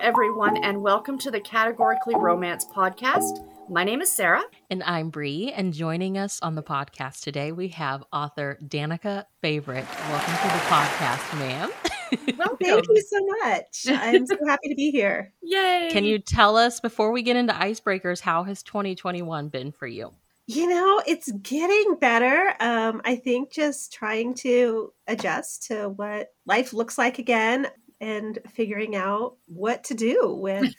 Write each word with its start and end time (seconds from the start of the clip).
everyone, 0.00 0.56
and 0.58 0.80
welcome 0.80 1.18
to 1.18 1.30
the 1.30 1.40
Categorically 1.40 2.14
Romance 2.14 2.64
podcast. 2.64 3.44
My 3.68 3.82
name 3.82 4.00
is 4.00 4.12
Sarah. 4.12 4.44
And 4.70 4.82
I'm 4.84 5.10
Bree. 5.10 5.52
And 5.52 5.72
joining 5.72 6.16
us 6.16 6.38
on 6.40 6.54
the 6.54 6.62
podcast 6.62 7.22
today, 7.22 7.50
we 7.50 7.68
have 7.68 8.04
author 8.12 8.58
Danica 8.64 9.24
Favorite. 9.40 9.84
Welcome 10.08 10.34
to 10.34 10.42
the 10.42 10.64
podcast, 10.66 11.38
ma'am. 11.38 11.72
Well, 12.38 12.56
thank 12.62 12.86
you 12.88 13.02
so 13.02 13.26
much. 13.42 13.86
I'm 13.88 14.24
so 14.24 14.36
happy 14.46 14.68
to 14.68 14.74
be 14.76 14.92
here. 14.92 15.32
Yay! 15.42 15.88
Can 15.90 16.04
you 16.04 16.20
tell 16.20 16.56
us, 16.56 16.78
before 16.78 17.10
we 17.10 17.22
get 17.22 17.36
into 17.36 17.52
icebreakers, 17.52 18.20
how 18.20 18.44
has 18.44 18.62
2021 18.62 19.48
been 19.48 19.72
for 19.72 19.88
you? 19.88 20.12
You 20.46 20.68
know, 20.68 21.02
it's 21.08 21.30
getting 21.42 21.96
better. 22.00 22.54
Um, 22.60 23.02
I 23.04 23.16
think 23.16 23.50
just 23.50 23.92
trying 23.92 24.34
to 24.34 24.92
adjust 25.08 25.64
to 25.64 25.88
what 25.88 26.28
life 26.46 26.72
looks 26.72 26.98
like 26.98 27.18
again 27.18 27.66
and 28.00 28.38
figuring 28.50 28.96
out 28.96 29.36
what 29.46 29.84
to 29.84 29.94
do 29.94 30.34
with 30.40 30.74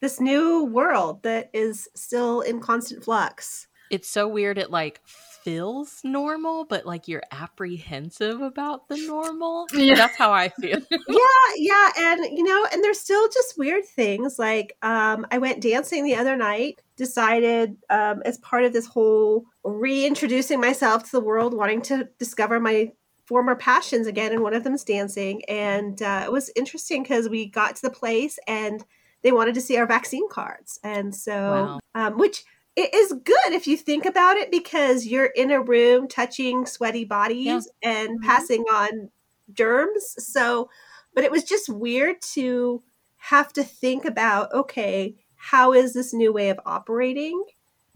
this 0.00 0.20
new 0.20 0.64
world 0.64 1.22
that 1.22 1.50
is 1.52 1.88
still 1.94 2.40
in 2.42 2.60
constant 2.60 3.04
flux. 3.04 3.68
It's 3.90 4.08
so 4.08 4.26
weird. 4.26 4.58
It 4.58 4.70
like 4.70 5.00
feels 5.06 6.00
normal, 6.02 6.64
but 6.64 6.86
like 6.86 7.06
you're 7.06 7.22
apprehensive 7.30 8.40
about 8.40 8.88
the 8.88 8.96
normal. 9.06 9.66
Yeah. 9.74 9.94
That's 9.96 10.16
how 10.16 10.32
I 10.32 10.48
feel. 10.48 10.78
yeah, 10.90 11.28
yeah, 11.56 11.90
and 11.98 12.24
you 12.36 12.42
know, 12.42 12.66
and 12.72 12.82
there's 12.82 13.00
still 13.00 13.28
just 13.28 13.58
weird 13.58 13.84
things. 13.84 14.38
Like, 14.38 14.76
um, 14.82 15.26
I 15.30 15.38
went 15.38 15.60
dancing 15.60 16.04
the 16.04 16.14
other 16.16 16.36
night. 16.36 16.80
Decided, 16.96 17.76
um, 17.90 18.22
as 18.24 18.38
part 18.38 18.64
of 18.64 18.72
this 18.72 18.86
whole 18.86 19.44
reintroducing 19.64 20.60
myself 20.60 21.04
to 21.04 21.10
the 21.12 21.20
world, 21.20 21.52
wanting 21.52 21.82
to 21.82 22.08
discover 22.18 22.60
my 22.60 22.92
former 23.26 23.54
passions 23.56 24.06
again, 24.06 24.32
and 24.32 24.42
one 24.42 24.54
of 24.54 24.64
them's 24.64 24.84
dancing. 24.84 25.42
And 25.48 26.00
uh, 26.02 26.22
it 26.26 26.32
was 26.32 26.50
interesting 26.56 27.02
because 27.02 27.28
we 27.28 27.46
got 27.46 27.76
to 27.76 27.82
the 27.82 27.90
place 27.90 28.38
and 28.46 28.84
they 29.22 29.32
wanted 29.32 29.54
to 29.54 29.60
see 29.60 29.76
our 29.78 29.86
vaccine 29.86 30.28
cards, 30.28 30.78
and 30.84 31.14
so, 31.14 31.32
Wow. 31.40 31.80
um, 31.94 32.18
which 32.18 32.44
it 32.76 32.92
is 32.92 33.12
good 33.24 33.52
if 33.52 33.66
you 33.66 33.76
think 33.76 34.04
about 34.04 34.36
it 34.36 34.50
because 34.50 35.06
you're 35.06 35.26
in 35.26 35.50
a 35.50 35.60
room 35.62 36.08
touching 36.08 36.66
sweaty 36.66 37.04
bodies 37.04 37.68
and 37.82 38.10
Mhm. 38.18 38.22
passing 38.24 38.62
on 38.64 39.10
germs. 39.52 40.14
So, 40.18 40.68
but 41.14 41.24
it 41.24 41.30
was 41.30 41.44
just 41.44 41.68
weird 41.68 42.20
to 42.34 42.82
have 43.16 43.52
to 43.54 43.64
think 43.64 44.04
about 44.04 44.52
okay, 44.52 45.14
how 45.36 45.72
is 45.72 45.94
this 45.94 46.12
new 46.12 46.32
way 46.32 46.50
of 46.50 46.60
operating? 46.66 47.42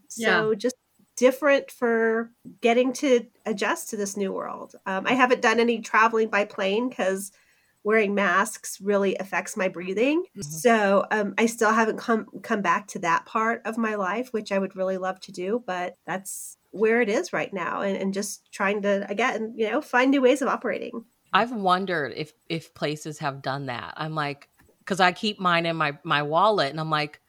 So, 0.08 0.54
just 0.54 0.76
different 1.18 1.70
for 1.70 2.30
getting 2.60 2.92
to 2.94 3.26
adjust 3.44 3.90
to 3.90 3.96
this 3.96 4.16
new 4.16 4.32
world. 4.32 4.74
Um, 4.86 5.06
I 5.06 5.14
haven't 5.14 5.42
done 5.42 5.60
any 5.60 5.80
traveling 5.80 6.28
by 6.28 6.44
plane 6.44 6.88
because 6.88 7.32
wearing 7.84 8.14
masks 8.14 8.80
really 8.80 9.16
affects 9.16 9.56
my 9.56 9.68
breathing. 9.68 10.24
Mhm. 10.36 10.44
So 10.44 11.04
um, 11.10 11.34
I 11.38 11.46
still 11.46 11.72
haven't 11.72 11.98
come 11.98 12.26
come 12.42 12.62
back 12.62 12.86
to 12.88 12.98
that 13.00 13.26
part 13.26 13.62
of 13.64 13.78
my 13.78 13.94
life, 13.94 14.32
which 14.32 14.52
I 14.52 14.58
would 14.58 14.76
really 14.76 14.98
love 14.98 15.20
to 15.20 15.32
do. 15.32 15.62
But 15.66 15.96
that's 16.06 16.56
where 16.70 17.00
it 17.00 17.08
is 17.08 17.32
right 17.32 17.52
now, 17.52 17.80
and, 17.80 17.96
and 17.96 18.12
just 18.12 18.50
trying 18.52 18.82
to 18.82 19.06
again, 19.10 19.54
you 19.56 19.70
know, 19.70 19.80
find 19.80 20.10
new 20.10 20.22
ways 20.22 20.42
of 20.42 20.48
operating. 20.48 21.04
I've 21.32 21.52
wondered 21.52 22.12
if 22.16 22.32
if 22.48 22.74
places 22.74 23.18
have 23.18 23.42
done 23.42 23.66
that. 23.66 23.94
I'm 23.96 24.14
like, 24.14 24.48
because 24.80 25.00
I 25.00 25.12
keep 25.12 25.38
mine 25.38 25.66
in 25.66 25.76
my 25.76 25.98
my 26.04 26.22
wallet, 26.22 26.70
and 26.70 26.80
I'm 26.80 26.90
like, 26.90 27.20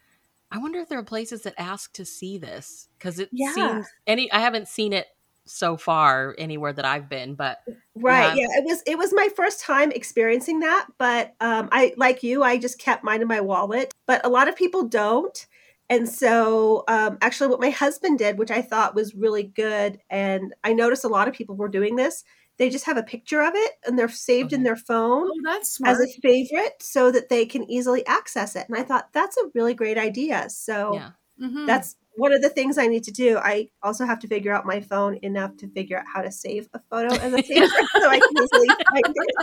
I 0.52 0.58
wonder 0.58 0.80
if 0.80 0.90
there 0.90 1.00
are 1.00 1.04
places 1.04 1.44
that 1.44 1.54
ask 1.58 1.94
to 1.94 2.06
see 2.06 2.38
this 2.38 2.90
because 2.98 3.20
it 3.20 3.30
Yeah. 3.32 3.54
seems 3.54 3.88
any. 4.08 4.32
I 4.32 4.40
haven't 4.40 4.68
seen 4.68 4.94
it 4.94 5.08
so 5.46 5.78
far 5.78 6.36
anywhere 6.38 6.74
that 6.74 6.86
I've 6.86 7.10
been, 7.10 7.36
but 7.36 7.60
Right. 7.96 8.34
Yeah. 8.34 8.42
Yeah. 8.48 8.58
It 8.60 8.66
was 8.66 8.84
it 8.88 8.98
was 8.98 9.14
my 9.14 9.30
first 9.36 9.62
time 9.62 9.92
experiencing 9.92 10.60
that, 10.62 10.88
but 10.98 11.36
um, 11.42 11.70
I 11.72 11.94
like 11.98 12.24
you, 12.24 12.44
I 12.44 12.58
just 12.58 12.80
kept 12.80 13.04
mine 13.04 13.22
in 13.22 13.28
my 13.28 13.42
wallet. 13.42 13.94
But 14.06 14.26
a 14.26 14.30
lot 14.30 14.48
of 14.48 14.56
people 14.56 14.88
don't. 14.88 15.46
And 15.92 16.08
so 16.08 16.84
um, 16.88 17.18
actually 17.22 17.50
what 17.50 17.60
my 17.60 17.72
husband 17.72 18.20
did, 18.20 18.38
which 18.38 18.52
I 18.52 18.62
thought 18.62 18.94
was 18.96 19.16
really 19.16 19.44
good, 19.44 20.00
and 20.10 20.54
I 20.64 20.74
noticed 20.74 21.04
a 21.04 21.08
lot 21.08 21.28
of 21.28 21.34
people 21.34 21.56
were 21.56 21.68
doing 21.68 21.96
this, 21.96 22.24
they 22.60 22.70
just 22.70 22.86
have 22.86 22.98
a 22.98 23.04
picture 23.04 23.42
of 23.42 23.54
it 23.56 23.72
and 23.88 23.98
they're 23.98 24.10
saved 24.10 24.52
in 24.54 24.64
their 24.64 24.76
phone 24.76 25.30
Oh, 25.48 25.60
as 25.86 26.00
a 26.00 26.08
favorite 26.22 26.76
so 26.82 27.10
that 27.10 27.30
they 27.30 27.46
can 27.46 27.70
easily 27.72 28.06
access 28.06 28.56
it. 28.56 28.66
And 28.68 28.78
I 28.78 28.84
thought 28.84 29.14
that's 29.14 29.38
a 29.38 29.50
really 29.56 29.74
great 29.74 29.98
idea. 29.98 30.50
So 30.50 30.94
yeah, 30.94 31.12
Mhm. 31.42 31.66
that's 31.66 31.96
one 32.18 32.34
of 32.34 32.42
the 32.42 32.50
things 32.50 32.78
I 32.78 32.88
need 32.88 33.06
to 33.06 33.12
do. 33.12 33.38
I 33.38 33.70
also 33.82 34.06
have 34.06 34.20
to 34.20 34.28
figure 34.28 34.54
out 34.54 34.66
my 34.66 34.82
phone 34.82 35.18
enough 35.22 35.56
to 35.58 35.70
figure 35.70 35.98
out 35.98 36.06
how 36.14 36.22
to 36.22 36.32
save 36.32 36.68
a 36.74 36.80
photo 36.90 37.16
as 37.16 37.34
a 37.34 37.42
favorite 37.44 37.72
so 38.02 38.10
I 38.10 38.20
can 38.20 38.44
easily 38.44 38.68
find 38.68 39.16
it. 39.16 39.36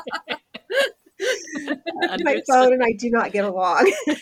my 2.22 2.42
phone 2.46 2.74
and 2.74 2.82
I 2.84 2.92
do 2.98 3.08
not 3.08 3.32
get 3.32 3.46
along. 3.46 3.90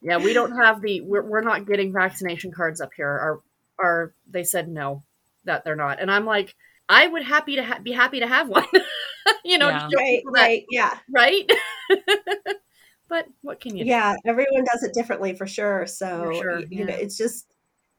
yeah, 0.00 0.18
we 0.18 0.32
don't 0.32 0.56
have 0.56 0.80
the. 0.80 1.00
We're, 1.00 1.28
we're 1.28 1.42
not 1.42 1.66
getting 1.66 1.92
vaccination 1.92 2.52
cards 2.52 2.80
up 2.80 2.90
here. 2.96 3.08
Our, 3.08 3.40
our, 3.80 4.14
they 4.30 4.44
said 4.44 4.68
no, 4.68 5.02
that 5.48 5.64
they're 5.64 5.76
not, 5.76 6.00
and 6.00 6.10
I'm 6.10 6.24
like, 6.24 6.54
I 6.88 7.06
would 7.06 7.22
happy 7.22 7.56
to 7.56 7.62
ha- 7.64 7.80
be 7.82 7.92
happy 7.92 8.20
to 8.20 8.26
have 8.26 8.48
one. 8.48 8.64
you 9.44 9.58
know, 9.58 9.68
Yeah. 9.68 9.88
right, 9.94 10.22
that- 10.24 10.32
right, 10.32 10.64
yeah, 10.70 10.98
right. 11.10 11.50
but 13.08 13.26
what 13.42 13.60
can 13.60 13.76
you? 13.76 13.84
do? 13.84 13.90
yeah. 13.90 14.14
Everyone 14.26 14.64
does 14.64 14.82
it 14.82 14.94
differently 14.94 15.34
for 15.34 15.46
sure. 15.46 15.86
So 15.86 16.24
For 16.24 16.34
sure, 16.34 16.58
y- 16.60 16.66
you 16.70 16.84
know, 16.84 16.94
it's 16.94 17.16
just 17.16 17.46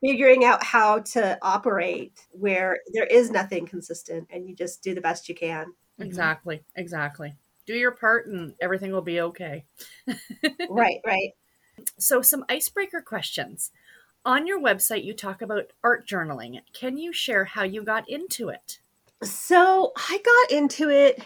figuring 0.01 0.45
out 0.45 0.63
how 0.63 0.99
to 0.99 1.37
operate 1.41 2.13
where 2.31 2.79
there 2.93 3.05
is 3.05 3.29
nothing 3.31 3.65
consistent, 3.65 4.27
and 4.31 4.47
you 4.47 4.55
just 4.55 4.81
do 4.83 4.93
the 4.95 5.01
best 5.01 5.27
you 5.29 5.35
can. 5.35 5.65
Mm-hmm. 5.67 6.03
Exactly, 6.03 6.61
exactly. 6.75 7.35
Do 7.65 7.73
your 7.73 7.91
part, 7.91 8.27
and 8.27 8.53
everything 8.61 8.91
will 8.91 9.01
be 9.01 9.21
okay. 9.21 9.65
right, 10.69 10.99
right. 11.05 11.31
So, 11.97 12.21
some 12.21 12.45
icebreaker 12.49 13.01
questions. 13.01 13.71
On 14.25 14.45
your 14.45 14.59
website, 14.59 15.03
you 15.03 15.13
talk 15.13 15.41
about 15.41 15.71
art 15.83 16.07
journaling. 16.07 16.59
Can 16.73 16.97
you 16.97 17.13
share 17.13 17.45
how 17.45 17.63
you 17.63 17.83
got 17.83 18.09
into 18.09 18.49
it? 18.49 18.79
So 19.23 19.91
I 19.95 20.19
got 20.23 20.57
into 20.57 20.89
it 20.89 21.25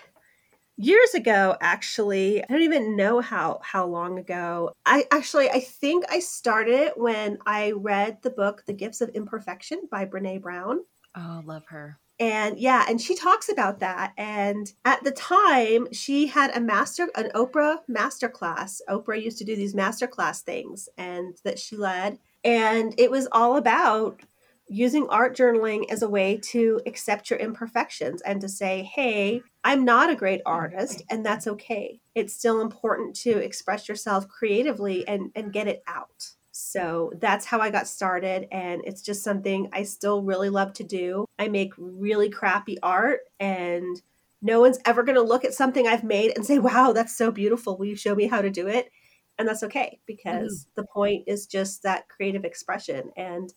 years 0.77 1.13
ago 1.13 1.55
actually. 1.61 2.43
I 2.43 2.47
don't 2.47 2.61
even 2.61 2.95
know 2.95 3.19
how 3.21 3.59
how 3.63 3.85
long 3.85 4.19
ago. 4.19 4.73
I 4.85 5.05
actually 5.11 5.49
I 5.49 5.59
think 5.59 6.05
I 6.09 6.19
started 6.19 6.73
it 6.73 6.97
when 6.97 7.37
I 7.45 7.71
read 7.71 8.21
the 8.21 8.29
book 8.29 8.63
The 8.65 8.73
Gifts 8.73 9.01
of 9.01 9.09
Imperfection 9.09 9.87
by 9.91 10.05
Brené 10.05 10.41
Brown. 10.41 10.81
Oh, 11.15 11.41
love 11.45 11.65
her. 11.67 11.99
And 12.19 12.59
yeah, 12.59 12.85
and 12.87 13.01
she 13.01 13.15
talks 13.15 13.49
about 13.49 13.79
that. 13.79 14.13
And 14.17 14.71
at 14.85 15.03
the 15.03 15.11
time, 15.11 15.91
she 15.91 16.27
had 16.27 16.55
a 16.55 16.61
master, 16.61 17.09
an 17.15 17.31
Oprah 17.33 17.79
master 17.87 18.29
class. 18.29 18.81
Oprah 18.87 19.21
used 19.21 19.39
to 19.39 19.43
do 19.43 19.55
these 19.55 19.75
master 19.75 20.07
class 20.07 20.41
things 20.41 20.89
and 20.97 21.35
that 21.43 21.59
she 21.59 21.75
led. 21.75 22.19
And 22.43 22.93
it 22.97 23.09
was 23.09 23.27
all 23.31 23.57
about 23.57 24.21
using 24.67 25.07
art 25.09 25.35
journaling 25.35 25.89
as 25.91 26.01
a 26.01 26.09
way 26.09 26.39
to 26.41 26.81
accept 26.85 27.29
your 27.29 27.39
imperfections 27.39 28.21
and 28.21 28.41
to 28.41 28.49
say, 28.49 28.83
hey, 28.95 29.41
I'm 29.63 29.85
not 29.85 30.09
a 30.09 30.15
great 30.15 30.41
artist, 30.45 31.03
and 31.09 31.25
that's 31.25 31.47
okay. 31.47 31.99
It's 32.15 32.33
still 32.33 32.61
important 32.61 33.15
to 33.17 33.37
express 33.37 33.87
yourself 33.87 34.27
creatively 34.27 35.07
and, 35.07 35.31
and 35.35 35.53
get 35.53 35.67
it 35.67 35.83
out. 35.87 36.29
So 36.51 37.11
that's 37.19 37.45
how 37.45 37.59
I 37.59 37.71
got 37.71 37.87
started. 37.87 38.47
And 38.51 38.81
it's 38.85 39.01
just 39.01 39.23
something 39.23 39.69
I 39.73 39.83
still 39.83 40.21
really 40.21 40.49
love 40.49 40.73
to 40.73 40.83
do. 40.83 41.25
I 41.39 41.47
make 41.47 41.73
really 41.77 42.29
crappy 42.29 42.79
art, 42.81 43.21
and 43.39 44.01
no 44.41 44.59
one's 44.59 44.79
ever 44.85 45.03
going 45.03 45.15
to 45.15 45.21
look 45.21 45.45
at 45.45 45.53
something 45.53 45.87
I've 45.87 46.03
made 46.03 46.33
and 46.35 46.45
say, 46.45 46.59
wow, 46.59 46.93
that's 46.93 47.15
so 47.15 47.31
beautiful. 47.31 47.77
Will 47.77 47.85
you 47.85 47.95
show 47.95 48.15
me 48.15 48.27
how 48.27 48.41
to 48.41 48.49
do 48.49 48.67
it? 48.67 48.91
And 49.37 49.47
that's 49.47 49.63
okay 49.63 49.99
because 50.05 50.67
the 50.75 50.85
point 50.93 51.23
is 51.27 51.47
just 51.47 51.83
that 51.83 52.07
creative 52.07 52.45
expression 52.45 53.11
and 53.17 53.53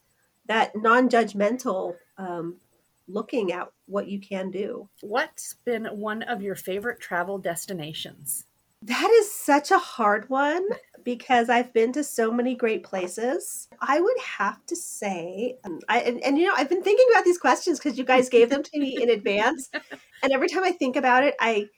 that 0.47 0.71
non 0.75 1.09
judgmental 1.09 1.95
um, 2.17 2.57
looking 3.07 3.51
at 3.51 3.69
what 3.85 4.07
you 4.07 4.19
can 4.19 4.51
do. 4.51 4.89
What's 5.01 5.55
been 5.65 5.85
one 5.85 6.23
of 6.23 6.41
your 6.41 6.55
favorite 6.55 6.99
travel 6.99 7.37
destinations? 7.37 8.45
That 8.83 9.09
is 9.09 9.31
such 9.31 9.71
a 9.71 9.79
hard 9.79 10.29
one 10.29 10.65
because 11.03 11.49
I've 11.49 11.73
been 11.73 11.93
to 11.93 12.03
so 12.03 12.31
many 12.31 12.53
great 12.53 12.83
places. 12.83 13.67
I 13.81 13.99
would 13.99 14.17
have 14.19 14.63
to 14.67 14.75
say, 14.75 15.57
um, 15.63 15.79
I 15.89 15.99
and, 16.01 16.23
and 16.23 16.37
you 16.37 16.45
know, 16.45 16.53
I've 16.55 16.69
been 16.69 16.83
thinking 16.83 17.07
about 17.11 17.25
these 17.25 17.39
questions 17.39 17.79
because 17.79 17.97
you 17.97 18.03
guys 18.03 18.29
gave 18.29 18.49
them 18.49 18.61
to 18.61 18.79
me 18.79 19.01
in 19.01 19.09
advance, 19.09 19.69
and 20.23 20.31
every 20.31 20.47
time 20.47 20.63
I 20.63 20.71
think 20.71 20.95
about 20.95 21.23
it, 21.23 21.35
I 21.39 21.69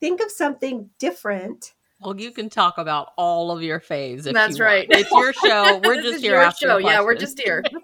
think 0.00 0.20
of 0.20 0.30
something 0.30 0.90
different. 0.98 1.72
Well, 2.04 2.18
you 2.20 2.30
can 2.30 2.50
talk 2.50 2.78
about 2.78 3.12
all 3.16 3.50
of 3.50 3.62
your 3.62 3.80
faves. 3.80 4.26
If 4.26 4.34
That's 4.34 4.58
you 4.58 4.64
want. 4.64 4.74
right. 4.74 4.86
It's 4.90 5.10
your 5.10 5.32
show. 5.44 5.80
We're 5.84 5.96
This 5.96 6.04
just 6.04 6.16
is 6.16 6.22
here 6.22 6.40
your 6.40 6.52
show. 6.52 6.76
Yeah, 6.78 7.02
we're 7.02 7.16
just 7.16 7.40
here. 7.40 7.64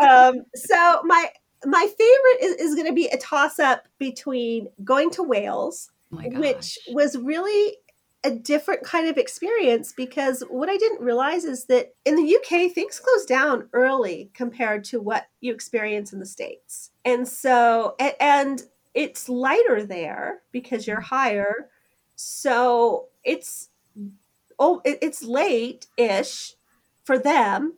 Um, 0.00 0.44
so 0.54 1.02
my 1.04 1.28
my 1.66 1.86
favorite 1.98 2.42
is, 2.42 2.54
is 2.56 2.74
going 2.74 2.86
to 2.86 2.94
be 2.94 3.08
a 3.08 3.18
toss 3.18 3.58
up 3.58 3.86
between 3.98 4.66
going 4.82 5.10
to 5.10 5.22
Wales, 5.22 5.90
Oh 6.12 6.16
which 6.40 6.78
was 6.92 7.18
really 7.18 7.76
a 8.24 8.30
different 8.30 8.82
kind 8.82 9.08
of 9.08 9.16
experience 9.16 9.92
because 9.92 10.42
what 10.50 10.68
I 10.68 10.76
didn't 10.76 11.00
realize 11.00 11.44
is 11.44 11.66
that 11.66 11.94
in 12.04 12.16
the 12.16 12.36
UK 12.36 12.72
things 12.72 13.00
close 13.00 13.24
down 13.24 13.68
early 13.72 14.30
compared 14.34 14.84
to 14.84 15.00
what 15.00 15.26
you 15.40 15.52
experience 15.54 16.12
in 16.12 16.18
the 16.18 16.26
states. 16.26 16.90
And 17.04 17.26
so 17.26 17.94
a- 18.00 18.22
and 18.22 18.62
it's 18.94 19.28
lighter 19.28 19.84
there 19.84 20.42
because 20.52 20.86
you're 20.86 21.00
higher. 21.00 21.68
So 22.16 23.06
it's 23.24 23.69
oh 24.60 24.80
it, 24.84 24.98
it's 25.02 25.24
late 25.24 25.86
ish 25.96 26.54
for 27.02 27.18
them, 27.18 27.74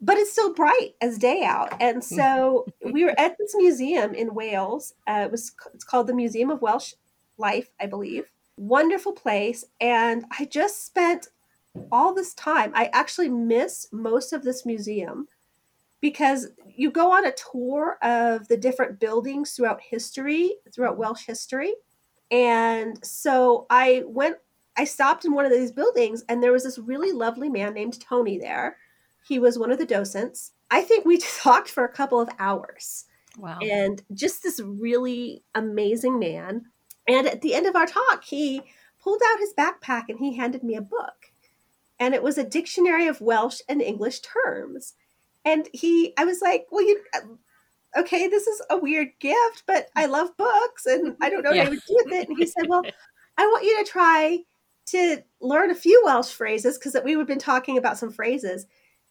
but 0.00 0.18
it's 0.18 0.32
still 0.32 0.52
bright 0.52 0.94
as 1.00 1.16
day 1.16 1.42
out. 1.44 1.80
And 1.80 2.04
so 2.04 2.66
we 2.92 3.04
were 3.04 3.18
at 3.18 3.38
this 3.38 3.54
museum 3.54 4.14
in 4.14 4.34
Wales. 4.34 4.92
Uh, 5.06 5.22
it 5.24 5.30
was 5.30 5.52
it's 5.72 5.84
called 5.84 6.08
the 6.08 6.14
Museum 6.14 6.50
of 6.50 6.60
Welsh 6.60 6.92
Life, 7.38 7.70
I 7.80 7.86
believe. 7.86 8.30
Wonderful 8.56 9.12
place, 9.12 9.64
and 9.80 10.26
I 10.38 10.44
just 10.44 10.84
spent 10.84 11.28
all 11.90 12.14
this 12.14 12.34
time. 12.34 12.72
I 12.74 12.90
actually 12.92 13.28
miss 13.28 13.88
most 13.92 14.32
of 14.32 14.44
this 14.44 14.64
museum 14.66 15.26
because 16.00 16.48
you 16.68 16.90
go 16.90 17.10
on 17.12 17.26
a 17.26 17.32
tour 17.32 17.96
of 18.02 18.46
the 18.48 18.58
different 18.58 19.00
buildings 19.00 19.52
throughout 19.52 19.80
history, 19.80 20.54
throughout 20.70 20.98
Welsh 20.98 21.24
history. 21.24 21.72
And 22.30 23.02
so 23.04 23.66
I 23.70 24.02
went, 24.06 24.36
I 24.76 24.84
stopped 24.84 25.24
in 25.24 25.32
one 25.32 25.44
of 25.46 25.52
these 25.52 25.72
buildings, 25.72 26.24
and 26.28 26.42
there 26.42 26.52
was 26.52 26.64
this 26.64 26.78
really 26.78 27.12
lovely 27.12 27.48
man 27.48 27.74
named 27.74 28.00
Tony 28.00 28.38
there. 28.38 28.76
He 29.26 29.38
was 29.38 29.58
one 29.58 29.70
of 29.70 29.78
the 29.78 29.86
docents. 29.86 30.52
I 30.70 30.82
think 30.82 31.04
we 31.04 31.18
talked 31.42 31.70
for 31.70 31.84
a 31.84 31.92
couple 31.92 32.20
of 32.20 32.28
hours. 32.38 33.04
Wow. 33.38 33.58
And 33.60 34.02
just 34.12 34.42
this 34.42 34.60
really 34.60 35.42
amazing 35.54 36.18
man. 36.18 36.66
And 37.08 37.26
at 37.26 37.40
the 37.40 37.54
end 37.54 37.66
of 37.66 37.76
our 37.76 37.86
talk, 37.86 38.24
he 38.24 38.62
pulled 39.02 39.20
out 39.32 39.40
his 39.40 39.52
backpack 39.54 40.04
and 40.08 40.18
he 40.18 40.36
handed 40.36 40.62
me 40.62 40.76
a 40.76 40.80
book. 40.82 41.30
And 41.98 42.14
it 42.14 42.22
was 42.22 42.38
a 42.38 42.44
dictionary 42.44 43.06
of 43.06 43.20
Welsh 43.20 43.60
and 43.68 43.82
English 43.82 44.20
terms. 44.20 44.94
And 45.44 45.68
he, 45.72 46.14
I 46.16 46.24
was 46.24 46.40
like, 46.40 46.66
well, 46.70 46.86
you, 46.86 47.00
uh, 47.14 48.00
okay, 48.00 48.28
this 48.28 48.46
is 48.46 48.62
a 48.70 48.78
weird 48.78 49.08
gift, 49.20 49.64
but 49.66 49.88
I 49.94 50.06
love 50.06 50.36
books 50.36 50.86
and 50.86 51.16
I 51.20 51.28
don't 51.28 51.42
know 51.42 51.52
Yeah. 51.52 51.64
what 51.64 51.66
I 51.66 51.70
would 51.70 51.82
do 51.86 52.02
with 52.04 52.12
it. 52.14 52.28
And 52.28 52.38
he 52.38 52.46
said, 52.46 52.64
well, 52.68 52.82
I 53.38 53.46
want 53.46 53.64
you 53.64 53.84
to 53.84 53.90
try 53.90 54.38
to 54.86 55.22
learn 55.40 55.70
a 55.70 55.74
few 55.74 56.00
Welsh 56.04 56.32
phrases 56.32 56.78
because 56.78 56.96
we 57.04 57.12
had 57.14 57.26
been 57.26 57.38
talking 57.38 57.78
about 57.78 57.98
some 57.98 58.10
phrases. 58.12 58.66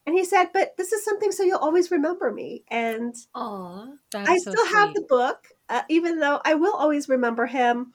And 0.06 0.14
he 0.16 0.24
said, 0.24 0.50
but 0.52 0.76
this 0.76 0.92
is 0.92 1.04
something 1.04 1.32
so 1.32 1.42
you'll 1.42 1.58
always 1.58 1.90
remember 1.90 2.32
me. 2.32 2.64
And 2.68 3.14
Aw. 3.34 3.96
That's 4.10 4.26
I 4.26 4.38
so 4.42 4.56
still 4.56 4.66
have 4.66 4.88
the 4.94 5.04
book, 5.08 5.48
uh, 5.68 5.82
even 5.88 6.18
though 6.20 6.40
I 6.44 6.54
will 6.54 6.74
always 6.74 7.08
remember 7.08 7.46
him, 7.46 7.92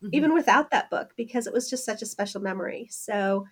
Mhm. 0.00 0.10
even 0.12 0.34
without 0.34 0.70
that 0.70 0.90
book, 0.90 1.14
because 1.16 1.46
it 1.46 1.52
was 1.54 1.70
just 1.70 1.84
such 1.84 2.02
a 2.02 2.06
special 2.06 2.40
memory. 2.42 2.88
So 2.90 3.46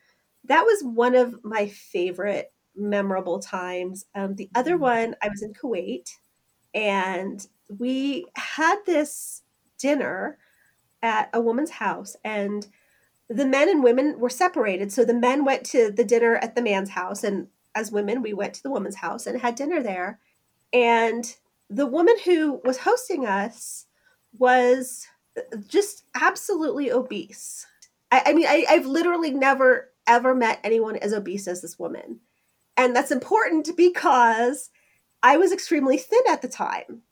that 0.45 0.65
was 0.65 0.83
one 0.85 1.15
of 1.15 1.45
my 1.45 1.69
favorite 1.69 2.53
memorable 2.77 3.41
times. 3.41 4.07
Um, 4.15 4.37
the 4.37 4.51
other 4.55 4.77
Mhm. 4.77 4.79
one, 4.79 5.17
I 5.23 5.29
was 5.29 5.43
in 5.43 5.55
Kuwait, 5.55 6.11
and 6.75 7.47
we 7.71 8.27
had 8.37 8.81
this 8.87 9.43
dinner 9.79 10.39
at 11.03 11.31
a 11.35 11.41
woman's 11.41 11.71
house, 11.71 12.17
and 12.25 12.69
the 13.29 13.47
men 13.47 13.69
and 13.69 13.83
women 13.83 14.19
were 14.19 14.31
separated. 14.31 14.93
So 14.93 15.05
the 15.05 15.15
men 15.15 15.45
went 15.45 15.65
to 15.67 15.91
the 15.91 16.05
dinner 16.05 16.37
at 16.37 16.55
the 16.55 16.63
man's 16.63 16.91
house, 16.91 17.25
and 17.25 17.49
as 17.75 17.93
women, 17.93 18.23
we 18.23 18.33
went 18.33 18.55
to 18.55 18.63
the 18.63 18.71
woman's 18.71 18.97
house 18.97 19.27
and 19.27 19.41
had 19.41 19.55
dinner 19.55 19.83
there. 19.83 20.19
And 20.73 21.25
the 21.71 21.87
woman 21.87 22.17
who 22.25 22.61
was 22.65 22.79
hosting 22.79 23.27
us 23.27 23.87
was 24.39 25.07
just 25.67 26.05
absolutely 26.15 26.91
obese. 26.91 27.67
I, 28.11 28.23
I 28.27 28.33
mean, 28.33 28.47
I, 28.47 28.65
I've 28.69 28.87
literally 28.87 29.31
never 29.31 29.91
ever 30.07 30.35
met 30.35 30.59
anyone 30.65 30.97
as 30.97 31.13
obese 31.13 31.47
as 31.47 31.61
this 31.61 31.79
woman. 31.79 32.21
And 32.77 32.97
that's 32.97 33.11
important 33.11 33.69
because 33.77 34.71
I 35.23 35.37
was 35.37 35.53
extremely 35.53 35.99
thin 35.99 36.23
at 36.31 36.43
the 36.43 36.49
time. 36.49 37.03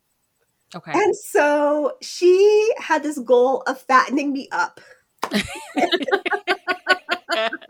Okay. 0.75 0.93
And 0.95 1.15
so 1.15 1.93
she 2.01 2.73
had 2.79 3.03
this 3.03 3.19
goal 3.19 3.63
of 3.67 3.81
fattening 3.81 4.33
me 4.33 4.49
up. 4.51 4.81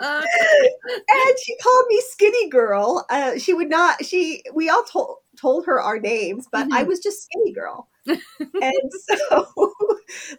And 0.01 1.39
she 1.45 1.57
called 1.57 1.85
me 1.89 2.01
skinny 2.11 2.49
girl. 2.49 3.07
Uh, 3.11 3.39
she 3.39 3.55
would 3.55 3.69
not. 3.69 4.05
She 4.05 4.43
we 4.55 4.69
all 4.69 4.85
told 4.85 5.17
told 5.39 5.67
her 5.67 5.81
our 5.81 5.99
names, 5.99 6.47
but 6.51 6.69
I 6.73 6.85
Mhm. 6.85 6.89
was 6.89 7.01
just 7.01 7.25
skinny 7.25 7.53
girl. 7.53 7.89
and 8.07 8.93
so, 9.09 9.75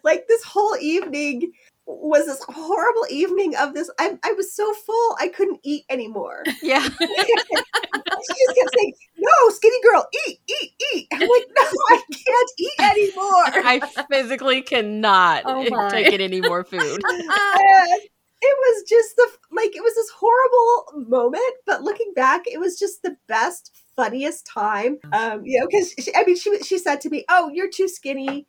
like 0.04 0.26
this 0.28 0.42
whole 0.44 0.76
evening 0.80 1.52
was 1.86 2.26
this 2.26 2.42
horrible 2.48 3.06
evening 3.10 3.56
of 3.56 3.74
this. 3.74 3.90
I, 3.98 4.18
I 4.24 4.32
was 4.32 4.54
so 4.54 4.72
full 4.74 5.16
I 5.20 5.28
couldn't 5.28 5.60
eat 5.64 5.84
anymore. 5.90 6.44
yeah. 6.62 6.82
she 6.98 8.34
just 8.34 8.56
kept 8.56 8.70
saying, 8.78 8.92
"No, 9.18 9.50
skinny 9.50 9.80
girl, 9.82 10.06
eat, 10.26 10.40
eat, 10.48 10.72
eat." 10.94 11.08
I'm 11.12 11.20
like, 11.20 11.46
"No, 11.56 11.62
I 11.90 12.02
can't 12.12 12.50
eat 12.58 12.80
anymore." 12.80 13.64
I 13.66 13.80
physically 14.10 14.62
cannot 14.62 15.42
Oh 15.44 15.88
take 15.90 16.12
in 16.12 16.20
any 16.20 16.40
more 16.40 16.64
food. 16.70 16.80
And 16.80 18.00
it 18.40 18.56
was 18.60 18.88
just 18.88 19.16
the 19.16 19.28
like 19.50 19.74
it 19.74 19.82
was 19.82 19.94
this 19.94 20.10
horrible 20.10 21.08
moment 21.08 21.54
but 21.66 21.82
looking 21.82 22.12
back 22.14 22.42
it 22.46 22.60
was 22.60 22.78
just 22.78 23.02
the 23.02 23.16
best 23.26 23.74
funniest 23.96 24.46
time 24.46 24.98
um 25.12 25.42
you 25.44 25.58
know 25.58 25.66
because 25.68 25.92
i 26.16 26.24
mean 26.24 26.36
she 26.36 26.56
she 26.60 26.78
said 26.78 27.00
to 27.00 27.10
me 27.10 27.24
oh 27.28 27.50
you're 27.52 27.70
too 27.70 27.88
skinny 27.88 28.46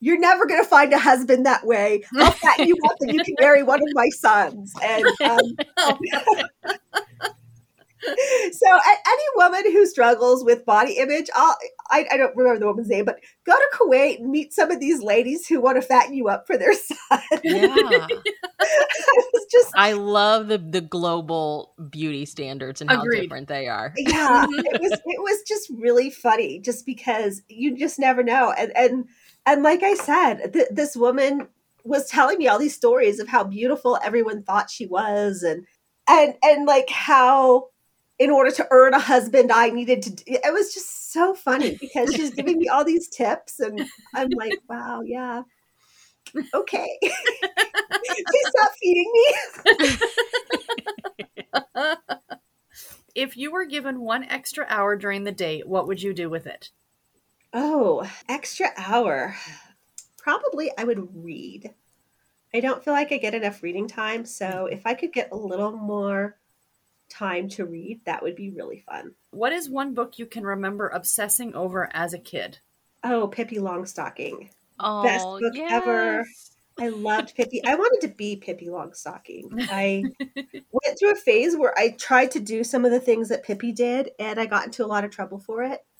you're 0.00 0.18
never 0.18 0.46
going 0.46 0.62
to 0.62 0.68
find 0.68 0.92
a 0.92 0.98
husband 0.98 1.44
that 1.44 1.66
way 1.66 2.02
i'll 2.16 2.30
fatten 2.30 2.66
you 2.66 2.74
up 2.86 2.96
and 3.00 3.12
you 3.12 3.22
can 3.22 3.34
marry 3.40 3.62
one 3.62 3.82
of 3.82 3.88
my 3.92 4.08
sons 4.08 4.72
and 4.82 5.06
um, 5.20 5.56
so 8.52 8.66
any 8.68 9.22
woman 9.36 9.62
who 9.72 9.86
struggles 9.86 10.44
with 10.44 10.64
body 10.64 10.94
image 10.98 11.28
I'll, 11.34 11.56
I, 11.90 12.06
I 12.10 12.16
don't 12.16 12.34
remember 12.36 12.60
the 12.60 12.66
woman's 12.66 12.88
name 12.88 13.04
but 13.04 13.18
go 13.44 13.52
to 13.52 13.76
kuwait 13.76 14.18
and 14.20 14.30
meet 14.30 14.52
some 14.52 14.70
of 14.70 14.80
these 14.80 15.02
ladies 15.02 15.46
who 15.46 15.60
want 15.60 15.76
to 15.76 15.82
fatten 15.82 16.14
you 16.14 16.28
up 16.28 16.46
for 16.46 16.56
their 16.56 16.72
son 16.74 17.20
Yeah. 17.44 18.06
it 18.60 19.26
was 19.32 19.46
just 19.50 19.72
I 19.74 19.92
love 19.92 20.48
the 20.48 20.58
the 20.58 20.80
global 20.80 21.74
beauty 21.90 22.24
standards 22.26 22.80
and 22.80 22.90
how 22.90 23.02
different 23.04 23.48
they 23.48 23.68
are. 23.68 23.92
yeah 23.96 24.46
it 24.48 24.80
was 24.80 24.92
it 24.92 25.22
was 25.22 25.42
just 25.46 25.70
really 25.70 26.10
funny 26.10 26.58
just 26.60 26.86
because 26.86 27.42
you 27.48 27.76
just 27.76 27.98
never 27.98 28.22
know 28.22 28.52
and 28.56 28.76
and 28.76 29.04
and 29.46 29.62
like 29.62 29.82
i 29.82 29.94
said 29.94 30.52
th- 30.52 30.68
this 30.70 30.96
woman 30.96 31.48
was 31.84 32.08
telling 32.08 32.38
me 32.38 32.48
all 32.48 32.58
these 32.58 32.74
stories 32.74 33.20
of 33.20 33.28
how 33.28 33.44
beautiful 33.44 33.98
everyone 34.02 34.42
thought 34.42 34.70
she 34.70 34.86
was 34.86 35.42
and 35.42 35.64
and 36.08 36.34
and 36.42 36.66
like 36.66 36.88
how 36.90 37.66
in 38.18 38.30
order 38.30 38.50
to 38.50 38.66
earn 38.70 38.94
a 38.94 38.98
husband 38.98 39.52
i 39.52 39.68
needed 39.68 40.02
to 40.02 40.24
it 40.26 40.52
was 40.52 40.72
just 40.72 41.12
so 41.12 41.34
funny 41.34 41.76
because 41.80 42.14
she's 42.14 42.30
giving 42.30 42.58
me 42.58 42.68
all 42.68 42.84
these 42.84 43.08
tips 43.08 43.60
and 43.60 43.86
i'm 44.14 44.28
like 44.30 44.58
wow 44.68 45.02
yeah 45.04 45.42
okay 46.54 46.98
stop 47.04 48.70
feeding 48.80 49.12
me 49.12 49.96
if 53.16 53.36
you 53.36 53.50
were 53.50 53.64
given 53.64 54.00
one 54.00 54.24
extra 54.24 54.66
hour 54.68 54.94
during 54.94 55.24
the 55.24 55.32
day, 55.32 55.62
what 55.64 55.88
would 55.88 56.02
you 56.02 56.12
do 56.12 56.28
with 56.28 56.46
it? 56.46 56.70
Oh, 57.52 58.08
extra 58.28 58.68
hour. 58.76 59.34
Probably 60.18 60.70
I 60.76 60.84
would 60.84 61.08
read. 61.24 61.72
I 62.54 62.60
don't 62.60 62.84
feel 62.84 62.92
like 62.92 63.10
I 63.12 63.16
get 63.16 63.34
enough 63.34 63.62
reading 63.62 63.88
time, 63.88 64.26
so 64.26 64.66
if 64.66 64.86
I 64.86 64.94
could 64.94 65.12
get 65.12 65.32
a 65.32 65.36
little 65.36 65.72
more 65.72 66.36
time 67.08 67.48
to 67.50 67.64
read, 67.64 68.00
that 68.04 68.22
would 68.22 68.36
be 68.36 68.50
really 68.50 68.80
fun. 68.80 69.14
What 69.30 69.52
is 69.52 69.68
one 69.68 69.94
book 69.94 70.18
you 70.18 70.26
can 70.26 70.44
remember 70.44 70.88
obsessing 70.88 71.54
over 71.54 71.88
as 71.92 72.14
a 72.14 72.18
kid? 72.18 72.58
Oh, 73.04 73.28
Pippi 73.28 73.56
Longstocking. 73.56 74.48
Oh, 74.80 75.02
Best 75.02 75.24
book 75.24 75.56
ever. 75.70 76.24
I 76.78 76.88
loved 76.88 77.34
Pippi. 77.34 77.64
I 77.64 77.74
wanted 77.74 78.06
to 78.06 78.14
be 78.14 78.36
Pippi 78.36 78.66
Longstocking. 78.66 79.66
I 79.70 80.04
went 80.52 80.98
through 80.98 81.12
a 81.12 81.16
phase 81.16 81.56
where 81.56 81.76
I 81.78 81.90
tried 81.98 82.30
to 82.32 82.40
do 82.40 82.62
some 82.64 82.84
of 82.84 82.90
the 82.90 83.00
things 83.00 83.30
that 83.30 83.44
Pippi 83.44 83.72
did, 83.72 84.10
and 84.18 84.38
I 84.38 84.46
got 84.46 84.66
into 84.66 84.84
a 84.84 84.86
lot 84.86 85.04
of 85.04 85.10
trouble 85.10 85.38
for 85.38 85.62
it. 85.62 85.80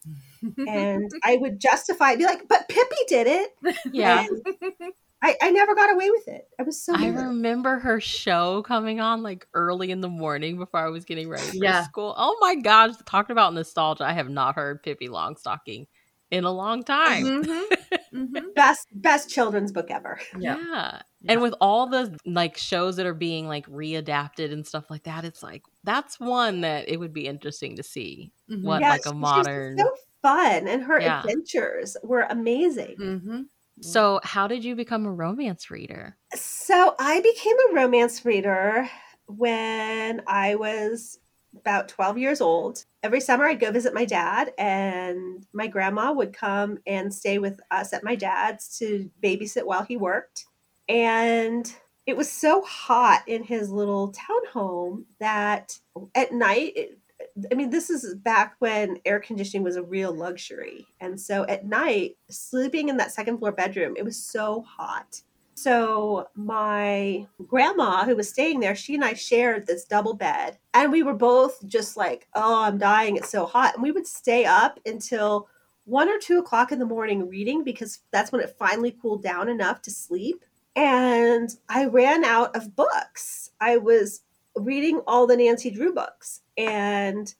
And 0.68 1.10
I 1.24 1.38
would 1.38 1.58
justify 1.58 2.12
it, 2.12 2.18
be 2.18 2.24
like, 2.24 2.46
but 2.46 2.68
Pippi 2.68 2.96
did 3.08 3.26
it. 3.26 3.50
Yeah. 3.90 4.24
And 4.24 4.92
I, 5.26 5.36
I 5.42 5.50
never 5.50 5.74
got 5.74 5.92
away 5.92 6.10
with 6.10 6.28
it. 6.28 6.46
I 6.58 6.62
was 6.62 6.80
so 6.80 6.94
I 6.94 7.10
mad. 7.10 7.26
remember 7.26 7.78
her 7.80 8.00
show 8.00 8.62
coming 8.62 9.00
on 9.00 9.22
like 9.22 9.46
early 9.54 9.90
in 9.90 10.00
the 10.00 10.08
morning 10.08 10.56
before 10.56 10.80
I 10.80 10.88
was 10.88 11.04
getting 11.04 11.28
ready 11.28 11.42
for 11.46 11.56
Yeah. 11.56 11.82
school. 11.82 12.14
Oh 12.16 12.36
my 12.40 12.54
gosh, 12.54 12.94
talking 13.06 13.32
about 13.32 13.52
nostalgia. 13.54 14.04
I 14.04 14.12
have 14.12 14.28
not 14.28 14.54
heard 14.54 14.82
Pippi 14.84 15.08
Longstocking 15.08 15.86
in 16.30 16.44
a 16.44 16.50
long 16.52 16.84
time. 16.84 17.24
Mm-hmm. 17.24 17.74
Mm-hmm. 18.14 18.52
best 18.54 18.88
best 18.92 19.28
children's 19.28 19.72
book 19.72 19.90
ever. 19.90 20.18
Yeah. 20.38 20.56
Yeah. 20.72 21.02
And 21.28 21.42
with 21.42 21.54
all 21.60 21.86
the 21.86 22.16
like 22.24 22.56
shows 22.56 22.96
that 22.96 23.04
are 23.04 23.12
being 23.12 23.46
like 23.46 23.66
readapted 23.68 24.52
and 24.52 24.66
stuff 24.66 24.88
like 24.90 25.02
that, 25.02 25.24
it's 25.26 25.42
like 25.42 25.62
that's 25.84 26.18
one 26.18 26.62
that 26.62 26.88
it 26.88 26.98
would 26.98 27.12
be 27.12 27.26
interesting 27.26 27.76
to 27.76 27.82
see. 27.82 28.32
Mhm. 28.50 28.62
What 28.62 28.80
Yeah, 28.80 28.90
like 28.90 29.02
she- 29.02 29.10
a 29.10 29.12
she's 29.12 29.20
modern 29.20 29.78
so 29.78 29.90
fun, 30.22 30.66
and 30.66 30.82
her 30.84 30.98
Yeah. 31.00 31.20
adventures 31.20 31.96
were 32.02 32.26
amazing. 32.30 33.48
Mm-hmm. 33.78 33.88
So 33.88 34.20
how 34.22 34.48
did 34.48 34.64
you 34.64 34.74
become 34.74 35.06
a 35.06 35.12
romance 35.12 35.70
reader? 35.70 36.16
So 36.34 36.94
I 36.98 37.20
became 37.20 37.56
a 37.70 37.74
romance 37.74 38.24
reader 38.24 38.88
when 39.26 40.22
I 40.26 40.54
was 40.54 41.18
about 41.54 41.88
12 41.88 42.18
years 42.18 42.40
old. 42.40 42.84
Every 43.02 43.20
summer 43.20 43.44
I'd 43.44 43.60
go 43.60 43.70
visit 43.70 43.94
my 43.94 44.04
dad, 44.04 44.52
and 44.58 45.46
my 45.52 45.66
grandma 45.66 46.12
would 46.12 46.32
come 46.32 46.78
and 46.86 47.12
stay 47.12 47.38
with 47.38 47.60
us 47.70 47.92
at 47.92 48.04
my 48.04 48.14
dad's 48.14 48.78
to 48.78 49.10
babysit 49.22 49.64
while 49.64 49.82
he 49.82 49.96
worked. 49.96 50.46
And 50.88 51.70
it 52.06 52.16
was 52.16 52.30
so 52.30 52.62
hot 52.62 53.22
in 53.26 53.42
his 53.42 53.70
little 53.70 54.12
townhome 54.12 55.04
that 55.18 55.78
at 56.14 56.32
night, 56.32 56.90
I 57.50 57.54
mean, 57.54 57.70
this 57.70 57.90
is 57.90 58.14
back 58.14 58.56
when 58.60 58.98
air 59.04 59.20
conditioning 59.20 59.62
was 59.62 59.76
a 59.76 59.82
real 59.82 60.14
luxury. 60.14 60.86
And 61.00 61.20
so 61.20 61.44
at 61.44 61.66
night, 61.66 62.16
sleeping 62.30 62.88
in 62.88 62.96
that 62.96 63.12
second 63.12 63.38
floor 63.38 63.52
bedroom, 63.52 63.94
it 63.96 64.04
was 64.04 64.16
so 64.16 64.62
hot. 64.62 65.20
So 65.54 66.28
my 66.34 67.26
grandma, 67.46 68.04
who 68.04 68.16
was 68.16 68.28
staying 68.28 68.60
there, 68.60 68.74
she 68.74 68.94
and 68.94 69.04
I 69.04 69.14
shared 69.14 69.66
this 69.66 69.84
double 69.84 70.14
bed. 70.14 70.58
And 70.74 70.92
we 70.92 71.02
were 71.02 71.14
both 71.14 71.66
just 71.66 71.96
like, 71.96 72.28
oh, 72.34 72.64
I'm 72.64 72.78
dying. 72.78 73.16
It's 73.16 73.30
so 73.30 73.46
hot. 73.46 73.74
And 73.74 73.82
we 73.82 73.92
would 73.92 74.06
stay 74.06 74.44
up 74.44 74.78
until 74.84 75.48
one 75.84 76.08
or 76.08 76.18
two 76.18 76.38
o'clock 76.38 76.72
in 76.72 76.78
the 76.78 76.84
morning 76.84 77.28
reading 77.28 77.64
because 77.64 78.00
that's 78.12 78.32
when 78.32 78.42
it 78.42 78.56
finally 78.58 78.96
cooled 79.00 79.22
down 79.22 79.48
enough 79.48 79.80
to 79.82 79.90
sleep. 79.90 80.44
And 80.74 81.48
I 81.68 81.86
ran 81.86 82.24
out 82.24 82.54
of 82.54 82.76
books. 82.76 83.50
I 83.60 83.78
was 83.78 84.22
reading 84.56 85.00
all 85.06 85.26
the 85.26 85.36
Nancy 85.36 85.70
Drew 85.70 85.94
books 85.94 86.42
and 86.56 87.34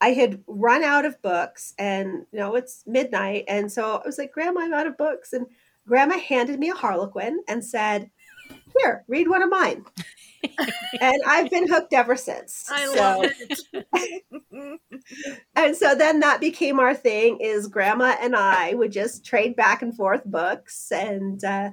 I 0.00 0.10
had 0.10 0.42
run 0.46 0.82
out 0.82 1.04
of 1.04 1.20
books 1.22 1.74
and 1.78 2.26
you 2.32 2.38
know 2.38 2.54
it's 2.56 2.84
midnight 2.86 3.44
and 3.48 3.70
so 3.70 3.96
I 3.96 4.06
was 4.06 4.18
like 4.18 4.32
grandma 4.32 4.60
I'm 4.60 4.74
out 4.74 4.86
of 4.86 4.98
books 4.98 5.32
and 5.32 5.46
grandma 5.86 6.18
handed 6.18 6.58
me 6.58 6.70
a 6.70 6.74
Harlequin 6.74 7.40
and 7.48 7.64
said 7.64 8.10
here 8.78 9.04
read 9.08 9.28
one 9.28 9.42
of 9.42 9.50
mine 9.50 9.84
and 11.00 11.22
I've 11.26 11.50
been 11.50 11.66
hooked 11.68 11.94
ever 11.94 12.16
since 12.16 12.66
I 12.70 12.84
so, 12.86 12.94
love 13.00 13.32
it. 13.72 14.80
and 15.56 15.76
so 15.76 15.94
then 15.94 16.20
that 16.20 16.40
became 16.40 16.78
our 16.78 16.94
thing 16.94 17.38
is 17.40 17.66
grandma 17.66 18.16
and 18.20 18.36
I 18.36 18.74
would 18.74 18.92
just 18.92 19.24
trade 19.24 19.56
back 19.56 19.80
and 19.82 19.96
forth 19.96 20.24
books 20.24 20.92
and 20.92 21.42
uh, 21.44 21.70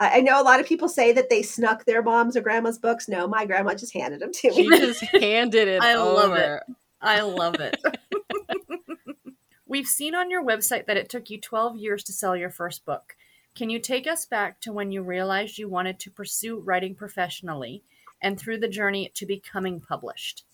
I 0.00 0.18
I 0.18 0.20
know 0.20 0.40
a 0.40 0.42
lot 0.42 0.58
of 0.58 0.66
people 0.66 0.88
say 0.88 1.12
that 1.12 1.30
they 1.30 1.42
snuck 1.42 1.84
their 1.84 2.02
mom's 2.02 2.36
or 2.36 2.40
grandma's 2.40 2.78
books. 2.78 3.08
No, 3.08 3.28
my 3.28 3.46
grandma 3.46 3.74
just 3.74 3.94
handed 3.94 4.20
them 4.20 4.32
to 4.32 4.48
me. 4.48 4.54
She 4.54 4.68
me. 4.68 4.78
just 4.78 5.02
handed 5.20 5.68
it 5.68 5.82
I 5.82 5.94
love 5.94 6.34
it. 6.34 6.62
I 7.00 7.20
love 7.20 7.56
it. 7.60 7.76
We've 9.66 9.86
seen 9.86 10.16
on 10.16 10.30
your 10.30 10.44
website 10.44 10.86
that 10.86 10.96
it 10.96 11.08
took 11.08 11.30
you 11.30 11.40
12 11.40 11.76
years 11.76 12.02
to 12.04 12.12
sell 12.12 12.36
your 12.36 12.50
first 12.50 12.84
book. 12.84 13.14
Can 13.54 13.70
you 13.70 13.78
take 13.78 14.06
us 14.06 14.26
back 14.26 14.60
to 14.62 14.72
when 14.72 14.90
you 14.90 15.02
realized 15.02 15.58
you 15.58 15.68
wanted 15.68 15.98
to 16.00 16.10
pursue 16.10 16.58
writing 16.58 16.94
professionally 16.94 17.84
and 18.20 18.38
through 18.38 18.58
the 18.58 18.68
journey 18.68 19.12
to 19.14 19.26
becoming 19.26 19.80
published? 19.80 20.44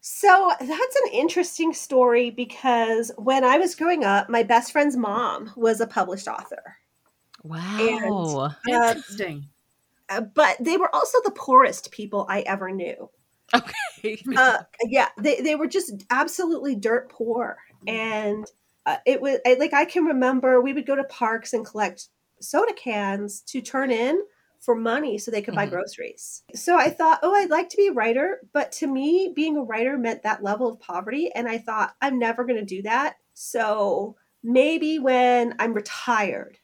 So 0.00 0.50
that's 0.60 0.96
an 0.96 1.12
interesting 1.12 1.72
story 1.72 2.30
because 2.30 3.10
when 3.16 3.44
I 3.44 3.58
was 3.58 3.74
growing 3.74 4.04
up, 4.04 4.28
my 4.28 4.42
best 4.42 4.72
friend's 4.72 4.96
mom 4.96 5.50
was 5.56 5.80
a 5.80 5.86
published 5.86 6.28
author. 6.28 6.76
Wow. 7.44 8.54
Uh, 8.68 8.94
Interesting. 8.96 9.48
Uh, 10.08 10.20
but 10.22 10.56
they 10.60 10.76
were 10.76 10.94
also 10.94 11.18
the 11.22 11.30
poorest 11.30 11.90
people 11.90 12.26
I 12.28 12.40
ever 12.40 12.70
knew. 12.70 13.10
okay. 13.54 14.22
Uh, 14.36 14.58
yeah, 14.88 15.08
they, 15.18 15.40
they 15.40 15.54
were 15.54 15.66
just 15.66 16.04
absolutely 16.10 16.74
dirt 16.74 17.10
poor. 17.10 17.58
And 17.86 18.46
uh, 18.86 18.96
it 19.06 19.20
was 19.20 19.38
I, 19.46 19.54
like 19.54 19.72
I 19.74 19.84
can 19.84 20.04
remember 20.04 20.60
we 20.60 20.72
would 20.72 20.86
go 20.86 20.96
to 20.96 21.04
parks 21.04 21.52
and 21.52 21.64
collect 21.64 22.08
soda 22.40 22.72
cans 22.74 23.40
to 23.42 23.60
turn 23.60 23.90
in 23.90 24.20
for 24.60 24.74
money 24.74 25.18
so 25.18 25.30
they 25.30 25.42
could 25.42 25.54
buy 25.54 25.66
Mhm. 25.66 25.70
groceries. 25.70 26.42
So 26.54 26.76
I 26.76 26.90
thought, 26.90 27.20
oh, 27.22 27.34
I'd 27.34 27.50
like 27.50 27.68
to 27.70 27.76
be 27.76 27.88
a 27.88 27.92
writer. 27.92 28.40
But 28.52 28.72
to 28.72 28.86
me, 28.86 29.32
being 29.34 29.56
a 29.56 29.62
writer 29.62 29.98
meant 29.98 30.22
that 30.22 30.42
level 30.42 30.68
of 30.68 30.80
poverty. 30.80 31.30
And 31.34 31.48
I 31.48 31.58
thought, 31.58 31.94
I'm 32.00 32.18
never 32.18 32.44
going 32.44 32.58
to 32.58 32.64
do 32.64 32.82
that. 32.82 33.16
So 33.34 34.16
maybe 34.42 34.98
when 34.98 35.54
I'm 35.58 35.74
retired, 35.74 36.58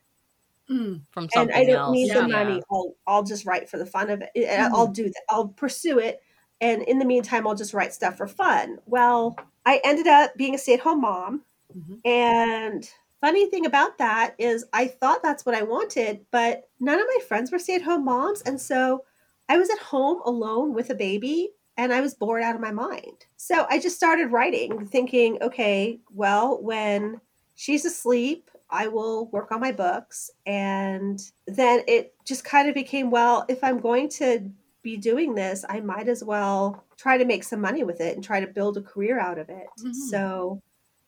Mm. 0.70 1.02
From 1.10 1.28
and 1.34 1.50
I 1.52 1.64
don't 1.64 1.76
else. 1.76 1.92
need 1.94 2.14
the 2.14 2.28
money. 2.28 2.62
I'll 2.70 2.94
I'll 3.06 3.22
just 3.24 3.44
write 3.44 3.68
for 3.68 3.76
the 3.78 3.86
fun 3.86 4.08
of 4.10 4.22
it. 4.22 4.30
I- 4.36 4.40
Mhm. 4.40 4.70
I'll 4.72 4.86
do 4.86 5.04
that. 5.04 5.22
I'll 5.28 5.48
pursue 5.48 5.98
it, 5.98 6.22
and 6.60 6.82
in 6.82 6.98
the 6.98 7.04
meantime, 7.04 7.46
I'll 7.46 7.54
just 7.56 7.74
write 7.74 7.92
stuff 7.92 8.16
for 8.16 8.28
fun. 8.28 8.78
Well, 8.86 9.36
I 9.66 9.80
ended 9.84 10.06
up 10.06 10.36
being 10.36 10.54
a 10.54 10.58
stay-at-home 10.58 11.00
mom, 11.00 11.44
Mhm. 11.76 12.00
and 12.04 12.90
funny 13.20 13.46
thing 13.50 13.66
about 13.66 13.98
that 13.98 14.34
is 14.38 14.64
I 14.72 14.86
thought 14.86 15.22
that's 15.22 15.44
what 15.44 15.54
I 15.54 15.62
wanted, 15.62 16.24
but 16.30 16.68
none 16.78 16.98
of 17.00 17.06
my 17.06 17.18
friends 17.26 17.50
were 17.50 17.58
stay-at-home 17.58 18.04
moms, 18.04 18.40
and 18.42 18.60
so 18.60 19.04
I 19.48 19.58
was 19.58 19.70
at 19.70 19.78
home 19.78 20.22
alone 20.24 20.72
with 20.74 20.90
a 20.90 20.94
baby. 20.94 21.52
And 21.76 21.94
I 21.94 22.02
was 22.02 22.12
bored 22.12 22.42
out 22.42 22.54
of 22.54 22.60
my 22.60 22.72
mind. 22.72 23.24
So 23.38 23.66
I 23.70 23.78
just 23.78 23.96
started 23.96 24.26
writing, 24.26 24.84
thinking, 24.86 25.38
okay, 25.40 25.98
well, 26.12 26.60
when 26.60 27.22
she's 27.54 27.86
asleep, 27.86 28.50
I 28.70 28.88
will 28.88 29.28
work 29.30 29.52
on 29.52 29.60
my 29.60 29.72
books. 29.72 30.30
And 30.46 31.20
then 31.46 31.82
it 31.88 32.14
just 32.26 32.44
kind 32.44 32.68
of 32.68 32.74
became, 32.74 33.10
well, 33.10 33.44
if 33.48 33.62
I'm 33.64 33.78
going 33.80 34.08
to 34.10 34.50
be 34.82 34.96
doing 34.96 35.34
this, 35.34 35.64
I 35.68 35.80
might 35.80 36.08
as 36.08 36.24
well 36.24 36.84
try 36.96 37.18
to 37.18 37.24
make 37.24 37.44
some 37.44 37.60
money 37.60 37.84
with 37.84 38.00
it 38.00 38.14
and 38.14 38.24
try 38.24 38.40
to 38.40 38.46
build 38.46 38.76
a 38.78 38.82
career 38.82 39.18
out 39.20 39.38
of 39.38 39.48
it. 39.50 39.68
Mhm. 39.76 40.30
So 40.30 40.60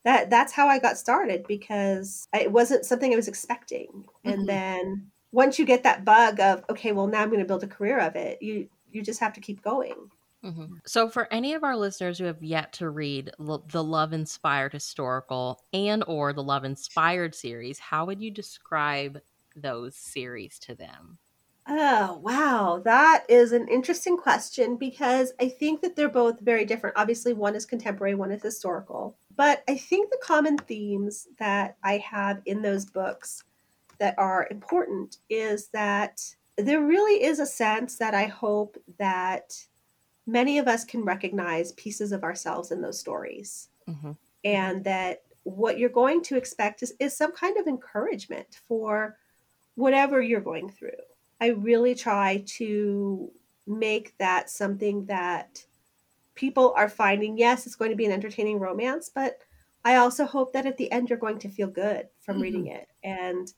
that 0.04 0.30
that's 0.30 0.52
how 0.52 0.66
I 0.68 0.78
got 0.78 0.98
started 0.98 1.46
because 1.46 2.26
it 2.34 2.50
wasn't 2.52 2.84
something 2.84 3.12
I 3.12 3.16
was 3.16 3.28
expecting. 3.28 4.06
And 4.24 4.46
Mhm. 4.46 4.48
then 4.48 5.12
once 5.32 5.58
you 5.58 5.64
get 5.66 5.84
that 5.84 6.04
bug 6.04 6.40
of, 6.40 6.64
okay, 6.70 6.92
well 6.92 7.06
now 7.06 7.22
I'm 7.22 7.28
going 7.30 7.40
to 7.40 7.46
build 7.46 7.64
a 7.64 7.68
career 7.68 7.98
of 8.00 8.16
it, 8.16 8.42
you 8.42 8.68
you 8.90 9.02
just 9.02 9.20
have 9.20 9.32
to 9.34 9.40
keep 9.40 9.62
going. 9.62 10.10
Mhm. 10.44 10.80
So, 10.86 11.08
for 11.08 11.32
any 11.32 11.54
of 11.54 11.62
our 11.62 11.76
listeners 11.76 12.18
who 12.18 12.24
have 12.24 12.42
yet 12.42 12.72
to 12.74 12.90
read 12.90 13.30
Lo- 13.38 13.64
the 13.68 13.82
Love 13.84 14.12
Inspired 14.12 14.72
historical 14.72 15.64
and 15.72 16.02
or 16.08 16.32
the 16.32 16.42
Love 16.42 16.64
Inspired 16.64 17.34
series, 17.34 17.78
how 17.78 18.06
would 18.06 18.20
you 18.20 18.30
describe 18.30 19.20
those 19.54 19.96
series 19.96 20.58
to 20.60 20.74
them? 20.74 21.18
Oh, 21.66 22.18
wow. 22.18 22.82
That 22.84 23.24
is 23.28 23.52
an 23.52 23.68
interesting 23.68 24.16
question 24.16 24.76
because 24.76 25.32
I 25.40 25.48
think 25.48 25.80
that 25.82 25.94
they're 25.94 26.08
both 26.08 26.40
very 26.40 26.64
different. 26.64 26.96
Obviously, 26.98 27.32
one 27.32 27.54
is 27.54 27.66
contemporary, 27.66 28.14
one 28.16 28.32
is 28.32 28.42
historical. 28.42 29.16
But 29.36 29.62
I 29.68 29.76
think 29.76 30.10
the 30.10 30.20
common 30.22 30.58
themes 30.58 31.28
that 31.38 31.76
I 31.84 31.98
have 31.98 32.42
in 32.46 32.62
those 32.62 32.84
books 32.84 33.44
that 33.98 34.18
are 34.18 34.48
important 34.50 35.18
is 35.30 35.68
that 35.68 36.34
there 36.58 36.82
really 36.82 37.22
is 37.24 37.40
a 37.40 37.46
sense 37.46 37.98
that 37.98 38.14
I 38.14 38.26
hope 38.26 38.76
that 38.98 39.66
many 40.26 40.58
of 40.58 40.68
us 40.68 40.84
can 40.84 41.04
recognize 41.04 41.72
pieces 41.72 42.12
of 42.12 42.24
ourselves 42.24 42.70
in 42.70 42.80
those 42.80 42.98
stories 43.00 43.68
Mhm. 43.86 44.16
and 44.44 44.84
that 44.84 45.24
what 45.44 45.78
you're 45.78 45.88
going 45.90 46.22
to 46.22 46.36
expect 46.36 46.82
is, 46.82 46.94
is 47.00 47.16
some 47.16 47.32
kind 47.32 47.56
of 47.58 47.66
encouragement 47.66 48.60
for 48.68 49.18
whatever 49.76 50.22
you're 50.22 50.40
going 50.40 50.70
through. 50.70 50.90
I 51.40 51.48
really 51.48 51.94
try 51.94 52.44
to 52.58 53.32
make 53.66 54.16
that 54.18 54.50
something 54.50 55.06
that 55.06 55.66
people 56.34 56.72
are 56.76 56.88
finding. 56.88 57.36
Yes, 57.38 57.66
it's 57.66 57.76
going 57.76 57.90
to 57.90 57.96
be 57.96 58.06
an 58.06 58.12
entertaining 58.12 58.58
romance, 58.60 59.08
but 59.08 59.40
I 59.84 59.96
also 59.96 60.24
hope 60.24 60.52
that 60.52 60.66
at 60.66 60.76
the 60.76 60.90
end 60.92 61.10
you're 61.10 61.18
going 61.18 61.38
to 61.40 61.48
feel 61.50 61.68
good 61.68 62.08
from 62.20 62.38
Mhm. 62.38 62.42
reading 62.42 62.68
it. 62.68 62.88
And 63.02 63.52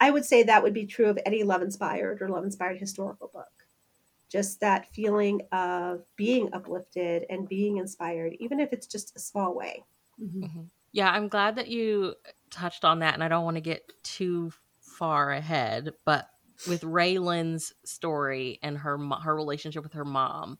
I 0.00 0.10
would 0.10 0.24
say 0.24 0.42
that 0.42 0.62
would 0.62 0.74
be 0.74 0.86
true 0.86 1.06
of 1.08 1.18
any 1.26 1.42
love 1.42 1.62
inspired 1.62 2.22
or 2.22 2.28
love 2.28 2.44
inspired 2.44 2.78
historical 2.78 3.28
book. 3.28 3.59
Just 4.30 4.60
that 4.60 4.86
feeling 4.86 5.42
of 5.52 6.06
being 6.16 6.50
uplifted 6.54 7.26
and 7.28 7.48
being 7.48 7.78
inspired, 7.78 8.34
even 8.40 8.60
if 8.60 8.72
it's 8.72 8.86
just 8.86 9.16
a 9.16 9.20
small 9.20 9.54
way. 9.54 9.84
Mhm. 10.20 10.70
Yeah, 10.92 11.10
I'm 11.10 11.28
glad 11.28 11.56
that 11.56 11.68
you 11.68 12.16
touched 12.50 12.84
on 12.84 12.98
that, 13.00 13.14
and 13.14 13.22
I 13.24 13.28
don't 13.28 13.44
want 13.44 13.56
to 13.56 13.60
get 13.60 13.92
too 14.02 14.52
far 14.80 15.30
ahead, 15.32 15.94
but 16.04 16.28
with 16.66 16.82
Raylan's 16.82 17.72
story 17.84 18.58
and 18.62 18.76
her 18.78 18.98
her 18.98 19.34
relationship 19.34 19.82
with 19.82 19.92
her 19.94 20.04
mom, 20.04 20.58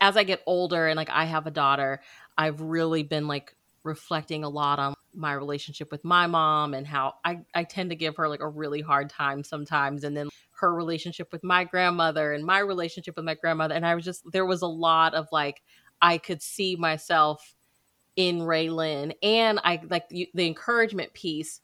as 0.00 0.16
I 0.16 0.24
get 0.24 0.42
older 0.46 0.88
and 0.88 0.96
like 0.96 1.10
I 1.10 1.24
have 1.24 1.46
a 1.46 1.50
daughter, 1.50 2.02
I've 2.38 2.60
really 2.60 3.02
been 3.02 3.28
like 3.28 3.56
reflecting 3.84 4.44
a 4.44 4.48
lot 4.48 4.78
on 4.78 4.94
my 5.14 5.32
relationship 5.34 5.90
with 5.92 6.04
my 6.04 6.26
mom 6.26 6.74
and 6.74 6.86
how 6.86 7.14
I 7.24 7.44
I 7.54 7.64
tend 7.64 7.90
to 7.90 7.96
give 7.96 8.16
her 8.16 8.28
like 8.28 8.40
a 8.40 8.48
really 8.48 8.80
hard 8.82 9.10
time 9.10 9.44
sometimes, 9.44 10.04
and 10.04 10.16
then 10.16 10.30
her 10.64 10.74
relationship 10.74 11.30
with 11.30 11.44
my 11.44 11.64
grandmother 11.64 12.32
and 12.32 12.44
my 12.44 12.58
relationship 12.58 13.16
with 13.16 13.24
my 13.24 13.34
grandmother, 13.34 13.74
and 13.74 13.86
I 13.86 13.94
was 13.94 14.04
just 14.04 14.22
there 14.32 14.46
was 14.46 14.62
a 14.62 14.66
lot 14.66 15.14
of 15.14 15.28
like 15.30 15.62
I 16.00 16.18
could 16.18 16.42
see 16.42 16.74
myself 16.76 17.54
in 18.16 18.40
Raylan, 18.40 19.12
and 19.22 19.60
I 19.62 19.80
like 19.90 20.08
the, 20.08 20.30
the 20.34 20.46
encouragement 20.46 21.12
piece. 21.12 21.60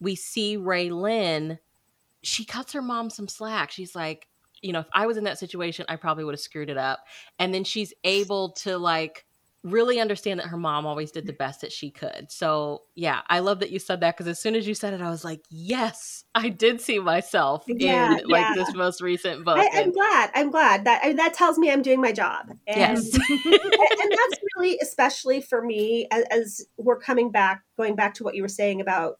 We 0.00 0.14
see 0.14 0.56
Raylan, 0.56 1.58
she 2.22 2.44
cuts 2.46 2.72
her 2.72 2.80
mom 2.80 3.10
some 3.10 3.28
slack. 3.28 3.70
She's 3.70 3.94
like, 3.94 4.26
you 4.62 4.72
know, 4.72 4.80
if 4.80 4.88
I 4.94 5.06
was 5.06 5.18
in 5.18 5.24
that 5.24 5.38
situation, 5.38 5.84
I 5.88 5.96
probably 5.96 6.24
would 6.24 6.34
have 6.34 6.40
screwed 6.40 6.70
it 6.70 6.78
up. 6.78 7.00
And 7.38 7.52
then 7.52 7.64
she's 7.64 7.92
able 8.04 8.52
to 8.52 8.78
like 8.78 9.26
really 9.62 10.00
understand 10.00 10.40
that 10.40 10.46
her 10.46 10.56
mom 10.56 10.86
always 10.86 11.10
did 11.10 11.26
the 11.26 11.32
best 11.34 11.60
that 11.60 11.70
she 11.70 11.90
could. 11.90 12.26
So 12.30 12.82
yeah, 12.94 13.20
I 13.28 13.40
love 13.40 13.60
that 13.60 13.70
you 13.70 13.78
said 13.78 14.00
that 14.00 14.16
because 14.16 14.26
as 14.28 14.40
soon 14.40 14.54
as 14.54 14.66
you 14.66 14.74
said 14.74 14.94
it, 14.94 15.02
I 15.02 15.10
was 15.10 15.22
like, 15.24 15.42
yes, 15.50 16.24
I 16.34 16.48
did 16.48 16.80
see 16.80 16.98
myself 16.98 17.64
Yeah, 17.66 18.18
in 18.18 18.26
like 18.28 18.40
yeah. 18.42 18.54
this 18.54 18.74
most 18.74 19.02
recent 19.02 19.44
book. 19.44 19.58
I, 19.58 19.68
I'm 19.74 19.84
And- 19.84 19.92
glad. 19.92 20.30
I'm 20.34 20.50
glad 20.50 20.84
that 20.86 21.00
I 21.04 21.08
mean, 21.08 21.16
that 21.16 21.34
tells 21.34 21.58
me 21.58 21.70
I'm 21.70 21.82
doing 21.82 22.00
my 22.00 22.12
job. 22.12 22.48
And, 22.66 22.78
yes. 22.78 23.14
and 23.44 23.54
and 23.54 24.12
that's 24.12 24.40
really 24.56 24.78
especially 24.80 25.40
for 25.42 25.62
me 25.62 26.06
as, 26.10 26.24
as 26.30 26.66
we're 26.78 26.98
coming 26.98 27.30
back, 27.30 27.62
going 27.76 27.94
back 27.96 28.14
to 28.14 28.24
what 28.24 28.34
you 28.34 28.42
were 28.42 28.48
saying 28.48 28.80
about 28.80 29.18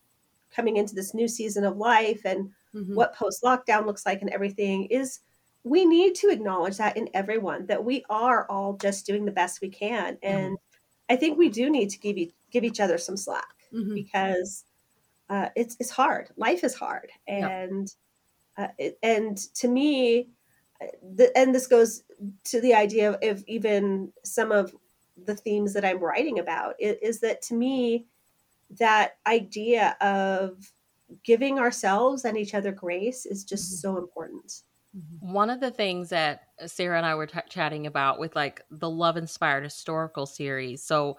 coming 0.50 0.78
into 0.78 0.94
this 0.94 1.12
new 1.14 1.28
season 1.28 1.64
of 1.64 1.76
life 1.76 2.22
and 2.24 2.50
Mhm. 2.74 2.94
what 2.94 3.14
post 3.16 3.42
lockdown 3.42 3.84
looks 3.84 4.06
like 4.06 4.20
and 4.22 4.30
everything 4.30 4.84
is 4.86 5.18
we 5.64 5.84
need 5.84 6.14
to 6.16 6.28
acknowledge 6.30 6.78
that 6.78 6.96
in 6.96 7.08
everyone 7.14 7.66
that 7.66 7.84
we 7.84 8.04
are 8.10 8.46
all 8.50 8.76
just 8.76 9.06
doing 9.06 9.24
the 9.24 9.32
best 9.32 9.60
we 9.60 9.68
can 9.68 10.18
and 10.22 10.58
i 11.08 11.16
think 11.16 11.38
we 11.38 11.48
do 11.48 11.70
need 11.70 11.90
to 11.90 11.98
give 11.98 12.16
e- 12.18 12.34
give 12.50 12.64
each 12.64 12.80
other 12.80 12.98
some 12.98 13.16
slack 13.16 13.56
Mhm. 13.72 13.94
because 13.94 14.64
uh, 15.30 15.48
it's 15.56 15.76
it's 15.80 15.90
hard 15.90 16.30
life 16.36 16.64
is 16.64 16.74
hard 16.74 17.10
and 17.28 17.88
uh, 18.56 18.68
it, 18.78 18.98
and 19.02 19.36
to 19.54 19.68
me 19.68 20.30
uh, 20.82 20.86
the, 21.16 21.36
and 21.36 21.54
this 21.54 21.66
goes 21.66 22.04
to 22.44 22.60
the 22.60 22.74
idea 22.74 23.10
of, 23.12 23.18
of 23.22 23.44
even 23.46 24.12
some 24.24 24.52
of 24.52 24.74
the 25.24 25.36
themes 25.36 25.72
that 25.74 25.84
i'm 25.84 25.98
writing 26.00 26.38
about 26.38 26.74
is 26.80 27.20
that 27.20 27.42
to 27.42 27.54
me 27.54 28.06
that 28.70 29.18
idea 29.26 29.96
of 30.00 30.72
giving 31.24 31.58
ourselves 31.58 32.24
and 32.24 32.36
each 32.38 32.54
other 32.54 32.72
grace 32.72 33.26
is 33.26 33.44
just 33.44 33.72
Mhm. 33.72 33.78
so 33.80 33.96
important 33.98 34.62
Mm-hmm. 34.96 35.32
One 35.32 35.50
of 35.50 35.60
the 35.60 35.70
things 35.70 36.08
that 36.10 36.48
uh, 36.60 36.66
Sarah 36.66 36.96
and 36.96 37.06
I 37.06 37.14
were 37.14 37.26
t- 37.26 37.38
chatting 37.48 37.86
about 37.86 38.18
with 38.18 38.34
like 38.34 38.62
the 38.70 38.90
love 38.90 39.16
inspired 39.16 39.64
historical 39.64 40.26
series. 40.26 40.82
So, 40.82 41.16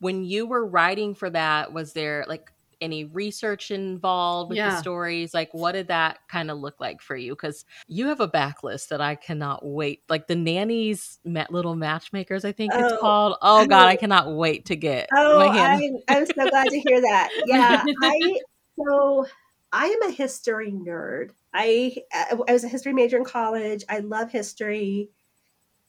when 0.00 0.24
you 0.24 0.46
were 0.46 0.66
writing 0.66 1.14
for 1.14 1.30
that, 1.30 1.72
was 1.72 1.94
there 1.94 2.26
like 2.28 2.52
any 2.80 3.04
research 3.04 3.70
involved 3.70 4.50
with 4.50 4.58
the 4.58 4.76
stories? 4.76 5.32
Like, 5.32 5.52
what 5.54 5.72
did 5.72 5.88
that 5.88 6.18
kind 6.28 6.50
of 6.50 6.58
look 6.58 6.80
like 6.80 7.00
for 7.00 7.16
you? 7.16 7.32
Because 7.32 7.64
you 7.88 8.08
have 8.08 8.20
a 8.20 8.28
backlist 8.28 8.88
that 8.88 9.00
I 9.00 9.14
cannot 9.14 9.64
wait. 9.64 10.02
Like 10.08 10.26
the 10.26 10.36
nannies, 10.36 11.18
met 11.24 11.50
little 11.52 11.74
matchmakers, 11.74 12.44
I 12.44 12.52
think 12.52 12.72
it's 12.74 12.92
Oh. 12.92 12.98
called. 12.98 13.36
Oh 13.40 13.66
God, 13.66 13.88
I 13.88 13.96
cannot 13.96 14.34
wait 14.34 14.66
to 14.66 14.76
get 14.76 15.08
Oh. 15.16 15.40
I'm, 15.40 15.98
I'm 16.08 16.26
so 16.26 16.48
glad 16.50 16.66
to 16.68 16.80
hear 16.80 17.00
that. 17.00 17.30
Yeah, 17.46 17.82
I 18.02 18.38
so 18.76 19.26
I 19.72 19.86
am 19.86 20.02
a 20.02 20.10
history 20.10 20.70
nerd. 20.70 21.30
I 21.54 21.96
I 22.12 22.34
was 22.34 22.64
a 22.64 22.68
history 22.68 22.92
major 22.92 23.16
in 23.16 23.24
college. 23.24 23.84
I 23.88 24.00
love 24.00 24.30
history, 24.30 25.10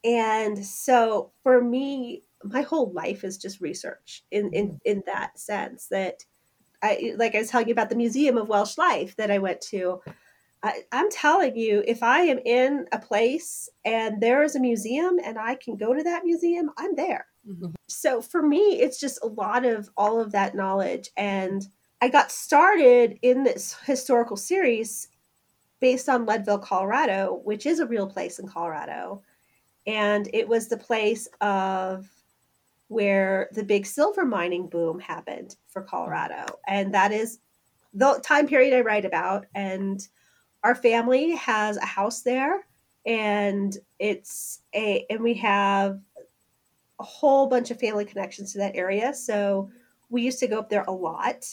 and 0.04 0.64
so 0.66 1.32
for 1.44 1.62
me, 1.62 2.24
my 2.44 2.62
whole 2.62 2.92
life 2.94 3.24
is 3.24 3.38
just 3.38 3.62
research 3.62 4.24
in 4.32 4.52
in 4.54 4.80
in 4.86 5.04
that 5.08 5.40
sense. 5.40 5.88
That 5.88 6.24
I 6.84 7.14
like 7.18 7.36
I 7.36 7.40
was 7.40 7.50
telling 7.50 7.68
you 7.68 7.74
about 7.74 7.90
the 7.90 7.96
Museum 7.96 8.38
of 8.38 8.50
Welsh 8.50 8.78
Life 8.78 9.16
that 9.18 9.32
I 9.32 9.40
went 9.40 9.62
to. 9.62 10.02
I, 10.64 10.84
I'm 10.92 11.12
telling 11.12 11.56
you, 11.56 11.84
if 11.88 12.02
I 12.04 12.22
am 12.22 12.40
in 12.40 12.88
a 12.92 13.00
place 13.00 13.70
and 13.86 14.22
there 14.22 14.44
is 14.44 14.56
a 14.56 14.60
museum 14.60 15.20
and 15.24 15.38
I 15.38 15.56
can 15.56 15.78
go 15.78 15.94
to 15.94 16.04
that 16.04 16.26
museum, 16.26 16.72
I'm 16.78 16.96
there 16.96 17.28
Mhm. 17.48 17.76
so 17.88 18.22
for 18.22 18.42
me 18.42 18.80
it's 18.82 19.00
just 19.00 19.20
a 19.24 19.28
lot 19.28 19.66
of 19.66 19.90
all 19.96 20.20
of 20.20 20.32
that 20.32 20.56
knowledge 20.56 21.10
and 21.18 21.68
i 22.02 22.10
got 22.10 22.32
started 22.32 23.20
in 23.22 23.44
this 23.44 23.76
historical 23.86 24.36
series 24.36 25.08
based 25.80 26.10
on 26.10 26.26
leadville 26.26 26.60
colorado 26.60 27.42
which 27.44 27.66
is 27.66 27.80
a 27.80 27.86
real 27.88 28.08
place 28.08 28.40
in 28.40 28.48
colorado 28.48 29.22
and 29.88 30.30
it 30.34 30.48
was 30.48 30.68
the 30.68 30.78
place 30.78 31.28
of 31.42 32.10
where 32.88 33.50
the 33.54 33.64
big 33.64 33.86
silver 33.86 34.26
mining 34.26 34.68
boom 34.68 35.00
happened 35.00 35.56
for 35.68 35.82
colorado 35.82 36.46
and 36.68 36.94
that 36.94 37.12
is 37.12 37.40
the 37.94 38.20
time 38.24 38.48
period 38.48 38.74
i 38.74 38.82
write 38.82 39.06
about 39.06 39.46
and 39.56 40.08
our 40.64 40.76
family 40.76 41.32
has 41.36 41.78
a 41.78 41.86
house 41.86 42.22
there 42.22 42.66
and 43.06 43.78
it's 44.00 44.62
a 44.74 45.06
and 45.10 45.22
we 45.22 45.34
have 45.36 46.00
a 47.00 47.04
whole 47.04 47.48
bunch 47.48 47.72
of 47.72 47.80
family 47.80 48.06
connections 48.06 48.54
to 48.54 48.58
that 48.60 48.76
area. 48.76 49.14
So 49.14 49.70
we 50.10 50.22
used 50.22 50.40
to 50.40 50.48
go 50.48 50.60
up 50.60 50.70
there 50.70 50.86
a 50.88 50.92
lot. 50.92 51.46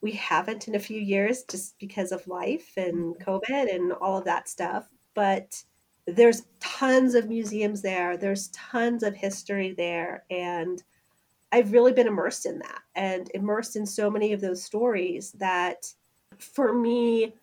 We 0.00 0.12
haven't 0.12 0.68
in 0.68 0.74
a 0.74 0.80
few 0.80 1.00
years 1.00 1.44
just 1.44 1.78
because 1.78 2.12
of 2.12 2.26
life 2.28 2.76
and 2.76 3.18
COVID 3.18 3.74
and 3.74 3.92
all 3.94 4.18
of 4.18 4.24
that 4.24 4.48
stuff. 4.48 4.88
But 5.14 5.64
there's 6.06 6.46
tons 6.60 7.14
of 7.14 7.28
museums 7.28 7.82
there, 7.82 8.16
there's 8.16 8.48
tons 8.48 9.02
of 9.02 9.14
history 9.16 9.72
there. 9.74 10.24
And 10.30 10.82
I've 11.52 11.72
really 11.72 11.92
been 11.92 12.06
immersed 12.06 12.46
in 12.46 12.58
that 12.60 12.82
and 12.94 13.30
immersed 13.34 13.76
in 13.76 13.86
so 13.86 14.10
many 14.10 14.32
of 14.32 14.40
those 14.40 14.62
stories 14.62 15.32
that 15.32 15.94
for 16.38 16.72
me, 16.74 17.34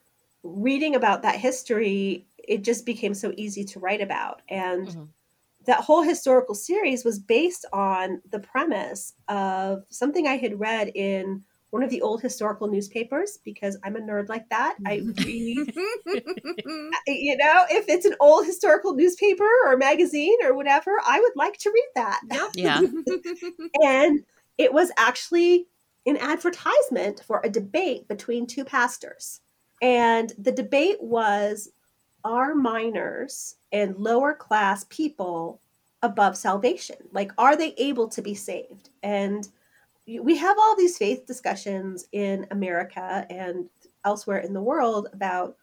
reading 0.43 0.95
about 0.95 1.23
that 1.23 1.37
history, 1.39 2.27
it 2.37 2.63
just 2.63 2.85
became 2.85 3.13
so 3.15 3.33
easy 3.37 3.63
to 3.65 3.79
write 3.79 4.01
about. 4.01 4.43
And 4.49 4.95
Mhm. 4.95 5.13
that 5.65 5.81
whole 5.83 6.01
historical 6.03 6.55
series 6.55 7.03
was 7.05 7.19
based 7.19 7.65
on 7.73 8.21
the 8.29 8.39
premise 8.39 9.13
of 9.27 9.85
something 9.89 10.27
I 10.27 10.37
had 10.37 10.59
read 10.59 10.91
in 10.95 11.43
one 11.71 11.83
of 11.83 11.89
the 11.89 12.01
old 12.01 12.21
historical 12.21 12.67
newspapers 12.67 13.39
because 13.43 13.77
I'm 13.83 13.95
a 13.95 13.99
nerd 13.99 14.29
like 14.29 14.47
that. 14.49 14.77
I 14.85 15.01
read, 15.03 15.73
you 17.07 17.37
know, 17.37 17.65
if 17.69 17.89
it's 17.89 18.05
an 18.05 18.15
old 18.19 18.45
historical 18.45 18.95
newspaper 18.95 19.49
or 19.65 19.75
magazine 19.75 20.37
or 20.43 20.55
whatever, 20.55 20.91
I 21.05 21.19
would 21.19 21.35
like 21.35 21.57
to 21.59 21.71
read 21.71 21.89
that. 21.95 22.21
Yep. 22.31 22.51
Yeah. 22.55 22.81
And 23.83 24.23
it 24.57 24.73
was 24.73 24.91
actually 24.97 25.67
an 26.05 26.17
advertisement 26.17 27.21
for 27.25 27.41
a 27.43 27.49
debate 27.49 28.07
between 28.07 28.47
two 28.47 28.63
pastors. 28.63 29.41
And 29.81 30.31
the 30.37 30.51
debate 30.51 31.01
was 31.01 31.69
are 32.23 32.55
miners 32.55 33.55
and 33.71 33.97
lower 33.97 34.33
class 34.33 34.85
people 34.89 35.61
above 36.01 36.37
salvation? 36.37 36.97
Like, 37.11 37.31
are 37.37 37.55
they 37.55 37.73
able 37.77 38.07
to 38.09 38.21
be 38.21 38.33
saved? 38.33 38.89
And 39.03 39.47
we 40.07 40.37
have 40.37 40.57
all 40.59 40.75
these 40.75 40.97
faith 40.97 41.25
discussions 41.25 42.07
in 42.11 42.45
America 42.51 43.25
and 43.29 43.69
elsewhere 44.03 44.39
in 44.39 44.53
the 44.53 44.61
world 44.61 45.07
about 45.13 45.57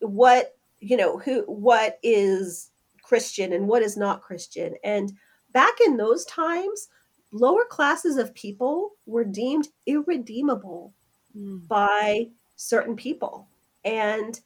what, 0.00 0.56
you 0.80 0.96
know, 0.96 1.18
who, 1.18 1.42
what 1.42 1.98
is 2.02 2.70
Christian 3.02 3.52
and 3.52 3.66
what 3.66 3.82
is 3.82 3.96
not 3.96 4.22
Christian. 4.22 4.74
And 4.84 5.12
back 5.52 5.74
in 5.84 5.96
those 5.96 6.24
times, 6.26 6.88
lower 7.32 7.64
classes 7.64 8.16
of 8.16 8.34
people 8.34 8.92
were 9.06 9.24
deemed 9.24 9.68
irredeemable 9.86 10.92
Mm. 11.36 11.66
by 11.66 12.28
certain 12.56 12.94
people. 12.94 13.48
And 13.84 14.38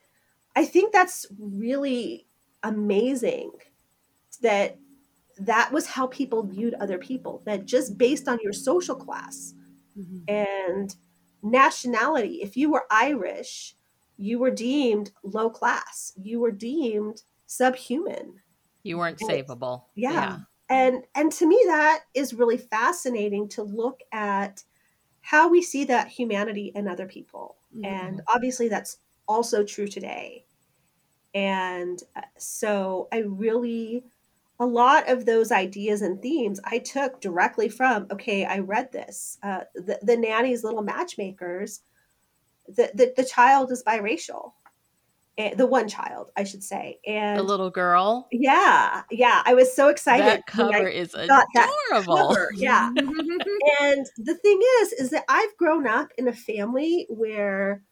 I 0.55 0.65
think 0.65 0.93
that's 0.93 1.27
really 1.39 2.27
amazing 2.63 3.51
that 4.41 4.79
that 5.39 5.73
was 5.73 5.87
how 5.87 6.07
people 6.07 6.43
viewed 6.43 6.75
other 6.75 6.99
people, 6.99 7.43
that 7.45 7.65
just 7.67 7.99
based 7.99 8.29
on 8.29 8.39
your 8.43 8.53
social 8.53 8.95
class 8.95 9.55
Mhm. 9.97 10.25
and 10.29 10.97
nationality, 11.43 12.43
if 12.43 12.57
you 12.57 12.71
were 12.71 12.87
Irish, 12.91 13.77
you 14.17 14.39
were 14.39 14.51
deemed 14.51 15.13
low 15.23 15.51
class, 15.51 16.13
you 16.17 16.41
were 16.41 16.51
deemed 16.51 17.23
subhuman. 17.47 18.41
You 18.83 18.99
weren't 18.99 19.21
And- 19.21 19.31
savable. 19.31 19.85
Yeah. 19.95 20.41
And 20.69 21.05
and 21.15 21.31
to 21.33 21.47
me 21.47 21.63
that 21.67 22.05
is 22.15 22.35
really 22.35 22.57
fascinating 22.57 23.49
to 23.51 23.63
look 23.63 24.01
at 24.13 24.65
how 25.21 25.49
we 25.49 25.63
see 25.63 25.85
that 25.85 26.09
humanity 26.09 26.73
in 26.75 26.89
other 26.89 27.07
people. 27.07 27.57
And 27.85 28.23
obviously 28.27 28.69
that's 28.69 28.99
also 29.29 29.63
true 29.65 29.87
today. 29.87 30.47
And 31.35 32.03
uh, 32.17 32.23
so 32.39 33.09
I 33.13 33.19
really 33.19 34.05
a 34.59 34.67
lot 34.67 35.09
of 35.11 35.27
those 35.27 35.53
ideas 35.53 36.03
and 36.03 36.21
themes 36.23 36.61
I 36.65 36.79
took 36.79 37.21
directly 37.21 37.69
from 37.69 38.07
okay, 38.11 38.45
I 38.45 38.59
read 38.61 38.93
this. 38.93 39.39
Uh, 39.43 39.61
the, 39.75 39.99
the 40.03 40.17
nanny's 40.17 40.65
little 40.65 40.83
matchmakers. 40.83 41.81
The, 42.69 42.91
the 42.95 43.13
the 43.17 43.25
child 43.25 43.71
is 43.71 43.85
biracial, 43.85 44.53
Eh, 45.39 45.55
the 45.55 45.67
one 45.67 45.87
child 45.87 46.31
I 46.35 46.45
should 46.45 46.65
say, 46.65 46.99
and 47.07 47.39
The 47.39 47.43
little 47.43 47.69
girl. 47.69 48.27
yeah, 48.33 49.03
yeah. 49.11 49.43
I 49.45 49.53
was 49.53 49.75
so 49.75 49.89
excited. 49.89 50.25
That 50.27 50.47
cover 50.47 50.89
is 50.89 51.15
adorable. 51.15 52.17
cover, 52.29 52.51
Yeah. 52.55 52.89
and 52.97 54.07
the 54.17 54.35
thing 54.43 54.61
is, 54.81 54.93
is 54.95 55.11
that 55.11 55.25
I've 55.29 55.55
grown 55.59 55.87
up 55.87 56.09
in 56.17 56.27
a 56.29 56.33
family 56.33 57.07
where 57.11 57.83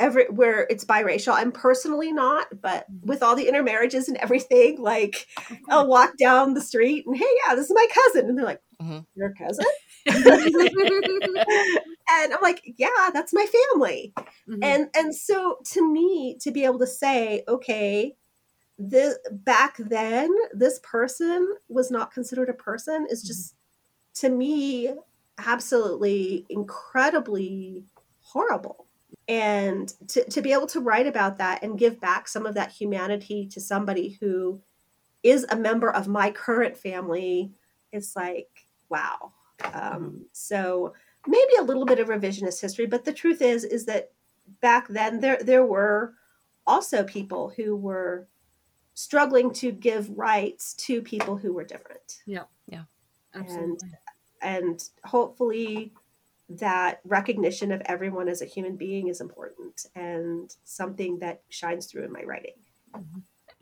every 0.00 0.24
where 0.26 0.66
it's 0.70 0.84
biracial. 0.84 1.34
I'm 1.34 1.52
personally 1.52 2.12
not, 2.12 2.46
but 2.60 2.86
with 3.02 3.22
all 3.22 3.36
the 3.36 3.46
intermarriages 3.46 4.08
and 4.08 4.16
everything, 4.16 4.80
like 4.80 5.28
I'll 5.68 5.86
walk 5.86 6.16
down 6.18 6.54
the 6.54 6.60
street 6.60 7.06
and 7.06 7.16
hey, 7.16 7.28
yeah, 7.46 7.54
this 7.54 7.66
is 7.66 7.74
my 7.74 7.86
cousin, 7.94 8.28
and 8.28 8.36
they're 8.36 8.44
like, 8.46 8.62
Mhm. 8.82 9.06
your 9.14 9.32
cousin, 9.34 9.66
and 12.10 12.32
I'm 12.34 12.42
like, 12.42 12.62
yeah, 12.76 13.10
that's 13.12 13.32
my 13.32 13.46
family. 13.46 14.12
Mhm. 14.48 14.58
and 14.62 14.88
and 14.96 15.14
so 15.14 15.58
to 15.66 15.92
me 15.92 16.36
to 16.40 16.50
be 16.50 16.64
able 16.64 16.78
to 16.78 16.86
say 16.86 17.44
okay 17.46 18.16
this 18.78 19.16
back 19.30 19.76
then 19.78 20.30
this 20.52 20.80
person 20.82 21.46
was 21.68 21.90
not 21.90 22.12
considered 22.12 22.48
a 22.48 22.54
person 22.54 23.06
is 23.10 23.22
just 23.22 23.54
to 24.14 24.28
me 24.28 24.90
absolutely 25.38 26.46
incredibly 26.48 27.84
horrible 28.20 28.86
and 29.30 29.94
to, 30.08 30.28
to 30.28 30.42
be 30.42 30.52
able 30.52 30.66
to 30.66 30.80
write 30.80 31.06
about 31.06 31.38
that 31.38 31.62
and 31.62 31.78
give 31.78 32.00
back 32.00 32.26
some 32.26 32.46
of 32.46 32.54
that 32.54 32.72
humanity 32.72 33.46
to 33.46 33.60
somebody 33.60 34.18
who 34.20 34.60
is 35.22 35.46
a 35.50 35.56
member 35.56 35.90
of 35.90 36.08
my 36.08 36.30
current 36.30 36.76
family 36.76 37.52
it's 37.92 38.16
like 38.16 38.66
wow 38.88 39.32
um, 39.72 40.24
so 40.32 40.92
maybe 41.26 41.52
a 41.58 41.64
little 41.64 41.84
bit 41.84 42.00
of 42.00 42.08
revisionist 42.08 42.60
history 42.60 42.86
but 42.86 43.04
the 43.04 43.12
truth 43.12 43.40
is 43.40 43.64
is 43.64 43.86
that 43.86 44.10
back 44.60 44.88
then 44.88 45.20
there 45.20 45.38
there 45.42 45.64
were 45.64 46.14
also 46.66 47.04
people 47.04 47.52
who 47.56 47.76
were 47.76 48.26
struggling 48.94 49.52
to 49.52 49.72
give 49.72 50.10
rights 50.16 50.74
to 50.74 51.00
people 51.00 51.36
who 51.36 51.52
were 51.52 51.64
different. 51.64 52.22
Yeah. 52.26 52.44
Yeah. 52.68 52.84
Absolutely. 53.34 53.88
And 54.42 54.82
hopefully 55.04 55.92
that 56.50 57.00
recognition 57.04 57.70
of 57.70 57.80
everyone 57.84 58.28
as 58.28 58.42
a 58.42 58.46
human 58.46 58.76
being 58.76 59.08
is 59.08 59.20
important 59.20 59.86
and 59.94 60.54
something 60.64 61.18
that 61.20 61.42
shines 61.48 61.86
through 61.86 62.04
in 62.04 62.12
my 62.12 62.22
writing. 62.22 62.54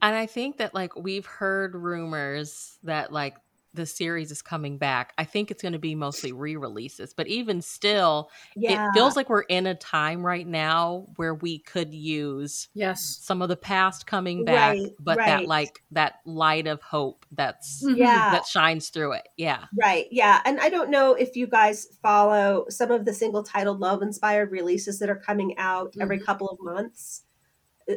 And 0.01 0.15
I 0.15 0.27
think 0.27 0.57
that 0.59 0.75
like 0.75 0.97
we've 0.97 1.27
heard 1.27 1.75
rumors 1.75 2.79
that 2.85 3.13
like 3.13 3.37
the 3.79 3.87
series 3.87 4.31
is 4.31 4.43
coming 4.43 4.77
back. 4.77 5.15
I 5.17 5.25
think 5.25 5.51
it's 5.51 5.63
going 5.63 5.73
to 5.73 5.79
be 5.79 5.95
mostly 5.95 6.33
re-releases, 6.33 7.15
but 7.15 7.27
even 7.27 7.63
still, 7.63 8.31
Yeah. 8.55 8.89
it 8.89 8.93
feels 8.93 9.17
like 9.17 9.31
we're 9.31 9.43
in 9.43 9.67
a 9.67 9.75
time 9.75 10.25
right 10.25 10.47
now 10.47 11.07
where 11.17 11.35
we 11.35 11.59
could 11.61 11.95
use 11.95 12.69
yes. 12.75 13.19
some 13.23 13.41
of 13.41 13.49
the 13.49 13.57
past 13.57 14.07
coming 14.07 14.45
back, 14.45 14.77
Right, 14.77 14.93
but 14.99 15.17
that 15.17 15.47
like 15.47 15.83
that 15.93 16.17
light 16.27 16.67
of 16.67 16.83
hope 16.83 17.25
that's 17.33 17.83
Mhm. 17.85 17.97
yeah. 17.97 18.31
that 18.33 18.47
shines 18.47 18.91
through 18.91 19.13
it. 19.13 19.29
Yeah. 19.37 19.65
Right. 19.81 20.07
Yeah. 20.11 20.43
And 20.45 20.61
I 20.61 20.69
don't 20.69 20.91
know 20.91 21.15
if 21.15 21.37
you 21.37 21.47
guys 21.47 21.87
follow 22.03 22.67
some 22.69 22.91
of 22.91 23.05
the 23.05 23.15
single 23.15 23.43
titled 23.43 23.81
love 23.81 24.03
inspired 24.03 24.51
releases 24.51 24.99
that 24.99 25.09
are 25.09 25.17
coming 25.17 25.57
out 25.57 25.95
every 26.01 26.19
couple 26.19 26.49
of 26.49 26.59
months. 26.61 27.23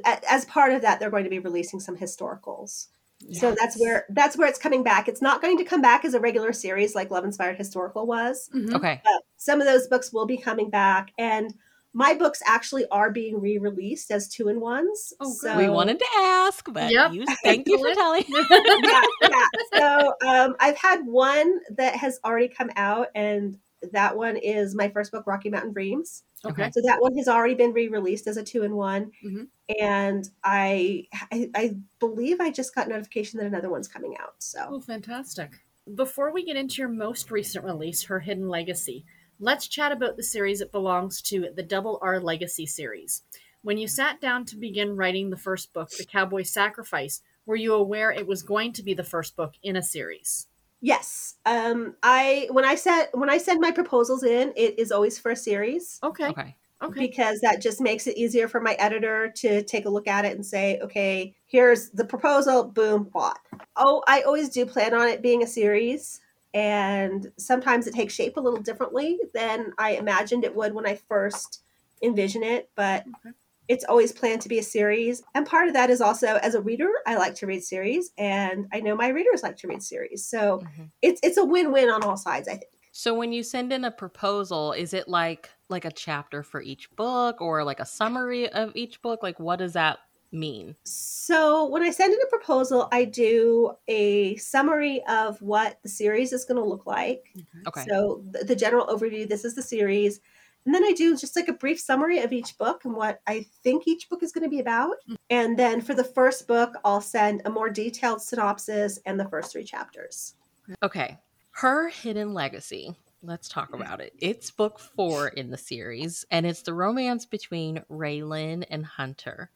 As 0.06 0.46
part 0.46 0.72
of 0.72 0.84
that, 0.84 1.00
they're 1.00 1.10
going 1.10 1.26
to 1.26 1.30
be 1.30 1.40
releasing 1.40 1.80
some 1.80 1.98
historicals. 1.98 2.88
So 3.32 3.56
that's 3.60 3.80
where 3.80 4.06
that's 4.10 4.38
where 4.38 4.48
it's 4.48 4.60
coming 4.60 4.84
back. 4.84 5.08
It's 5.08 5.22
not 5.22 5.42
going 5.42 5.58
to 5.58 5.64
come 5.64 5.82
back 5.82 6.06
as 6.06 6.14
a 6.14 6.20
regular 6.20 6.54
series 6.54 6.96
like 6.96 7.12
Love 7.12 7.24
Inspired 7.26 7.58
Historical 7.58 8.06
was. 8.06 8.50
Mhm. 8.54 8.74
Okay. 8.76 9.02
But 9.04 9.22
some 9.38 9.62
of 9.62 9.68
those 9.68 9.88
books 9.88 10.12
will 10.12 10.26
be 10.26 10.38
coming 10.38 10.70
back 10.70 11.12
and 11.18 11.54
my 11.94 12.14
books 12.14 12.42
actually 12.46 12.86
are 12.90 13.12
being 13.12 13.42
re-released 13.42 14.12
as 14.12 14.30
two 14.30 14.48
in 14.48 14.62
ones. 14.62 15.14
Oh, 15.20 15.34
so, 15.34 15.58
we 15.58 15.68
wanted 15.68 16.00
to 16.00 16.06
ask, 16.20 16.66
but 16.72 16.92
Yep. 16.92 17.14
you 17.14 17.26
thank 17.44 17.68
you 17.68 17.78
for 17.78 17.94
telling. 17.94 18.24
yeah, 18.30 19.02
yeah. 19.22 19.48
So 19.74 20.14
um, 20.26 20.56
I've 20.60 20.78
had 20.78 21.06
one 21.06 21.60
that 21.76 21.96
has 21.96 22.20
already 22.24 22.48
come 22.48 22.70
out, 22.76 23.08
and 23.14 23.58
that 23.92 24.16
one 24.16 24.38
is 24.38 24.76
my 24.76 24.90
first 24.90 25.12
book, 25.12 25.26
Rocky 25.28 25.50
Mountain 25.50 25.74
Dreams. 25.74 26.24
Okay. 26.46 26.70
So 26.74 26.82
that 26.84 27.02
one 27.02 27.16
has 27.18 27.28
already 27.28 27.54
been 27.56 27.74
re-released 27.74 28.28
as 28.28 28.38
a 28.38 28.44
two-in-one, 28.44 29.12
Mhm. 29.24 29.48
and 29.80 30.30
I, 30.44 31.08
I 31.32 31.50
I 31.56 31.76
believe 32.00 32.40
I 32.40 32.50
just 32.52 32.74
got 32.76 32.88
notification 32.88 33.40
that 33.40 33.46
another 33.48 33.70
one's 33.70 33.88
coming 33.88 34.16
out. 34.18 34.36
So 34.40 34.66
Oh, 34.70 34.80
fantastic. 34.82 35.52
Before 35.96 36.32
we 36.32 36.44
get 36.46 36.56
into 36.58 36.76
your 36.82 36.90
most 36.90 37.32
recent 37.32 37.66
release, 37.66 38.04
Her 38.04 38.20
Hidden 38.20 38.48
Legacy, 38.50 39.06
let's 39.40 39.68
chat 39.68 39.92
about 39.92 40.16
the 40.18 40.24
series 40.24 40.62
it 40.62 40.72
belongs 40.72 41.22
to, 41.24 41.50
the 41.56 41.64
Double 41.64 42.00
R 42.02 42.20
Legacy 42.20 42.66
series. 42.66 43.24
When 43.64 43.78
you 43.78 43.88
sat 43.88 44.20
down 44.22 44.46
to 44.46 44.58
begin 44.58 44.96
writing 44.96 45.30
the 45.30 45.38
first 45.38 45.74
book, 45.74 45.90
The 45.92 46.06
Cowboy 46.06 46.44
Sacrifice, 46.44 47.22
were 47.46 47.56
you 47.56 47.74
aware 47.74 48.12
it 48.12 48.26
was 48.28 48.42
going 48.44 48.74
to 48.74 48.84
be 48.84 48.94
the 48.94 49.04
first 49.04 49.36
book 49.36 49.54
in 49.62 49.76
a 49.76 49.82
series? 49.84 50.48
Yes, 50.82 51.36
um, 51.46 51.96
I 52.04 52.48
when 52.52 52.66
I 52.66 52.76
said 52.76 53.08
when 53.14 53.30
I 53.30 53.38
send 53.38 53.62
my 53.62 53.72
proposals 53.72 54.24
in, 54.24 54.54
it 54.56 54.78
is 54.80 54.92
always 54.92 55.18
for 55.18 55.32
a 55.32 55.36
series. 55.36 56.00
Okay. 56.04 56.28
Okay. 56.28 56.56
Okay. 56.84 57.08
because 57.08 57.40
that 57.42 57.62
just 57.62 57.80
makes 57.80 58.08
it 58.08 58.18
easier 58.18 58.48
for 58.48 58.60
my 58.60 58.74
editor 58.74 59.32
to 59.36 59.62
take 59.64 59.86
a 59.86 59.90
look 59.90 60.08
at 60.08 60.26
it 60.26 60.34
and 60.34 60.44
say, 60.44 60.80
okay, 60.82 61.36
here's 61.46 61.92
the 61.92 62.04
proposal, 62.04 62.64
boom, 62.64 63.04
bought. 63.04 63.38
Oh, 63.76 64.02
I 64.08 64.22
always 64.22 64.50
do 64.50 64.66
plan 64.66 64.96
on 64.96 65.08
it 65.08 65.22
being 65.22 65.44
a 65.44 65.48
series. 65.48 66.22
And 66.56 67.32
sometimes 67.38 67.86
it 67.86 67.94
takes 67.94 68.16
shape 68.16 68.36
a 68.36 68.40
little 68.40 68.62
differently 68.62 69.20
than 69.34 69.74
I 69.78 69.92
imagined 69.92 70.44
it 70.44 70.56
would 70.56 70.74
when 70.74 70.88
I 70.88 70.96
first 70.96 71.62
envision 72.02 72.42
it. 72.42 72.72
But 72.76 73.06
Okay. 73.24 73.36
It's 73.68 73.86
always 73.86 74.12
planned 74.12 74.42
to 74.42 74.50
be 74.50 74.60
a 74.60 74.64
series. 74.64 75.24
And 75.36 75.46
part 75.46 75.68
of 75.68 75.74
that 75.74 75.90
is 75.90 76.02
also 76.02 76.36
as 76.38 76.56
a 76.56 76.62
reader, 76.62 76.90
I 77.08 77.16
like 77.18 77.36
to 77.36 77.48
read 77.48 77.64
series. 77.64 78.12
And 78.18 78.68
I 78.74 78.82
know 78.82 78.96
my 78.96 79.08
readers 79.10 79.44
like 79.44 79.58
to 79.58 79.68
read 79.68 79.84
series. 79.84 80.26
So 80.28 80.62
Mhm. 80.62 80.92
it's 81.02 81.20
it's 81.24 81.38
a 81.38 81.46
win-win 81.46 81.90
on 81.90 82.04
all 82.04 82.18
sides, 82.18 82.48
I 82.48 82.58
think. 82.58 82.72
So 82.94 83.14
when 83.14 83.32
you 83.32 83.44
send 83.44 83.72
in 83.74 83.84
a 83.86 83.92
proposal, 83.92 84.74
is 84.74 84.94
it 84.94 85.08
like 85.08 85.50
like 85.70 85.86
a 85.86 85.92
chapter 85.92 86.44
for 86.44 86.62
each 86.62 86.94
book 86.96 87.40
or 87.42 87.64
like 87.64 87.80
a 87.80 87.86
summary 87.86 88.50
of 88.50 88.76
each 88.76 89.02
book? 89.02 89.24
Like 89.24 89.40
what 89.40 89.58
does 89.58 89.74
that 89.74 90.00
mean? 90.32 90.76
So 90.86 91.68
when 91.68 91.84
I 91.84 91.92
send 91.92 92.14
in 92.14 92.22
a 92.22 92.28
proposal, 92.30 92.88
I 92.92 93.06
do 93.06 93.74
a 93.88 94.36
summary 94.38 95.04
of 95.06 95.42
what 95.42 95.80
the 95.84 95.90
series 95.90 96.34
is 96.34 96.44
going 96.46 96.62
to 96.62 96.68
look 96.68 96.86
like. 96.88 97.38
Okay. 97.68 97.88
So 97.88 98.24
the, 98.32 98.44
the 98.44 98.56
general 98.56 98.88
overview, 98.88 99.28
this 99.30 99.46
is 99.46 99.54
the 99.56 99.62
series. 99.62 100.20
And 100.66 100.76
then 100.76 100.84
I 100.84 100.94
do 100.94 101.18
just 101.18 101.36
like 101.36 101.48
a 101.48 101.54
brief 101.54 101.80
summary 101.80 102.20
of 102.20 102.32
each 102.32 102.58
book 102.58 102.86
and 102.86 102.96
what 102.96 103.20
I 103.26 103.46
think 103.64 103.88
each 103.88 104.10
book 104.10 104.22
is 104.22 104.32
going 104.32 104.44
to 104.44 104.50
be 104.50 104.60
about. 104.60 104.98
Mm-hmm. 105.08 105.16
And 105.30 105.58
then 105.58 105.82
for 105.82 105.94
the 105.94 106.04
first 106.04 106.48
book, 106.48 106.76
I'll 106.86 107.02
send 107.02 107.42
a 107.46 107.50
more 107.50 107.70
detailed 107.70 108.22
synopsis 108.22 109.00
and 109.06 109.20
the 109.20 109.28
first 109.28 109.52
three 109.52 109.64
chapters. 109.64 110.36
Okay. 110.84 111.18
Her 111.52 111.90
Hidden 111.90 112.34
Legacy. 112.34 112.96
Let's 113.24 113.50
talk 113.50 113.74
about 113.74 114.02
it. 114.02 114.14
It's 114.20 114.50
book 114.50 114.80
four 114.80 115.28
in 115.28 115.52
the 115.52 115.58
series, 115.58 116.26
and 116.32 116.44
it's 116.44 116.64
the 116.64 116.74
romance 116.74 117.28
between 117.28 117.84
Raylan 117.92 118.66
and 118.70 118.84
Hunter. 118.84 119.52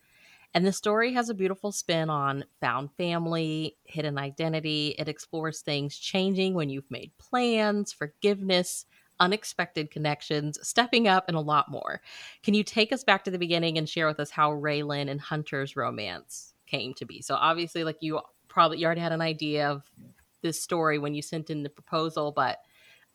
And 0.53 0.65
the 0.65 0.71
story 0.71 1.13
has 1.13 1.29
a 1.29 1.33
beautiful 1.33 1.71
spin 1.71 2.09
on 2.09 2.45
found 2.61 2.91
family, 2.93 3.75
hidden 3.83 4.19
identity. 4.19 4.95
It 4.99 5.07
explores 5.07 5.61
things 5.61 5.97
changing 5.97 6.53
when 6.53 6.69
you've 6.69 6.91
made 6.91 7.11
plans, 7.17 7.91
forgiveness, 7.91 8.85
unexpected 9.19 9.91
connections, 9.91 10.59
stepping 10.67 11.07
up, 11.07 11.25
and 11.27 11.37
a 11.37 11.41
lot 11.41 11.69
more. 11.69 12.01
Can 12.43 12.53
you 12.53 12.63
take 12.63 12.91
us 12.91 13.03
back 13.03 13.23
to 13.25 13.31
the 13.31 13.39
beginning 13.39 13.77
and 13.77 13.87
share 13.87 14.07
with 14.07 14.19
us 14.19 14.29
how 14.29 14.51
Raylan 14.51 15.09
and 15.09 15.21
Hunter's 15.21 15.75
romance 15.75 16.53
came 16.67 16.93
to 16.95 17.05
be? 17.05 17.21
So 17.21 17.35
obviously, 17.35 17.83
like 17.83 17.97
you 18.01 18.21
probably 18.47 18.79
you 18.79 18.85
already 18.85 19.01
had 19.01 19.11
an 19.11 19.21
idea 19.21 19.69
of 19.69 19.83
this 20.41 20.61
story 20.61 20.99
when 20.99 21.13
you 21.13 21.21
sent 21.21 21.49
in 21.49 21.63
the 21.63 21.69
proposal, 21.69 22.31
but 22.31 22.59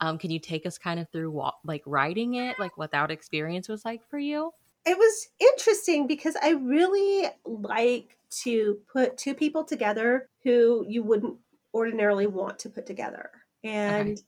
um, 0.00 0.18
can 0.18 0.30
you 0.30 0.38
take 0.38 0.66
us 0.66 0.78
kind 0.78 0.98
of 0.98 1.08
through 1.10 1.30
what, 1.30 1.54
like 1.64 1.82
writing 1.86 2.34
it, 2.34 2.58
like 2.58 2.76
what 2.76 2.90
that 2.92 3.10
experience 3.10 3.68
was 3.68 3.84
like 3.84 4.06
for 4.08 4.18
you? 4.18 4.52
It 4.86 4.96
was 4.96 5.28
interesting 5.38 6.06
because 6.06 6.36
I 6.42 6.50
really 6.50 7.28
like 7.44 8.16
to 8.42 8.78
put 8.90 9.18
two 9.18 9.34
people 9.34 9.64
together 9.64 10.28
who 10.42 10.86
you 10.88 11.02
wouldn't 11.02 11.36
ordinarily 11.74 12.26
want 12.26 12.58
to 12.60 12.70
put 12.70 12.86
together. 12.86 13.30
And 13.62 14.10
Okay. 14.10 14.22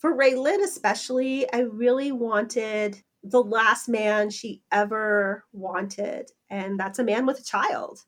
For 0.00 0.16
Raylan, 0.16 0.64
especially, 0.64 1.50
I 1.52 1.60
really 1.60 2.10
wanted 2.10 3.00
the 3.22 3.42
last 3.42 3.88
man 3.88 4.30
she 4.30 4.62
ever 4.72 5.44
wanted. 5.52 6.30
And 6.48 6.80
that's 6.80 6.98
a 6.98 7.04
man 7.04 7.26
with 7.26 7.38
a 7.38 7.44
child. 7.44 8.00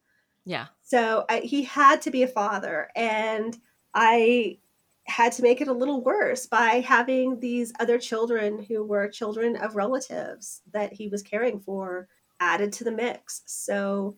Yeah. 0.44 0.66
So 0.82 1.26
I, 1.28 1.40
he 1.40 1.62
had 1.62 2.00
to 2.02 2.10
be 2.10 2.22
a 2.22 2.28
father. 2.28 2.88
And 2.96 3.56
I 3.94 4.58
had 5.06 5.32
to 5.32 5.42
make 5.42 5.60
it 5.60 5.68
a 5.68 5.72
little 5.72 6.02
worse 6.02 6.46
by 6.46 6.80
having 6.80 7.38
these 7.40 7.72
other 7.78 7.98
children 7.98 8.64
who 8.64 8.84
were 8.84 9.08
children 9.08 9.56
of 9.56 9.76
relatives 9.76 10.62
that 10.72 10.92
he 10.94 11.08
was 11.08 11.22
caring 11.22 11.60
for 11.60 12.08
added 12.40 12.72
to 12.72 12.84
the 12.84 12.92
mix. 12.92 13.42
So 13.46 14.16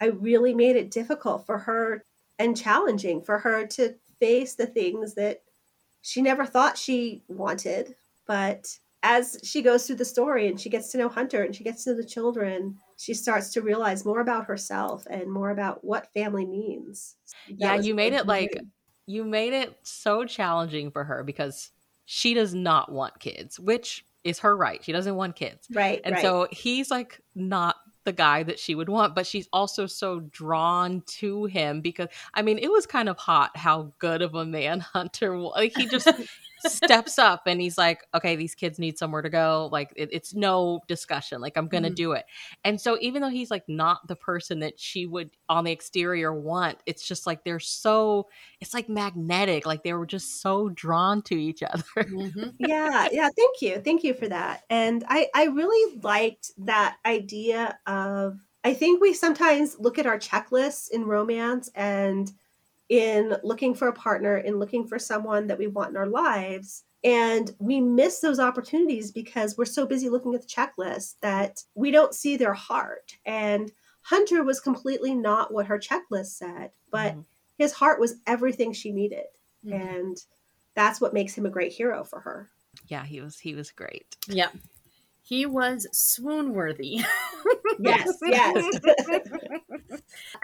I 0.00 0.06
really 0.06 0.54
made 0.54 0.76
it 0.76 0.92
difficult 0.92 1.46
for 1.46 1.58
her 1.58 2.04
and 2.38 2.56
challenging 2.56 3.22
for 3.22 3.38
her 3.38 3.66
to 3.66 3.94
face 4.20 4.54
the 4.54 4.66
things 4.66 5.14
that 5.14 5.42
she 6.02 6.22
never 6.22 6.46
thought 6.46 6.78
she 6.78 7.24
wanted. 7.28 7.94
But 8.26 8.78
as 9.02 9.38
she 9.44 9.62
goes 9.62 9.86
through 9.86 9.96
the 9.96 10.04
story 10.04 10.48
and 10.48 10.60
she 10.60 10.68
gets 10.68 10.90
to 10.92 10.98
know 10.98 11.08
Hunter 11.08 11.42
and 11.42 11.54
she 11.54 11.64
gets 11.64 11.84
to 11.84 11.90
know 11.90 11.96
the 11.96 12.04
children, 12.04 12.78
she 12.96 13.14
starts 13.14 13.52
to 13.52 13.62
realize 13.62 14.04
more 14.04 14.20
about 14.20 14.46
herself 14.46 15.06
and 15.08 15.30
more 15.30 15.50
about 15.50 15.84
what 15.84 16.12
family 16.12 16.46
means. 16.46 17.16
That 17.58 17.58
Yeah, 17.58 17.74
you 17.76 17.94
made 17.94 18.12
it 18.12 18.26
like 18.26 18.58
you 19.06 19.24
made 19.24 19.52
it 19.52 19.78
so 19.86 20.24
challenging 20.24 20.90
for 20.90 21.04
her 21.04 21.22
because 21.24 21.70
she 22.04 22.34
does 22.34 22.54
not 22.54 22.92
want 22.92 23.20
kids, 23.20 23.58
which 23.58 24.04
is 24.24 24.38
her 24.40 24.56
right. 24.56 24.82
She 24.84 24.92
doesn't 24.92 25.16
want 25.16 25.36
kids. 25.36 25.70
right, 25.70 26.02
And 26.04 26.14
right. 26.14 26.22
so 26.22 26.48
he's 26.50 26.90
like 26.90 27.20
not 27.34 27.76
the 28.08 28.12
guy 28.14 28.42
that 28.42 28.58
she 28.58 28.74
would 28.74 28.88
want, 28.88 29.14
but 29.14 29.26
she's 29.26 29.50
also 29.52 29.84
so 29.84 30.20
drawn 30.20 31.02
to 31.18 31.44
him 31.44 31.82
because 31.82 32.08
I 32.32 32.40
mean, 32.40 32.56
it 32.56 32.72
was 32.72 32.86
kind 32.86 33.06
of 33.06 33.18
hot 33.18 33.54
how 33.54 33.92
good 33.98 34.22
of 34.22 34.34
a 34.34 34.46
man 34.46 34.80
Hunter 34.94 35.36
was. 35.36 35.52
Like 35.54 35.76
he 35.76 35.86
just 35.86 36.08
steps 36.60 37.18
up 37.18 37.42
and 37.46 37.60
he's 37.60 37.78
like, 37.78 38.04
okay, 38.14 38.36
these 38.36 38.54
kids 38.54 38.78
need 38.78 38.98
somewhere 38.98 39.22
to 39.22 39.30
go. 39.30 39.68
Like 39.72 39.92
it, 39.96 40.08
it's 40.12 40.34
no 40.34 40.80
discussion. 40.88 41.40
Like 41.40 41.56
I'm 41.56 41.68
gonna 41.68 41.90
Mhm. 41.90 41.94
do 41.94 42.12
it. 42.12 42.24
And 42.64 42.80
so 42.80 42.98
even 43.00 43.22
though 43.22 43.28
he's 43.28 43.50
like 43.50 43.68
not 43.68 44.06
the 44.08 44.16
person 44.16 44.60
that 44.60 44.78
she 44.78 45.06
would 45.06 45.30
on 45.48 45.64
the 45.64 45.72
exterior 45.72 46.34
want, 46.34 46.78
it's 46.86 47.06
just 47.06 47.26
like 47.26 47.44
they're 47.44 47.60
so 47.60 48.28
it's 48.60 48.74
like 48.74 48.88
magnetic. 48.88 49.66
Like 49.66 49.82
they 49.82 49.92
were 49.94 50.06
just 50.06 50.40
so 50.40 50.68
drawn 50.70 51.22
to 51.22 51.34
each 51.34 51.62
other. 51.62 51.84
Mhm. 52.06 52.54
yeah 52.58 53.08
yeah 53.12 53.28
thank 53.36 53.60
you 53.60 53.80
thank 53.80 54.02
you 54.02 54.14
for 54.14 54.28
that 54.28 54.62
and 54.70 55.04
i 55.08 55.28
i 55.34 55.44
really 55.44 55.98
liked 56.00 56.52
that 56.56 56.96
idea 57.04 57.78
of 57.86 58.38
i 58.64 58.72
think 58.72 59.00
we 59.00 59.12
sometimes 59.12 59.76
look 59.78 59.98
at 59.98 60.06
our 60.06 60.18
checklists 60.18 60.90
in 60.90 61.04
romance 61.04 61.68
and 61.74 62.32
in 62.88 63.36
looking 63.42 63.74
for 63.74 63.88
a 63.88 63.92
partner 63.92 64.38
in 64.38 64.58
looking 64.58 64.86
for 64.86 64.98
someone 64.98 65.46
that 65.46 65.58
we 65.58 65.66
want 65.66 65.90
in 65.90 65.96
our 65.96 66.06
lives 66.06 66.84
and 67.04 67.54
we 67.58 67.80
miss 67.80 68.20
those 68.20 68.40
opportunities 68.40 69.12
because 69.12 69.56
we're 69.56 69.64
so 69.64 69.86
busy 69.86 70.08
looking 70.08 70.34
at 70.34 70.40
the 70.42 70.48
checklist 70.48 71.14
that 71.20 71.62
we 71.74 71.90
don't 71.90 72.14
see 72.14 72.36
their 72.36 72.54
heart 72.54 73.16
and 73.26 73.70
Hunter 74.02 74.42
was 74.42 74.58
completely 74.58 75.14
not 75.14 75.52
what 75.52 75.66
her 75.66 75.78
checklist 75.78 76.28
said, 76.38 76.70
but 76.90 77.14
Mhm. 77.14 77.24
his 77.58 77.72
heart 77.74 78.00
was 78.00 78.14
everything 78.26 78.72
she 78.72 78.90
needed. 78.90 79.26
Mhm. 79.66 79.72
And 79.74 80.24
that's 80.74 80.98
what 80.98 81.12
makes 81.12 81.34
him 81.34 81.44
a 81.44 81.50
great 81.50 81.72
hero 81.72 82.04
for 82.04 82.20
her. 82.20 82.48
Yeah, 82.86 83.04
he 83.04 83.20
was 83.20 83.38
he 83.38 83.54
was 83.54 83.70
great. 83.70 84.16
Yeah. 84.26 84.48
He 85.28 85.44
was 85.44 85.86
swoon 85.92 86.54
worthy. 86.54 87.04
Yes, 87.78 88.12
yes. 88.22 88.80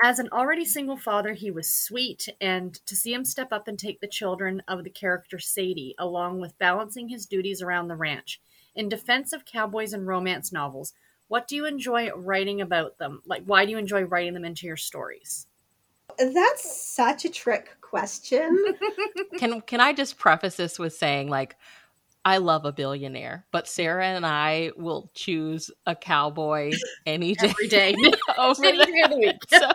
As 0.02 0.18
an 0.18 0.28
already 0.30 0.66
single 0.66 0.98
father, 0.98 1.32
he 1.32 1.50
was 1.50 1.70
sweet, 1.70 2.28
and 2.38 2.74
to 2.84 2.94
see 2.94 3.14
him 3.14 3.24
step 3.24 3.50
up 3.50 3.66
and 3.66 3.78
take 3.78 4.02
the 4.02 4.06
children 4.06 4.62
of 4.68 4.84
the 4.84 4.90
character 4.90 5.38
Sadie, 5.38 5.94
along 5.98 6.38
with 6.40 6.58
balancing 6.58 7.08
his 7.08 7.24
duties 7.24 7.62
around 7.62 7.88
the 7.88 7.96
ranch. 7.96 8.42
In 8.74 8.90
defense 8.90 9.32
of 9.32 9.46
cowboys 9.46 9.94
and 9.94 10.06
romance 10.06 10.52
novels, 10.52 10.92
what 11.28 11.48
do 11.48 11.56
you 11.56 11.64
enjoy 11.64 12.10
writing 12.10 12.60
about 12.60 12.98
them? 12.98 13.22
Like, 13.24 13.44
why 13.46 13.64
do 13.64 13.70
you 13.70 13.78
enjoy 13.78 14.02
writing 14.02 14.34
them 14.34 14.44
into 14.44 14.66
your 14.66 14.76
stories? 14.76 15.46
That's 16.18 16.94
such 16.94 17.24
a 17.24 17.30
trick 17.30 17.74
question. 17.80 18.76
Can 19.38 19.62
can 19.62 19.80
I 19.80 19.94
just 19.94 20.18
preface 20.18 20.56
this 20.56 20.78
with 20.78 20.92
saying 20.92 21.30
like 21.30 21.56
I 22.24 22.38
love 22.38 22.64
a 22.64 22.72
billionaire, 22.72 23.44
but 23.52 23.68
Sarah 23.68 24.06
and 24.06 24.24
I 24.24 24.70
will 24.76 25.10
choose 25.14 25.70
a 25.86 25.94
cowboy 25.94 26.72
any 27.06 27.34
day 27.34 27.48
Every 27.48 27.68
day. 27.68 27.94
over 28.38 28.64
Any 28.64 28.78
day 28.78 29.00
of 29.04 29.10
the 29.10 29.18
week. 29.18 29.36
So, 29.50 29.70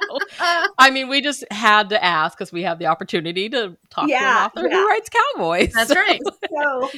I 0.78 0.90
mean, 0.90 1.10
we 1.10 1.22
just 1.22 1.44
had 1.52 1.90
to 1.90 2.04
ask 2.04 2.38
because 2.38 2.52
we 2.52 2.64
have 2.64 2.80
the 2.80 2.88
opportunity 2.88 3.50
to 3.50 3.78
talk 3.90 4.08
to 4.08 4.14
an 4.14 4.24
author 4.24 4.68
yeah. 4.68 4.76
who 4.78 4.88
writes 4.88 5.10
cowboys. 5.10 5.74
That's 5.74 5.96
right. 5.96 6.22
so 6.52 6.90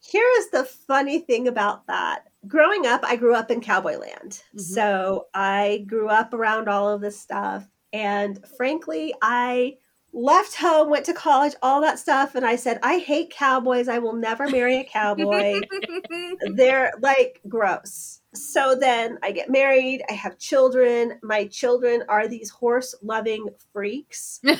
here 0.00 0.28
is 0.38 0.50
the 0.50 0.64
funny 0.64 1.20
thing 1.20 1.48
about 1.48 1.86
that. 1.86 2.24
Growing 2.46 2.86
up, 2.86 3.00
I 3.04 3.16
grew 3.16 3.34
up 3.34 3.50
in 3.50 3.60
cowboy 3.60 3.98
land. 3.98 4.42
Mhm. 4.54 4.60
So 4.60 5.26
I 5.34 5.84
grew 5.86 6.08
up 6.08 6.32
around 6.32 6.68
all 6.68 6.88
of 6.88 7.00
this 7.00 7.18
stuff. 7.18 7.66
And 7.92 8.44
frankly, 8.56 9.14
I 9.22 9.78
left 10.12 10.54
home, 10.56 10.90
went 10.90 11.04
to 11.06 11.12
college, 11.12 11.54
all 11.62 11.80
that 11.82 11.98
stuff. 11.98 12.34
And 12.34 12.46
I 12.46 12.56
said, 12.56 12.78
I 12.82 12.98
hate 12.98 13.30
cowboys. 13.30 13.88
I 13.88 13.98
will 13.98 14.14
never 14.14 14.48
marry 14.48 14.80
a 14.80 14.84
cowboy. 14.84 15.60
They're 16.54 16.92
like 17.00 17.40
gross. 17.48 18.20
So 18.34 18.74
then 18.78 19.18
I 19.22 19.32
get 19.32 19.50
married, 19.50 20.02
I 20.10 20.14
have 20.14 20.38
children. 20.38 21.18
My 21.22 21.46
children 21.46 22.02
are 22.08 22.28
these 22.28 22.50
horse 22.50 22.94
loving 23.02 23.46
freaks 23.72 24.40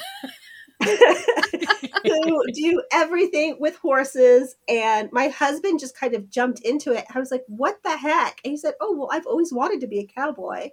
who 0.85 2.43
do 2.53 2.83
everything 2.93 3.57
with 3.59 3.77
horses. 3.77 4.57
And 4.69 5.09
my 5.13 5.29
husband 5.29 5.81
just 5.81 5.99
kind 5.99 6.15
of 6.15 6.31
jumped 6.31 6.61
into 6.61 6.93
it. 6.93 7.05
I 7.15 7.19
was 7.19 7.31
like, 7.31 7.45
what 7.49 7.83
the 7.83 7.97
heck? 7.97 8.41
And 8.45 8.51
he 8.51 8.57
said, 8.57 8.75
Oh, 8.81 8.95
well, 8.95 9.09
I've 9.13 9.27
always 9.27 9.53
wanted 9.53 9.81
to 9.81 9.87
be 9.87 10.01
a 10.01 10.07
cowboy. 10.07 10.71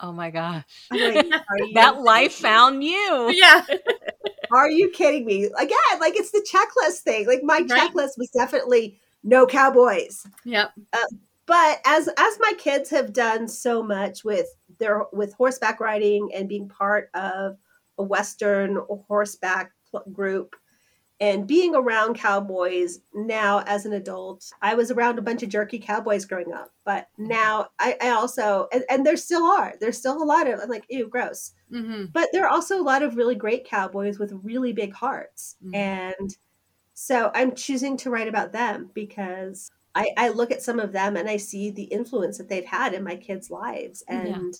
Oh 0.00 0.12
my 0.12 0.30
gosh, 0.30 0.64
like, 0.90 1.26
that 1.74 2.00
life 2.00 2.32
found 2.34 2.82
you. 2.84 3.30
yeah. 3.34 3.64
Are 4.52 4.70
you 4.70 4.90
kidding 4.90 5.26
me? 5.26 5.44
Again, 5.58 6.00
like 6.00 6.16
it's 6.16 6.30
the 6.30 6.46
checklist 6.50 7.00
thing. 7.00 7.26
Like 7.26 7.42
my 7.42 7.58
Right. 7.68 7.68
checklist 7.92 8.16
was 8.16 8.30
definitely 8.34 8.98
no 9.22 9.46
cowboys. 9.46 10.26
Yep. 10.44 10.72
Uh, 10.92 10.98
but 11.44 11.80
as 11.84 12.08
as 12.16 12.38
my 12.40 12.52
kids 12.56 12.88
have 12.90 13.12
done 13.12 13.46
so 13.48 13.82
much 13.82 14.24
with 14.24 14.46
their 14.78 15.04
with 15.12 15.34
horseback 15.34 15.80
riding 15.80 16.30
and 16.34 16.48
being 16.48 16.68
part 16.68 17.10
of 17.14 17.58
a 17.98 18.02
western 18.02 18.78
horseback 19.06 19.72
group 20.12 20.54
and 21.20 21.46
being 21.48 21.74
around 21.74 22.14
cowboys 22.14 23.00
now 23.12 23.62
as 23.66 23.84
an 23.86 23.92
adult 23.92 24.50
i 24.62 24.74
was 24.74 24.90
around 24.90 25.18
a 25.18 25.22
bunch 25.22 25.42
of 25.42 25.48
jerky 25.48 25.78
cowboys 25.78 26.24
growing 26.24 26.52
up 26.52 26.70
but 26.84 27.08
now 27.18 27.66
i, 27.78 27.96
I 28.00 28.10
also 28.10 28.68
and, 28.72 28.84
and 28.88 29.04
there 29.04 29.16
still 29.16 29.44
are. 29.44 29.74
There's 29.80 29.98
still 29.98 30.22
a 30.22 30.24
lot 30.24 30.46
of 30.48 30.60
i'm 30.60 30.68
like 30.68 30.84
ew 30.88 31.08
gross. 31.08 31.52
Hmm 31.70 32.04
but 32.12 32.28
there 32.32 32.44
are 32.44 32.50
also 32.50 32.80
a 32.80 32.82
lot 32.82 33.02
of 33.02 33.16
really 33.16 33.34
great 33.34 33.64
cowboys 33.66 34.18
with 34.18 34.32
really 34.42 34.72
big 34.72 34.94
hearts. 34.94 35.56
Mhm. 35.64 35.74
and 35.74 36.36
so 36.94 37.30
i'm 37.34 37.54
choosing 37.54 37.96
to 37.98 38.10
write 38.10 38.28
about 38.28 38.52
them 38.52 38.90
because 38.94 39.70
I, 39.94 40.10
I 40.16 40.28
look 40.28 40.52
at 40.52 40.62
some 40.62 40.78
of 40.78 40.92
them 40.92 41.16
and 41.16 41.28
i 41.28 41.36
see 41.36 41.70
the 41.70 41.84
influence 41.84 42.38
that 42.38 42.48
they've 42.48 42.64
had 42.64 42.94
in 42.94 43.02
my 43.02 43.16
kids 43.16 43.50
lives 43.50 44.04
Yeah. 44.08 44.20
and 44.36 44.54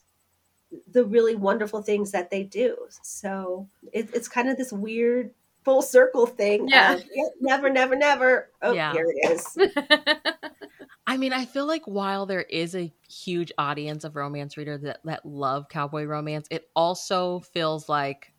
the 0.93 1.05
really 1.05 1.35
wonderful 1.35 1.81
things 1.81 2.11
that 2.13 2.29
they 2.31 2.43
do. 2.43 2.77
So 3.03 3.67
it, 3.91 4.11
it's 4.13 4.29
kind 4.29 4.51
of 4.51 4.59
this 4.59 4.71
weird 4.71 5.33
full 5.69 5.83
circle 5.83 6.25
thing 6.27 6.67
Yeah. 6.69 6.95
of, 6.95 7.05
"Yep, 7.15 7.33
never 7.43 7.69
never 7.69 7.95
never 7.95 8.51
oh 8.63 8.73
Yeah. 8.75 8.93
here 8.95 9.07
it 9.07 9.33
is 9.33 9.57
I 11.07 11.17
mean, 11.17 11.33
I 11.33 11.47
feel 11.47 11.67
like 11.67 11.85
while 11.87 12.27
there 12.27 12.43
is 12.43 12.75
a 12.75 12.93
huge 13.09 13.51
audience 13.57 14.05
of 14.05 14.15
romance 14.15 14.57
readers 14.59 14.83
that, 14.83 15.01
that 15.05 15.25
love 15.25 15.69
cowboy 15.71 16.05
romance, 16.05 16.47
it 16.51 16.69
also 16.77 17.41
feels 17.41 17.89
like 17.89 18.35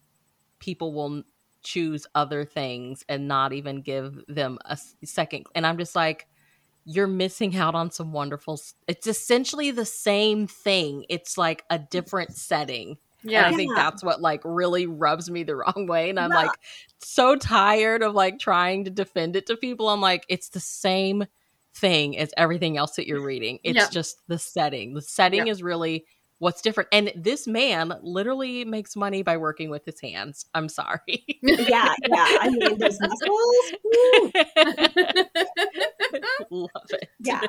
people 0.60 0.94
will 0.94 1.24
choose 1.64 2.06
other 2.14 2.46
things 2.46 3.04
and 3.10 3.28
not 3.28 3.54
even 3.54 3.82
give 3.82 4.20
them 4.28 4.60
a 4.66 4.78
second. 5.04 5.48
And 5.56 5.66
I'm 5.66 5.80
just 5.80 5.96
like, 5.96 6.28
you're 6.86 7.08
missing 7.08 7.56
out 7.58 7.74
on 7.74 7.90
some 7.90 8.12
wonderful. 8.12 8.60
It's 8.88 9.08
essentially 9.08 9.72
the 9.72 9.86
same 9.86 10.46
thing. 10.46 11.06
It's 11.10 11.40
like 11.40 11.64
a 11.72 11.80
different 11.80 12.36
setting. 12.36 12.98
Yeah. 13.24 13.46
And 13.46 13.54
I 13.54 13.58
think 13.58 13.72
Yeah. 13.76 13.84
that's 13.90 14.04
what 14.04 14.22
like 14.22 14.42
really 14.44 14.86
rubs 14.88 15.30
me 15.30 15.44
the 15.44 15.56
wrong 15.58 15.88
way. 15.88 16.10
And 16.10 16.20
I'm 16.20 16.30
Yeah. 16.32 16.38
like 16.38 16.52
so 17.00 17.36
tired 17.36 18.02
of 18.04 18.14
like 18.14 18.40
trying 18.40 18.86
to 18.86 18.90
defend 18.92 19.36
it 19.36 19.46
to 19.48 19.58
people. 19.58 19.90
I'm 19.90 20.02
like, 20.02 20.26
it's 20.30 20.50
the 20.50 20.60
same 20.60 21.26
thing 21.76 22.18
as 22.18 22.32
everything 22.38 22.78
else 22.78 22.96
that 22.96 23.08
you're 23.08 23.24
reading. 23.24 23.60
It's 23.64 23.78
Yeah. 23.78 23.90
just 23.90 24.18
the 24.28 24.40
setting. 24.40 24.94
The 24.94 25.02
setting 25.02 25.48
Yeah. 25.48 25.52
is 25.54 25.62
really 25.64 26.06
what's 26.40 26.62
different. 26.62 26.88
And 26.94 27.12
this 27.16 27.48
man 27.48 27.94
literally 28.02 28.64
makes 28.64 28.96
money 28.96 29.24
by 29.24 29.36
working 29.38 29.70
with 29.70 29.84
his 29.86 30.00
hands. 30.02 30.46
I'm 30.54 30.70
sorry. 30.70 31.02
yeah 31.44 31.94
yeah 32.08 32.28
i 32.42 32.50
mean 32.50 32.78
those 32.80 32.98
muscles. 33.02 33.74
Love 36.52 36.70
it. 36.92 37.10
yeah 37.20 37.42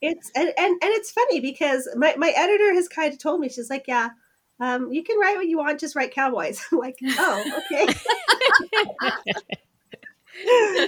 it's 0.00 0.30
and, 0.34 0.48
and 0.58 0.70
and 0.72 0.82
it's 0.82 1.10
funny 1.10 1.40
because 1.40 1.88
my 1.96 2.14
my 2.16 2.30
editor 2.36 2.74
has 2.74 2.88
kind 2.88 3.12
of 3.12 3.18
told 3.18 3.40
me 3.40 3.48
she's 3.48 3.70
like 3.70 3.84
yeah 3.88 4.10
um 4.60 4.92
you 4.92 5.02
can 5.02 5.18
write 5.18 5.36
what 5.36 5.48
you 5.48 5.58
want 5.58 5.80
just 5.80 5.96
write 5.96 6.14
cowboys 6.14 6.64
i'm 6.72 6.78
like 6.78 6.96
oh 7.18 7.60
okay 7.72 7.92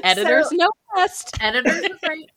Editors 0.05 0.49
So, 0.49 0.57
know 0.57 0.71
best. 0.95 1.37
Editors 1.41 1.83
are 1.85 1.99
great. 2.07 2.31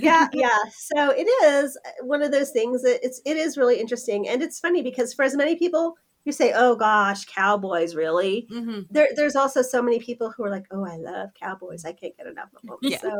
yeah 0.00 0.28
yeah 0.32 0.58
so 0.76 1.10
it 1.10 1.26
is 1.44 1.76
one 2.02 2.22
of 2.22 2.30
those 2.30 2.50
things 2.50 2.82
that 2.82 3.00
it's 3.02 3.20
it 3.24 3.36
is 3.36 3.56
really 3.56 3.80
interesting 3.80 4.28
and 4.28 4.42
it's 4.42 4.60
funny 4.60 4.82
because 4.82 5.12
for 5.12 5.24
as 5.24 5.34
many 5.34 5.56
people 5.56 5.96
who 6.28 6.32
say 6.32 6.52
oh 6.54 6.76
gosh 6.76 7.24
cowboys 7.24 7.94
really 7.94 8.46
hmm 8.50 8.80
there, 8.90 9.08
there's 9.16 9.34
also 9.34 9.62
so 9.62 9.80
many 9.82 9.98
people 9.98 10.30
who 10.30 10.44
are 10.44 10.50
like 10.50 10.66
oh 10.70 10.84
i 10.84 10.96
love 10.96 11.30
cowboys 11.32 11.86
i 11.86 11.92
can't 11.92 12.14
get 12.18 12.26
enough 12.26 12.50
of 12.54 12.62
them 12.64 12.76
Yeah. 12.82 13.00
so 13.00 13.10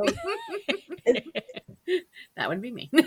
That 2.37 2.49
would 2.51 2.61
be 2.61 2.71
me. 2.71 2.91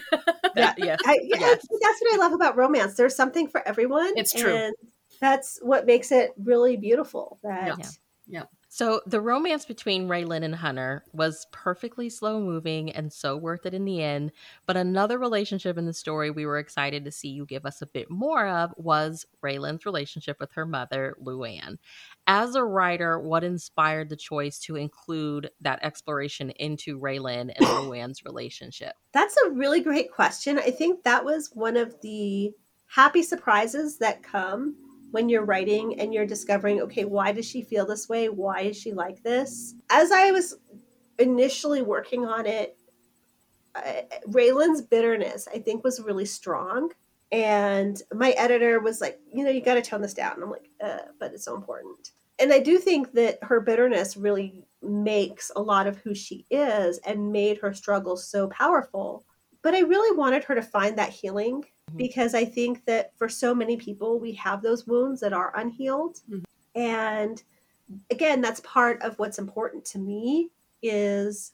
That, 0.56 0.78
yes. 0.80 1.00
I, 1.06 1.18
yeah, 1.24 1.38
Yes. 1.40 1.66
that's 1.82 2.02
what 2.02 2.14
I 2.14 2.18
love 2.18 2.34
about 2.34 2.58
romance. 2.58 2.96
There's 2.96 3.16
something 3.16 3.48
for 3.48 3.66
everyone. 3.66 4.12
It's 4.18 4.34
true. 4.34 4.56
And 4.56 4.76
that's 5.22 5.60
what 5.62 5.86
makes 5.86 6.12
it 6.12 6.32
really 6.44 6.76
beautiful. 6.76 7.40
That 7.44 7.78
Yeah. 8.28 8.44
So 8.74 9.02
the 9.06 9.20
romance 9.20 9.66
between 9.66 10.08
Raylan 10.08 10.46
and 10.46 10.56
Hunter 10.56 11.04
was 11.12 11.46
perfectly 11.52 12.10
slow 12.10 12.40
moving 12.40 12.90
and 12.90 13.12
so 13.12 13.36
worth 13.36 13.66
it 13.66 13.74
in 13.74 13.84
the 13.84 14.02
end. 14.02 14.32
But 14.66 14.78
another 14.78 15.20
relationship 15.20 15.78
in 15.78 15.88
the 15.88 15.94
story 15.94 16.32
we 16.32 16.46
were 16.46 16.58
excited 16.58 17.04
to 17.04 17.12
see 17.12 17.28
you 17.28 17.46
give 17.46 17.66
us 17.66 17.82
a 17.82 17.86
bit 17.86 18.10
more 18.10 18.48
of 18.48 18.74
was 18.78 19.26
Raylan's 19.44 19.86
relationship 19.86 20.40
with 20.40 20.54
her 20.54 20.66
mother, 20.66 21.18
Luann. 21.22 21.80
As 22.28 22.56
a 22.56 22.64
writer, 22.64 23.20
what 23.20 23.44
inspired 23.44 24.08
the 24.08 24.16
choice 24.16 24.58
to 24.60 24.78
include 24.78 25.52
that 25.60 25.84
exploration 25.84 26.52
into 26.52 26.98
Raylan 26.98 27.52
and 27.54 27.58
Luann's 27.60 28.24
relationship? 28.24 28.94
that's 29.12 29.36
a 29.46 29.50
really 29.50 29.82
great 29.82 30.14
question. 30.14 30.58
I 30.58 30.72
think 30.72 31.04
that 31.04 31.26
was 31.26 31.52
one 31.54 31.76
of 31.76 32.00
the 32.00 32.54
happy 32.88 33.22
surprises 33.22 33.98
that 33.98 34.24
come 34.24 34.78
when 35.12 35.30
you're 35.30 35.46
writing 35.46 36.00
and 36.00 36.14
you're 36.14 36.26
discovering, 36.26 36.82
okay, 36.82 37.06
why 37.06 37.32
does 37.32 37.46
she 37.46 37.62
feel 37.62 37.86
this 37.86 38.10
way? 38.10 38.30
Why 38.30 38.62
is 38.62 38.78
she 38.78 38.94
like 38.94 39.22
this? 39.24 39.76
As 39.90 40.12
I 40.12 40.32
was 40.32 40.56
initially 41.20 41.82
working 41.82 42.26
on 42.26 42.46
it, 42.46 42.78
uh, 43.76 44.02
Raylan's 44.28 44.82
bitterness, 44.82 45.48
I 45.54 45.60
think, 45.60 45.84
was 45.84 46.02
really 46.02 46.26
strong. 46.26 46.92
And 47.32 48.02
my 48.14 48.32
editor 48.32 48.80
was 48.80 49.00
like, 49.00 49.20
you 49.32 49.44
know, 49.44 49.52
you 49.52 49.62
got 49.62 49.76
to 49.76 49.82
tone 49.82 50.02
this 50.02 50.14
down. 50.14 50.34
And 50.34 50.44
I'm 50.44 50.52
like, 50.52 50.70
uh, 50.84 51.12
but 51.20 51.34
it's 51.34 51.46
so 51.46 51.56
important. 51.56 52.12
And 52.40 52.52
I 52.52 52.60
do 52.60 52.80
think 52.80 53.14
that 53.14 53.38
her 53.44 53.62
bitterness 53.62 54.18
really 54.18 54.66
makes 54.82 55.52
a 55.56 55.62
lot 55.62 55.88
of 55.88 55.98
who 55.98 56.16
she 56.16 56.46
is 56.50 56.98
and 57.00 57.32
made 57.32 57.60
her 57.60 57.74
struggle 57.74 58.18
so 58.18 58.48
powerful. 58.50 59.26
But 59.62 59.76
I 59.76 59.80
really 59.82 60.16
wanted 60.18 60.44
her 60.46 60.56
to 60.56 60.62
find 60.62 60.98
that 60.98 61.10
healing 61.10 61.66
Mhm. 61.92 61.98
because 61.98 62.34
I 62.34 62.46
think 62.46 62.86
that 62.86 63.16
for 63.18 63.30
so 63.30 63.54
many 63.54 63.78
people, 63.78 64.20
we 64.20 64.34
have 64.34 64.62
those 64.62 64.88
wounds 64.88 65.20
that 65.22 65.34
are 65.34 65.56
unhealed. 65.56 66.22
Mhm. 66.30 66.44
And 66.76 67.44
again, 68.10 68.42
that's 68.42 68.62
part 68.62 69.02
of 69.02 69.20
what's 69.20 69.40
important 69.40 69.86
to 69.86 70.00
me 70.00 70.50
is 70.82 71.54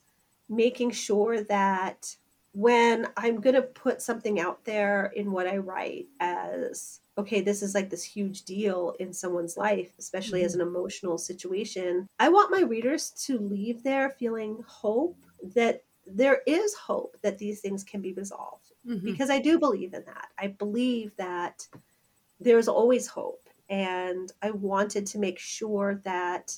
making 0.49 0.91
sure 0.91 1.41
that 1.43 2.15
when 2.53 3.07
I'm 3.17 3.39
going 3.39 3.55
to 3.55 3.61
put 3.61 4.01
something 4.01 4.39
out 4.39 4.63
there 4.65 5.07
in 5.15 5.31
what 5.31 5.47
I 5.47 5.57
write 5.57 6.07
as, 6.19 7.01
okay, 7.17 7.41
this 7.41 7.61
is 7.61 7.75
like 7.75 7.89
this 7.89 8.03
huge 8.03 8.43
deal 8.43 8.95
in 8.99 9.13
someone's 9.13 9.57
life, 9.57 9.91
especially 9.99 10.39
mm-hmm. 10.39 10.47
as 10.47 10.55
an 10.55 10.61
emotional 10.61 11.17
situation, 11.17 12.07
I 12.19 12.29
want 12.29 12.51
my 12.51 12.61
readers 12.61 13.11
to 13.25 13.37
leave 13.37 13.83
there 13.83 14.09
feeling 14.09 14.63
hope 14.65 15.17
that 15.55 15.83
there 16.07 16.41
is 16.47 16.73
hope 16.75 17.17
that 17.21 17.37
these 17.37 17.59
things 17.59 17.83
can 17.83 18.01
be 18.01 18.13
resolved 18.13 18.71
mm-hmm. 18.87 19.05
because 19.05 19.29
I 19.29 19.39
do 19.39 19.59
believe 19.59 19.93
in 19.93 20.03
that. 20.05 20.29
I 20.37 20.47
believe 20.47 21.15
that 21.17 21.67
there's 22.39 22.67
always 22.67 23.07
hope. 23.07 23.41
And 23.69 24.31
I 24.41 24.51
wanted 24.51 25.05
to 25.07 25.19
make 25.19 25.39
sure 25.39 26.01
that 26.05 26.57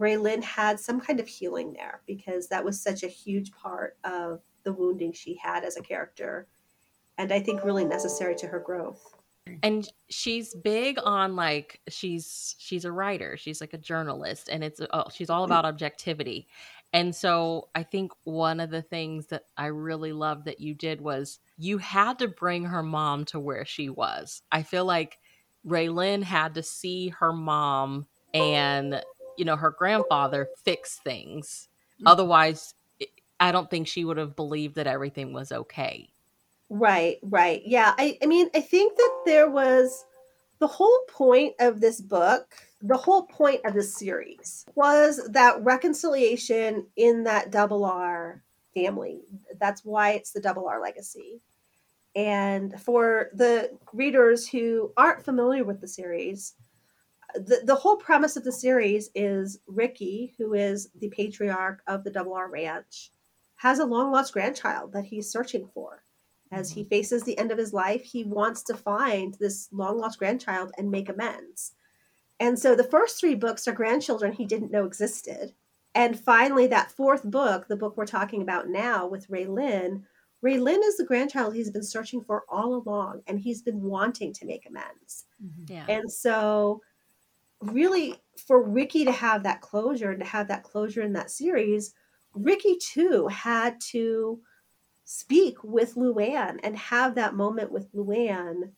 Raylin 0.00 0.42
had 0.42 0.80
some 0.80 1.00
kind 1.00 1.20
of 1.20 1.28
healing 1.28 1.72
there 1.72 2.00
because 2.06 2.48
that 2.48 2.64
was 2.64 2.80
such 2.80 3.04
a 3.04 3.08
huge 3.08 3.52
part 3.52 3.96
of 4.02 4.40
the 4.64 4.72
wounding 4.72 5.12
she 5.12 5.36
had 5.36 5.64
as 5.64 5.76
a 5.76 5.82
character. 5.82 6.48
And 7.18 7.32
I 7.32 7.38
think 7.38 7.64
really 7.64 7.84
necessary 7.84 8.34
to 8.36 8.48
her 8.48 8.58
growth. 8.58 9.14
And 9.62 9.86
she's 10.08 10.54
big 10.54 10.98
on 11.04 11.36
like 11.36 11.80
she's 11.88 12.56
she's 12.58 12.86
a 12.86 12.90
writer, 12.90 13.36
she's 13.36 13.60
like 13.60 13.74
a 13.74 13.78
journalist, 13.78 14.48
and 14.50 14.64
it's 14.64 14.80
oh, 14.92 15.04
she's 15.12 15.28
all 15.28 15.44
about 15.44 15.66
objectivity. 15.66 16.48
And 16.94 17.14
so 17.14 17.68
I 17.74 17.82
think 17.82 18.12
one 18.22 18.60
of 18.60 18.70
the 18.70 18.80
things 18.80 19.26
that 19.26 19.46
I 19.56 19.66
really 19.66 20.12
loved 20.12 20.44
that 20.44 20.60
you 20.60 20.74
did 20.74 21.00
was 21.00 21.40
you 21.58 21.78
had 21.78 22.20
to 22.20 22.28
bring 22.28 22.64
her 22.66 22.84
mom 22.84 23.24
to 23.26 23.40
where 23.40 23.64
she 23.64 23.90
was. 23.90 24.42
I 24.52 24.62
feel 24.62 24.84
like 24.84 25.18
Raylin 25.66 26.22
had 26.22 26.54
to 26.54 26.62
see 26.62 27.08
her 27.08 27.32
mom 27.32 28.06
and 28.32 29.02
you 29.36 29.44
know 29.44 29.56
her 29.56 29.72
grandfather 29.72 30.48
fix 30.64 30.98
things. 30.98 31.68
Mm-hmm. 31.96 32.06
Otherwise, 32.06 32.74
I 33.40 33.50
don't 33.50 33.68
think 33.68 33.88
she 33.88 34.04
would 34.04 34.16
have 34.16 34.36
believed 34.36 34.76
that 34.76 34.86
everything 34.86 35.32
was 35.32 35.50
okay. 35.50 36.08
Right, 36.70 37.18
right. 37.22 37.62
Yeah. 37.66 37.94
I, 37.98 38.18
I 38.22 38.26
mean, 38.26 38.50
I 38.54 38.60
think 38.60 38.96
that 38.96 39.22
there 39.26 39.50
was 39.50 40.04
the 40.58 40.66
whole 40.66 41.00
point 41.08 41.54
of 41.60 41.80
this 41.80 42.00
book, 42.00 42.54
the 42.80 42.96
whole 42.96 43.26
point 43.26 43.60
of 43.64 43.74
this 43.74 43.94
series 43.94 44.64
was 44.74 45.20
that 45.30 45.62
reconciliation 45.62 46.86
in 46.96 47.24
that 47.24 47.50
double 47.50 47.84
R 47.84 48.42
family. 48.74 49.22
That's 49.58 49.84
why 49.84 50.12
it's 50.12 50.32
the 50.32 50.40
double 50.40 50.68
R 50.68 50.80
legacy. 50.80 51.40
And 52.16 52.80
for 52.80 53.30
the 53.34 53.76
readers 53.92 54.48
who 54.48 54.92
aren't 54.96 55.24
familiar 55.24 55.64
with 55.64 55.80
the 55.80 55.88
series, 55.88 56.54
the, 57.34 57.62
the 57.64 57.74
whole 57.74 57.96
premise 57.96 58.36
of 58.36 58.44
the 58.44 58.52
series 58.52 59.10
is 59.14 59.58
Ricky, 59.66 60.34
who 60.38 60.54
is 60.54 60.88
the 61.00 61.08
patriarch 61.08 61.82
of 61.88 62.04
the 62.04 62.10
Double 62.10 62.34
R 62.34 62.48
Ranch, 62.48 63.10
has 63.56 63.80
a 63.80 63.84
long 63.84 64.12
lost 64.12 64.32
grandchild 64.32 64.92
that 64.92 65.06
he's 65.06 65.30
searching 65.30 65.68
for. 65.74 66.03
As 66.54 66.70
he 66.70 66.82
mm-hmm. 66.82 66.88
faces 66.88 67.22
the 67.22 67.38
end 67.38 67.50
of 67.50 67.58
his 67.58 67.72
life, 67.72 68.02
he 68.02 68.24
wants 68.24 68.62
to 68.64 68.74
find 68.74 69.34
this 69.34 69.68
long 69.72 69.98
lost 69.98 70.18
grandchild 70.18 70.72
and 70.78 70.90
make 70.90 71.08
amends. 71.08 71.72
And 72.40 72.58
so 72.58 72.74
the 72.74 72.84
first 72.84 73.20
three 73.20 73.34
books 73.34 73.68
are 73.68 73.72
grandchildren 73.72 74.32
he 74.32 74.44
didn't 74.44 74.72
know 74.72 74.84
existed. 74.84 75.52
And 75.94 76.18
finally, 76.18 76.66
that 76.68 76.90
fourth 76.90 77.22
book, 77.22 77.68
the 77.68 77.76
book 77.76 77.96
we're 77.96 78.06
talking 78.06 78.42
about 78.42 78.68
now 78.68 79.06
with 79.06 79.28
Raylin, 79.28 80.02
Raylin 80.44 80.80
is 80.82 80.96
the 80.96 81.04
grandchild 81.04 81.54
he's 81.54 81.70
been 81.70 81.84
searching 81.84 82.20
for 82.20 82.44
all 82.48 82.74
along, 82.74 83.22
and 83.26 83.40
he's 83.40 83.62
been 83.62 83.82
wanting 83.82 84.32
to 84.34 84.44
make 84.44 84.68
amends. 84.68 85.24
Mm-hmm. 85.42 85.72
Yeah. 85.72 85.86
And 85.88 86.10
so, 86.10 86.82
really, 87.62 88.16
for 88.46 88.62
Ricky 88.62 89.04
to 89.04 89.12
have 89.12 89.42
that 89.44 89.62
closure 89.62 90.10
and 90.10 90.20
to 90.20 90.26
have 90.26 90.48
that 90.48 90.64
closure 90.64 91.02
in 91.02 91.12
that 91.14 91.30
series, 91.30 91.94
Ricky 92.34 92.76
too 92.76 93.28
had 93.28 93.80
to 93.92 94.40
speak 95.04 95.62
with 95.62 95.94
Luann 95.94 96.58
and 96.62 96.76
have 96.76 97.14
that 97.14 97.34
moment 97.34 97.70
with 97.70 97.92
Luann 97.94 98.72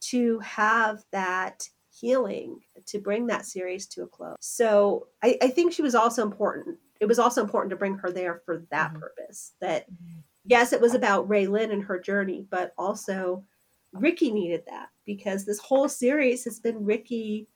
to 0.00 0.38
have 0.40 1.04
that 1.10 1.68
healing 2.00 2.60
to 2.86 2.98
bring 2.98 3.26
that 3.26 3.46
series 3.46 3.86
to 3.86 4.02
a 4.02 4.06
close. 4.06 4.36
So 4.40 5.08
I, 5.22 5.38
I 5.42 5.48
think 5.48 5.72
she 5.72 5.82
was 5.82 5.94
also 5.94 6.22
important. 6.22 6.78
It 7.00 7.06
was 7.06 7.18
also 7.18 7.42
important 7.42 7.70
to 7.70 7.76
bring 7.76 7.96
her 7.98 8.10
there 8.10 8.42
for 8.44 8.62
that 8.70 8.90
mm-hmm. 8.90 9.00
purpose. 9.00 9.52
That 9.60 9.90
mm-hmm. 9.90 10.20
yes, 10.44 10.72
it 10.72 10.80
was 10.80 10.94
about 10.94 11.28
Raylin 11.28 11.72
and 11.72 11.82
her 11.84 11.98
journey, 11.98 12.46
but 12.50 12.72
also 12.78 13.44
Ricky 13.92 14.30
needed 14.30 14.64
that 14.68 14.90
because 15.04 15.44
this 15.44 15.58
whole 15.58 15.88
series 15.88 16.44
has 16.44 16.60
been 16.60 16.84
Ricky 16.84 17.48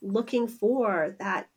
looking 0.00 0.46
for 0.46 1.16
that 1.18 1.48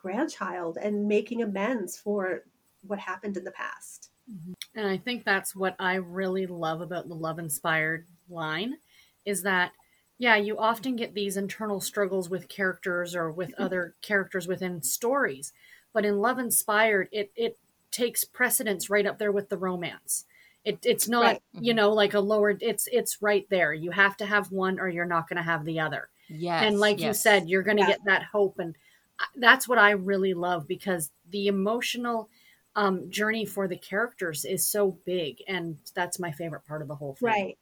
grandchild 0.00 0.78
and 0.80 1.06
making 1.06 1.42
amends 1.42 1.96
for 1.96 2.44
what 2.86 2.98
happened 2.98 3.36
in 3.36 3.44
the 3.44 3.52
past. 3.52 4.11
Mm-hmm. 4.30 4.52
And 4.74 4.86
I 4.86 4.96
think 4.96 5.24
that's 5.24 5.54
what 5.54 5.76
I 5.78 5.94
really 5.94 6.46
love 6.46 6.80
about 6.80 7.08
the 7.08 7.14
love 7.14 7.38
inspired 7.38 8.06
line 8.28 8.76
is 9.24 9.42
that 9.42 9.72
yeah, 10.18 10.36
you 10.36 10.56
often 10.56 10.94
get 10.94 11.14
these 11.14 11.36
internal 11.36 11.80
struggles 11.80 12.30
with 12.30 12.48
characters 12.48 13.16
or 13.16 13.32
with 13.32 13.50
mm-hmm. 13.50 13.64
other 13.64 13.94
characters 14.02 14.46
within 14.46 14.80
stories. 14.80 15.52
But 15.92 16.04
in 16.04 16.20
Love 16.20 16.38
Inspired, 16.38 17.08
it 17.10 17.32
it 17.34 17.58
takes 17.90 18.24
precedence 18.24 18.88
right 18.88 19.06
up 19.06 19.18
there 19.18 19.32
with 19.32 19.48
the 19.48 19.56
romance. 19.56 20.24
It, 20.64 20.78
it's 20.84 21.08
not, 21.08 21.24
right. 21.24 21.42
you 21.52 21.74
know, 21.74 21.92
like 21.92 22.14
a 22.14 22.20
lower. 22.20 22.56
It's 22.60 22.88
it's 22.92 23.20
right 23.20 23.46
there. 23.50 23.72
You 23.72 23.90
have 23.90 24.16
to 24.18 24.26
have 24.26 24.52
one, 24.52 24.78
or 24.78 24.88
you're 24.88 25.04
not 25.04 25.28
going 25.28 25.38
to 25.38 25.42
have 25.42 25.64
the 25.64 25.80
other. 25.80 26.08
Yes. 26.28 26.64
And 26.64 26.78
like 26.78 27.00
yes. 27.00 27.06
you 27.06 27.14
said, 27.14 27.48
you're 27.48 27.64
going 27.64 27.78
to 27.78 27.82
yeah. 27.82 27.88
get 27.88 28.04
that 28.04 28.22
hope, 28.22 28.60
and 28.60 28.76
uh, 29.18 29.24
that's 29.36 29.66
what 29.68 29.78
I 29.78 29.90
really 29.90 30.34
love 30.34 30.68
because 30.68 31.10
the 31.30 31.48
emotional 31.48 32.28
um, 32.76 33.10
journey 33.10 33.44
for 33.44 33.68
the 33.68 33.76
characters 33.76 34.44
is 34.44 34.68
so 34.68 34.98
big, 35.04 35.38
and 35.46 35.78
that's 35.94 36.18
my 36.18 36.32
favorite 36.32 36.66
part 36.66 36.82
of 36.82 36.88
the 36.88 36.94
whole 36.94 37.14
thing. 37.14 37.28
Right. 37.28 37.58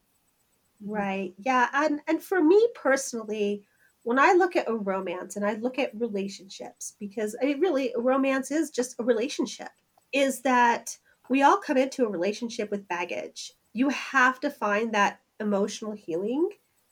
Right. 0.85 1.35
Yeah. 1.39 1.69
And 1.73 2.01
and 2.07 2.23
for 2.23 2.43
me 2.43 2.69
personally, 2.75 3.65
when 4.03 4.19
I 4.19 4.33
look 4.33 4.57
at 4.57 4.69
a 4.69 4.75
romance 4.75 5.37
and 5.37 5.45
I 5.45 5.55
look 5.55 5.79
at 5.79 5.99
relationships, 5.99 6.95
because 6.99 7.37
I 7.41 7.47
mean, 7.47 7.61
really, 7.61 7.93
romance 7.97 8.51
is 8.51 8.71
just 8.71 8.97
a 8.99 9.05
relationship, 9.05 9.69
is 10.13 10.41
that 10.43 10.97
we 11.29 11.43
all 11.43 11.59
come 11.59 11.77
into 11.77 12.05
a 12.05 12.09
relationship 12.09 12.71
with 12.71 12.89
baggage. 12.89 13.53
You 13.73 13.91
have 13.91 14.41
to 14.41 14.51
find 14.51 14.95
that 14.95 15.21
emotional 15.39 15.93
healing 15.93 16.49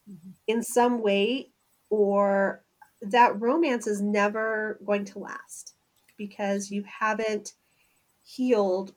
mm-hmm. 0.09 0.31
in 0.47 0.63
some 0.63 1.03
way, 1.03 1.51
or 1.89 2.63
that 3.01 3.41
romance 3.41 3.87
is 3.87 4.03
never 4.03 4.79
going 4.85 5.05
to 5.07 5.19
last 5.19 5.75
because 6.17 6.71
you 6.71 6.85
haven't 6.85 7.53
healed 8.29 8.93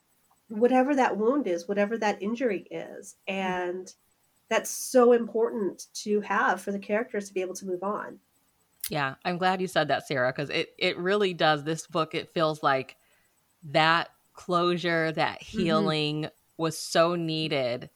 whatever 0.49 0.93
that 0.93 1.15
wound 1.15 1.47
is, 1.47 1.67
whatever 1.67 1.97
that 1.97 2.21
injury 2.21 2.67
is. 2.69 3.15
And 3.27 3.91
that's 4.49 4.69
so 4.69 5.13
important 5.13 5.87
to 5.93 6.19
have 6.19 6.59
for 6.59 6.73
the 6.73 6.79
characters 6.79 7.29
to 7.29 7.33
be 7.33 7.39
able 7.39 7.55
to 7.55 7.65
move 7.65 7.81
on. 7.81 8.19
Yeah, 8.89 9.15
I'm 9.23 9.37
glad 9.37 9.61
you 9.61 9.67
said 9.67 9.87
that, 9.87 10.05
Sarah, 10.05 10.33
because 10.33 10.49
it, 10.49 10.73
it 10.77 10.97
really 10.97 11.33
does. 11.33 11.63
This 11.63 11.87
book, 11.87 12.13
it 12.13 12.33
feels 12.33 12.61
like 12.61 12.97
that 13.71 14.09
closure, 14.33 15.13
that 15.13 15.39
mm-hmm. 15.39 15.59
healing 15.59 16.21
mm-hmm. 16.23 16.61
was 16.61 16.77
so 16.77 17.15
needed. 17.15 17.89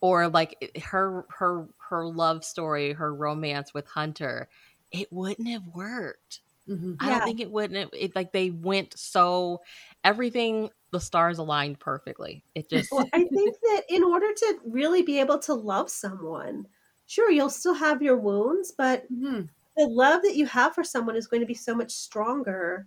Or 0.00 0.26
like 0.26 0.82
her 0.82 1.24
her 1.28 1.68
her 1.90 2.06
love 2.06 2.44
story, 2.44 2.92
her 2.92 3.14
romance 3.14 3.72
with 3.72 3.86
Hunter, 3.86 4.48
it 4.90 5.12
wouldn't 5.12 5.46
have 5.46 5.68
worked. 5.68 6.40
Mm-hmm. 6.68 6.94
I 7.00 7.10
don't 7.10 7.24
think 7.24 7.40
it 7.40 7.50
wouldn't. 7.50 7.78
Have, 7.78 7.90
it 7.92 8.14
like 8.14 8.32
they 8.32 8.50
went 8.50 8.98
so 8.98 9.60
everything 10.04 10.70
the 10.90 11.00
stars 11.00 11.38
aligned 11.38 11.80
perfectly. 11.80 12.44
It 12.54 12.68
just 12.70 12.92
well, 12.92 13.08
I 13.12 13.24
think 13.24 13.56
that 13.62 13.82
in 13.88 14.04
order 14.04 14.32
to 14.32 14.58
really 14.64 15.02
be 15.02 15.18
able 15.18 15.38
to 15.40 15.54
love 15.54 15.90
someone, 15.90 16.66
sure 17.06 17.30
you'll 17.30 17.50
still 17.50 17.74
have 17.74 18.02
your 18.02 18.16
wounds, 18.16 18.72
but 18.76 19.04
mm-hmm. 19.12 19.42
the 19.76 19.86
love 19.86 20.22
that 20.22 20.36
you 20.36 20.46
have 20.46 20.74
for 20.74 20.84
someone 20.84 21.16
is 21.16 21.26
going 21.26 21.40
to 21.40 21.46
be 21.46 21.54
so 21.54 21.74
much 21.74 21.90
stronger 21.90 22.86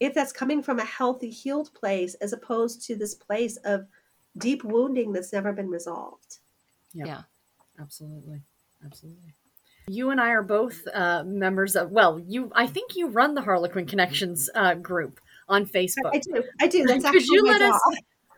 if 0.00 0.12
that's 0.12 0.32
coming 0.32 0.62
from 0.62 0.80
a 0.80 0.84
healthy, 0.84 1.30
healed 1.30 1.72
place 1.72 2.14
as 2.14 2.32
opposed 2.32 2.82
to 2.82 2.96
this 2.96 3.14
place 3.14 3.56
of 3.58 3.86
deep 4.38 4.64
wounding 4.64 5.12
that's 5.12 5.32
never 5.32 5.52
been 5.52 5.68
resolved. 5.68 6.38
Yep. 6.94 7.06
Yeah, 7.06 7.22
absolutely, 7.80 8.42
absolutely. 8.84 9.34
You 9.86 10.10
and 10.10 10.20
I 10.20 10.30
are 10.30 10.42
both 10.42 10.86
uh, 10.92 11.24
members 11.24 11.76
of. 11.76 11.90
Well, 11.90 12.18
you. 12.26 12.50
I 12.54 12.66
think 12.66 12.96
you 12.96 13.08
run 13.08 13.34
the 13.34 13.42
Harlequin 13.42 13.86
Connections 13.86 14.48
uh, 14.54 14.74
group 14.74 15.20
on 15.48 15.66
Facebook. 15.66 16.10
I 16.14 16.18
do. 16.18 16.42
I 16.60 16.66
do. 16.68 16.84
That's 16.84 17.10
Could 17.10 17.26
you 17.26 17.44
let 17.44 17.60
us 17.60 17.80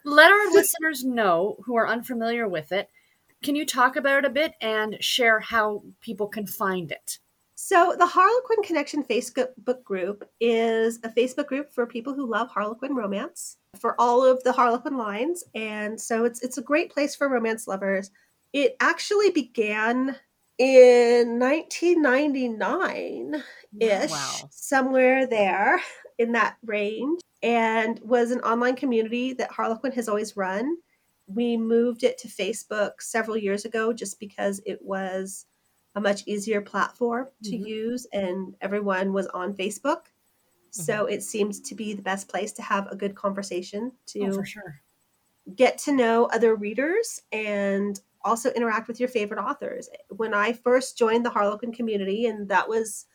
let 0.04 0.30
our 0.30 0.46
listeners 0.52 1.04
know 1.04 1.56
who 1.64 1.76
are 1.76 1.88
unfamiliar 1.88 2.48
with 2.48 2.72
it? 2.72 2.90
Can 3.42 3.54
you 3.54 3.66
talk 3.66 3.96
about 3.96 4.18
it 4.18 4.24
a 4.24 4.30
bit 4.30 4.54
and 4.60 4.96
share 5.00 5.38
how 5.40 5.82
people 6.00 6.26
can 6.26 6.46
find 6.46 6.90
it? 6.90 7.18
So, 7.54 7.94
the 7.98 8.06
Harlequin 8.06 8.62
Connection 8.62 9.02
Facebook 9.02 9.82
group 9.84 10.28
is 10.40 10.98
a 11.04 11.08
Facebook 11.08 11.46
group 11.46 11.72
for 11.72 11.86
people 11.86 12.12
who 12.12 12.30
love 12.30 12.48
Harlequin 12.48 12.94
romance 12.94 13.56
for 13.78 13.98
all 14.00 14.24
of 14.24 14.42
the 14.42 14.52
Harlequin 14.52 14.96
lines, 14.98 15.44
and 15.54 16.00
so 16.00 16.24
it's 16.24 16.42
it's 16.42 16.58
a 16.58 16.62
great 16.62 16.92
place 16.92 17.14
for 17.14 17.28
romance 17.28 17.66
lovers. 17.66 18.10
It 18.52 18.76
actually 18.80 19.30
began 19.30 20.16
in 20.58 21.38
1999 21.38 23.42
ish, 23.80 24.10
wow. 24.10 24.48
somewhere 24.50 25.26
there 25.26 25.80
in 26.18 26.32
that 26.32 26.56
range, 26.64 27.20
and 27.42 27.98
was 28.00 28.30
an 28.30 28.40
online 28.40 28.76
community 28.76 29.32
that 29.34 29.50
Harlequin 29.50 29.92
has 29.92 30.08
always 30.08 30.36
run. 30.36 30.76
we 31.28 31.56
moved 31.56 32.04
it 32.04 32.16
to 32.18 32.28
Facebook 32.28 33.02
several 33.02 33.36
years 33.36 33.64
ago 33.64 33.92
just 33.92 34.20
because 34.20 34.60
it 34.64 34.80
was 34.80 35.46
a 35.96 36.00
much 36.00 36.22
easier 36.26 36.60
platform 36.60 37.26
to 37.42 37.56
Mhm. 37.56 37.66
use 37.66 38.06
and 38.12 38.54
everyone 38.60 39.12
was 39.12 39.26
on 39.28 39.52
Facebook. 39.52 40.02
So 40.70 41.06
it 41.06 41.24
seemed 41.24 41.64
to 41.64 41.74
be 41.74 41.94
the 41.94 42.02
best 42.02 42.28
place 42.28 42.52
to 42.52 42.62
have 42.62 42.86
a 42.92 42.96
good 42.96 43.16
conversation 43.16 43.90
to 44.06 44.20
Oh, 44.26 44.42
sure. 44.44 44.80
get 45.56 45.78
to 45.78 45.92
know 45.92 46.26
other 46.26 46.54
readers 46.54 47.22
and 47.32 48.00
also 48.26 48.50
interact 48.50 48.88
with 48.88 49.00
your 49.00 49.08
favorite 49.08 49.40
authors. 49.40 49.88
When 50.10 50.34
I 50.34 50.52
first 50.52 50.98
joined 50.98 51.24
the 51.24 51.30
Harlequin 51.30 51.72
community, 51.72 52.26
and 52.26 52.48
that 52.48 52.68
was 52.68 53.06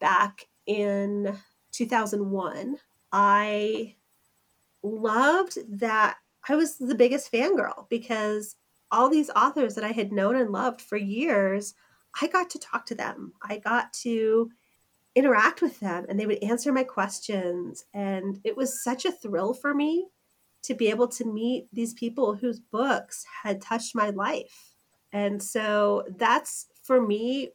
back 0.00 0.46
in 0.66 1.38
2001, 1.72 2.76
I 3.12 3.94
loved 4.82 5.58
that 5.80 6.16
I 6.48 6.56
was 6.56 6.76
the 6.76 6.94
biggest 6.94 7.32
fangirl 7.32 7.88
because 7.88 8.56
all 8.90 9.08
these 9.08 9.30
authors 9.30 9.74
that 9.74 9.84
I 9.84 9.92
had 9.92 10.12
known 10.12 10.36
and 10.36 10.50
loved 10.50 10.80
for 10.80 10.96
years, 10.96 11.74
I 12.20 12.26
got 12.26 12.50
to 12.50 12.58
talk 12.58 12.86
to 12.86 12.94
them. 12.94 13.32
I 13.42 13.58
got 13.58 13.92
to 14.04 14.50
interact 15.14 15.62
with 15.62 15.78
them 15.80 16.06
and 16.08 16.18
they 16.18 16.26
would 16.26 16.42
answer 16.42 16.72
my 16.72 16.84
questions. 16.84 17.84
And 17.92 18.40
it 18.44 18.56
was 18.56 18.82
such 18.82 19.04
a 19.04 19.12
thrill 19.12 19.52
for 19.52 19.74
me 19.74 20.08
to 20.62 20.74
be 20.74 20.88
able 20.88 21.08
to 21.08 21.24
meet 21.24 21.68
these 21.72 21.94
people 21.94 22.34
whose 22.34 22.60
books 22.60 23.24
had 23.42 23.60
touched 23.60 23.94
my 23.94 24.10
life. 24.10 24.74
And 25.12 25.42
so 25.42 26.04
that's 26.16 26.66
for 26.82 27.00
me 27.00 27.50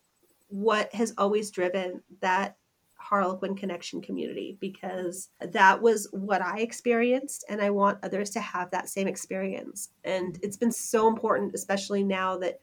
what 0.48 0.94
has 0.94 1.14
always 1.18 1.52
driven 1.52 2.02
that 2.22 2.58
Harlequin 2.96 3.56
Connection 3.56 4.02
community 4.02 4.58
because 4.62 5.30
that 5.42 5.82
was 5.82 6.08
what 6.12 6.42
I 6.42 6.60
experienced, 6.60 7.44
and 7.50 7.62
I 7.62 7.70
want 7.70 8.00
others 8.02 8.30
to 8.32 8.40
have 8.40 8.72
that 8.72 8.88
same 8.88 9.08
experience. 9.08 9.90
And 10.06 10.40
it's 10.42 10.56
been 10.56 10.72
so 10.72 11.08
important, 11.08 11.54
especially 11.54 12.04
now 12.04 12.38
that 12.38 12.62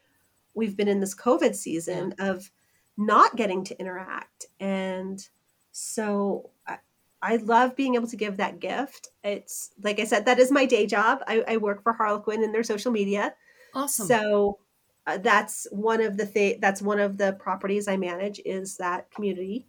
we've 0.55 0.77
been 0.77 0.89
in 0.89 0.99
this 0.99 1.15
COVID 1.15 1.55
season 1.55 2.15
of 2.19 2.51
not 2.97 3.37
getting 3.37 3.65
to 3.65 3.79
interact. 3.79 4.47
And 4.59 5.23
so 5.73 6.51
I, 7.23 7.37
love 7.37 7.77
being 7.77 7.95
able 7.95 8.09
to 8.09 8.17
give 8.17 8.37
that 8.39 8.61
gift. 8.61 9.09
It's 9.25 9.71
like 9.83 10.01
I 10.01 10.05
said, 10.05 10.25
that 10.27 10.39
is 10.39 10.51
my 10.51 10.67
day 10.67 10.87
job. 10.87 11.23
I, 11.27 11.45
I 11.47 11.57
work 11.57 11.83
for 11.83 11.93
Harlequin 11.93 12.43
in 12.43 12.53
their 12.53 12.63
social 12.65 12.93
media. 12.93 13.35
Awesome. 13.75 14.07
So 14.07 14.59
uh, 15.07 15.19
that's 15.19 15.67
one 15.71 16.01
of 16.01 16.17
the 16.17 16.27
th- 16.27 16.61
that's 16.61 16.83
one 16.83 17.01
of 17.01 17.19
the 17.19 17.35
properties 17.35 17.89
I 17.89 17.97
manage 17.97 18.41
is 18.45 18.77
that 18.79 19.11
community. 19.11 19.67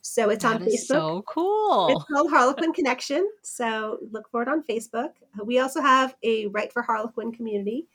So 0.00 0.30
it's 0.30 0.44
on 0.44 0.60
That 0.60 0.68
is 0.68 0.84
Facebook. 0.84 0.86
so 0.86 1.24
cool. 1.28 1.88
It's 1.90 2.04
called 2.04 2.30
Harlequin 2.30 2.72
Connection. 2.72 3.28
So 3.42 3.98
look 4.10 4.30
for 4.30 4.42
it 4.42 4.48
on 4.48 4.62
Facebook. 4.62 5.10
Uh, 5.38 5.44
We 5.44 5.58
also 5.58 5.80
have 5.80 6.16
a 6.22 6.46
Write 6.46 6.72
for 6.72 6.82
Harlequin 6.82 7.32
community. 7.32 7.86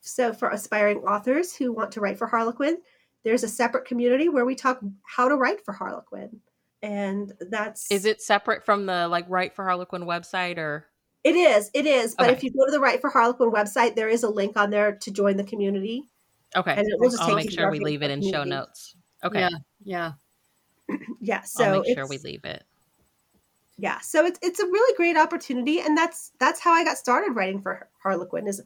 So 0.00 0.32
for 0.32 0.50
aspiring 0.50 0.98
authors 0.98 1.54
who 1.54 1.72
want 1.72 1.92
to 1.92 2.00
write 2.00 2.18
for 2.18 2.26
Harlequin, 2.26 2.78
there's 3.22 3.44
a 3.44 3.48
separate 3.48 3.84
community 3.86 4.28
where 4.28 4.44
we 4.44 4.54
talk 4.54 4.80
how 5.02 5.28
to 5.28 5.36
write 5.36 5.64
for 5.64 5.72
Harlequin. 5.72 6.40
And 6.84 7.32
that's 7.50 7.90
Is 7.90 8.04
it 8.04 8.20
separate 8.20 8.64
from 8.64 8.84
the 8.86 9.08
like 9.08 9.24
Write 9.28 9.54
for 9.54 9.64
Harlequin 9.64 10.02
website 10.02 10.58
or 10.58 10.86
It 11.24 11.34
is, 11.34 11.70
it 11.72 11.86
is. 11.86 12.14
But 12.14 12.26
Okay. 12.28 12.36
if 12.36 12.42
you 12.44 12.50
go 12.50 12.66
to 12.66 12.70
the 12.70 12.80
Write 12.80 13.00
for 13.00 13.08
Harlequin 13.08 13.50
website, 13.50 13.96
there 13.96 14.08
is 14.10 14.22
a 14.22 14.28
link 14.28 14.56
on 14.56 14.68
there 14.70 14.92
to 14.96 15.10
join 15.10 15.36
the 15.38 15.44
community. 15.44 16.10
okay? 16.54 16.72
And 16.76 16.86
it 16.86 17.00
will 17.00 17.08
just 17.10 17.22
I'll 17.22 17.28
take 17.28 17.36
make 17.36 17.44
you 17.46 17.52
sure 17.52 17.70
we 17.70 17.80
leave 17.80 18.02
it 18.02 18.08
the 18.08 18.12
in 18.14 18.22
show 18.32 18.44
notes. 18.44 18.94
Okay, 19.24 19.40
Yeah. 19.40 19.48
Yeah. 19.82 20.12
Yeah, 21.20 21.40
so 21.42 21.64
I'll 21.64 21.80
make 21.80 21.94
sure 21.96 22.06
we 22.06 22.18
leave 22.18 22.44
it. 22.44 22.62
yeah 23.78 23.98
so 24.00 24.24
it's 24.26 24.38
it's 24.42 24.60
a 24.60 24.66
really 24.66 24.94
great 24.96 25.16
opportunity 25.16 25.80
and 25.80 25.96
that's 25.98 26.30
that's 26.38 26.60
how 26.60 26.72
i 26.72 26.84
got 26.84 26.96
started 26.98 27.32
writing 27.34 27.60
for 27.62 27.88
harlequin 28.02 28.46
is 28.46 28.60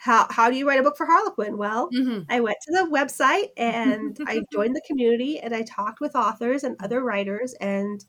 how 0.00 0.26
how 0.30 0.48
do 0.50 0.56
you 0.56 0.66
write 0.66 0.80
a 0.80 0.82
book 0.82 0.96
for 0.96 1.06
harlequin? 1.06 1.58
Well 1.58 1.90
hmm 1.92 2.20
i 2.28 2.40
went 2.40 2.56
to 2.62 2.72
the 2.72 2.90
website 2.90 3.50
and 3.56 4.18
i 4.26 4.42
joined 4.52 4.74
the 4.74 4.82
community 4.86 5.38
and 5.38 5.54
i 5.54 5.62
talked 5.62 6.00
with 6.00 6.16
authors 6.16 6.64
and 6.64 6.76
other 6.80 7.02
writers 7.02 7.54
and 7.60 8.04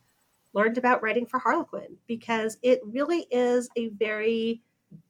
learned 0.53 0.77
about 0.77 1.03
writing 1.03 1.25
for 1.25 1.39
harlequin 1.39 1.97
because 2.07 2.57
it 2.61 2.79
really 2.85 3.27
is 3.31 3.69
a 3.77 3.89
very 3.89 4.61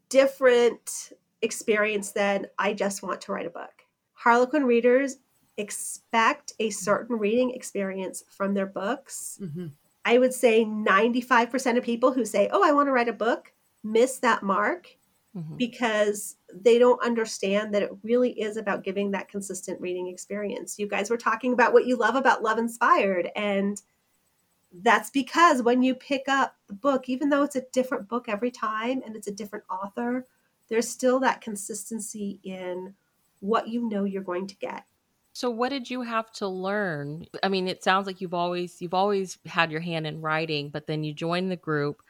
different 0.10 1.14
experience 1.42 2.12
than 2.12 2.48
i 2.60 2.74
just 2.74 3.04
want 3.04 3.22
to 3.22 3.32
write 3.32 3.46
a 3.46 3.50
book. 3.52 3.84
Harlequin 4.14 4.66
readers 4.66 5.18
expect 5.58 6.54
a 6.60 6.70
certain 6.70 7.18
reading 7.18 7.52
experience 7.52 8.24
from 8.30 8.54
their 8.54 8.66
books. 8.66 9.40
Hmm 9.40 9.68
I 10.04 10.18
would 10.18 10.34
say 10.34 10.66
95% 10.66 11.78
of 11.78 11.84
people 11.84 12.12
who 12.12 12.26
say, 12.26 12.50
Oh, 12.52 12.64
I 12.64 12.72
want 12.72 12.88
to 12.88 12.92
write 12.92 13.08
a 13.10 13.14
book, 13.14 13.54
miss 13.84 14.18
that 14.20 14.42
mark 14.44 14.98
Mhm. 15.36 15.58
because 15.58 16.38
they 16.60 16.78
don't 16.78 17.04
understand 17.04 17.74
that 17.74 17.84
it 17.84 17.92
really 18.04 18.32
is 18.40 18.58
about 18.58 18.84
giving 18.84 19.12
that 19.12 19.30
consistent 19.30 19.80
reading 19.82 20.08
experience. 20.08 20.80
You 20.80 20.88
guys 20.88 21.10
were 21.10 21.18
talking 21.18 21.54
about 21.54 21.74
what 21.74 21.86
you 21.86 21.96
love 21.96 22.16
about 22.16 22.44
Love 22.44 22.58
Inspired. 22.58 23.30
And 23.36 23.82
that's 24.82 25.10
because 25.10 25.62
when 25.62 25.82
you 25.84 25.96
pick 25.96 26.28
up 26.28 26.56
the 26.68 26.74
book, 26.74 27.10
even 27.10 27.30
though 27.30 27.44
it's 27.44 27.56
a 27.56 27.66
different 27.74 28.08
book 28.08 28.30
every 28.30 28.52
time 28.52 29.02
and 29.06 29.16
it's 29.16 29.28
a 29.28 29.32
different 29.32 29.66
author, 29.70 30.26
there's 30.70 30.88
still 30.88 31.20
that 31.20 31.42
consistency 31.42 32.40
in 32.44 32.94
what 33.42 33.68
you 33.68 33.90
know 33.90 34.06
you're 34.06 34.24
going 34.24 34.48
to 34.48 34.56
get. 34.56 34.84
So 35.34 35.50
what 35.50 35.70
did 35.70 35.90
you 35.90 36.02
have 36.02 36.32
to 36.34 36.48
learn? 36.48 37.26
I 37.42 37.50
mean, 37.50 37.68
it 37.68 37.84
sounds 37.84 38.06
like 38.06 38.22
you've 38.22 38.34
always 38.34 38.82
you've 38.82 38.94
always 38.94 39.38
had 39.46 39.72
your 39.72 39.80
hand 39.80 40.06
in 40.06 40.22
writing, 40.22 40.70
but 40.70 40.88
then 40.88 41.04
you 41.04 41.14
joined 41.14 41.52
the 41.52 41.56
group. 41.58 42.02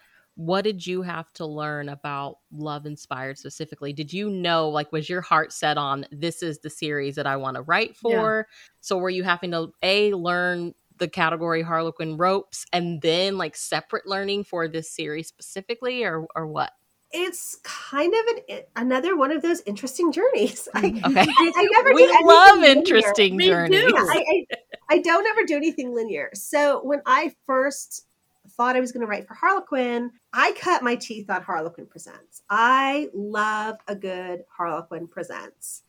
What 0.42 0.64
did 0.64 0.88
you 0.88 1.04
have 1.04 1.32
to 1.34 1.46
learn 1.46 1.88
about 1.88 2.40
Love 2.52 2.88
Inspired 2.88 3.38
specifically? 3.38 3.94
Did 3.94 4.12
you 4.12 4.28
know 4.28 4.70
like 4.70 4.92
was 4.92 5.08
your 5.08 5.22
heart 5.22 5.54
set 5.54 5.78
on 5.78 6.08
this 6.12 6.42
is 6.42 6.58
the 6.58 6.70
series 6.72 7.14
that 7.14 7.28
I 7.28 7.36
want 7.38 7.58
to 7.58 7.62
write 7.62 7.96
for? 7.96 8.48
So 8.80 8.98
were 8.98 9.12
you 9.12 9.22
having 9.24 9.52
to 9.52 9.72
a 9.84 10.12
learn 10.16 10.74
the 10.98 11.08
category 11.08 11.62
Harlequin 11.62 12.18
ropes 12.18 12.66
and 12.74 13.04
then 13.04 13.38
like 13.38 13.56
separate 13.56 14.08
learning 14.08 14.46
for 14.46 14.68
this 14.68 14.90
series 14.90 15.28
specifically 15.28 16.04
or 16.04 16.26
or 16.36 16.48
what? 16.48 16.72
It's 17.12 17.60
kind 17.64 18.12
of 18.12 18.36
an 18.50 18.62
another 18.76 19.16
one 19.16 19.32
of 19.32 19.44
those 19.44 19.62
interesting 19.68 20.12
journeys. 20.12 20.68
Mm, 20.76 21.04
I, 21.06 21.10
Okay. 21.22 21.32
I, 21.38 21.52
I 21.56 21.68
never 21.72 21.94
we 21.94 22.08
love 22.26 22.62
linear. 22.62 22.78
interesting 22.78 23.38
do. 23.38 23.46
journeys. 23.46 23.84
Yeah, 23.94 24.06
I, 24.10 24.24
I, 24.28 24.46
I 24.90 24.98
don't 25.02 25.28
ever 25.28 25.46
do 25.46 25.56
anything 25.56 25.94
linear. 25.94 26.32
So 26.34 26.84
when 26.84 27.04
I 27.06 27.36
first 27.46 28.08
thought 28.52 28.76
I 28.76 28.80
was 28.80 28.92
going 28.92 29.02
to 29.02 29.08
write 29.08 29.28
for 29.28 29.34
Harlequin, 29.34 30.12
I 30.34 30.54
cut 30.54 30.84
my 30.84 30.96
teeth 30.96 31.30
on 31.30 31.42
Harlequin 31.42 31.88
Presents. 31.88 32.44
I 32.50 33.10
love 33.14 33.78
a 33.88 33.96
good 33.96 34.44
Harlequin 34.50 35.08
Presents. 35.08 35.84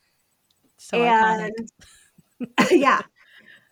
So 0.79 1.03
and 1.03 1.71
yeah. 2.71 3.03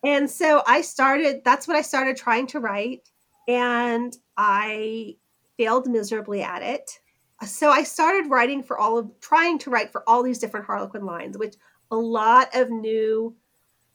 And 0.04 0.30
so 0.30 0.62
I 0.66 0.80
started, 0.80 1.42
that's 1.44 1.68
what 1.68 1.76
I 1.76 1.82
started 1.82 2.16
trying 2.16 2.46
to 2.48 2.60
write. 2.60 3.10
And 3.48 4.16
I 4.36 5.16
failed 5.56 5.88
miserably 5.88 6.42
at 6.42 6.62
it. 6.62 6.98
So 7.46 7.70
I 7.70 7.82
started 7.82 8.30
writing 8.30 8.62
for 8.62 8.78
all 8.78 8.98
of, 8.98 9.20
trying 9.20 9.58
to 9.60 9.70
write 9.70 9.90
for 9.90 10.08
all 10.08 10.22
these 10.22 10.38
different 10.38 10.66
Harlequin 10.66 11.04
lines, 11.04 11.36
which 11.36 11.56
a 11.90 11.96
lot 11.96 12.54
of 12.54 12.70
new 12.70 13.34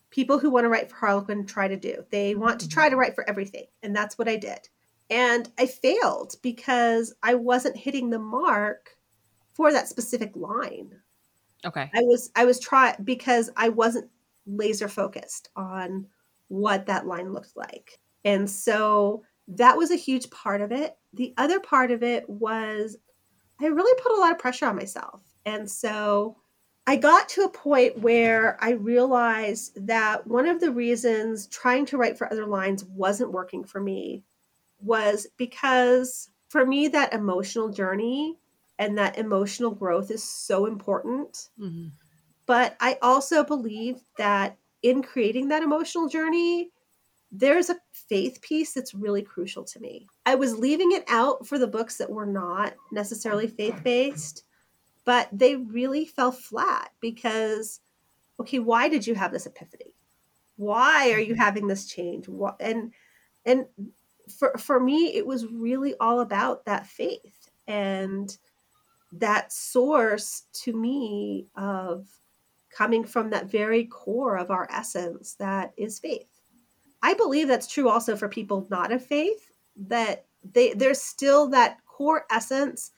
people 0.10 0.40
who 0.40 0.50
want 0.50 0.64
to 0.64 0.70
write 0.70 0.90
for 0.90 0.96
Harlequin 0.96 1.46
try 1.46 1.68
to 1.68 1.76
do. 1.76 2.04
They 2.10 2.36
want 2.36 2.60
to 2.62 2.66
mm-hmm. 2.66 2.74
try 2.74 2.90
to 2.90 2.96
write 2.96 3.16
for 3.16 3.28
everything. 3.30 3.66
And 3.84 3.96
that's 3.96 4.18
what 4.18 4.28
I 4.28 4.38
did. 4.38 4.70
And 5.10 5.50
I 5.58 5.68
failed 5.68 6.36
because 6.42 7.14
I 7.22 7.36
wasn't 7.36 7.78
hitting 7.78 8.10
the 8.10 8.20
mark 8.20 8.98
for 9.54 9.72
that 9.72 9.88
specific 9.88 10.36
line. 10.36 10.96
Okay. 11.66 11.90
I 11.94 12.02
was 12.02 12.32
I 12.36 12.46
was 12.46 12.60
trying 12.60 12.96
because 13.04 13.50
I 13.56 13.70
wasn't 13.70 14.10
laser 14.46 14.88
focused 14.88 15.50
on 15.56 16.08
what 16.48 16.86
that 16.86 17.08
line 17.08 17.34
looked 17.34 17.56
like. 17.56 18.00
And 18.24 18.50
so 18.50 19.24
that 19.48 19.78
was 19.78 19.92
a 19.92 19.96
huge 19.96 20.30
part 20.30 20.62
of 20.62 20.72
it. 20.72 20.98
The 21.14 21.34
other 21.38 21.60
part 21.60 21.92
of 21.92 22.04
it 22.04 22.30
was 22.30 22.98
I 23.62 23.68
really 23.68 24.02
put 24.02 24.12
a 24.12 24.20
lot 24.20 24.32
of 24.32 24.40
pressure 24.40 24.68
on 24.68 24.76
myself. 24.76 25.22
And 25.46 25.70
so 25.70 26.38
I 26.88 26.98
got 26.98 27.30
to 27.30 27.44
a 27.44 27.50
point 27.50 28.00
where 28.00 28.64
I 28.64 28.72
realized 28.72 29.88
that 29.88 30.28
one 30.28 30.46
of 30.46 30.60
the 30.60 30.72
reasons 30.72 31.48
trying 31.48 31.86
to 31.88 31.98
write 31.98 32.18
for 32.18 32.32
other 32.32 32.46
lines 32.46 32.84
wasn't 32.86 33.32
working 33.32 33.64
for 33.64 33.80
me 33.80 34.24
was 34.86 35.28
because 35.38 36.30
for 36.50 36.66
me, 36.66 36.88
that 36.90 37.14
emotional 37.14 37.70
journey 37.70 38.38
and 38.80 38.98
that 38.98 39.18
emotional 39.18 39.72
growth 39.72 40.12
is 40.12 40.24
so 40.24 40.66
important. 40.66 41.50
hmm 41.58 41.88
But 42.46 42.76
I 42.80 42.98
also 43.02 43.44
believe 43.44 44.02
that 44.18 44.58
in 44.84 45.02
creating 45.04 45.50
that 45.50 45.64
emotional 45.64 46.08
journey, 46.08 46.72
there's 47.32 47.70
a 47.70 47.78
faith 47.92 48.42
piece 48.42 48.74
that's 48.74 48.94
really 48.94 49.22
crucial 49.24 49.64
to 49.66 49.80
me. 49.80 50.08
I 50.26 50.36
was 50.36 50.58
leaving 50.58 50.92
it 50.94 51.04
out 51.08 51.48
for 51.48 51.58
the 51.60 51.68
books 51.68 51.98
that 51.98 52.10
were 52.12 52.26
not 52.26 52.76
necessarily 52.92 53.48
faith 53.48 53.84
based, 53.84 54.44
but 55.06 55.30
they 55.32 55.56
really 55.58 56.06
fell 56.06 56.32
flat 56.32 56.92
because, 57.02 57.82
okay, 58.40 58.60
why 58.60 58.90
did 58.90 59.08
you 59.08 59.16
have 59.16 59.32
this 59.32 59.46
epiphany? 59.48 59.94
Why 60.58 61.12
are 61.12 61.20
you 61.20 61.36
having 61.36 61.68
this 61.68 61.86
change? 61.88 62.28
What 62.28 62.58
and 62.60 62.94
and 63.46 63.68
for 64.30 64.54
for 64.58 64.80
me, 64.80 65.16
it 65.16 65.26
was 65.26 65.46
really 65.48 65.96
all 66.00 66.20
about 66.20 66.66
that 66.66 66.88
faith 66.88 67.50
and 67.68 68.38
that 69.12 69.52
source 69.54 70.44
to 70.54 70.74
me 70.74 71.48
of 71.56 72.08
coming 72.70 73.04
from 73.06 73.30
that 73.30 73.50
very 73.50 73.86
core 73.86 74.38
of 74.38 74.52
our 74.52 74.68
essence 74.72 75.36
that 75.36 75.74
is 75.78 76.00
faith. 76.00 76.28
I 77.02 77.14
believe 77.14 77.48
that's 77.48 77.68
true 77.72 77.88
also 77.90 78.16
for 78.16 78.28
people 78.28 78.68
not 78.70 78.92
of 78.92 79.06
faith, 79.06 79.52
that 79.88 80.26
they 80.54 80.74
there's 80.74 81.02
still 81.02 81.48
that 81.50 81.78
core 81.86 82.26
essence 82.32 82.92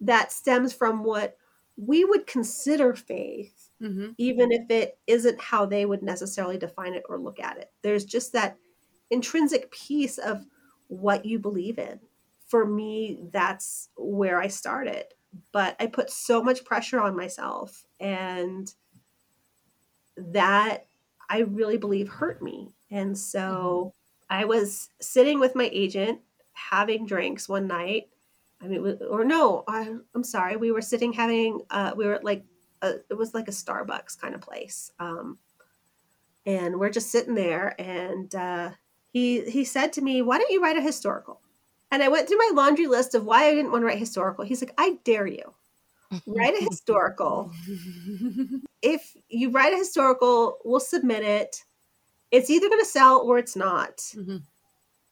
that 0.00 0.32
stems 0.32 0.72
from 0.72 1.04
what 1.04 1.36
we 1.76 2.04
would 2.04 2.26
consider 2.26 2.94
faith, 2.94 3.70
Mm-hmm. 3.80 4.10
even 4.16 4.52
if 4.52 4.70
it 4.70 4.98
isn't 5.08 5.40
how 5.40 5.66
they 5.66 5.86
would 5.86 6.04
necessarily 6.04 6.56
define 6.56 6.94
it 6.94 7.02
or 7.08 7.18
look 7.18 7.40
at 7.40 7.56
it. 7.56 7.72
There's 7.82 8.04
just 8.04 8.32
that 8.32 8.56
intrinsic 9.10 9.72
piece 9.72 10.18
of 10.18 10.46
what 10.92 11.24
you 11.24 11.38
believe 11.38 11.78
in. 11.78 12.00
For 12.48 12.66
me, 12.66 13.18
that's 13.32 13.88
where 13.96 14.40
I 14.40 14.48
started. 14.48 15.06
But 15.52 15.76
I 15.80 15.86
put 15.86 16.10
so 16.10 16.42
much 16.42 16.64
pressure 16.64 17.00
on 17.00 17.16
myself, 17.16 17.86
and 17.98 18.72
that 20.16 20.86
I 21.30 21.38
really 21.40 21.78
believe 21.78 22.08
hurt 22.08 22.42
me. 22.42 22.74
And 22.90 23.16
so 23.16 23.94
I 24.28 24.44
was 24.44 24.90
sitting 25.00 25.40
with 25.40 25.54
my 25.54 25.70
agent 25.72 26.20
having 26.52 27.06
drinks 27.06 27.48
one 27.48 27.66
night. 27.66 28.08
I 28.60 28.66
mean, 28.66 28.98
or 29.08 29.24
no, 29.24 29.64
I, 29.66 29.94
I'm 30.14 30.24
sorry. 30.24 30.56
We 30.56 30.70
were 30.70 30.82
sitting 30.82 31.14
having, 31.14 31.62
uh, 31.70 31.92
we 31.96 32.06
were 32.06 32.20
like, 32.22 32.44
a, 32.82 32.96
it 33.08 33.16
was 33.16 33.32
like 33.32 33.48
a 33.48 33.52
Starbucks 33.52 34.20
kind 34.20 34.34
of 34.34 34.42
place. 34.42 34.92
Um, 34.98 35.38
and 36.44 36.78
we're 36.78 36.90
just 36.90 37.10
sitting 37.10 37.34
there. 37.34 37.74
And 37.80 38.34
uh, 38.34 38.70
he 39.12 39.42
he 39.50 39.64
said 39.64 39.92
to 39.94 40.02
me, 40.02 40.22
"Why 40.22 40.38
don't 40.38 40.50
you 40.50 40.62
write 40.62 40.76
a 40.78 40.82
historical?" 40.82 41.40
And 41.90 42.02
I 42.02 42.08
went 42.08 42.28
through 42.28 42.38
my 42.38 42.50
laundry 42.54 42.86
list 42.86 43.14
of 43.14 43.24
why 43.26 43.44
I 43.46 43.54
didn't 43.54 43.72
want 43.72 43.82
to 43.82 43.86
write 43.86 43.98
historical. 43.98 44.44
He's 44.44 44.62
like, 44.62 44.74
"I 44.78 44.98
dare 45.04 45.26
you, 45.26 45.54
write 46.26 46.54
a 46.56 46.62
historical. 46.70 47.52
If 48.82 49.16
you 49.28 49.50
write 49.50 49.72
a 49.72 49.76
historical, 49.78 50.58
we'll 50.64 50.80
submit 50.80 51.22
it. 51.22 51.64
It's 52.32 52.50
either 52.50 52.68
going 52.68 52.80
to 52.80 52.86
sell 52.86 53.20
or 53.20 53.38
it's 53.38 53.56
not." 53.56 53.98
Mhm. 53.98 54.42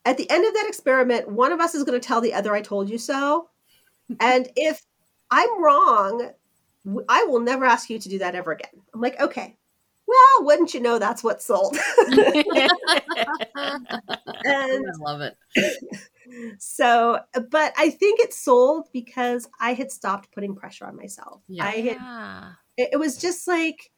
at 0.04 0.16
the 0.16 0.28
end 0.30 0.44
of 0.46 0.54
that 0.54 0.66
experiment, 0.68 1.28
one 1.28 1.52
of 1.52 1.60
us 1.60 1.74
is 1.74 1.84
going 1.84 2.00
to 2.00 2.06
tell 2.06 2.20
the 2.20 2.34
other, 2.34 2.54
I 2.54 2.62
told 2.62 2.88
you 2.90 2.98
so. 2.98 3.50
and 4.20 4.48
if 4.56 4.82
I'm 5.30 5.62
wrong, 5.62 6.32
I 7.08 7.24
will 7.24 7.40
never 7.40 7.66
ask 7.66 7.90
you 7.90 7.98
to 8.00 8.10
do 8.10 8.18
that 8.20 8.36
ever 8.36 8.52
again. 8.52 8.82
I'm 8.94 9.00
like, 9.02 9.20
okay. 9.20 9.56
Well, 10.10 10.46
wouldn't 10.46 10.74
you 10.74 10.80
know 10.80 10.98
that's 10.98 11.22
what 11.22 11.40
sold? 11.42 11.76
and 12.08 12.68
I 14.44 14.92
love 14.98 15.20
it. 15.20 15.36
so, 16.58 17.20
but 17.50 17.72
I 17.78 17.90
think 17.90 18.20
it 18.20 18.34
sold 18.34 18.88
because 18.92 19.48
I 19.60 19.74
had 19.74 19.92
stopped 19.92 20.32
putting 20.32 20.56
pressure 20.56 20.86
on 20.86 20.96
myself. 20.96 21.42
Yeah. 21.48 21.64
I 21.64 21.70
had 21.76 21.98
it, 22.76 22.90
it 22.92 22.96
was 22.98 23.18
just 23.18 23.46
like 23.46 23.90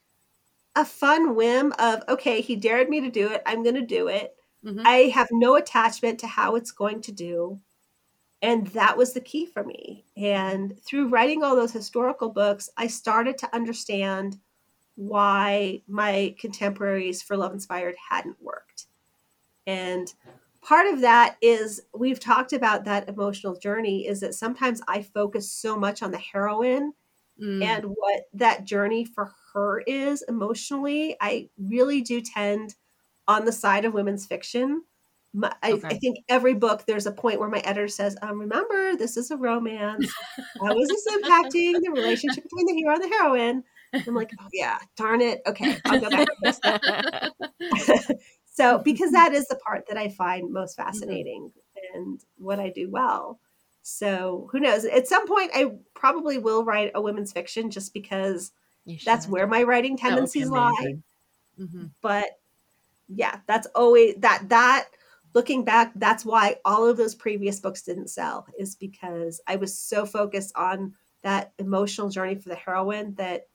a 0.77 0.85
fun 0.85 1.35
whim 1.35 1.73
of 1.79 2.03
okay 2.09 2.41
he 2.41 2.57
dared 2.57 2.89
me 2.89 3.01
to 3.03 3.11
do 3.11 3.29
it 3.29 3.43
i'm 3.45 3.63
going 3.63 3.75
to 3.75 3.83
do 3.85 4.09
it 4.09 4.35
Mhm. 4.65 4.81
i 4.87 5.11
have 5.15 5.29
no 5.31 5.57
attachment 5.57 6.19
to 6.21 6.27
how 6.27 6.55
it's 6.57 6.71
going 6.71 7.03
to 7.03 7.13
do 7.13 7.61
and 8.41 8.69
that 8.69 8.97
was 8.97 9.13
the 9.13 9.21
key 9.21 9.45
for 9.45 9.63
me 9.65 10.07
and 10.17 10.81
through 10.83 11.09
writing 11.09 11.43
all 11.45 11.55
those 11.57 11.73
historical 11.73 12.31
books 12.31 12.71
i 12.79 12.87
started 12.87 13.37
to 13.39 13.55
understand 13.55 14.39
why 14.95 15.83
my 15.87 16.35
contemporaries 16.39 17.23
for 17.23 17.37
love 17.37 17.53
inspired 17.53 17.95
hadn't 18.11 18.41
worked 18.41 18.87
and 19.67 20.13
part 20.61 20.87
of 20.87 21.01
that 21.01 21.37
is 21.41 21.81
we've 21.95 22.21
talked 22.21 22.53
about 22.53 22.85
that 22.85 23.09
emotional 23.09 23.59
journey 23.59 24.07
is 24.07 24.21
that 24.21 24.35
sometimes 24.35 24.81
i 24.89 25.03
focus 25.03 25.51
so 25.51 25.77
much 25.77 26.03
on 26.03 26.11
the 26.11 26.19
heroine 26.19 26.93
Mm. 27.41 27.63
and 27.63 27.85
what 27.85 28.25
that 28.35 28.65
journey 28.65 29.05
for 29.05 29.33
her 29.53 29.81
is 29.81 30.23
emotionally, 30.29 31.17
I 31.21 31.49
really 31.59 32.01
do 32.03 32.21
tend 32.21 32.75
on 33.27 33.45
the 33.45 33.53
side 33.53 33.85
of 33.85 33.95
women's 33.95 34.27
fiction. 34.27 34.83
My, 35.35 35.53
I, 35.63 35.81
I 35.85 35.95
think 35.95 36.19
every 36.29 36.53
book 36.53 36.85
there's 36.87 37.07
a 37.07 37.13
point 37.13 37.41
where 37.41 37.49
my 37.49 37.61
editor 37.61 37.89
says, 37.89 38.17
um, 38.21 38.39
"Remember, 38.39 38.97
this 38.97 39.17
is 39.17 39.31
a 39.31 39.37
romance. 39.37 40.13
How 40.61 40.79
is 40.79 40.89
this 40.89 41.07
impacting 41.17 41.81
the 41.83 41.91
relationship 41.91 42.45
between 42.45 42.67
the 42.67 42.75
hero 42.75 42.95
and 42.95 43.03
the 43.03 43.09
heroine?" 43.09 43.65
I'm 43.95 44.15
like, 44.15 44.31
"Oh 44.41 44.49
yeah, 44.53 44.79
darn 44.97 45.21
it. 45.21 45.43
Okay, 45.47 45.77
I'll 45.85 46.01
go 46.01 46.11
back 46.11 46.29
so 48.45 48.79
because 48.79 49.13
that 49.13 49.33
is 49.33 49.47
the 49.49 49.57
part 49.57 49.87
that 49.89 49.97
I 49.97 50.09
find 50.09 50.53
most 50.53 50.77
fascinating 50.77 51.53
and 51.95 52.25
what 52.39 52.61
I 52.61 52.71
do 52.71 52.91
well. 52.91 53.41
So 53.83 54.49
who 54.53 54.61
knows? 54.61 54.85
At 54.85 55.09
some 55.09 55.27
point, 55.27 55.51
I 55.55 55.73
probably 55.95 56.39
will 56.39 56.65
write 56.65 56.93
a 56.95 57.01
women's 57.01 57.33
fiction 57.33 57.71
just 57.71 57.93
because 57.93 58.53
that's 59.05 59.27
where 59.29 59.47
my 59.47 59.63
writing 59.63 59.97
That 59.97 60.21
would 60.21 60.33
be 60.33 60.41
tendencies 60.41 60.51
lie. 60.51 60.95
Mhm. 61.59 61.91
But 62.01 62.39
yeah, 63.09 63.41
that's 63.47 63.67
always 63.75 64.17
that 64.19 64.49
that 64.49 64.89
looking 65.35 65.65
back, 65.65 65.93
that's 65.97 66.25
why 66.25 66.57
all 66.65 66.87
of 66.87 66.97
those 66.97 67.15
previous 67.15 67.61
books 67.61 67.83
didn't 67.83 68.09
sell 68.09 68.47
is 68.59 68.75
because 68.75 69.41
I 69.47 69.57
was 69.57 69.77
so 69.77 70.07
focused 70.07 70.53
on 70.57 70.95
that 71.23 71.53
emotional 71.59 72.11
journey 72.11 72.35
for 72.37 72.49
the 72.49 72.55
heroine 72.55 73.15
that 73.15 73.49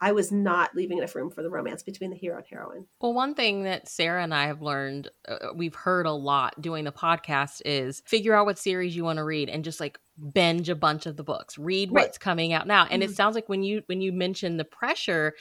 I 0.00 0.12
was 0.12 0.30
not 0.30 0.74
leaving 0.74 0.98
enough 0.98 1.14
room 1.14 1.30
for 1.30 1.42
the 1.42 1.48
romance 1.50 1.82
between 1.82 2.10
the 2.10 2.16
hero 2.16 2.36
and 2.36 2.46
heroine. 2.46 2.86
Well, 3.00 3.14
one 3.14 3.34
thing 3.34 3.64
that 3.64 3.88
Sarah 3.88 4.22
and 4.22 4.34
I 4.34 4.46
have 4.46 4.60
learned, 4.60 5.08
uh, 5.26 5.48
we've 5.54 5.74
heard 5.74 6.04
a 6.06 6.12
lot 6.12 6.60
doing 6.60 6.84
the 6.84 6.92
podcast 6.92 7.62
is 7.64 8.02
figure 8.06 8.34
out 8.34 8.44
what 8.46 8.58
series 8.58 8.94
you 8.94 9.04
want 9.04 9.16
to 9.18 9.24
read 9.24 9.48
and 9.48 9.64
just 9.64 9.80
like 9.80 9.98
binge 10.34 10.68
a 10.68 10.74
bunch 10.74 11.06
of 11.06 11.16
the 11.16 11.24
books. 11.24 11.56
Read 11.56 11.90
Right. 11.92 12.04
what's 12.04 12.18
coming 12.18 12.52
out 12.52 12.66
now. 12.66 12.86
And 12.90 13.02
Mhm. 13.02 13.06
it 13.06 13.16
sounds 13.16 13.34
like 13.34 13.48
when 13.48 13.62
you 13.62 13.82
when 13.86 14.00
you 14.02 14.12
mention 14.12 14.58
the 14.58 14.64
pressure, 14.66 15.34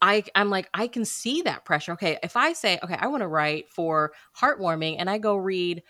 I 0.00 0.24
I'm 0.34 0.50
like 0.50 0.68
I 0.74 0.88
can 0.88 1.04
see 1.04 1.42
that 1.42 1.64
pressure. 1.64 1.92
Okay, 1.92 2.18
if 2.22 2.36
I 2.36 2.54
say, 2.54 2.78
okay, 2.82 2.96
I 2.98 3.06
want 3.08 3.20
to 3.22 3.28
write 3.28 3.68
for 3.70 4.12
heartwarming 4.36 4.96
and 4.98 5.10
I 5.10 5.18
go 5.18 5.36
read 5.36 5.82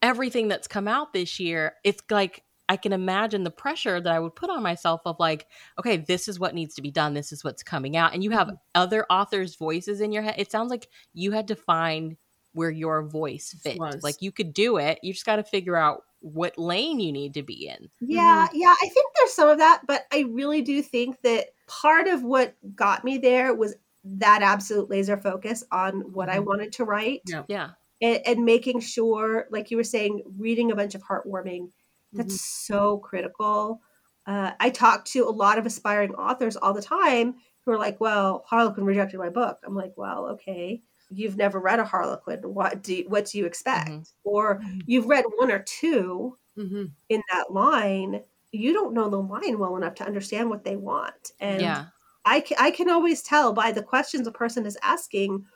everything 0.00 0.48
that's 0.48 0.66
come 0.68 0.88
out 0.88 1.12
this 1.12 1.38
year, 1.38 1.74
it's 1.84 2.02
like 2.10 2.42
I 2.72 2.76
can 2.78 2.94
imagine 2.94 3.44
the 3.44 3.50
pressure 3.50 4.00
that 4.00 4.10
I 4.10 4.18
would 4.18 4.34
put 4.34 4.48
on 4.48 4.62
myself 4.62 5.02
of 5.04 5.16
like, 5.20 5.46
okay, 5.78 5.98
this 5.98 6.26
is 6.26 6.40
what 6.40 6.54
needs 6.54 6.74
to 6.76 6.82
be 6.82 6.90
done. 6.90 7.12
This 7.12 7.30
is 7.30 7.44
what's 7.44 7.62
coming 7.62 7.98
out. 7.98 8.14
And 8.14 8.24
you 8.24 8.30
have 8.30 8.50
other 8.74 9.04
authors' 9.10 9.56
voices 9.56 10.00
in 10.00 10.10
your 10.10 10.22
head. 10.22 10.36
It 10.38 10.50
sounds 10.50 10.70
like 10.70 10.88
you 11.12 11.32
had 11.32 11.48
to 11.48 11.54
find 11.54 12.16
where 12.54 12.70
your 12.70 13.02
voice 13.02 13.54
fit. 13.62 13.78
Was. 13.78 14.02
Like 14.02 14.22
you 14.22 14.32
could 14.32 14.54
do 14.54 14.78
it. 14.78 14.98
You 15.02 15.12
just 15.12 15.26
got 15.26 15.36
to 15.36 15.44
figure 15.44 15.76
out 15.76 16.02
what 16.20 16.56
lane 16.56 16.98
you 16.98 17.12
need 17.12 17.34
to 17.34 17.42
be 17.42 17.68
in. 17.68 17.90
Yeah, 18.00 18.48
yeah, 18.54 18.74
I 18.80 18.88
think 18.88 19.06
there's 19.16 19.34
some 19.34 19.50
of 19.50 19.58
that, 19.58 19.82
but 19.86 20.06
I 20.10 20.24
really 20.30 20.62
do 20.62 20.80
think 20.80 21.20
that 21.22 21.48
part 21.66 22.06
of 22.08 22.22
what 22.22 22.54
got 22.74 23.04
me 23.04 23.18
there 23.18 23.54
was 23.54 23.74
that 24.04 24.40
absolute 24.42 24.88
laser 24.88 25.18
focus 25.18 25.62
on 25.70 26.12
what 26.12 26.30
I 26.30 26.38
Mhm. 26.38 26.46
wanted 26.46 26.72
to 26.72 26.84
write 26.84 27.20
Yeah. 27.26 27.42
Yeah. 27.48 27.70
and, 28.00 28.20
and 28.26 28.44
making 28.44 28.80
sure, 28.80 29.46
like 29.50 29.70
you 29.70 29.76
were 29.76 29.84
saying, 29.84 30.22
reading 30.38 30.70
a 30.70 30.74
bunch 30.76 30.94
of 30.94 31.02
heartwarming. 31.02 31.70
That's 32.16 32.34
so 32.36 32.98
critical. 32.98 33.82
Uh, 34.26 34.52
I 34.60 34.70
talk 34.70 35.04
to 35.06 35.24
a 35.28 35.30
lot 35.30 35.58
of 35.58 35.66
aspiring 35.66 36.14
authors 36.14 36.56
all 36.56 36.72
the 36.74 36.82
time 36.82 37.36
who 37.64 37.72
are 37.72 37.78
like, 37.78 38.00
"Well, 38.00 38.44
Harlequin 38.46 38.84
rejected 38.84 39.18
my 39.18 39.30
book." 39.30 39.58
I'm 39.64 39.74
like, 39.74 39.94
"Well, 39.96 40.26
okay, 40.30 40.82
you've 41.10 41.36
never 41.36 41.58
read 41.60 41.80
a 41.80 41.84
Harlequin. 41.84 42.40
What 42.54 42.82
do 42.82 42.94
you, 42.96 43.08
what 43.08 43.26
do 43.26 43.38
you 43.38 43.46
expect?" 43.46 43.94
Mhm. 43.94 44.06
Or 44.24 44.62
you've 44.86 45.06
read 45.06 45.24
one 45.38 45.50
or 45.50 45.60
two 45.62 46.38
Mhm. 46.56 46.94
in 47.08 47.22
that 47.32 47.52
line. 47.52 48.24
You 48.52 48.72
don't 48.72 48.94
know 48.94 49.08
the 49.10 49.20
line 49.20 49.58
well 49.58 49.76
enough 49.76 49.94
to 49.96 50.06
understand 50.06 50.50
what 50.50 50.64
they 50.64 50.76
want, 50.76 51.32
and 51.40 51.80
yeah. 51.80 51.90
I 52.24 52.44
I 52.58 52.70
can 52.70 52.90
always 52.90 53.22
tell 53.22 53.52
by 53.52 53.72
the 53.72 53.82
questions 53.82 54.26
a 54.26 54.32
person 54.32 54.66
is 54.66 54.78
asking 54.82 55.46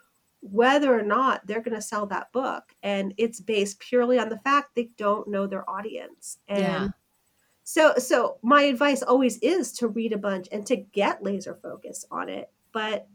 whether 0.41 0.99
or 0.99 1.03
not 1.03 1.47
they're 1.47 1.63
going 1.63 1.75
to 1.77 1.83
sell 1.83 2.07
that 2.07 2.33
book. 2.33 2.75
And 2.83 3.15
it's 3.19 3.41
based 3.41 3.81
purely 3.81 4.19
on 4.19 4.29
the 4.29 4.39
fact 4.39 4.75
they 4.75 4.91
don't 4.97 5.29
know 5.29 5.47
their 5.47 5.69
audience. 5.69 6.39
And 6.49 6.63
Yeah. 6.63 6.89
so 7.65 7.95
so 7.99 8.39
my 8.43 8.63
advice 8.65 9.03
always 9.03 9.39
is 9.39 9.73
to 9.75 9.89
read 9.89 10.13
a 10.13 10.19
bunch 10.19 10.49
and 10.53 10.67
to 10.69 10.77
get 10.77 11.23
laser 11.23 11.55
focus 11.57 12.05
on 12.11 12.29
it. 12.29 12.51
But 12.73 13.09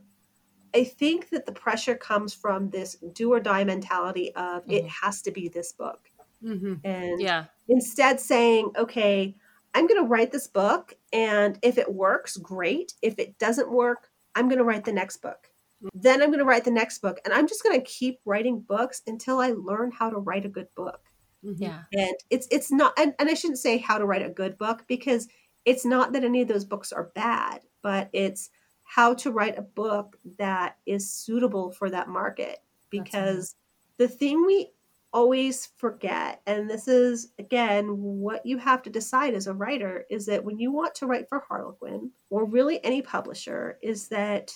I 0.75 0.83
think 0.85 1.29
that 1.29 1.45
the 1.45 1.51
pressure 1.53 1.95
comes 1.95 2.33
from 2.33 2.69
this 2.69 2.95
do 3.13 3.33
or 3.33 3.39
die 3.41 3.63
mentality 3.65 4.33
of 4.35 4.63
it 4.69 4.85
Mhm. 4.85 4.89
has 4.89 5.21
to 5.23 5.31
be 5.31 5.49
this 5.49 5.73
book. 5.73 6.09
Mhm. 6.41 6.81
And 6.83 7.19
Yeah. 7.19 7.47
instead 7.69 8.19
saying, 8.21 8.71
okay, 8.77 9.37
I'm 9.75 9.87
going 9.87 10.01
to 10.01 10.07
write 10.09 10.31
this 10.31 10.47
book. 10.47 10.95
And 11.13 11.59
if 11.63 11.77
it 11.77 11.93
works, 11.93 12.37
great. 12.37 12.95
If 13.01 13.19
it 13.19 13.37
doesn't 13.39 13.71
work, 13.71 14.11
I'm 14.35 14.47
going 14.49 14.59
to 14.59 14.65
write 14.65 14.85
the 14.85 14.93
next 14.93 15.17
book. 15.17 15.50
Then 15.93 16.21
I'm 16.21 16.29
going 16.29 16.39
to 16.39 16.45
write 16.45 16.63
the 16.63 16.71
next 16.71 16.99
book. 16.99 17.19
And 17.25 17.33
I'm 17.33 17.47
just 17.47 17.63
going 17.63 17.79
to 17.79 17.85
keep 17.85 18.19
writing 18.25 18.59
books 18.59 19.01
until 19.07 19.39
I 19.39 19.51
learn 19.51 19.91
how 19.91 20.09
to 20.09 20.17
write 20.17 20.45
a 20.45 20.49
good 20.49 20.67
book. 20.75 21.01
Mhm. 21.43 21.55
Yeah. 21.57 21.83
And 21.93 22.15
it's, 22.29 22.47
it's 22.51 22.71
not, 22.71 22.93
and, 22.97 23.13
and 23.19 23.29
I 23.29 23.33
shouldn't 23.33 23.59
say 23.59 23.77
how 23.77 23.97
to 23.97 24.05
write 24.05 24.25
a 24.25 24.29
good 24.29 24.57
book 24.57 24.83
because 24.87 25.27
it's 25.65 25.85
not 25.85 26.13
that 26.13 26.23
any 26.23 26.41
of 26.41 26.47
those 26.47 26.65
books 26.65 26.91
are 26.91 27.11
bad, 27.15 27.61
but 27.81 28.09
it's 28.13 28.49
how 28.83 29.13
to 29.15 29.31
write 29.31 29.57
a 29.57 29.63
book 29.63 30.17
that 30.37 30.77
is 30.85 31.11
suitable 31.11 31.71
for 31.71 31.89
that 31.89 32.09
market. 32.09 32.59
Because 32.89 33.55
the 33.97 34.07
thing 34.07 34.45
we 34.45 34.71
always 35.13 35.69
forget, 35.77 36.41
and 36.45 36.69
this 36.69 36.87
is 36.87 37.31
again 37.39 37.85
what 37.97 38.45
you 38.45 38.57
have 38.57 38.81
to 38.83 38.89
decide 38.89 39.33
as 39.33 39.47
a 39.47 39.53
writer, 39.53 40.05
is 40.09 40.25
that 40.25 40.43
when 40.43 40.59
you 40.59 40.71
want 40.71 40.95
to 40.95 41.05
write 41.05 41.29
for 41.29 41.43
Harlequin 41.47 42.11
or 42.29 42.45
really 42.45 42.83
any 42.83 43.01
publisher, 43.01 43.77
is 43.81 44.09
that 44.09 44.51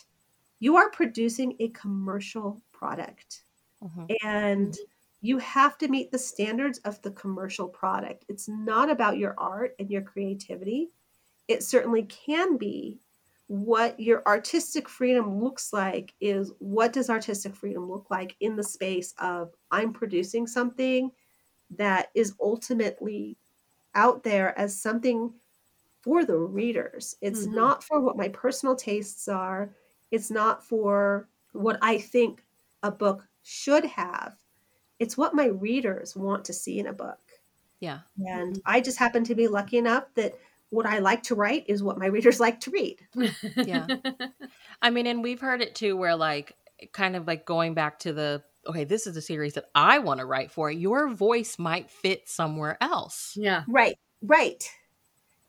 you 0.65 0.77
are 0.77 0.89
producing 0.91 1.55
a 1.59 1.69
commercial 1.69 2.61
product. 2.73 3.43
Mhm. 3.81 4.15
And 4.23 4.75
you 5.21 5.37
have 5.39 5.77
to 5.79 5.87
meet 5.87 6.11
the 6.11 6.19
standards 6.19 6.79
of 6.79 7.01
the 7.01 7.11
commercial 7.11 7.67
product. 7.69 8.25
It's 8.29 8.47
not 8.49 8.89
about 8.89 9.17
your 9.17 9.35
art 9.39 9.75
and 9.79 9.89
your 9.91 10.03
creativity. 10.03 10.91
It 11.47 11.63
certainly 11.63 12.03
can 12.03 12.57
be. 12.57 13.01
What 13.47 13.99
your 13.99 14.23
artistic 14.27 14.89
freedom 14.89 15.39
looks 15.43 15.73
like 15.73 16.15
is 16.21 16.53
what 16.59 16.93
does 16.93 17.09
artistic 17.09 17.55
freedom 17.55 17.89
look 17.91 18.09
like 18.11 18.35
in 18.41 18.55
the 18.57 18.63
space 18.63 19.13
of 19.19 19.53
I'm 19.71 19.93
producing 19.93 20.47
something 20.47 21.11
that 21.71 22.09
is 22.15 22.35
ultimately 22.41 23.37
out 23.95 24.23
there 24.23 24.57
as 24.59 24.79
something 24.81 25.33
for 26.01 26.25
the 26.25 26.37
readers. 26.37 27.15
It's 27.21 27.45
Mhm. 27.45 27.47
not 27.47 27.83
for 27.83 27.99
what 28.01 28.17
my 28.17 28.29
personal 28.29 28.75
tastes 28.75 29.27
are. 29.27 29.75
It's 30.15 30.31
not 30.31 30.63
for 30.63 31.27
what 31.51 31.77
I 31.81 31.97
think 31.97 32.43
a 32.81 32.89
book 32.89 33.27
should 33.43 33.83
have. 33.83 34.37
It's 34.97 35.17
what 35.17 35.35
my 35.35 35.47
readers 35.47 36.15
want 36.15 36.45
to 36.45 36.53
see 36.53 36.79
in 36.79 36.87
a 36.87 36.93
book. 36.93 37.19
Yeah. 37.81 37.99
And 38.25 38.61
I 38.65 38.79
just 38.79 38.97
happen 38.97 39.25
to 39.25 39.35
be 39.35 39.49
lucky 39.49 39.77
enough 39.77 40.05
that 40.15 40.35
what 40.69 40.85
I 40.85 40.99
like 40.99 41.23
to 41.23 41.35
write 41.35 41.65
is 41.67 41.83
what 41.83 41.99
my 41.99 42.05
readers 42.15 42.39
like 42.39 42.61
to 42.61 42.71
read. 42.71 42.99
Yeah. 43.57 43.87
I 44.81 44.89
mean, 44.89 45.05
and 45.05 45.21
we've 45.21 45.41
heard 45.41 45.61
it 45.61 45.75
too, 45.75 45.97
where 45.97 46.15
like, 46.15 46.55
kind 46.93 47.17
of 47.17 47.27
like 47.27 47.45
going 47.45 47.73
back 47.73 47.99
to 47.99 48.13
the, 48.13 48.41
okay, 48.67 48.85
this 48.85 49.05
is 49.05 49.17
a 49.17 49.21
series 49.21 49.55
that 49.55 49.65
I 49.75 49.99
want 49.99 50.21
to 50.21 50.25
write 50.25 50.49
for. 50.49 50.71
Your 50.71 51.09
voice 51.09 51.59
might 51.59 51.89
fit 51.89 52.29
somewhere 52.29 52.77
else. 52.79 53.33
yeah. 53.35 53.63
Right, 53.67 53.97
right. 54.21 54.69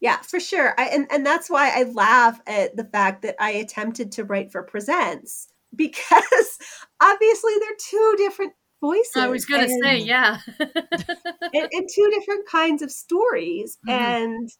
Yeah, 0.01 0.19
for 0.19 0.39
sure. 0.41 0.75
I 0.79 0.85
and, 0.87 1.07
and 1.11 1.25
that's 1.25 1.49
why 1.49 1.71
I 1.75 1.85
laugh 1.85 2.41
at 2.47 2.77
the 2.77 2.85
fact 2.85 3.23
that 3.23 3.37
I 3.41 3.51
attempted 3.53 4.13
to 4.13 4.25
write 4.25 4.53
for 4.53 4.63
Presents 4.63 5.49
because 5.77 6.59
obviously 7.01 7.53
they're 7.61 7.77
two 7.79 8.15
different 8.19 8.53
voices. 8.81 9.17
I 9.17 9.29
was 9.29 9.45
gonna 9.47 9.69
say, 9.83 9.99
yeah. 9.99 10.39
and, 10.59 11.69
and 11.73 11.89
two 11.95 12.11
different 12.11 12.47
kinds 12.49 12.83
of 12.83 12.91
stories 12.93 13.79
Mhm. 13.89 13.93
and 13.93 14.51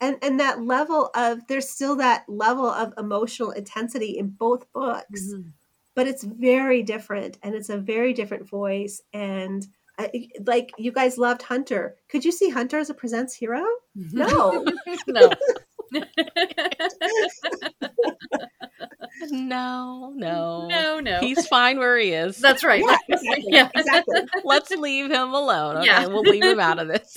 and 0.00 0.16
and 0.22 0.40
that 0.40 0.62
level 0.62 1.10
of 1.14 1.46
there's 1.48 1.68
still 1.68 1.96
that 1.96 2.24
level 2.28 2.66
of 2.66 2.92
emotional 2.98 3.50
intensity 3.50 4.16
in 4.18 4.28
both 4.28 4.70
books 4.72 5.32
Mhm. 5.34 5.52
but 5.94 6.06
it's 6.08 6.24
very 6.24 6.82
different 6.82 7.38
and 7.42 7.54
it's 7.54 7.68
a 7.70 7.78
very 7.78 8.12
different 8.12 8.48
voice 8.48 9.00
and 9.12 9.66
I, 9.98 10.28
like 10.44 10.72
you 10.76 10.90
guys 10.90 11.18
loved 11.18 11.42
hunter 11.42 11.94
could 12.08 12.24
you 12.24 12.32
see 12.32 12.50
hunter 12.50 12.78
as 12.78 12.90
a 12.90 12.94
presents 12.94 13.32
hero 13.34 13.62
mm-hmm. 13.96 14.18
no 14.18 14.64
no. 15.06 15.30
No, 19.30 20.12
no. 20.16 20.66
no, 20.68 21.00
no. 21.00 21.20
He's 21.20 21.46
fine 21.46 21.78
where 21.78 21.96
he 21.98 22.10
is. 22.10 22.38
That's 22.38 22.64
right. 22.64 22.82
yeah 22.84 22.96
exactly 23.08 23.44
Yeah. 23.48 23.68
exactly 23.74 24.20
Let's 24.44 24.70
leave 24.72 25.10
him 25.10 25.32
alone. 25.32 25.78
Okay, 25.78 25.86
Yeah. 25.86 26.06
we'll 26.06 26.22
leave 26.22 26.42
him 26.42 26.60
out 26.60 26.78
of 26.78 26.88
this. 26.88 27.14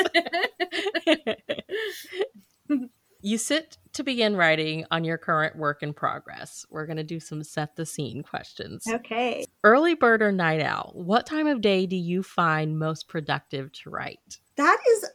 you 3.22 3.38
sit 3.38 3.78
to 3.98 4.04
begin 4.04 4.36
writing 4.36 4.86
on 4.90 5.04
your 5.04 5.18
current 5.18 5.56
work 5.56 5.84
in 5.84 5.94
progress. 5.94 6.66
We're 6.70 6.86
going 6.86 6.98
to 6.98 7.04
do 7.04 7.20
some 7.20 7.44
set 7.44 7.76
the 7.76 7.86
scene 7.86 8.24
questions. 8.24 8.86
okay 8.88 9.46
Early 9.64 9.94
bird 9.94 10.22
or 10.22 10.32
night 10.32 10.62
owl? 10.62 10.92
What 10.96 11.26
time 11.26 11.48
of 11.48 11.62
day 11.62 11.86
do 11.86 11.96
you 11.96 12.24
find 12.24 12.80
most 12.80 13.08
productive 13.08 13.72
to 13.74 13.90
write? 13.90 14.40
that 14.58 14.78
is 14.90 15.06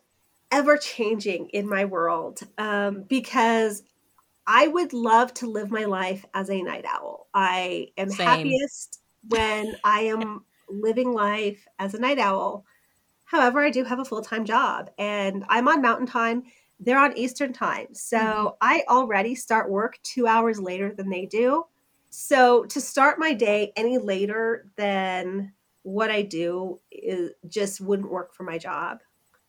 ever 0.50 0.76
changing 0.76 1.48
in 1.48 1.68
my 1.68 1.84
world 1.84 2.40
um, 2.58 3.04
because 3.08 3.82
I 4.46 4.68
would 4.68 4.92
love 4.92 5.32
to 5.34 5.46
live 5.46 5.70
my 5.70 5.84
life 5.84 6.24
as 6.34 6.50
a 6.50 6.62
night 6.62 6.84
owl. 6.86 7.28
I 7.34 7.88
am 7.96 8.10
Same. 8.10 8.26
happiest 8.26 9.00
when 9.28 9.76
I 9.84 10.00
am 10.02 10.44
living 10.68 11.12
life 11.12 11.66
as 11.78 11.94
a 11.94 11.98
night 11.98 12.18
owl. 12.18 12.64
However, 13.24 13.60
I 13.60 13.70
do 13.70 13.84
have 13.84 13.98
a 13.98 14.04
full 14.04 14.22
time 14.22 14.44
job 14.44 14.90
and 14.98 15.44
I'm 15.48 15.68
on 15.68 15.82
mountain 15.82 16.06
time. 16.06 16.44
They're 16.84 16.98
on 16.98 17.16
Eastern 17.16 17.52
time. 17.52 17.94
So 17.94 18.18
Mhm. 18.18 18.52
I 18.60 18.84
already 18.88 19.34
start 19.34 19.70
work 19.70 19.98
two 20.02 20.26
hours 20.26 20.60
later 20.60 20.92
than 20.94 21.10
they 21.10 21.26
do. 21.26 21.66
So 22.10 22.64
to 22.66 22.80
start 22.80 23.18
my 23.18 23.32
day 23.34 23.72
any 23.76 23.98
later 23.98 24.70
than 24.76 25.54
what 25.82 26.10
I 26.10 26.22
do 26.22 26.80
is 26.90 27.32
just 27.48 27.80
wouldn't 27.80 28.10
work 28.10 28.34
for 28.34 28.44
my 28.44 28.58
job. 28.58 29.00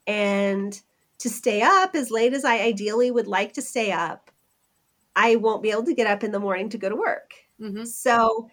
And 0.07 0.79
to 1.19 1.29
stay 1.29 1.61
up 1.61 1.95
as 1.95 2.11
late 2.11 2.33
as 2.33 2.45
I 2.45 2.59
ideally 2.61 3.11
would 3.11 3.27
like 3.27 3.53
to 3.53 3.61
stay 3.61 3.91
up, 3.91 4.31
I 5.15 5.35
won't 5.37 5.63
be 5.63 5.71
able 5.71 5.85
to 5.85 5.93
get 5.93 6.07
up 6.07 6.23
in 6.23 6.31
the 6.31 6.39
morning 6.39 6.69
to 6.69 6.77
go 6.77 6.89
to 6.89 6.95
work. 6.95 7.33
Mhm. 7.59 7.93
So 7.93 8.49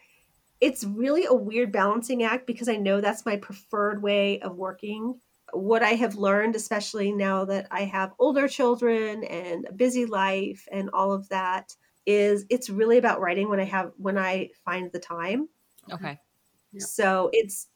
it's 0.61 0.85
really 0.85 1.27
a 1.27 1.35
weird 1.35 1.73
balancing 1.73 2.23
act 2.25 2.47
because 2.47 2.69
I 2.69 2.77
know 2.77 3.01
that's 3.01 3.27
my 3.27 3.37
preferred 3.37 4.03
way 4.03 4.41
of 4.41 4.57
working. 4.57 5.21
What 5.53 5.83
I 5.83 5.91
have 5.91 6.15
learned, 6.15 6.57
especially 6.57 7.13
now 7.13 7.45
that 7.47 7.67
I 7.71 7.85
have 7.85 8.13
older 8.19 8.49
children 8.49 9.25
and 9.25 9.67
a 9.69 9.73
busy 9.73 10.07
life 10.07 10.67
and 10.71 10.91
all 10.93 11.13
of 11.13 11.29
that, 11.29 11.75
is 12.07 12.47
it's 12.49 12.71
really 12.71 12.99
about 12.99 13.21
writing 13.21 13.49
when 13.49 13.61
I 13.61 13.65
have 13.65 13.93
when 13.97 14.19
I 14.19 14.51
find 14.65 14.91
the 14.93 14.99
time. 14.99 15.49
Okay. 15.93 16.05
Mm-hmm. 16.05 16.79
Yeah. 16.79 16.85
So 16.85 17.31
it's 17.33 17.69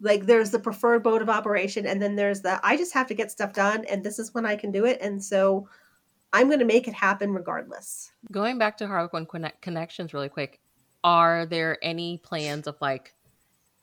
like 0.00 0.26
there's 0.26 0.50
the 0.50 0.58
preferred 0.58 1.04
mode 1.04 1.22
of 1.22 1.30
operation, 1.30 1.86
and 1.86 2.00
then 2.00 2.16
there's 2.16 2.40
the 2.40 2.60
I 2.64 2.76
just 2.76 2.94
have 2.94 3.06
to 3.08 3.14
get 3.14 3.30
stuff 3.30 3.52
done, 3.52 3.84
and 3.86 4.04
this 4.04 4.18
is 4.18 4.34
when 4.34 4.46
I 4.46 4.56
can 4.56 4.70
do 4.70 4.84
it. 4.84 4.98
And 5.00 5.22
so 5.22 5.68
I'm 6.32 6.48
going 6.48 6.58
to 6.58 6.64
make 6.64 6.88
it 6.88 6.94
happen 6.94 7.32
regardless. 7.32 8.10
Going 8.32 8.58
back 8.58 8.76
to 8.78 8.86
Harlequin 8.86 9.26
Connect- 9.26 9.62
Connections 9.62 10.12
really 10.12 10.28
quick, 10.28 10.60
are 11.04 11.46
there 11.46 11.78
any 11.82 12.18
plans 12.18 12.66
of 12.66 12.76
like 12.80 13.14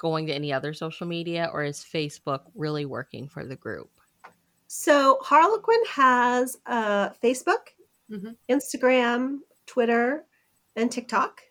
going 0.01 0.25
to 0.25 0.33
any 0.33 0.51
other 0.51 0.73
social 0.73 1.05
media 1.05 1.47
or 1.53 1.63
is 1.63 1.77
Facebook 1.79 2.41
really 2.55 2.85
working 2.85 3.27
for 3.27 3.45
the 3.45 3.55
group? 3.55 3.91
So 4.65 5.19
Harlequin 5.21 5.79
has 5.91 6.57
uh, 6.65 7.09
Facebook, 7.23 7.69
Mhm. 8.09 8.35
Instagram, 8.49 9.41
Twitter, 9.67 10.25
and 10.75 10.91
TikTok, 10.91 11.41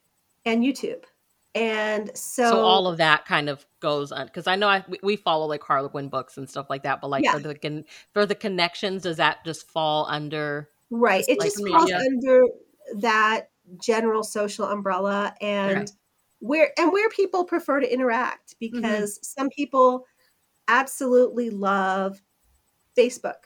and 0.45 0.65
YouTube. 0.65 1.05
And 1.55 2.11
so, 2.17 2.51
So, 2.51 2.61
all 2.65 2.89
of 2.89 2.97
that 2.99 3.25
kind 3.27 3.49
of 3.49 3.65
goes 3.79 4.11
on 4.11 4.27
because 4.27 4.47
I 4.49 4.57
know 4.57 4.67
I, 4.69 4.85
we, 4.89 4.99
we 5.03 5.17
follow 5.17 5.47
like 5.47 5.63
Harlequin 5.63 6.09
books 6.09 6.37
and 6.37 6.49
stuff 6.51 6.67
like 6.69 6.83
that, 6.83 7.01
but 7.01 7.09
like 7.09 7.23
Yeah. 7.25 7.35
for 7.35 7.39
the 7.41 7.55
con- 7.55 7.85
for 8.13 8.27
the 8.27 8.35
connections, 8.35 9.03
does 9.05 9.19
that 9.19 9.45
just 9.45 9.69
fall 9.69 10.07
under? 10.09 10.69
right, 10.91 11.25
it 11.29 11.39
like 11.39 11.47
just 11.47 11.59
media. 11.59 11.79
falls 11.79 11.93
under 11.93 12.43
that 12.97 13.51
general 13.81 14.25
social 14.25 14.65
umbrella, 14.67 15.35
and 15.41 15.79
Okay. 15.79 15.93
Where 16.41 16.73
and 16.79 16.91
where 16.93 17.09
people 17.11 17.45
prefer 17.45 17.81
to 17.81 17.93
interact 17.93 18.57
mm-hmm. 18.61 18.77
because 18.77 19.19
some 19.23 19.49
people 19.51 20.07
absolutely 20.69 21.51
love 21.51 22.21
Facebook. 22.97 23.45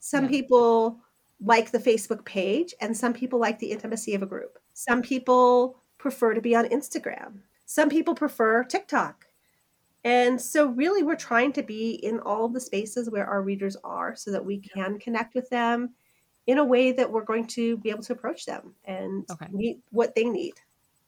Some 0.00 0.24
Yeah. 0.24 0.30
people 0.30 1.00
like 1.40 1.70
the 1.70 1.78
Facebook 1.78 2.24
page, 2.24 2.74
and 2.80 2.96
some 2.96 3.12
people 3.12 3.38
like 3.38 3.58
the 3.58 3.70
intimacy 3.70 4.14
of 4.14 4.22
a 4.22 4.26
group. 4.26 4.58
Some 4.74 5.02
people 5.02 5.82
prefer 5.98 6.32
to 6.34 6.40
be 6.40 6.54
on 6.56 6.66
Instagram. 6.66 7.40
Some 7.66 7.88
people 7.88 8.14
prefer 8.14 8.62
TikTok. 8.64 9.26
And 10.04 10.40
so, 10.40 10.68
really, 10.68 11.02
we're 11.02 11.16
trying 11.16 11.52
to 11.54 11.62
be 11.62 11.94
in 11.94 12.20
all 12.20 12.44
of 12.44 12.52
the 12.52 12.60
spaces 12.60 13.10
where 13.10 13.26
our 13.26 13.42
readers 13.42 13.76
are 13.82 14.14
so 14.14 14.30
that 14.30 14.44
we 14.44 14.58
can 14.60 14.98
connect 15.00 15.34
with 15.34 15.50
them 15.50 15.94
in 16.46 16.58
a 16.58 16.64
way 16.64 16.92
that 16.92 17.10
we're 17.10 17.24
going 17.24 17.46
to 17.48 17.76
be 17.78 17.90
able 17.90 18.04
to 18.04 18.12
approach 18.12 18.46
them 18.46 18.72
and 18.84 19.28
Okay. 19.30 19.48
meet 19.50 19.80
what 19.90 20.14
they 20.14 20.24
need. 20.24 20.54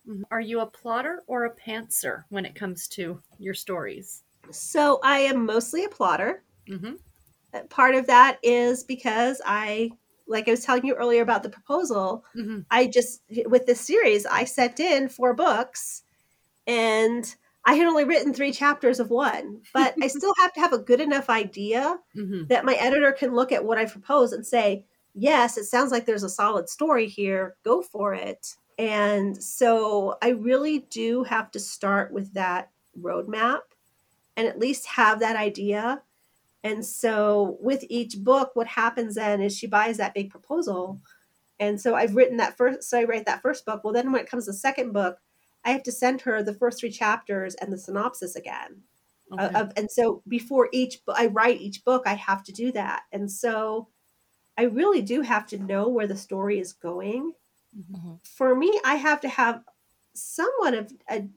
Mhm. 0.08 0.22
Are 0.30 0.40
you 0.40 0.60
a 0.60 0.66
plotter 0.66 1.22
or 1.26 1.44
a 1.44 1.54
pantser 1.54 2.24
when 2.30 2.44
it 2.46 2.54
comes 2.54 2.88
to 2.88 3.20
your 3.38 3.54
stories? 3.54 4.22
So, 4.50 4.98
I 5.02 5.18
am 5.20 5.44
mostly 5.44 5.84
a 5.84 5.88
plotter. 5.88 6.42
Mm-hmm. 6.68 6.94
Uh, 7.54 7.62
Part 7.68 7.94
of 7.94 8.06
that 8.06 8.38
is 8.42 8.84
because 8.84 9.40
I, 9.44 9.90
like 10.26 10.48
I 10.48 10.52
was 10.52 10.64
telling 10.64 10.86
you 10.86 10.94
earlier 10.94 11.22
about 11.22 11.42
the 11.42 11.50
proposal, 11.50 12.24
Mm-hmm. 12.36 12.60
I 12.70 12.86
just 12.86 13.22
with 13.46 13.66
this 13.66 13.80
series 13.80 14.24
I 14.26 14.44
sent 14.44 14.80
in 14.80 15.08
four 15.08 15.34
books 15.34 16.02
and 16.66 17.34
I 17.64 17.74
had 17.74 17.86
only 17.86 18.04
written 18.04 18.32
three 18.32 18.52
chapters 18.52 19.00
of 19.00 19.10
one, 19.10 19.60
but 19.74 19.94
I 20.02 20.06
still 20.06 20.32
have 20.38 20.52
to 20.54 20.60
have 20.60 20.72
a 20.72 20.78
good 20.78 21.00
enough 21.00 21.28
idea 21.30 21.98
Mm-hmm. 22.16 22.46
that 22.48 22.64
my 22.64 22.74
editor 22.74 23.12
can 23.12 23.34
look 23.34 23.52
at 23.52 23.64
what 23.64 23.78
I 23.78 23.84
propose 23.86 24.32
and 24.32 24.46
say, 24.46 24.84
yes, 25.14 25.58
it 25.58 25.64
sounds 25.64 25.92
like 25.92 26.06
there's 26.06 26.22
a 26.22 26.28
solid 26.30 26.68
story 26.68 27.06
here, 27.08 27.56
go 27.64 27.82
for 27.82 28.14
it. 28.14 28.54
And 28.78 29.42
so 29.42 30.16
I 30.22 30.28
really 30.30 30.80
do 30.90 31.24
have 31.24 31.50
to 31.52 31.58
start 31.60 32.12
with 32.12 32.32
that 32.34 32.70
roadmap 33.00 33.60
and 34.36 34.46
at 34.46 34.58
least 34.58 34.86
have 34.86 35.20
that 35.20 35.36
idea. 35.36 36.02
And 36.62 36.84
so 36.84 37.56
with 37.60 37.84
each 37.88 38.18
book, 38.18 38.50
what 38.54 38.66
happens 38.68 39.16
then 39.16 39.40
is 39.40 39.56
she 39.56 39.66
buys 39.66 39.96
that 39.96 40.14
big 40.14 40.30
proposal. 40.30 41.00
And 41.60 41.80
so 41.80 41.94
I've 41.96 42.14
written 42.14 42.36
that 42.36 42.56
first, 42.56 42.84
so 42.88 42.98
I 43.00 43.04
write 43.04 43.26
that 43.26 43.42
first 43.42 43.64
book. 43.66 43.82
Well, 43.82 43.92
then 43.92 44.12
when 44.12 44.20
it 44.20 44.30
comes 44.30 44.44
to 44.44 44.52
the 44.52 44.56
second 44.56 44.92
book, 44.92 45.18
I 45.64 45.70
have 45.72 45.82
to 45.84 45.92
send 45.92 46.20
her 46.22 46.42
the 46.42 46.54
first 46.54 46.78
three 46.78 46.90
chapters 46.90 47.54
and 47.56 47.72
the 47.72 47.78
synopsis 47.78 48.36
again. 48.36 48.82
Uh, 49.32 49.46
Okay. 49.46 49.60
of- 49.60 49.72
and 49.76 49.90
so 49.90 50.22
before 50.28 50.68
each 50.72 51.02
I 51.08 51.26
write 51.26 51.60
each 51.60 51.84
book, 51.84 52.04
I 52.06 52.14
have 52.14 52.44
to 52.44 52.52
do 52.52 52.70
that. 52.72 53.02
And 53.12 53.30
so 53.30 53.88
I 54.56 54.62
really 54.64 55.02
do 55.02 55.20
have 55.22 55.46
to 55.48 55.58
know 55.58 55.88
where 55.88 56.06
the 56.06 56.16
story 56.16 56.58
is 56.60 56.72
going. 56.72 57.32
Mhm. 57.78 58.18
For 58.24 58.54
me, 58.54 58.80
I 58.84 58.96
have 58.96 59.20
to 59.22 59.28
have 59.28 59.64
somewhat 60.14 60.74
of 60.74 60.92
a 61.10 61.28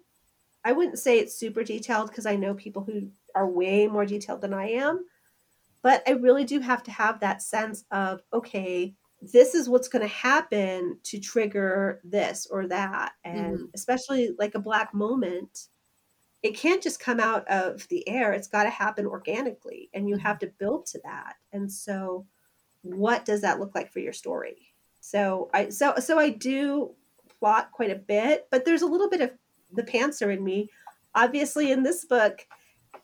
I 0.66 0.74
wouldn't 0.74 1.00
say 1.00 1.20
it's 1.20 1.36
super 1.36 1.64
detailed 1.64 2.10
because 2.10 2.26
I 2.28 2.36
know 2.38 2.54
people 2.56 2.84
who 2.84 3.12
are 3.36 3.50
way 3.50 3.88
more 3.88 4.06
detailed 4.06 4.42
than 4.42 4.54
I 4.54 4.70
am, 4.72 5.06
but 5.84 6.04
I 6.08 6.14
really 6.14 6.46
do 6.46 6.60
have 6.62 6.84
to 6.84 6.92
have 6.92 7.20
that 7.22 7.42
sense 7.44 7.86
of 7.92 8.24
okay, 8.34 8.96
this 9.22 9.56
is 9.56 9.70
what's 9.70 9.90
going 9.90 10.04
to 10.04 10.08
happen 10.10 11.00
to 11.06 11.20
trigger 11.20 12.02
this 12.06 12.48
or 12.48 12.68
that. 12.68 13.14
And 13.26 13.70
especially 13.76 14.32
like 14.40 14.56
a 14.56 14.60
black 14.60 14.94
moment 14.94 15.70
it 16.44 16.56
can't 16.56 16.84
just 16.84 17.00
come 17.00 17.20
out 17.20 17.48
of 17.50 17.88
the 17.90 18.08
air. 18.08 18.34
It's 18.34 18.48
got 18.48 18.64
to 18.64 18.70
happen 18.70 19.06
organically 19.06 19.90
and 19.94 20.10
you 20.10 20.18
have 20.18 20.40
to 20.40 20.48
build 20.48 20.86
to 20.88 21.00
that. 21.04 21.36
And 21.52 21.72
so 21.72 22.28
what 22.84 23.26
does 23.26 23.42
that 23.42 23.60
look 23.60 23.76
like 23.76 23.92
for 23.92 24.00
your 24.00 24.14
story 24.14 24.71
so 25.02 25.50
i 25.54 25.68
so 25.70 25.94
so 26.00 26.18
i 26.18 26.30
do 26.30 26.92
plot 27.40 27.72
quite 27.72 27.92
a 27.92 27.96
bit 27.96 28.48
but 28.52 28.64
there's 28.66 28.84
a 28.84 28.88
little 28.88 29.10
bit 29.10 29.20
of 29.22 29.32
the 29.74 29.84
pantser 29.84 30.34
in 30.36 30.44
me 30.44 30.70
obviously 31.16 31.72
in 31.72 31.84
this 31.84 32.06
book 32.06 32.46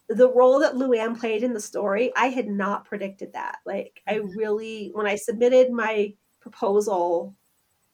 the 0.10 0.30
role 0.32 0.60
that 0.60 0.74
luann 0.76 1.20
played 1.20 1.44
in 1.44 1.54
the 1.54 1.60
story 1.60 2.12
i 2.16 2.28
had 2.28 2.48
not 2.48 2.86
predicted 2.86 3.34
that 3.34 3.58
like 3.66 4.02
i 4.08 4.16
really 4.38 4.92
when 4.94 5.06
i 5.08 5.16
submitted 5.16 5.72
my 5.72 6.14
proposal 6.40 7.36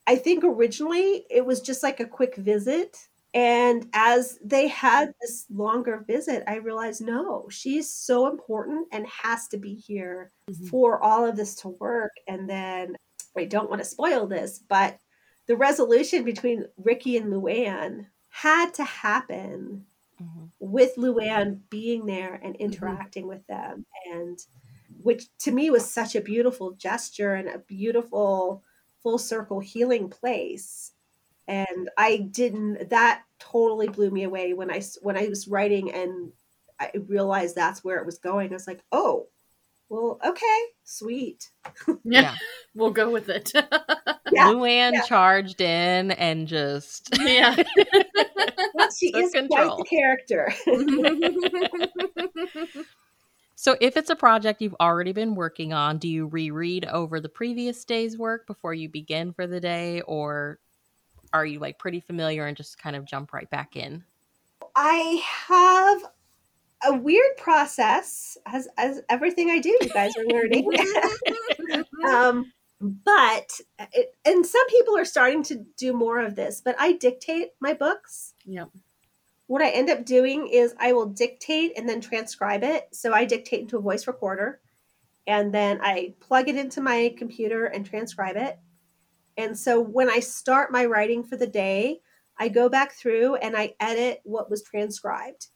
i 0.05 0.15
think 0.15 0.43
originally 0.43 1.25
it 1.31 1.45
was 1.45 1.61
just 1.61 1.81
like 1.81 1.99
a 1.99 2.05
quick 2.05 2.35
visit 2.35 3.07
and 3.35 3.87
as 3.93 4.37
they 4.43 4.67
had 4.67 5.11
this 5.19 5.47
longer 5.49 6.03
visit, 6.05 6.43
I 6.45 6.57
realized 6.57 7.01
no, 7.01 7.47
she's 7.49 7.89
so 7.91 8.27
important 8.27 8.87
and 8.91 9.07
has 9.07 9.47
to 9.47 9.57
be 9.57 9.73
here 9.73 10.31
Mhm. 10.47 10.69
for 10.69 11.01
all 11.01 11.25
of 11.25 11.35
this 11.35 11.55
to 11.55 11.69
work. 11.69 12.11
And 12.27 12.47
then 12.47 12.95
I 13.37 13.45
don't 13.45 13.69
want 13.69 13.81
to 13.81 13.87
spoil 13.87 14.27
this, 14.27 14.59
but 14.59 14.99
the 15.47 15.55
resolution 15.57 16.23
between 16.23 16.65
Ricky 16.77 17.17
and 17.17 17.31
Luann 17.31 18.07
had 18.29 18.73
to 18.75 18.83
happen 18.83 19.85
Mhm. 20.21 20.51
with 20.59 20.95
Luann 20.95 21.61
being 21.69 22.05
there 22.05 22.35
and 22.35 22.55
interacting 22.57 23.27
with 23.27 23.45
them. 23.47 23.85
And 24.11 24.39
which 25.01 25.35
to 25.39 25.51
me 25.51 25.69
was 25.69 25.89
such 25.89 26.15
a 26.15 26.21
beautiful 26.21 26.71
gesture 26.71 27.33
and 27.33 27.49
a 27.49 27.59
beautiful 27.59 28.63
full 29.01 29.17
circle 29.17 29.59
healing 29.59 30.09
place 30.09 30.91
and 31.47 31.89
i 31.97 32.17
didn't 32.17 32.89
that 32.89 33.23
totally 33.37 33.87
blew 33.89 34.09
me 34.09 34.23
away 34.23 34.53
when 34.53 34.71
I, 34.71 34.81
when 35.01 35.17
i 35.17 35.27
was 35.27 35.47
writing 35.47 35.91
and 35.91 36.31
i 36.79 36.91
realized 37.07 37.53
that's 37.55 37.83
where 37.83 37.97
it 37.97 38.05
was 38.05 38.17
going 38.17 38.49
i 38.51 38.53
was 38.53 38.67
like 38.67 38.81
oh 38.93 39.27
well 39.93 40.19
okay 40.25 40.59
sweet 40.83 41.49
Yeah. 41.87 41.93
Yeah. 42.03 42.35
We'll 42.75 42.89
go 42.89 43.11
with 43.11 43.29
it. 43.29 43.51
Yeah, 44.31 44.47
Luann 44.47 44.93
yeah. 44.93 45.03
charged 45.03 45.61
in 45.61 46.09
and 46.11 46.47
just 46.47 47.09
yeah. 47.19 47.55
well, 48.73 48.89
she 48.97 49.11
Took 49.11 49.23
is 49.25 49.31
quite 49.47 49.77
the 49.77 49.85
character 49.87 50.51
So, 53.55 53.77
if 53.79 53.95
it's 53.95 54.09
a 54.09 54.15
project 54.15 54.59
you've 54.63 54.75
already 54.79 55.11
been 55.11 55.35
working 55.35 55.71
on, 55.71 55.99
do 55.99 56.09
you 56.09 56.25
reread 56.25 56.85
over 56.85 57.19
the 57.19 57.29
previous 57.29 57.85
day's 57.85 58.17
work 58.17 58.47
before 58.47 58.73
you 58.73 58.89
begin 58.89 59.33
for 59.33 59.45
the 59.45 59.59
day, 59.59 60.01
or 60.01 60.57
are 61.31 61.45
you 61.45 61.59
like 61.59 61.77
pretty 61.77 61.99
familiar 61.99 62.47
and 62.47 62.57
just 62.57 62.79
kind 62.79 62.95
of 62.95 63.05
jump 63.05 63.33
right 63.33 63.49
back 63.51 63.75
in? 63.75 64.03
i 64.75 65.21
have 65.47 66.11
a 66.85 66.93
weird 66.93 67.37
process 67.37 68.37
as 68.45 68.67
as 68.77 69.01
everything 69.09 69.49
i 69.51 69.59
do 69.59 69.69
you 69.69 69.89
guys 69.93 70.11
are 70.17 70.25
learning 70.25 70.67
um 72.09 72.51
but 72.79 73.59
it, 73.93 74.15
and 74.25 74.45
some 74.45 74.67
people 74.67 74.97
are 74.97 75.05
starting 75.05 75.41
to 75.43 75.65
do 75.77 75.93
more 75.93 76.19
of 76.19 76.35
this 76.35 76.61
but 76.63 76.75
i 76.79 76.91
dictate 76.93 77.49
my 77.61 77.73
books 77.73 78.33
Yep. 78.45 78.69
what 79.47 79.61
I 79.61 79.69
end 79.69 79.89
up 79.89 80.05
doing 80.05 80.47
is 80.47 80.73
I 80.79 80.93
will 80.93 81.05
dictate 81.07 81.73
and 81.77 81.87
then 81.87 82.01
transcribe 82.01 82.63
it. 82.63 82.87
So 82.91 83.13
I 83.13 83.25
dictate 83.25 83.61
into 83.61 83.77
a 83.77 83.81
voice 83.81 84.07
recorder 84.07 84.61
and 85.27 85.53
then 85.53 85.79
I 85.81 86.15
plug 86.19 86.49
it 86.49 86.55
into 86.57 86.81
my 86.81 87.13
computer 87.17 87.65
and 87.65 87.85
transcribe 87.85 88.35
it. 88.37 88.59
And 89.37 89.57
so 89.57 89.79
when 89.81 90.09
I 90.09 90.19
start 90.19 90.71
my 90.71 90.85
writing 90.85 91.23
for 91.23 91.37
the 91.37 91.47
day, 91.47 91.99
I 92.39 92.49
go 92.49 92.69
back 92.69 92.93
through 92.93 93.35
and 93.35 93.55
I 93.55 93.75
edit 93.79 94.21
what 94.23 94.49
was 94.49 94.63
transcribed 94.63 95.47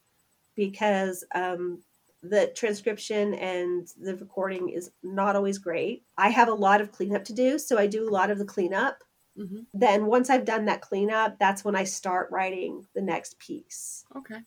because 0.58 1.24
um, 1.34 1.84
the 2.22 2.51
transcription 2.55 3.36
and 3.36 3.88
the 4.01 4.18
recording 4.18 4.70
is 4.70 4.91
not 5.03 5.38
always 5.38 5.60
great. 5.60 6.03
I 6.18 6.32
have 6.32 6.49
a 6.49 6.53
lot 6.53 6.82
of 6.82 6.91
cleanup 6.91 7.24
to 7.26 7.34
do. 7.34 7.58
So 7.60 7.78
I 7.78 7.88
do 7.88 8.10
a 8.10 8.12
lot 8.12 8.32
of 8.32 8.39
the 8.39 8.45
cleanup 8.45 8.99
Mhm. 9.38 9.68
then 9.74 10.08
once 10.08 10.30
I've 10.30 10.45
done 10.45 10.66
that 10.66 10.82
cleanup, 10.82 11.38
that's 11.39 11.64
when 11.64 11.76
I 11.76 11.84
start 11.84 12.32
writing 12.32 12.88
the 12.95 13.01
next 13.01 13.38
piece. 13.39 14.05
Okay. 14.16 14.39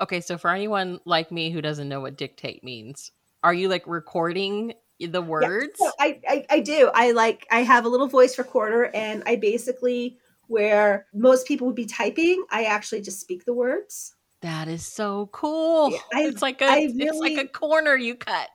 Okay, 0.00 0.20
so 0.20 0.38
for 0.38 0.50
anyone 0.50 1.00
like 1.04 1.30
me 1.30 1.50
who 1.50 1.60
doesn't 1.60 1.88
know 1.88 2.00
what 2.00 2.16
dictate 2.16 2.64
means, 2.64 3.12
are 3.42 3.54
you 3.54 3.68
like 3.68 3.86
recording 3.86 4.74
the 4.98 5.22
words? 5.22 5.78
So 5.78 5.92
I, 5.98 6.20
I 6.28 6.46
I 6.50 6.60
do. 6.60 6.90
I 6.94 7.12
like 7.12 7.46
I 7.50 7.60
have 7.62 7.84
a 7.84 7.88
little 7.88 8.08
voice 8.08 8.38
recorder 8.38 8.90
and 8.94 9.22
I 9.26 9.36
basically 9.36 10.18
where 10.48 11.06
most 11.14 11.46
people 11.46 11.66
would 11.68 11.76
be 11.76 11.86
typing, 11.86 12.44
I 12.50 12.64
actually 12.64 13.02
just 13.02 13.20
speak 13.20 13.44
the 13.44 13.54
words. 13.54 14.16
That 14.42 14.68
is 14.68 14.86
so 14.86 15.28
cool. 15.32 15.92
I- 16.14 16.22
it's 16.22 16.42
like 16.42 16.62
a 16.62 16.66
I 16.66 16.88
it's 16.90 17.18
like 17.18 17.36
a 17.36 17.46
corner 17.46 17.96
you 17.96 18.14
cut. 18.14 18.48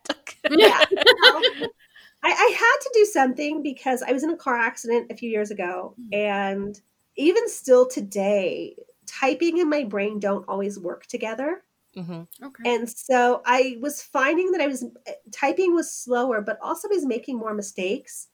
Yeah. 0.50 0.84
I, 2.24 2.32
I 2.32 2.56
had 2.58 2.78
to 2.82 2.92
do 2.94 3.06
something 3.06 3.62
because 3.62 4.02
I 4.02 4.12
was 4.12 4.24
in 4.24 4.32
a 4.32 4.38
car 4.38 4.58
accident 4.58 5.12
a 5.12 5.16
few 5.16 5.30
years 5.30 5.52
ago 5.52 5.96
and 6.12 6.80
even 7.18 7.48
still 7.48 7.88
today, 7.88 8.76
typing 9.06 9.60
and 9.60 9.70
my 9.70 9.84
brain 9.84 10.20
don't 10.20 10.48
always 10.48 10.80
work 10.80 11.06
together. 11.06 11.64
hmm 11.96 12.24
Okay. 12.44 12.74
And 12.76 12.90
so 12.90 13.42
I 13.46 13.78
was 13.80 14.02
finding 14.02 14.52
that 14.52 14.62
I 14.62 14.68
was 14.68 14.86
typing 15.32 15.76
was 15.76 15.92
slower, 15.92 16.42
but 16.42 16.58
also 16.62 16.88
I 16.90 16.96
was 16.96 17.06
making 17.06 17.38
more 17.38 17.54
mistakes. 17.54 18.28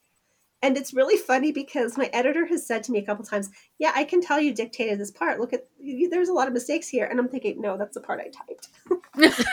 And 0.64 0.78
it's 0.78 0.93
really 0.93 1.18
funny 1.18 1.51
because 1.51 1.97
my 1.97 2.05
editor 2.14 2.45
has 2.45 2.66
said 2.66 2.84
to 2.84 2.91
me 2.91 2.99
a 2.99 3.03
couple 3.05 3.26
times, 3.26 3.49
"Yeah, 3.80 3.91
I 3.95 4.03
can 4.03 4.22
tell 4.22 4.39
you 4.39 4.53
dictated 4.53 4.99
this 4.99 5.09
part. 5.12 5.39
Look 5.39 5.53
at 5.53 5.68
there's 6.12 6.30
a 6.30 6.34
lot 6.34 6.47
of 6.47 6.53
mistakes 6.53 6.88
here." 6.88 7.05
And 7.05 7.20
I'm 7.20 7.28
thinking, 7.28 7.59
"No, 7.59 7.78
that's 7.78 7.95
the 7.95 8.01
part 8.01 8.20
I 8.22 8.30
typed." 8.30 8.70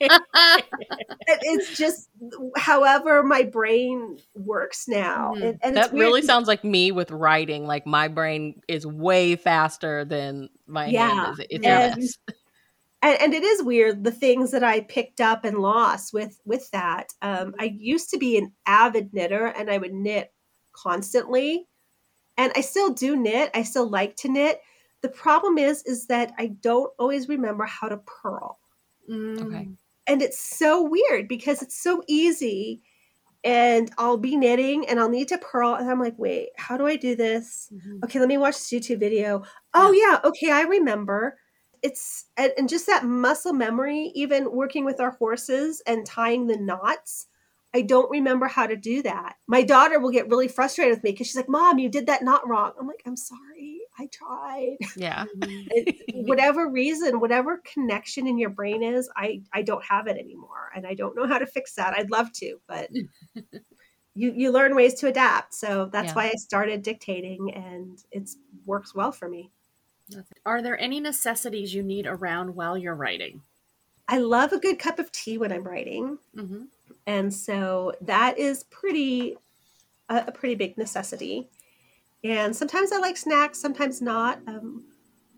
It- 0.00 1.38
it's 1.42 1.76
just 1.76 2.08
however 2.56 3.22
my 3.22 3.42
brain 3.44 4.18
works 4.34 4.88
now. 4.88 5.32
Mhm. 5.36 5.42
And, 5.50 5.58
and 5.62 5.76
that 5.76 5.92
really 5.92 6.22
sounds 6.22 6.48
like 6.48 6.64
me 6.64 6.90
with 6.92 7.10
writing. 7.10 7.66
Like 7.66 7.86
my 7.86 8.08
brain 8.08 8.60
is 8.68 8.86
way 8.86 9.36
faster 9.36 10.04
than 10.04 10.48
my 10.66 10.86
Yeah, 10.86 11.08
hand 11.08 11.38
is. 11.38 11.46
It's 11.50 11.66
and- 11.66 11.94
a 11.94 11.96
mess. 12.00 12.18
and, 13.02 13.20
and 13.20 13.34
it 13.34 13.42
is 13.42 13.62
weird 13.62 14.04
the 14.04 14.10
things 14.12 14.50
that 14.52 14.64
i 14.64 14.80
picked 14.80 15.20
up 15.20 15.44
and 15.44 15.58
lost 15.58 16.12
with 16.12 16.40
with 16.44 16.70
that. 16.70 17.12
Um, 17.22 17.54
i 17.58 17.74
used 17.78 18.10
to 18.10 18.18
be 18.18 18.38
an 18.38 18.52
avid 18.66 19.12
knitter 19.12 19.46
and 19.46 19.70
i 19.70 19.78
would 19.78 19.92
knit 19.92 20.32
constantly. 20.72 21.66
And 22.38 22.52
i 22.56 22.60
still 22.62 22.90
do 22.90 23.16
knit 23.16 23.50
i 23.54 23.62
still 23.62 23.88
like 23.88 24.16
to 24.16 24.28
knit. 24.28 24.60
The 25.02 25.08
problem 25.08 25.58
is 25.58 25.82
is 25.84 26.06
that 26.06 26.32
i 26.38 26.46
don't 26.62 26.92
always 26.98 27.28
remember 27.28 27.64
how 27.64 27.88
to 27.88 27.98
purl. 27.98 28.58
Mm. 29.10 29.42
Okay. 29.46 29.68
and 30.06 30.22
it's 30.22 30.38
so 30.38 30.82
weird 30.88 31.26
because 31.28 31.60
it's 31.60 31.82
so 31.82 32.02
easy 32.08 32.80
and 33.42 33.90
i'll 33.98 34.16
be 34.16 34.36
knitting 34.36 34.86
and 34.88 35.00
i'll 35.00 35.08
need 35.08 35.26
to 35.28 35.38
purl 35.38 35.74
and 35.74 35.90
i'm 35.90 35.98
like 35.98 36.14
wait 36.18 36.50
how 36.56 36.76
do 36.76 36.86
i 36.86 36.94
do 36.94 37.16
this? 37.16 37.68
Mhm. 37.74 38.04
okay 38.04 38.20
let 38.20 38.28
me 38.28 38.38
watch 38.38 38.54
this 38.54 38.70
youtube 38.70 39.00
video. 39.00 39.42
Oh 39.74 39.90
yeah 39.90 40.20
okay 40.24 40.52
i 40.52 40.62
remember 40.62 41.36
it's 41.82 42.26
and, 42.36 42.52
and 42.58 42.68
just 42.68 42.86
that 42.86 43.04
muscle 43.04 43.52
memory 43.52 44.12
even 44.14 44.52
working 44.52 44.84
with 44.84 45.00
our 45.00 45.12
horses 45.12 45.82
and 45.86 46.06
tying 46.06 46.46
the 46.46 46.56
knots 46.56 47.26
i 47.74 47.82
don't 47.82 48.10
remember 48.10 48.46
how 48.46 48.66
to 48.66 48.76
do 48.76 49.02
that. 49.02 49.36
My 49.48 49.62
daughter 49.62 49.98
will 49.98 50.10
get 50.10 50.28
really 50.28 50.48
frustrated 50.48 50.94
with 50.94 51.04
me 51.04 51.12
because 51.12 51.26
she's 51.28 51.36
like 51.36 51.48
mom 51.48 51.78
you 51.78 51.88
did 51.88 52.06
that 52.06 52.22
knot 52.22 52.46
wrong. 52.48 52.72
I'm 52.78 52.86
like 52.86 53.02
i'm 53.06 53.16
sorry. 53.16 53.80
I 53.98 54.06
tried. 54.12 54.76
Yeah. 54.96 55.24
Mhm. 55.36 56.26
whatever 56.26 56.68
reason 56.70 57.18
whatever 57.20 57.62
connection 57.64 58.26
in 58.26 58.38
your 58.38 58.50
brain 58.50 58.82
is 58.82 59.10
i 59.16 59.42
i 59.52 59.62
don't 59.62 59.84
have 59.84 60.06
it 60.06 60.16
anymore 60.18 60.70
and 60.74 60.86
i 60.86 60.94
don't 60.94 61.16
know 61.16 61.26
how 61.26 61.38
to 61.38 61.46
fix 61.46 61.74
that. 61.74 61.94
I'd 61.98 62.10
love 62.10 62.32
to 62.34 62.58
but 62.68 62.90
you 64.14 64.32
you 64.36 64.52
learn 64.52 64.74
ways 64.76 64.94
to 64.94 65.06
adapt. 65.08 65.54
So 65.54 65.88
that's 65.92 66.08
Yeah. 66.08 66.14
why 66.14 66.26
i 66.28 66.32
started 66.36 66.82
dictating 66.82 67.52
and 67.54 67.98
it's 68.10 68.36
works 68.66 68.94
well 68.94 69.12
for 69.12 69.28
me 69.28 69.50
Are 70.46 70.62
there 70.62 70.78
any 70.80 71.00
necessities 71.00 71.74
you 71.74 71.82
need 71.82 72.06
around 72.06 72.54
while 72.54 72.76
you're 72.76 72.94
writing? 72.94 73.42
i 74.08 74.18
love 74.18 74.52
a 74.52 74.58
good 74.58 74.78
cup 74.80 74.98
of 74.98 75.12
tea 75.12 75.38
when 75.38 75.52
i'm 75.52 75.62
writing 75.62 76.18
Mm-hmm. 76.36 76.62
and 77.06 77.32
so 77.32 77.92
that 78.00 78.36
is 78.36 78.64
pretty 78.64 79.36
a, 80.08 80.24
a 80.26 80.32
pretty 80.32 80.56
big 80.56 80.76
necessity 80.76 81.48
and 82.24 82.54
sometimes 82.54 82.90
i 82.90 82.98
like 82.98 83.16
snacks 83.16 83.60
sometimes 83.60 84.02
not 84.02 84.40
um, 84.48 84.84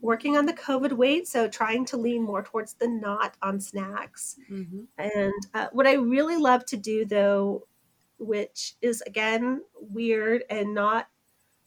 working 0.01 0.37
on 0.37 0.45
the 0.45 0.53
COVID 0.53 0.93
weight, 0.93 1.27
so 1.27 1.49
trying 1.49 1.87
to 1.87 1.97
lean 1.97 2.23
more 2.23 2.43
towards 2.43 2.75
the 2.75 2.87
not 2.87 3.37
on 3.41 3.59
snacks. 3.59 4.37
Mm-hmm. 4.51 4.83
And 4.99 5.33
uh, 5.55 5.69
what 5.73 5.87
I 5.87 5.95
really 5.95 6.37
love 6.37 6.67
to 6.67 6.77
do, 6.77 7.07
though, 7.07 7.67
which 8.19 8.75
is 8.83 9.01
again 9.07 9.63
weird 9.81 10.45
and 10.51 10.75
not 10.75 11.09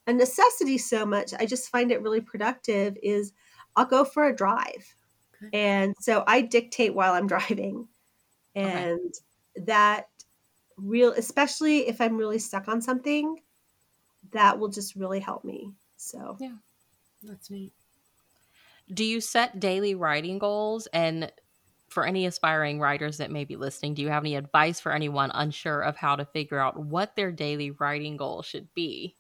a 0.07 0.13
necessity 0.13 0.77
so 0.77 1.05
much, 1.05 1.33
I 1.37 1.45
just 1.45 1.69
find 1.69 1.91
it 1.91 2.01
really 2.01 2.21
productive, 2.21 2.97
is 3.03 3.33
I'll 3.75 3.85
go 3.85 4.03
for 4.03 4.25
a 4.25 4.35
drive. 4.35 4.95
Okay. 5.43 5.49
And 5.53 5.95
so 5.99 6.23
I 6.25 6.41
dictate 6.41 6.95
while 6.95 7.13
I'm 7.13 7.27
driving. 7.35 7.87
And 8.55 9.13
that 9.55 10.07
real, 10.77 11.11
especially 11.11 11.87
if 11.87 12.01
I'm 12.01 12.17
really 12.17 12.39
stuck 12.39 12.67
on 12.67 12.81
something, 12.81 13.41
that 14.31 14.57
will 14.57 14.69
just 14.69 14.95
really 14.95 15.19
help 15.19 15.43
me. 15.43 15.73
So, 15.97 16.37
Yeah. 16.39 16.55
That's 17.23 17.49
neat. 17.49 17.73
Do 18.93 19.03
you 19.03 19.19
set 19.19 19.59
daily 19.59 19.95
writing 19.95 20.39
goals? 20.39 20.87
And 20.93 21.31
for 21.89 22.05
any 22.05 22.25
aspiring 22.25 22.79
writers 22.79 23.17
that 23.17 23.31
may 23.31 23.43
be 23.43 23.55
listening, 23.55 23.95
do 23.95 24.01
you 24.01 24.09
have 24.09 24.23
any 24.23 24.35
advice 24.35 24.79
for 24.79 24.91
anyone 24.91 25.31
unsure 25.33 25.81
of 25.81 25.97
how 25.97 26.15
to 26.15 26.25
figure 26.25 26.59
out 26.59 26.79
what 26.79 27.15
their 27.15 27.31
daily 27.31 27.71
writing 27.71 28.17
goal 28.17 28.43
should 28.43 28.73
be? 28.73 29.15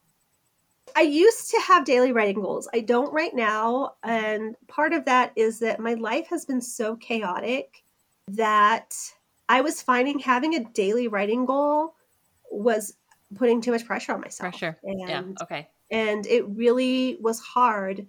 I 0.97 1.01
used 1.01 1.51
to 1.51 1.59
have 1.61 1.85
daily 1.85 2.11
writing 2.11 2.41
goals. 2.41 2.67
I 2.73 2.79
don't 2.79 3.13
right 3.13 3.33
now. 3.35 3.93
And 4.03 4.55
part 4.67 4.93
of 4.93 5.05
that 5.05 5.31
is 5.35 5.59
that 5.59 5.79
my 5.79 5.93
life 5.93 6.25
has 6.29 6.43
been 6.43 6.59
so 6.59 6.95
chaotic 6.95 7.83
that 8.29 8.95
I 9.47 9.61
was 9.61 9.79
finding 9.79 10.17
having 10.17 10.55
a 10.55 10.63
daily 10.63 11.07
writing 11.07 11.45
goal 11.45 11.93
was 12.49 12.95
putting 13.35 13.61
too 13.61 13.71
much 13.71 13.85
pressure 13.85 14.13
on 14.13 14.21
myself. 14.21 14.49
Pressure. 14.49 14.79
And, 14.81 14.99
yeah. 15.07 15.23
Okay. 15.39 15.67
and 15.91 16.25
it 16.25 16.47
really 16.49 17.19
was 17.21 17.39
hard 17.41 18.07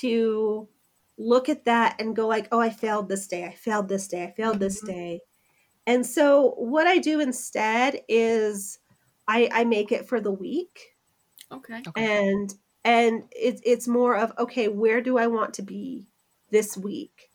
to 0.00 0.68
look 1.16 1.48
at 1.48 1.64
that 1.64 1.98
and 2.02 2.14
go 2.14 2.28
like, 2.28 2.48
oh, 2.52 2.60
I 2.60 2.68
failed 2.68 3.08
this 3.08 3.26
day. 3.28 3.46
I 3.46 3.54
failed 3.54 3.88
this 3.88 4.08
day. 4.08 4.24
I 4.24 4.30
failed 4.32 4.60
this 4.60 4.82
Mhm. 4.82 4.86
day. 4.86 5.20
And 5.86 6.04
so 6.04 6.50
what 6.58 6.86
I 6.86 6.98
do 6.98 7.18
instead 7.18 8.02
is 8.08 8.78
I, 9.26 9.48
I 9.52 9.64
make 9.64 9.90
it 9.90 10.06
for 10.06 10.20
the 10.20 10.30
week 10.30 10.89
Okay. 11.52 11.82
Okay. 11.86 12.24
and 12.26 12.54
and 12.84 13.24
it's 13.32 13.60
it's 13.64 13.88
more 13.88 14.16
of 14.16 14.32
okay 14.38 14.68
where 14.68 15.00
do 15.00 15.18
i 15.18 15.26
want 15.26 15.54
to 15.54 15.62
be 15.62 16.06
this 16.50 16.76
week 16.76 17.30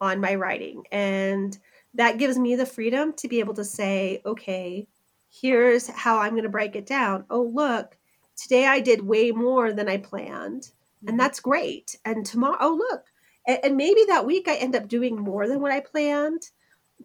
on 0.00 0.20
my 0.20 0.34
writing 0.34 0.84
and 0.92 1.58
that 1.94 2.18
gives 2.18 2.38
me 2.38 2.54
the 2.56 2.66
freedom 2.66 3.12
to 3.14 3.28
be 3.28 3.40
able 3.40 3.54
to 3.54 3.64
say 3.64 4.20
okay 4.24 4.86
here's 5.30 5.88
how 5.88 6.18
i'm 6.18 6.32
going 6.32 6.42
to 6.44 6.48
break 6.48 6.76
it 6.76 6.86
down 6.86 7.24
oh 7.30 7.42
look 7.42 7.96
today 8.36 8.66
i 8.66 8.80
did 8.80 9.02
way 9.06 9.30
more 9.32 9.72
than 9.72 9.88
i 9.88 9.96
planned 9.96 10.70
Mm-hmm. 11.00 11.08
and 11.08 11.20
that's 11.20 11.40
great 11.40 11.98
and 12.04 12.26
tomorrow 12.26 12.58
oh 12.60 12.74
look 12.74 13.04
and, 13.46 13.58
and 13.64 13.76
maybe 13.76 14.04
that 14.08 14.26
week 14.26 14.48
i 14.48 14.54
end 14.56 14.76
up 14.76 14.86
doing 14.86 15.18
more 15.18 15.48
than 15.48 15.60
what 15.60 15.72
i 15.72 15.80
planned 15.80 16.50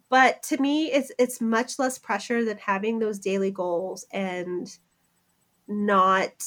but 0.09 0.43
to 0.43 0.57
me 0.57 0.91
it's 0.91 1.11
it's 1.17 1.39
much 1.39 1.79
less 1.79 1.97
pressure 1.97 2.43
than 2.43 2.57
having 2.57 2.99
those 2.99 3.19
daily 3.19 3.51
goals 3.51 4.05
and 4.11 4.77
not 5.67 6.43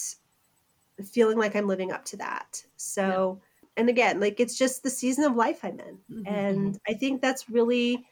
feeling 1.12 1.38
like 1.38 1.54
i'm 1.54 1.66
living 1.68 1.92
up 1.92 2.04
to 2.06 2.16
that. 2.16 2.64
So 2.76 3.40
and 3.76 3.88
again 3.88 4.18
like 4.18 4.40
it's 4.40 4.58
just 4.58 4.82
the 4.82 4.90
season 4.90 5.24
of 5.24 5.36
life 5.36 5.60
i'm 5.64 5.78
in. 5.78 5.98
Mhm. 6.10 6.24
and 6.26 6.78
i 6.88 6.94
think 6.94 7.22
that's 7.22 7.48
really 7.48 8.04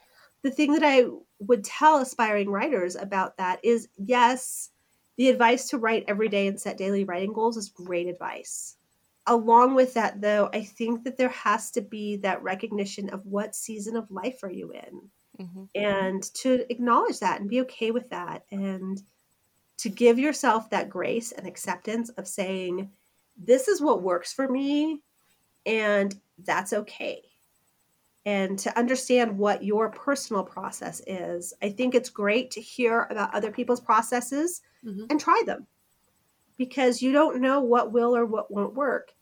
the 0.43 0.51
thing 0.51 0.73
that 0.75 0.85
i 0.85 1.07
would 1.41 1.65
tell 1.65 1.99
aspiring 1.99 2.49
writers 2.51 2.95
about 2.95 3.37
that 3.39 3.59
is 3.65 3.89
yes 3.97 4.71
the 5.17 5.29
advice 5.29 5.69
to 5.71 5.79
write 5.79 6.05
every 6.07 6.29
day 6.29 6.47
and 6.47 6.61
set 6.61 6.77
daily 6.79 7.03
writing 7.05 7.33
goals 7.33 7.57
is 7.57 7.71
great 7.71 8.07
advice. 8.07 8.77
Along 9.27 9.75
with 9.75 9.95
that 9.95 10.21
though 10.21 10.49
i 10.53 10.63
think 10.63 11.03
that 11.05 11.17
there 11.17 11.31
has 11.31 11.71
to 11.73 11.81
be 11.81 12.17
that 12.19 12.43
recognition 12.45 13.11
of 13.11 13.27
what 13.27 13.57
season 13.57 13.97
of 13.97 14.11
life 14.11 14.43
are 14.45 14.51
you 14.51 14.71
in? 14.73 15.11
Hmm 15.39 15.65
and 15.75 16.23
to 16.35 16.65
acknowledge 16.71 17.19
that 17.21 17.41
and 17.41 17.51
be 17.51 17.61
okay 17.63 17.91
with 17.91 18.09
that. 18.11 18.45
And 18.51 19.03
to 19.79 19.89
give 19.89 20.18
yourself 20.18 20.70
that 20.70 20.89
grace 20.91 21.33
and 21.33 21.47
acceptance 21.47 22.09
of 22.11 22.27
saying 22.27 22.91
this 23.37 23.68
is 23.68 23.81
what 23.81 24.03
works 24.03 24.33
for 24.33 24.49
me 24.49 25.03
and 25.66 26.18
that's 26.45 26.72
okay 26.72 27.22
and 28.24 28.59
to 28.59 28.77
understand 28.79 29.37
what 29.39 29.62
your 29.62 29.91
personal 29.91 30.43
process 30.43 31.01
is 31.07 31.53
i 31.62 31.68
think 31.68 31.95
it's 31.95 32.09
great 32.11 32.51
to 32.51 32.61
hear 32.61 33.07
about 33.11 33.35
other 33.35 33.51
people's 33.51 33.81
processes 33.81 34.62
Mhm. 34.85 35.07
and 35.11 35.20
try 35.20 35.43
them 35.45 35.66
because 36.57 37.03
you 37.03 37.12
don't 37.12 37.41
know 37.41 37.61
what 37.61 37.93
will 37.93 38.16
or 38.16 38.24
what 38.24 38.51
won't 38.51 38.74
work 38.74 39.12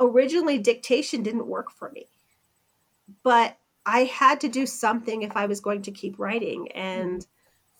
originally 0.00 0.58
dictation 0.58 1.22
didn't 1.22 1.46
work 1.46 1.70
for 1.70 1.90
me 1.90 2.06
but 3.22 3.56
I 3.84 4.04
had 4.04 4.40
to 4.42 4.48
do 4.48 4.64
something 4.64 5.22
if 5.22 5.36
I 5.36 5.46
was 5.46 5.60
going 5.60 5.82
to 5.82 5.90
keep 5.90 6.18
writing. 6.18 6.70
And 6.70 7.26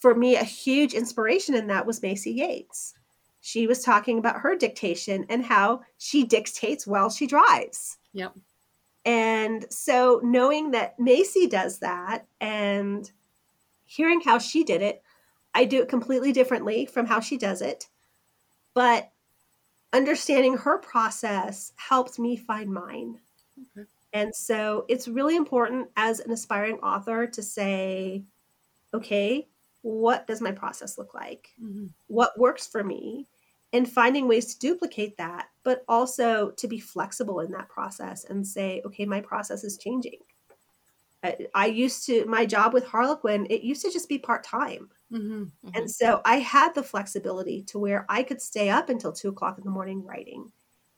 for 0.03 0.17
me, 0.17 0.35
a 0.35 0.43
huge 0.43 0.95
inspiration 0.95 1.55
in 1.55 1.69
that 1.69 1.87
was 1.87 2.01
Maisey 2.01 2.35
Yates. 2.35 2.95
She 3.41 3.69
was 3.69 3.85
talking 3.85 4.19
about 4.19 4.41
her 4.41 4.57
dictation 4.57 5.25
and 5.29 5.45
how 5.45 5.83
she 5.97 6.25
dictates 6.25 6.89
while 6.89 7.09
she 7.09 7.25
drives. 7.25 7.99
Yep. 8.13 8.35
And 9.05 9.65
so 9.71 10.21
knowing 10.25 10.73
that 10.73 10.99
Maisey 10.99 11.49
does 11.49 11.79
that 11.79 12.27
and 12.41 13.09
hearing 13.85 14.21
how 14.21 14.39
she 14.39 14.65
did 14.65 14.83
it, 14.83 15.05
I 15.55 15.67
do 15.67 15.81
it 15.81 15.89
completely 15.89 16.33
differently 16.33 16.85
from 16.85 17.07
how 17.07 17.21
she 17.21 17.39
does 17.39 17.63
it. 17.63 17.87
But 18.75 19.13
understanding 19.93 20.57
her 20.57 20.79
process 20.79 21.73
helped 21.77 22.19
me 22.19 22.37
find 22.37 22.75
mine. 22.75 23.21
Okay. 23.79 23.87
And 24.13 24.35
so 24.35 24.85
it's 24.89 25.07
really 25.07 25.37
important 25.37 25.91
as 25.97 26.19
an 26.19 26.33
aspiring 26.33 26.79
author 26.79 27.29
to 27.29 27.43
say, 27.43 28.25
okay, 28.93 29.47
what 29.83 30.27
does 30.27 30.41
my 30.41 30.53
process 30.53 30.99
look 30.99 31.15
like? 31.15 31.55
Mhm. 31.63 31.91
What 32.09 32.39
works 32.39 32.67
for 32.67 32.83
me? 32.83 33.29
And 33.73 33.91
finding 33.91 34.29
ways 34.29 34.55
to 34.55 34.59
duplicate 34.59 35.17
that, 35.17 35.49
but 35.63 35.85
also 35.89 36.51
to 36.53 36.69
be 36.69 36.79
flexible 36.79 37.41
in 37.41 37.51
that 37.53 37.69
process 37.69 38.25
and 38.25 38.47
say, 38.47 38.83
okay, 38.85 39.07
my 39.07 39.21
process 39.21 39.65
is 39.65 39.79
changing. 39.79 40.21
I, 41.25 41.37
I 41.55 41.67
used 41.67 42.05
to, 42.07 42.25
my 42.27 42.45
job 42.47 42.73
with 42.75 42.85
Harlequin, 42.85 43.47
it 43.49 43.63
used 43.63 43.83
to 43.83 43.91
just 43.91 44.09
be 44.09 44.19
part 44.19 44.45
time. 44.45 44.91
Mhm. 45.13 45.51
And 45.75 45.91
so 45.91 46.21
I 46.25 46.39
had 46.39 46.75
the 46.75 46.83
flexibility 46.83 47.63
to 47.65 47.79
where 47.79 48.05
I 48.09 48.23
could 48.25 48.43
stay 48.43 48.69
up 48.71 48.89
until 48.89 49.13
two 49.13 49.29
o'clock 49.29 49.57
in 49.59 49.65
the 49.65 49.71
morning 49.71 50.05
writing. 50.05 50.53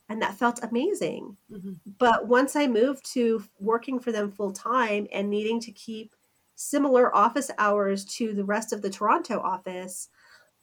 And 0.08 0.20
that 0.22 0.34
felt 0.34 0.62
amazing. 0.62 1.36
Mhm. 1.50 1.78
But 1.98 2.26
once 2.26 2.56
I 2.56 2.66
moved 2.66 3.04
to 3.12 3.42
working 3.58 3.98
for 4.00 4.12
them 4.12 4.30
full 4.30 4.52
time 4.52 5.06
and 5.12 5.30
needing 5.30 5.60
to 5.60 5.72
keep 5.72 6.14
similar 6.54 7.14
office 7.14 7.50
hours 7.58 8.04
to 8.04 8.34
the 8.34 8.44
rest 8.44 8.72
of 8.72 8.82
the 8.82 8.90
Toronto 8.90 9.40
office, 9.40 10.08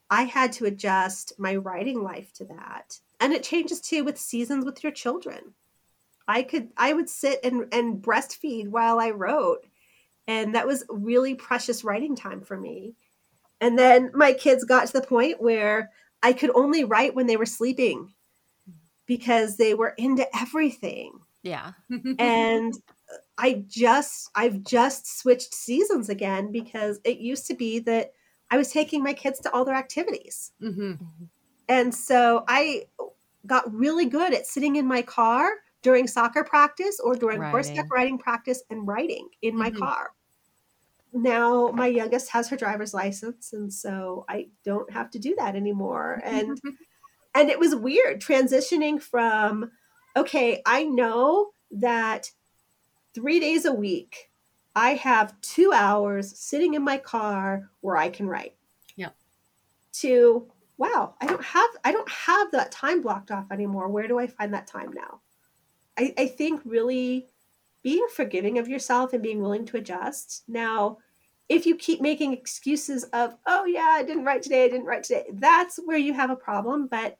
I 0.09 0.23
had 0.23 0.51
to 0.53 0.65
adjust 0.65 1.33
my 1.37 1.55
writing 1.55 2.03
life 2.03 2.33
to 2.33 2.45
that. 2.45 2.99
And 3.19 3.33
it 3.33 3.43
changes 3.43 3.79
too 3.79 4.03
with 4.03 4.17
seasons 4.17 4.65
with 4.65 4.83
your 4.83 4.91
children. 4.91 5.53
I 6.27 6.43
could 6.43 6.69
I 6.77 6.93
would 6.93 7.09
sit 7.09 7.39
and, 7.43 7.65
and 7.71 8.01
breastfeed 8.01 8.67
while 8.67 8.99
I 8.99 9.11
wrote. 9.11 9.65
And 10.27 10.55
that 10.55 10.67
was 10.67 10.83
really 10.89 11.35
precious 11.35 11.83
writing 11.83 12.15
time 12.15 12.41
for 12.41 12.57
me. 12.57 12.95
And 13.59 13.77
then 13.77 14.11
my 14.13 14.33
kids 14.33 14.63
got 14.63 14.87
to 14.87 14.93
the 14.93 15.01
point 15.01 15.41
where 15.41 15.91
I 16.23 16.33
could 16.33 16.51
only 16.55 16.83
write 16.83 17.15
when 17.15 17.27
they 17.27 17.37
were 17.37 17.45
sleeping 17.45 18.13
because 19.05 19.57
they 19.57 19.73
were 19.73 19.93
into 19.97 20.25
everything. 20.35 21.19
Yeah. 21.43 21.73
And 22.19 22.73
I 23.37 23.65
just 23.67 24.29
I've 24.35 24.63
just 24.63 25.07
switched 25.19 25.53
seasons 25.53 26.09
again 26.09 26.51
because 26.51 26.99
it 27.03 27.19
used 27.19 27.47
to 27.47 27.55
be 27.55 27.79
that 27.79 28.13
I 28.51 28.57
was 28.57 28.71
taking 28.71 29.03
my 29.03 29.13
kids 29.13 29.39
to 29.41 29.51
all 29.53 29.65
their 29.65 29.75
activities. 29.75 30.51
Mhm. 30.59 31.29
And 31.67 31.93
so 31.93 32.43
I 32.47 32.87
got 33.47 33.71
really 33.73 34.05
good 34.07 34.33
at 34.33 34.47
sitting 34.47 34.77
in 34.77 34.87
my 34.87 35.01
car 35.01 35.51
during 35.83 36.07
soccer 36.07 36.43
practice 36.43 36.99
or 36.99 37.15
during 37.15 37.43
horseback 37.43 37.85
riding 37.93 38.17
practice 38.19 38.63
and 38.69 38.87
writing 38.87 39.29
in 39.41 39.57
my 39.57 39.69
Mhm. 39.69 39.71
car. 39.71 40.11
Now 41.13 41.71
my 41.71 41.87
youngest 41.87 42.29
has 42.31 42.49
her 42.49 42.57
driver's 42.57 42.93
license 42.93 43.51
and 43.53 43.73
so 43.73 44.25
I 44.29 44.51
don't 44.63 44.91
have 44.91 45.09
to 45.11 45.19
do 45.19 45.35
that 45.37 45.55
anymore. 45.55 46.21
And 46.23 46.61
and 47.35 47.49
it 47.49 47.59
was 47.59 47.75
weird 47.75 48.21
transitioning 48.21 49.01
from 49.01 49.71
okay, 50.17 50.61
I 50.65 50.85
know 50.85 51.53
that 51.71 52.31
3 53.13 53.39
days 53.39 53.65
a 53.65 53.73
week 53.73 54.31
I 54.75 54.91
have 54.93 55.39
2 55.41 55.73
hours 55.73 56.37
sitting 56.37 56.75
in 56.75 56.83
my 56.83 56.97
car 56.97 57.69
where 57.81 57.97
I 57.97 58.09
can 58.09 58.27
write. 58.27 58.55
Yeah. 58.95 59.09
To 59.93 60.47
wow, 60.77 61.15
I 61.21 61.27
don't 61.27 61.43
have 61.43 61.69
I 61.83 61.91
don't 61.91 62.09
have 62.09 62.51
that 62.51 62.71
time 62.71 63.01
blocked 63.01 63.31
off 63.31 63.51
anymore. 63.51 63.89
Where 63.89 64.07
do 64.07 64.19
I 64.19 64.27
find 64.27 64.53
that 64.53 64.67
time 64.67 64.91
now? 64.93 65.21
I, 65.97 66.13
I 66.17 66.27
think 66.27 66.61
really 66.63 67.27
being 67.83 68.07
forgiving 68.15 68.57
of 68.57 68.67
yourself 68.67 69.13
and 69.13 69.23
being 69.23 69.41
willing 69.41 69.65
to 69.65 69.77
adjust. 69.77 70.43
Now, 70.47 70.97
if 71.49 71.65
you 71.65 71.75
keep 71.75 71.99
making 71.99 72.33
excuses 72.33 73.03
of, 73.05 73.35
oh 73.45 73.65
yeah, 73.65 73.89
I 73.89 74.03
didn't 74.03 74.23
write 74.23 74.41
today, 74.41 74.65
I 74.65 74.69
didn't 74.69 74.85
write 74.85 75.03
today, 75.03 75.25
that's 75.33 75.79
where 75.83 75.97
you 75.97 76.13
have 76.13 76.29
a 76.29 76.35
problem. 76.35 76.87
But 76.87 77.17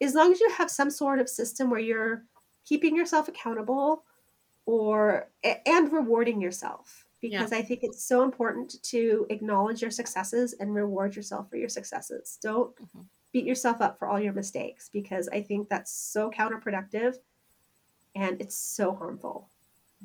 as 0.00 0.14
long 0.14 0.32
as 0.32 0.40
you 0.40 0.50
have 0.56 0.70
some 0.70 0.90
sort 0.90 1.20
of 1.20 1.28
system 1.28 1.70
where 1.70 1.80
you're 1.80 2.24
keeping 2.64 2.96
yourself 2.96 3.28
accountable 3.28 4.04
or 4.68 5.30
and 5.42 5.90
rewarding 5.90 6.42
yourself 6.42 7.06
because 7.22 7.52
yeah. 7.52 7.58
I 7.58 7.62
think 7.62 7.80
it's 7.82 8.04
so 8.04 8.22
important 8.22 8.76
to 8.82 9.26
acknowledge 9.30 9.80
your 9.80 9.90
successes 9.90 10.54
and 10.60 10.74
reward 10.74 11.16
yourself 11.16 11.48
for 11.48 11.56
your 11.56 11.70
successes. 11.70 12.38
Don't 12.42 12.76
mm-hmm. 12.76 13.00
beat 13.32 13.46
yourself 13.46 13.80
up 13.80 13.98
for 13.98 14.06
all 14.06 14.20
your 14.20 14.34
mistakes 14.34 14.90
because 14.92 15.26
I 15.32 15.40
think 15.40 15.70
that's 15.70 15.90
so 15.90 16.30
counterproductive 16.30 17.16
and 18.14 18.42
it's 18.42 18.56
so 18.56 18.94
harmful. 18.94 19.48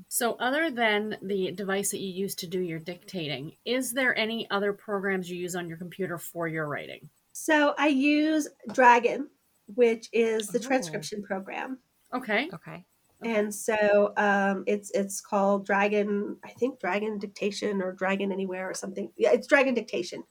So, 0.08 0.38
other 0.40 0.72
than 0.72 1.18
the 1.22 1.52
device 1.52 1.92
that 1.92 2.00
you 2.00 2.14
use 2.14 2.34
to 2.36 2.48
do 2.48 2.62
your 2.62 2.80
dictating, 2.80 3.52
is 3.66 3.92
there 3.92 4.18
any 4.18 4.50
other 4.50 4.72
programs 4.72 5.30
you 5.30 5.38
use 5.38 5.58
on 5.58 5.68
your 5.68 5.78
computer 5.78 6.18
for 6.18 6.48
your 6.48 6.68
writing? 6.68 7.10
So, 7.34 7.76
I 7.78 7.88
use 7.88 8.48
Dragon, 8.72 9.28
which 9.76 10.08
is 10.14 10.48
the 10.48 10.60
oh. 10.60 10.62
transcription 10.62 11.22
program. 11.22 11.80
Okay. 12.14 12.50
Okay 12.54 12.86
and 13.26 13.54
so 13.54 14.14
um, 14.18 14.64
it's 14.68 14.92
it's 14.92 15.22
called 15.22 15.66
Dragon. 15.66 16.38
I 16.44 16.50
think 16.50 16.80
Dragon 16.80 17.20
Dictation 17.20 17.82
or 17.82 17.94
Dragon 17.94 18.32
Anywhere 18.32 18.70
or 18.70 18.74
something. 18.74 19.12
Yeah, 19.18 19.32
it's 19.32 19.48
Dragon 19.48 19.74
Dictation. 19.74 20.24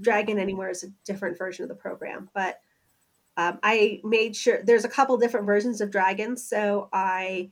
Dragon 0.00 0.38
Anywhere 0.38 0.70
is 0.70 0.84
a 0.84 0.88
different 1.04 1.38
version 1.38 1.64
of 1.64 1.68
the 1.68 1.74
program, 1.74 2.30
but 2.34 2.60
um, 3.36 3.58
I 3.62 4.00
made 4.04 4.36
sure 4.36 4.62
there's 4.62 4.84
a 4.84 4.88
couple 4.88 5.16
different 5.16 5.46
versions 5.46 5.80
of 5.80 5.90
Dragon, 5.90 6.36
so 6.36 6.88
I 6.92 7.50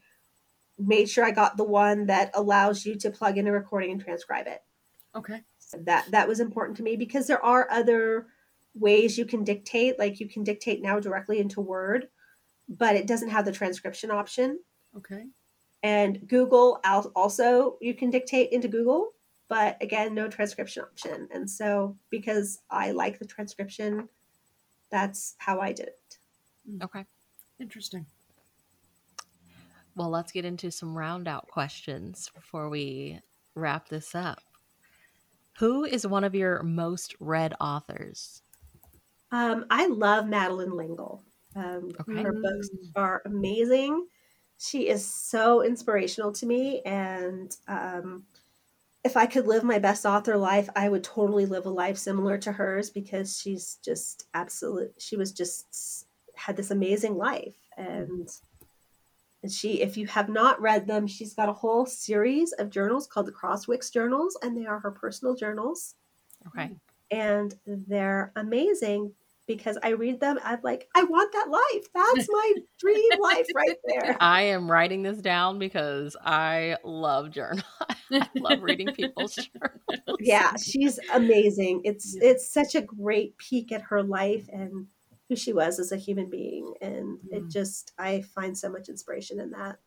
made 0.79 1.09
sure 1.09 1.25
I 1.25 1.31
got 1.31 1.57
the 1.57 1.65
one 1.65 2.07
that 2.07 2.31
allows 2.35 2.87
you 2.87 2.95
to 2.97 3.11
plug 3.11 3.39
in 3.39 3.47
a 3.47 3.53
recording 3.53 3.91
and 3.93 4.01
transcribe 4.01 4.47
it. 4.47 4.63
Okay. 5.15 5.43
So 5.59 5.79
that 5.85 6.11
that 6.11 6.29
was 6.29 6.41
important 6.41 6.77
to 6.79 6.83
me 6.83 6.97
because 6.97 7.27
there 7.27 7.45
are 7.45 7.71
other 7.71 8.27
ways 8.75 9.19
you 9.19 9.25
can 9.25 9.45
dictate, 9.45 9.99
like 9.99 10.21
you 10.21 10.29
can 10.29 10.45
dictate 10.45 10.83
now 10.83 11.01
directly 11.01 11.39
into 11.39 11.61
Word 11.61 12.09
but 12.71 12.95
it 12.95 13.07
doesn't 13.07 13.29
have 13.31 13.45
the 13.45 13.53
transcription 13.53 14.11
option. 14.11 14.61
Okay. 14.97 15.25
And 15.83 16.27
Google 16.29 16.81
also 17.17 17.77
you 17.81 17.95
can 17.95 18.11
dictate 18.11 18.53
into 18.53 18.69
Google, 18.69 19.11
but 19.49 19.77
again, 19.83 20.15
no 20.15 20.29
transcription 20.29 20.85
option. 20.85 21.29
And 21.33 21.49
so 21.49 21.97
because 22.11 22.61
I 22.71 22.93
like 22.93 23.19
the 23.19 23.25
transcription, 23.27 24.09
that's 24.91 25.35
how 25.39 25.61
I 25.61 25.73
did 25.73 25.89
it. 25.89 26.19
Hmm. 26.69 26.83
Okay. 26.83 27.05
Interesting. 27.59 28.07
Well, 29.97 30.09
let's 30.09 30.33
get 30.33 30.45
into 30.45 30.71
some 30.71 30.97
round 30.97 31.29
out 31.29 31.49
questions 31.49 32.31
before 32.35 32.69
we 32.71 33.21
wrap 33.55 33.89
this 33.89 34.15
up. 34.15 34.41
Who 35.59 35.85
is 35.85 36.07
one 36.07 36.25
of 36.25 36.35
your 36.35 36.63
most 36.63 37.15
read 37.21 37.55
authors? 37.61 38.43
Um, 39.33 39.67
I 39.69 39.89
love 39.89 40.27
Madeleine 40.27 40.75
L'Engle. 40.75 41.23
Um, 41.57 41.91
okay. 42.01 42.23
Her 42.23 42.33
books 42.33 42.69
are 42.95 43.23
amazing. 43.25 44.07
She 44.59 44.89
is 44.89 45.05
so 45.07 45.63
inspirational 45.63 46.33
to 46.33 46.47
me. 46.47 46.83
And 46.85 47.55
um, 47.67 48.25
if 49.03 49.17
I 49.17 49.27
could 49.27 49.47
live 49.47 49.65
my 49.65 49.79
best 49.79 50.05
author 50.05 50.37
life, 50.37 50.69
I 50.77 50.89
would 50.89 51.03
totally 51.03 51.47
live 51.47 51.67
a 51.67 51.71
life 51.71 51.97
similar 51.97 52.37
to 52.39 52.53
hers 52.53 52.91
because 52.91 53.41
she's 53.41 53.79
just 53.83 54.27
absolute. 54.35 54.93
She 54.99 55.17
was 55.17 55.33
just 55.33 56.07
had 56.35 56.57
this 56.57 56.71
amazing 56.71 57.17
life. 57.17 57.55
And, 57.77 58.29
and 59.43 59.51
she, 59.51 59.81
if 59.81 59.97
you 59.97 60.07
have 60.09 60.29
not 60.29 60.61
read 60.61 60.87
them, 60.87 61.07
she's 61.07 61.35
got 61.35 61.49
a 61.49 61.55
whole 61.55 61.87
series 61.87 62.53
of 62.53 62.71
journals 62.71 63.07
called 63.07 63.27
the 63.27 63.33
Crosswicks 63.33 63.91
Journals, 63.91 64.37
and 64.43 64.57
they 64.57 64.67
are 64.67 64.81
her 64.81 64.91
personal 64.91 65.35
journals. 65.35 65.95
Okay. 66.49 66.71
And 67.11 67.55
they're 67.67 68.33
amazing 68.37 69.13
because 69.57 69.77
I 69.83 69.89
read 69.89 70.21
them. 70.21 70.39
I'm 70.45 70.61
like, 70.63 70.89
I 70.95 71.03
want 71.03 71.33
that 71.33 71.49
life. 71.51 71.89
That's 71.93 72.29
my 72.31 72.55
dream 72.79 73.09
life 73.21 73.49
right 73.53 73.77
there. 73.85 74.17
I 74.21 74.43
am 74.43 74.71
writing 74.71 75.03
this 75.03 75.19
down 75.19 75.59
because 75.59 76.17
I 76.25 76.77
love 76.85 77.33
journal. 77.33 77.65
I 78.13 78.29
love 78.37 78.63
reading 78.63 78.93
people's 78.95 79.35
journals. 79.35 80.19
Yeah, 80.21 80.55
she's 80.55 81.01
amazing. 81.13 81.81
It's 81.83 82.15
yeah. 82.15 82.31
it's 82.31 82.49
such 82.49 82.77
a 82.77 82.81
great 82.81 83.37
peek 83.39 83.73
at 83.73 83.83
her 83.83 84.05
life 84.05 84.49
and 84.53 84.87
who 85.29 85.35
she 85.35 85.53
was 85.53 85.81
as 85.81 85.91
a 85.91 85.97
human 85.97 86.31
being. 86.31 86.75
And 86.81 87.19
mm. 87.19 87.33
it 87.33 87.49
just 87.49 87.91
I 87.99 88.23
find 88.23 88.57
so 88.57 88.71
much 88.71 88.89
inspiration 88.89 89.41
in 89.41 89.51
that. 89.51 89.81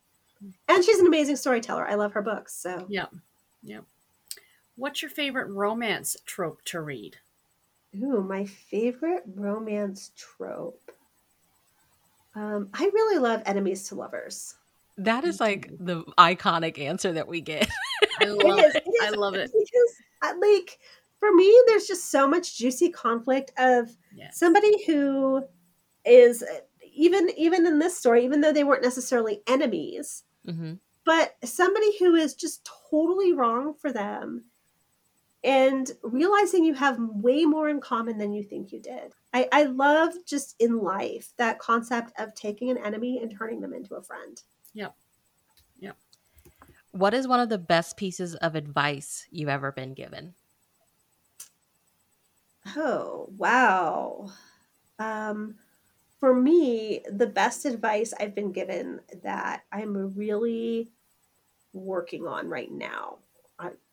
And 0.68 0.84
she's 0.84 1.00
an 1.00 1.08
amazing 1.08 1.38
storyteller. 1.38 1.88
I 1.88 1.96
love 1.96 2.12
her 2.12 2.22
books. 2.22 2.54
So 2.54 2.86
yeah. 2.90 3.06
Yeah. 3.62 3.80
What's 4.76 5.02
your 5.02 5.12
favorite 5.12 5.50
romance 5.50 6.18
trope 6.26 6.64
to 6.66 6.82
read? 6.82 7.20
Ooh, 8.02 8.24
my 8.24 8.46
favorite 8.46 9.24
romance 9.36 10.12
trope. 10.16 10.92
Um, 12.36 12.70
I 12.74 12.86
really 12.86 13.20
love 13.20 13.42
enemies 13.46 13.88
to 13.90 13.96
lovers. 13.96 14.56
That 14.98 15.24
is 15.24 15.40
like 15.40 15.72
the 15.80 16.04
iconic 16.18 16.80
answer 16.80 17.14
that 17.14 17.28
we 17.28 17.42
get. 17.42 17.70
I 18.22 18.26
love 18.26 18.60
it. 18.60 18.66
Is, 18.66 18.76
it 18.76 18.84
is, 18.88 19.02
I 19.04 19.10
love 19.12 19.36
it 19.36 19.52
because, 19.52 19.96
uh, 20.22 20.34
like, 20.40 20.80
for 21.20 21.34
me, 21.34 21.56
there's 21.68 21.88
just 21.88 22.12
so 22.12 22.28
much 22.28 22.58
juicy 22.58 22.90
conflict 22.90 23.52
of 23.58 23.90
yes. 24.16 24.38
somebody 24.38 24.84
who 24.86 25.44
is 26.06 26.44
even 26.94 27.30
even 27.38 27.66
in 27.66 27.80
this 27.80 27.98
story, 27.98 28.24
even 28.24 28.42
though 28.42 28.54
they 28.54 28.64
weren't 28.64 28.84
necessarily 28.84 29.42
enemies, 29.48 30.24
mm-hmm. 30.48 30.74
but 31.06 31.36
somebody 31.44 31.98
who 31.98 32.16
is 32.16 32.34
just 32.34 32.70
totally 32.90 33.34
wrong 33.34 33.74
for 33.74 33.92
them 33.92 34.44
and 35.44 35.92
realizing 36.04 36.64
you 36.64 36.74
have 36.74 36.98
way 37.00 37.46
more 37.46 37.70
in 37.70 37.82
common 37.82 38.18
than 38.18 38.34
you 38.34 38.44
think 38.44 38.72
you 38.72 38.80
did. 38.80 39.14
I, 39.34 39.48
I 39.52 39.64
love 39.64 40.14
just 40.26 40.56
in 40.60 40.80
life 40.80 41.34
that 41.38 41.60
concept 41.60 42.14
of 42.18 42.34
taking 42.34 42.70
an 42.70 42.78
enemy 42.78 43.20
and 43.22 43.36
turning 43.36 43.60
them 43.60 43.74
into 43.74 43.96
a 43.96 44.04
friend. 44.04 44.42
Yep. 44.74 44.96
Yep. 45.80 45.98
What 46.92 47.14
is 47.14 47.28
one 47.28 47.40
of 47.40 47.50
the 47.50 47.58
best 47.58 47.98
pieces 47.98 48.36
of 48.36 48.56
advice 48.56 49.26
you've 49.32 49.50
ever 49.50 49.72
been 49.72 49.94
given? 49.94 50.34
Oh, 52.78 53.28
wow. 53.38 54.32
Um, 55.00 55.56
for 56.20 56.34
me, 56.34 57.02
the 57.12 57.28
best 57.28 57.66
advice 57.66 58.14
I've 58.18 58.36
been 58.36 58.54
given 58.54 59.02
that 59.24 59.64
I'm 59.74 60.16
really 60.16 60.92
working 61.74 62.28
on 62.28 62.48
right 62.48 62.72
now 62.72 63.18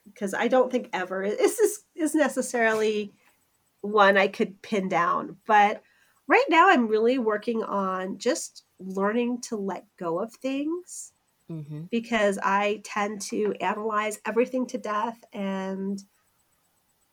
because 0.05 0.34
I 0.34 0.48
don't 0.48 0.70
think 0.70 0.88
ever 0.92 1.28
this 1.28 1.59
is 1.59 1.84
is 1.94 2.14
necessarily 2.14 3.12
one 3.80 4.16
I 4.16 4.28
could 4.28 4.61
pin 4.62 4.88
down. 4.88 5.36
But 5.46 5.82
right 6.26 6.44
now, 6.48 6.70
I'm 6.70 6.88
really 6.88 7.18
working 7.18 7.62
on 7.62 8.18
just 8.18 8.64
learning 8.78 9.40
to 9.42 9.57
let 9.57 9.84
go 9.98 10.20
of 10.20 10.32
things 10.34 11.12
mm-hmm. 11.51 11.82
because 11.90 12.38
I 12.42 12.80
tend 12.84 13.20
to 13.22 13.55
analyze 13.61 14.20
everything 14.24 14.66
to 14.68 14.78
death 14.78 15.22
and 15.32 16.03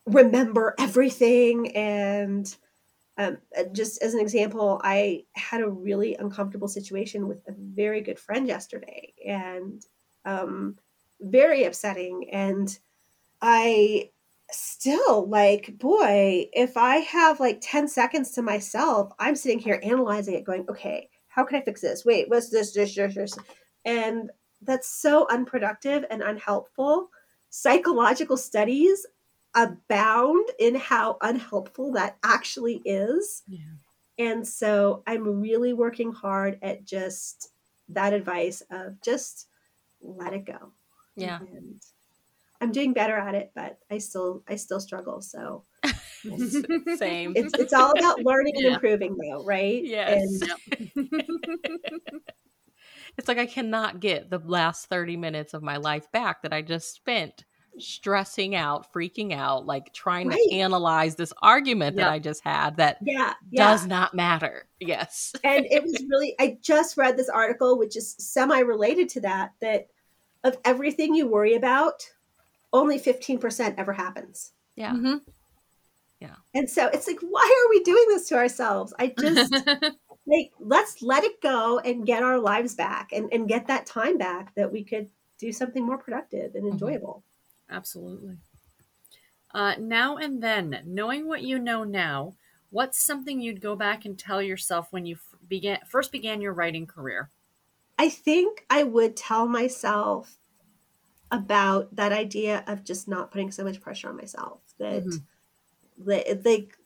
remember 0.06 0.76
everything. 0.80 1.76
And 1.76 2.56
um, 3.18 3.38
uh, 3.58 3.64
just 3.74 4.02
as 4.04 4.14
an 4.14 4.20
example, 4.20 4.80
I 4.84 5.24
had 5.34 5.62
a 5.62 5.70
really 5.70 6.16
uncomfortable 6.16 6.68
situation 6.68 7.28
with 7.28 7.40
a 7.48 7.54
very 7.58 8.02
good 8.02 8.20
friend 8.20 8.48
yesterday, 8.48 9.14
and 9.26 9.84
um, 10.24 10.78
very 11.20 11.64
upsetting. 11.64 12.30
And 12.32 12.78
I 13.42 14.12
still 14.52 15.28
like, 15.28 15.78
boy, 15.78 16.50
if 16.54 16.78
I 16.78 16.98
have 16.98 17.40
like 17.40 17.60
10 17.62 17.88
seconds 17.88 18.32
to 18.32 18.42
myself, 18.42 19.12
I'm 19.20 19.36
sitting 19.36 19.60
here 19.60 19.80
analyzing 19.84 20.36
it, 20.36 20.46
going, 20.46 20.66
okay, 20.70 21.10
how 21.28 21.44
can 21.44 21.60
I 21.60 21.66
fix 21.66 21.82
this? 21.82 22.06
Wait, 22.06 22.30
what's 22.30 22.50
this, 22.50 22.74
this, 22.74 22.96
this, 22.96 23.16
this? 23.16 23.38
And 23.86 24.32
that's 24.62 24.90
so 24.90 25.28
unproductive 25.30 26.06
and 26.10 26.22
unhelpful. 26.22 27.10
Psychological 27.50 28.38
studies 28.38 29.06
abound 29.56 30.50
in 30.60 30.76
how 30.76 31.18
unhelpful 31.22 31.92
that 31.94 32.18
actually 32.24 32.82
is. 32.86 33.44
Yeah. 33.48 33.60
And 34.18 34.48
so 34.48 35.04
I'm 35.06 35.42
really 35.42 35.74
working 35.74 36.12
hard 36.12 36.58
at 36.62 36.86
just 36.86 37.52
that 37.90 38.14
advice 38.14 38.64
of 38.72 39.00
just 39.02 39.48
let 40.02 40.34
it 40.34 40.46
go. 40.46 40.72
Yeah. 41.18 41.40
And 41.40 41.82
I'm 42.62 42.72
doing 42.72 42.94
better 42.94 43.18
at 43.18 43.36
it, 43.36 43.52
but 43.56 43.78
I 43.92 43.98
still 44.00 44.44
I 44.48 44.56
still 44.56 44.80
struggle. 44.80 45.22
So 45.22 45.64
same. 46.24 47.34
It's 47.36 47.54
it's 47.54 47.74
all 47.74 47.92
about 47.92 48.24
learning 48.24 48.54
yeah. 48.58 48.68
and 48.68 48.76
improving 48.76 49.18
though, 49.18 49.44
right? 49.44 49.84
Yes. 49.84 50.42
And, 50.78 50.92
it's 53.18 53.28
like 53.28 53.38
I 53.38 53.46
cannot 53.46 54.00
get 54.00 54.30
the 54.30 54.40
last 54.40 54.88
30 54.88 55.18
minutes 55.18 55.54
of 55.54 55.62
my 55.62 55.78
life 55.78 56.12
back 56.12 56.42
that 56.44 56.54
I 56.54 56.62
just 56.62 56.96
spent 56.96 57.46
stressing 57.80 58.56
out, 58.56 58.92
freaking 58.92 59.34
out, 59.34 59.68
like 59.68 59.94
trying 59.94 60.30
right. 60.30 60.40
to 60.50 60.56
analyze 60.56 61.16
this 61.16 61.32
argument 61.44 61.98
that 61.98 62.10
I 62.10 62.18
just 62.18 62.44
had 62.44 62.78
that 62.78 62.98
yeah, 63.04 63.34
yeah. 63.52 63.72
does 63.72 63.86
not 63.86 64.16
matter. 64.16 64.68
Yes. 64.80 65.34
and 65.44 65.66
it 65.70 65.84
was 65.84 66.04
really 66.10 66.36
I 66.40 66.58
just 66.62 66.98
read 66.98 67.18
this 67.18 67.30
article 67.30 67.78
which 67.78 67.96
is 67.96 68.16
semi 68.18 68.60
related 68.60 69.10
to 69.10 69.22
that 69.22 69.52
that 69.62 69.88
of 70.44 70.58
everything 70.66 71.16
you 71.16 71.28
worry 71.28 71.56
about, 71.56 72.10
only 72.74 73.00
15% 73.00 73.76
ever 73.78 73.94
happens. 73.94 74.52
Yeah. 74.76 74.94
Mm-hmm. 74.94 75.18
Yeah. 76.20 76.36
And 76.56 76.70
so 76.70 76.88
it's 76.88 77.08
like, 77.08 77.20
why 77.22 77.66
are 77.66 77.70
we 77.70 77.84
doing 77.84 78.06
this 78.10 78.28
to 78.30 78.36
ourselves? 78.36 78.94
I 78.98 79.14
just, 79.20 79.54
like 80.28 80.52
let's 80.60 81.02
let 81.02 81.24
it 81.24 81.42
go 81.42 81.80
and 81.80 82.06
get 82.06 82.24
our 82.24 82.40
lives 82.40 82.76
back 82.76 83.12
and, 83.14 83.32
and 83.32 83.48
get 83.48 83.68
that 83.68 83.86
time 83.86 84.18
back 84.18 84.54
that 84.56 84.72
we 84.72 84.84
could 84.84 85.10
do 85.38 85.52
something 85.52 85.86
more 85.86 85.98
productive 85.98 86.56
and 86.56 86.68
enjoyable. 86.68 87.24
Absolutely. 87.70 88.38
Uh, 89.54 89.76
now 89.80 90.18
and 90.18 90.42
then, 90.42 90.82
knowing 90.86 91.28
what 91.28 91.44
you 91.44 91.60
know 91.60 91.84
now, 91.84 92.34
what's 92.70 93.04
something 93.04 93.40
you'd 93.40 93.62
go 93.62 93.76
back 93.76 94.06
and 94.06 94.18
tell 94.18 94.42
yourself 94.42 94.88
when 94.92 95.06
you 95.06 95.16
f- 95.16 95.40
began 95.48 95.80
first 95.88 96.12
began 96.12 96.42
your 96.42 96.54
writing 96.54 96.86
career? 96.86 97.30
I 97.98 98.10
think 98.10 98.66
I 98.70 98.84
would 98.84 99.16
tell 99.16 99.48
myself 99.48 100.40
about 101.32 101.96
that 101.96 102.12
idea 102.12 102.64
of 102.68 102.84
just 102.84 103.08
not 103.08 103.32
putting 103.32 103.52
so 103.52 103.64
much 103.64 103.82
pressure 103.82 104.10
on 104.10 104.18
myself. 104.18 104.62
That, 104.80 105.04
Mhm. 105.04 105.24
that 106.06 106.46
like, 106.46 106.78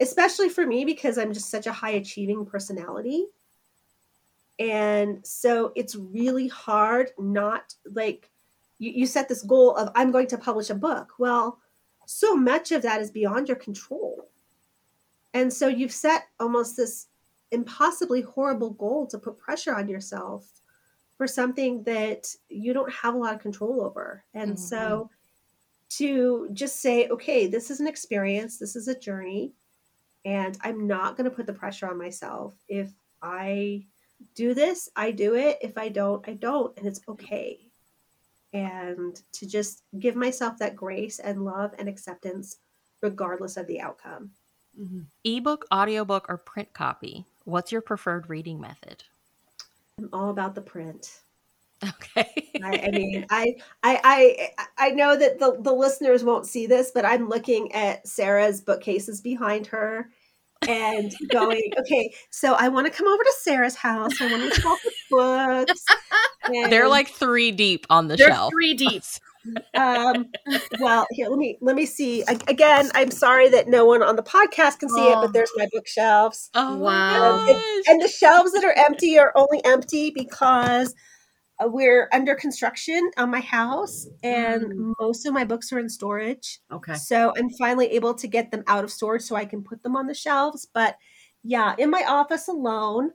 especially 0.00 0.48
for 0.50 0.66
me 0.66 0.84
because 0.84 1.18
I'm 1.18 1.32
just 1.34 1.50
such 1.50 1.66
a 1.66 1.72
high 1.72 1.92
achieving 1.92 2.46
personality, 2.46 3.26
and 4.58 5.26
so 5.26 5.72
it's 5.74 5.96
really 5.96 6.48
hard 6.48 7.10
not 7.18 7.74
like 7.90 8.30
you, 8.78 8.92
you 8.92 9.06
set 9.06 9.28
this 9.28 9.42
goal 9.42 9.74
of 9.76 9.90
I'm 9.94 10.10
going 10.10 10.26
to 10.28 10.38
publish 10.38 10.70
a 10.70 10.74
book. 10.74 11.14
Well, 11.18 11.58
so 12.06 12.36
much 12.36 12.72
of 12.72 12.82
that 12.82 13.00
is 13.00 13.10
beyond 13.10 13.48
your 13.48 13.56
control, 13.56 14.28
and 15.34 15.52
so 15.52 15.68
you've 15.68 15.92
set 15.92 16.24
almost 16.40 16.76
this 16.76 17.08
impossibly 17.52 18.22
horrible 18.22 18.70
goal 18.70 19.06
to 19.06 19.18
put 19.18 19.38
pressure 19.38 19.74
on 19.74 19.88
yourself 19.88 20.48
for 21.16 21.26
something 21.26 21.84
that 21.84 22.26
you 22.48 22.72
don't 22.72 22.92
have 22.92 23.14
a 23.14 23.18
lot 23.18 23.34
of 23.34 23.40
control 23.40 23.82
over. 23.82 24.24
And 24.34 24.54
Mhm. 24.54 24.58
so 24.58 25.10
to 25.90 26.48
just 26.52 26.80
say, 26.80 27.08
okay, 27.08 27.46
this 27.46 27.70
is 27.70 27.80
an 27.80 27.86
experience, 27.86 28.58
this 28.58 28.74
is 28.74 28.88
a 28.88 28.98
journey, 28.98 29.52
and 30.24 30.56
I'm 30.62 30.86
not 30.86 31.16
going 31.16 31.28
to 31.28 31.36
put 31.36 31.46
the 31.46 31.52
pressure 31.52 31.86
on 31.88 31.98
myself. 31.98 32.54
If 32.68 32.92
I 33.20 33.86
do 34.34 34.54
this, 34.54 34.88
I 34.96 35.10
do 35.10 35.34
it. 35.34 35.58
If 35.60 35.76
I 35.76 35.88
don't, 35.88 36.26
I 36.28 36.34
don't. 36.34 36.76
And 36.78 36.86
it's 36.86 37.00
okay. 37.08 37.68
And 38.52 39.20
to 39.32 39.46
just 39.46 39.82
give 39.98 40.14
myself 40.16 40.58
that 40.58 40.76
grace 40.76 41.18
and 41.18 41.44
love 41.44 41.74
and 41.78 41.88
acceptance, 41.88 42.58
regardless 43.00 43.56
of 43.56 43.66
the 43.66 43.80
outcome. 43.80 44.32
Mhm. 44.78 45.06
Ebook, 45.24 45.66
audiobook, 45.72 46.26
or 46.28 46.38
print 46.38 46.72
copy? 46.72 47.26
What's 47.44 47.72
your 47.72 47.80
preferred 47.80 48.28
reading 48.28 48.60
method? 48.60 49.04
I'm 49.98 50.08
all 50.12 50.30
about 50.30 50.54
the 50.54 50.60
print. 50.60 51.20
Okay. 51.84 52.50
I, 52.62 52.80
I 52.86 52.90
mean, 52.90 53.26
I, 53.30 53.56
I, 53.82 54.50
I, 54.56 54.66
I 54.78 54.90
know 54.90 55.16
that 55.16 55.38
the, 55.40 55.56
the 55.60 55.72
listeners 55.72 56.22
won't 56.22 56.46
see 56.46 56.66
this, 56.66 56.92
but 56.94 57.04
I'm 57.04 57.28
looking 57.28 57.72
at 57.72 58.06
Sarah's 58.06 58.60
bookcases 58.60 59.20
behind 59.20 59.66
her 59.68 60.08
and 60.68 61.12
going, 61.30 61.72
okay, 61.78 62.14
so 62.30 62.54
I 62.54 62.68
want 62.68 62.86
to 62.86 62.92
come 62.92 63.08
over 63.08 63.22
to 63.22 63.34
Sarah's 63.40 63.74
house. 63.74 64.12
I 64.20 64.30
want 64.30 64.42
to 64.42 64.48
look 64.48 64.58
at 64.58 64.64
all 64.64 64.78
the 64.84 65.66
books. 65.66 65.84
They're 66.70 66.88
like 66.88 67.08
three 67.08 67.50
deep 67.50 67.86
on 67.90 68.08
the 68.08 68.16
They're 68.16 68.28
shelf. 68.28 68.52
three 68.52 68.74
deep. 68.74 69.02
um, 69.74 70.26
well, 70.80 71.06
here, 71.10 71.28
let 71.28 71.38
me, 71.38 71.58
let 71.60 71.76
me 71.76 71.86
see. 71.86 72.22
A- 72.22 72.38
Again, 72.48 72.90
I'm 72.94 73.10
sorry 73.10 73.48
that 73.50 73.68
no 73.68 73.84
one 73.84 74.02
on 74.02 74.16
the 74.16 74.22
podcast 74.22 74.78
can 74.78 74.88
see 74.88 75.08
it, 75.08 75.16
Oh. 75.16 75.22
but 75.22 75.32
there's 75.32 75.50
my 75.56 75.66
bookshelves. 75.72 76.50
Oh 76.54 76.76
Wow. 76.76 77.36
my 77.44 77.52
gosh. 77.52 77.82
And 77.88 78.00
the 78.02 78.08
shelves 78.08 78.52
that 78.52 78.64
are 78.64 78.74
empty 78.76 79.18
are 79.18 79.32
only 79.34 79.64
empty 79.64 80.10
because 80.10 80.94
uh, 81.62 81.68
we're 81.68 82.08
under 82.12 82.34
construction 82.34 83.10
on 83.16 83.30
my 83.30 83.40
house 83.40 84.06
and 84.22 84.62
Mm. 84.64 84.92
most 85.00 85.26
of 85.26 85.34
my 85.34 85.44
books 85.44 85.72
are 85.72 85.78
in 85.78 85.88
storage. 85.88 86.60
Okay. 86.70 86.94
So 86.94 87.32
I'm 87.36 87.50
finally 87.50 87.88
able 87.92 88.14
to 88.14 88.26
get 88.28 88.50
them 88.50 88.62
out 88.66 88.84
of 88.84 88.90
storage 88.92 89.22
so 89.22 89.36
I 89.36 89.44
can 89.44 89.62
put 89.62 89.82
them 89.82 89.96
on 89.96 90.06
the 90.06 90.14
shelves. 90.14 90.66
But 90.72 90.96
yeah, 91.42 91.74
in 91.78 91.90
my 91.90 92.04
office 92.06 92.48
alone, 92.48 93.10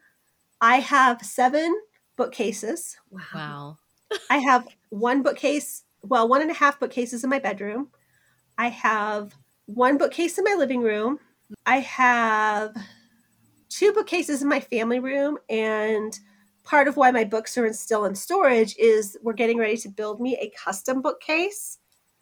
I 0.62 0.78
have 0.80 1.22
seven 1.22 1.74
bookcases. 2.18 2.98
Wow. 3.10 3.22
wow. 3.34 3.78
I 4.30 4.38
have 4.40 4.68
one 4.90 5.22
bookcase, 5.22 5.84
well, 6.08 6.28
one 6.28 6.42
and 6.42 6.52
a 6.52 6.56
half 6.56 6.80
bookcases 6.80 7.24
in 7.24 7.30
my 7.30 7.40
bedroom. 7.40 7.90
I 8.58 8.70
have 8.70 9.34
one 9.66 9.98
bookcase 9.98 10.38
in 10.38 10.44
my 10.44 10.56
living 10.58 10.82
room. 10.82 11.20
I 11.66 11.80
have 11.80 12.76
two 13.70 13.94
bookcases 13.94 14.42
in 14.42 14.48
my 14.48 14.60
family 14.60 15.00
room. 15.00 15.38
And 15.50 16.18
part 16.64 16.88
of 16.88 16.98
why 16.98 17.12
my 17.12 17.24
books 17.24 17.58
are 17.58 17.66
in, 17.66 17.74
still 17.74 18.06
in 18.06 18.16
storage 18.16 18.76
is 18.78 19.18
we're 19.22 19.34
getting 19.34 19.58
ready 19.58 19.78
to 19.78 19.90
build 19.90 20.20
me 20.20 20.38
a 20.38 20.52
custom 20.58 21.02
bookcase 21.02 21.78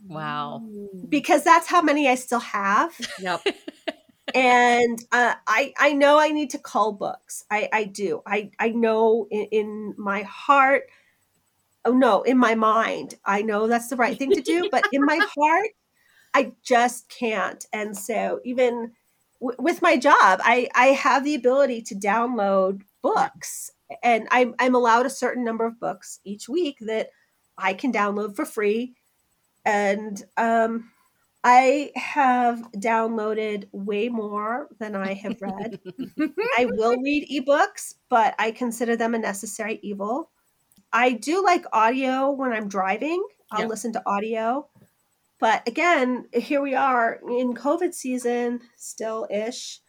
Wow. 0.08 0.64
Because 1.08 1.44
that's 1.44 1.68
how 1.68 1.82
many 1.82 2.08
I 2.08 2.16
still 2.16 2.40
have. 2.40 2.94
Yep. 3.20 3.42
and 4.36 5.00
uh, 5.12 5.36
I 5.48 5.74
I 5.78 5.94
know 5.94 6.20
I 6.20 6.30
need 6.30 6.52
to 6.52 6.58
cull 6.58 6.94
books. 6.94 7.46
I 7.50 7.70
I 7.72 7.84
do. 7.86 8.22
I 8.26 8.52
I 8.60 8.70
know 8.70 9.28
in, 9.32 9.46
in 9.52 9.96
my 9.98 10.24
heart. 10.24 10.84
Oh 11.86 11.94
no, 11.94 12.24
in 12.24 12.38
my 12.38 12.56
mind, 12.56 13.16
I 13.26 13.42
know 13.44 13.68
that's 13.68 13.90
the 13.90 13.96
right 13.96 14.18
thing 14.18 14.34
to 14.34 14.42
do, 14.42 14.68
but 14.72 14.88
in 14.92 15.06
my 15.06 15.20
heart, 15.38 15.70
I 16.34 16.54
just 16.64 17.10
can't. 17.10 17.66
And 17.74 17.98
so 17.98 18.42
even 18.46 18.94
w- 19.42 19.58
with 19.60 19.82
my 19.82 19.98
job, 19.98 20.42
I 20.44 20.70
I 20.76 20.88
have 20.88 21.24
the 21.24 21.36
ability 21.36 21.84
to 21.84 21.96
download 21.96 22.82
books, 23.02 23.72
and 24.04 24.28
I'm 24.32 24.56
I'm 24.60 24.76
allowed 24.76 25.06
a 25.06 25.10
certain 25.12 25.44
number 25.46 25.66
of 25.66 25.80
books 25.80 26.20
each 26.26 26.50
week 26.50 26.78
that 26.82 27.10
I 27.58 27.74
can 27.74 27.92
download 27.94 28.36
for 28.36 28.46
free, 28.46 28.96
and 29.66 30.24
um 30.38 30.92
I 31.44 31.92
have 31.96 32.72
downloaded 32.74 33.70
way 33.72 34.10
more 34.10 34.68
than 34.80 34.96
I 34.96 35.14
have 35.14 35.42
read. 35.42 35.80
I 36.58 36.66
will 36.66 36.98
read 37.02 37.30
ebooks, 37.30 37.96
but 38.10 38.36
I 38.40 38.52
consider 38.52 38.96
them 38.96 39.14
a 39.16 39.20
necessary 39.20 39.80
evil. 39.84 40.32
I 40.96 41.12
do 41.12 41.44
like 41.44 41.66
audio 41.74 42.32
when 42.32 42.54
I'm 42.54 42.70
driving. 42.70 43.22
I'll 43.52 43.62
Yeah. 43.62 43.68
listen 43.68 43.92
to 43.94 44.04
audio. 44.06 44.70
But 45.40 45.68
again, 45.68 46.30
here 46.34 46.62
we 46.62 46.74
are 46.74 47.20
in 47.28 47.54
COVID 47.54 47.94
season, 47.94 48.62
still 48.78 49.28
ish. 49.30 49.82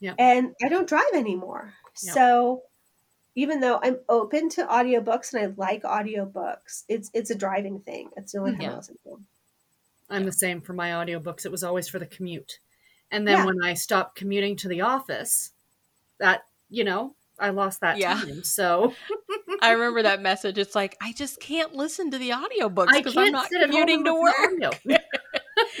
Yeah. 0.00 0.14
And 0.18 0.56
I 0.62 0.68
don't 0.68 0.88
drive 0.88 1.12
anymore. 1.14 1.74
Yeah. 2.02 2.12
So 2.12 2.62
even 3.36 3.60
though 3.60 3.78
I'm 3.80 4.00
open 4.08 4.48
to 4.50 4.66
audiobooks 4.66 5.32
and 5.32 5.42
I 5.42 5.54
like 5.56 5.84
audiobooks, 5.84 6.82
it's 6.88 7.08
it's 7.14 7.30
a 7.30 7.36
driving 7.36 7.78
thing. 7.80 8.10
It's 8.16 8.32
the 8.32 8.38
only 8.40 8.56
time. 8.56 8.70
I 8.70 8.76
listen 8.76 8.96
to 9.04 9.10
them. 9.10 9.26
I'm 10.10 10.24
the 10.24 10.32
same 10.32 10.60
for 10.60 10.72
my 10.72 10.90
audiobooks. 10.90 11.46
It 11.46 11.52
was 11.52 11.62
always 11.62 11.86
for 11.88 12.00
the 12.00 12.06
commute. 12.06 12.58
And 13.12 13.26
then 13.28 13.46
when 13.46 13.62
I 13.62 13.74
stopped 13.74 14.16
commuting 14.16 14.56
to 14.56 14.68
the 14.68 14.80
office, 14.80 15.52
that, 16.18 16.42
you 16.68 16.82
know, 16.82 17.14
I 17.40 17.50
lost 17.50 17.80
that 17.80 17.98
Yeah. 17.98 18.14
time. 18.14 18.42
So 18.44 18.94
I 19.62 19.72
remember 19.72 20.02
that 20.02 20.20
message. 20.20 20.58
It's 20.58 20.74
like, 20.74 20.96
I 21.02 21.12
just 21.12 21.40
can't 21.40 21.74
listen 21.74 22.10
to 22.10 22.18
the 22.18 22.30
audiobooks 22.30 22.88
I 22.88 22.98
because 22.98 23.16
I'm 23.16 23.32
not 23.32 23.48
sit 23.48 23.62
at 23.62 23.70
home 23.70 23.86
commuting 23.86 24.04
to 24.04 24.12
work. 24.14 24.34
audio. 24.44 24.70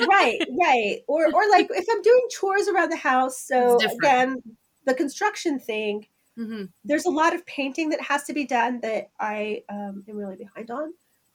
right 0.08 0.40
right 0.48 1.00
or 1.08 1.26
or 1.26 1.50
like 1.50 1.68
if 1.70 1.86
i'm 1.90 2.02
doing 2.02 2.22
chores 2.30 2.68
around 2.68 2.90
the 2.90 2.96
house 2.96 3.36
so 3.40 3.78
again 3.96 4.36
the 4.84 4.94
construction 4.94 5.58
thing 5.58 6.06
Mhm. 6.38 6.68
there's 6.84 7.04
a 7.04 7.10
lot 7.10 7.34
of 7.34 7.44
painting 7.46 7.88
that 7.88 8.00
has 8.00 8.22
to 8.24 8.32
be 8.32 8.44
done 8.44 8.78
that 8.80 9.10
i 9.18 9.62
um, 9.68 10.04
am 10.08 10.16
really 10.16 10.36
behind 10.36 10.70
on 10.70 10.92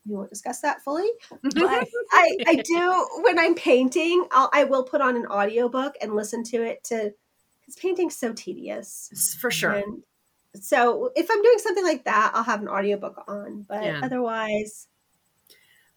we 0.07 0.15
won't 0.15 0.29
discuss 0.29 0.61
that 0.61 0.81
fully 0.81 1.09
but 1.41 1.53
I, 2.11 2.37
I 2.47 2.55
do 2.65 3.07
when 3.23 3.37
i'm 3.37 3.55
painting 3.55 4.25
I'll, 4.31 4.49
i 4.53 4.63
will 4.63 4.83
put 4.83 5.01
on 5.01 5.17
an 5.17 5.25
audiobook 5.27 5.95
and 6.01 6.15
listen 6.15 6.43
to 6.45 6.63
it 6.63 6.83
to 6.85 7.13
because 7.59 7.75
painting's 7.75 8.15
so 8.15 8.31
tedious 8.33 9.37
For 9.41 9.51
sure. 9.51 9.73
and 9.73 10.03
so 10.55 11.11
if 11.15 11.29
i'm 11.31 11.41
doing 11.41 11.59
something 11.59 11.83
like 11.83 12.03
that 12.05 12.31
i'll 12.33 12.43
have 12.43 12.61
an 12.61 12.67
audiobook 12.67 13.23
on 13.27 13.63
but 13.67 13.83
Yeah. 13.83 13.99
otherwise 14.03 14.87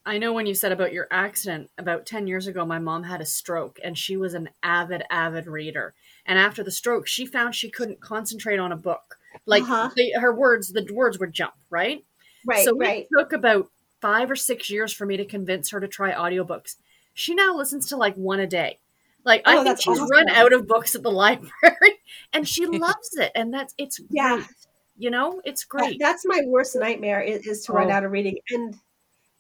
I 0.05 0.19
know 0.19 0.33
when 0.33 0.47
you 0.47 0.55
said 0.55 0.71
about 0.71 0.93
your 0.93 1.09
accident, 1.11 1.69
about 1.79 2.07
10 2.07 2.29
years 2.29 2.47
ago, 2.47 2.65
my 2.65 2.79
mom 2.79 3.03
had 3.03 3.21
a 3.21 3.27
stroke 3.27 3.81
and 3.83 3.99
she 3.99 4.17
was 4.17 4.35
an 4.35 4.51
avid, 4.63 5.03
avid 5.11 5.49
reader. 5.49 5.95
And 6.25 6.39
after 6.39 6.63
the 6.63 6.71
stroke, 6.71 7.09
she 7.09 7.27
found 7.27 7.55
she 7.55 7.71
couldn't 7.71 8.01
concentrate 8.01 8.59
on 8.61 8.71
a 8.71 8.77
book. 8.77 9.19
Like 9.47 9.65
Uh-huh. 9.65 9.91
the, 9.97 10.13
her 10.13 10.33
words, 10.33 10.73
the 10.73 10.89
words 10.93 11.19
would 11.19 11.33
jump, 11.33 11.55
right? 11.71 12.05
right 12.45 12.65
so 12.65 12.77
right 12.79 13.01
it 13.01 13.09
took 13.19 13.33
about 13.33 13.69
five 14.01 14.31
or 14.31 14.37
six 14.37 14.71
years 14.71 14.93
for 14.93 15.07
me 15.07 15.17
to 15.17 15.25
convince 15.25 15.71
her 15.71 15.81
to 15.81 15.89
try 15.89 16.13
audiobooks. 16.13 16.77
She 17.15 17.35
now 17.35 17.57
listens 17.57 17.89
to 17.89 17.97
like 17.97 18.15
one 18.15 18.39
a 18.41 18.47
day. 18.47 18.79
Like 19.27 19.43
I 19.45 19.59
Oh, 19.59 19.65
think 19.65 19.79
she's 19.81 19.99
awesome. 19.99 20.09
run 20.11 20.29
out 20.31 20.53
of 20.55 20.67
books 20.67 20.95
at 20.95 21.03
the 21.03 21.11
library 21.25 22.01
and 22.33 22.49
she 22.49 22.65
loves 22.67 23.15
it. 23.17 23.33
And 23.35 23.53
that's 23.53 23.75
it's 23.77 24.01
Yeah. 24.09 24.37
great. 24.37 24.47
You 24.97 25.11
know, 25.11 25.43
it's 25.45 25.63
That- 25.65 25.69
great. 25.69 25.99
That's 26.01 26.25
my 26.25 26.41
worst 26.47 26.75
nightmare 26.77 27.21
is, 27.21 27.47
is 27.47 27.65
to 27.67 27.73
run 27.73 27.91
Oh. 27.91 27.95
out 27.95 28.05
of 28.05 28.13
reading. 28.13 28.39
And 28.51 28.79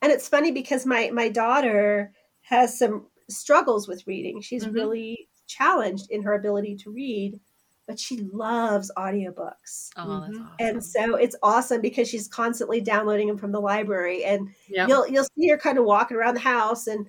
and 0.03 0.13
it's 0.13 0.29
funny 0.29 0.51
because 0.53 0.85
my 0.85 1.11
my 1.11 1.29
daughter 1.31 2.13
has 2.43 2.79
some 2.79 3.07
struggles 3.31 3.89
with 3.89 4.07
reading. 4.07 4.41
She's 4.43 4.65
Mhm. 4.65 4.75
really 4.75 5.29
challenged 5.47 6.11
in 6.11 6.23
her 6.25 6.35
ability 6.35 6.77
to 6.77 6.91
read, 6.91 7.41
but 7.87 7.99
she 7.99 8.19
loves 8.33 8.91
audiobooks. 8.97 9.91
Oh, 9.97 10.21
that's 10.21 10.37
Mhm. 10.37 10.43
awesome. 10.43 10.51
And 10.59 10.85
so 10.85 11.15
it's 11.15 11.37
awesome 11.43 11.81
because 11.81 12.09
she's 12.09 12.29
constantly 12.29 12.81
downloading 12.81 13.29
them 13.29 13.39
from 13.39 13.53
the 13.53 13.61
library 13.61 14.25
and 14.25 14.49
yeah. 14.69 14.87
you'll 14.89 15.07
you'll 15.09 15.27
see 15.39 15.49
her 15.49 15.57
kind 15.59 15.79
of 15.79 15.85
walking 15.85 16.17
around 16.17 16.35
the 16.35 16.41
house 16.41 16.87
and 16.89 17.07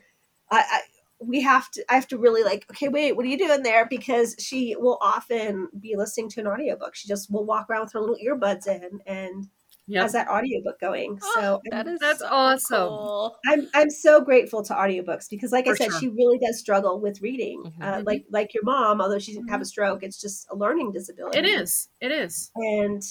I, 0.51 0.59
I 0.59 0.81
we 1.19 1.41
have 1.41 1.69
to 1.71 1.83
i 1.89 1.95
have 1.95 2.07
to 2.07 2.17
really 2.17 2.43
like 2.43 2.65
okay 2.69 2.87
wait 2.89 3.15
what 3.15 3.25
are 3.25 3.29
you 3.29 3.37
doing 3.37 3.63
there 3.63 3.87
because 3.89 4.35
she 4.39 4.75
will 4.77 4.97
often 5.01 5.67
be 5.79 5.95
listening 5.95 6.29
to 6.29 6.39
an 6.39 6.47
audiobook 6.47 6.95
she 6.95 7.07
just 7.07 7.31
will 7.31 7.45
walk 7.45 7.67
around 7.69 7.81
with 7.83 7.93
her 7.93 7.99
little 7.99 8.17
earbuds 8.23 8.67
in 8.67 8.99
and 9.05 9.47
Yep. 9.89 10.01
has 10.03 10.11
that 10.11 10.27
audiobook 10.27 10.81
going 10.81 11.17
Oh, 11.23 11.31
so 11.39 11.61
that 11.71 11.87
is 11.87 11.99
That's 12.01 12.19
so 12.19 12.27
awesome. 12.29 12.89
cool. 12.89 13.37
I'm 13.47 13.69
i'm 13.73 13.89
so 13.89 14.19
grateful 14.19 14.61
to 14.63 14.73
audiobooks 14.73 15.29
because 15.29 15.53
like 15.53 15.65
i 15.65 15.73
said 15.75 15.91
sure. 15.91 15.99
she 16.01 16.09
really 16.09 16.37
does 16.39 16.59
struggle 16.59 16.99
with 16.99 17.21
reading 17.21 17.63
Mhm. 17.63 17.73
uh, 17.81 17.99
Mhm. 18.01 18.05
like 18.05 18.25
like 18.29 18.53
your 18.53 18.63
mom 18.65 18.99
although 18.99 19.17
she 19.17 19.33
didn't 19.33 19.47
have 19.49 19.61
a 19.61 19.65
stroke 19.65 20.03
it's 20.03 20.19
just 20.19 20.45
a 20.51 20.55
learning 20.57 20.91
disability 20.91 21.39
It 21.39 21.45
is. 21.45 21.87
It 22.01 22.11
is. 22.11 22.51
and 22.55 23.01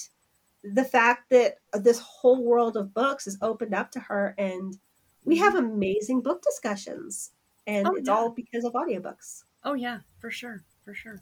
the 0.63 0.85
fact 0.85 1.31
that 1.31 1.55
this 1.73 1.97
whole 1.99 2.43
world 2.43 2.77
of 2.77 2.93
books 2.93 3.25
is 3.25 3.39
opened 3.41 3.73
up 3.73 3.89
to 3.91 3.99
her 4.01 4.35
and 4.37 4.77
we 5.25 5.37
have 5.37 5.55
amazing 5.55 6.21
book 6.21 6.43
discussions 6.43 7.31
and 7.67 7.87
Oh, 7.87 7.95
it's 7.95 8.07
yeah. 8.07 8.15
all 8.15 8.31
because 8.31 8.63
of 8.63 8.73
audiobooks 8.73 9.43
Oh 9.63 9.73
yeah, 9.73 9.99
for 10.19 10.31
sure. 10.31 10.63
For 10.85 10.93
sure. 10.93 11.21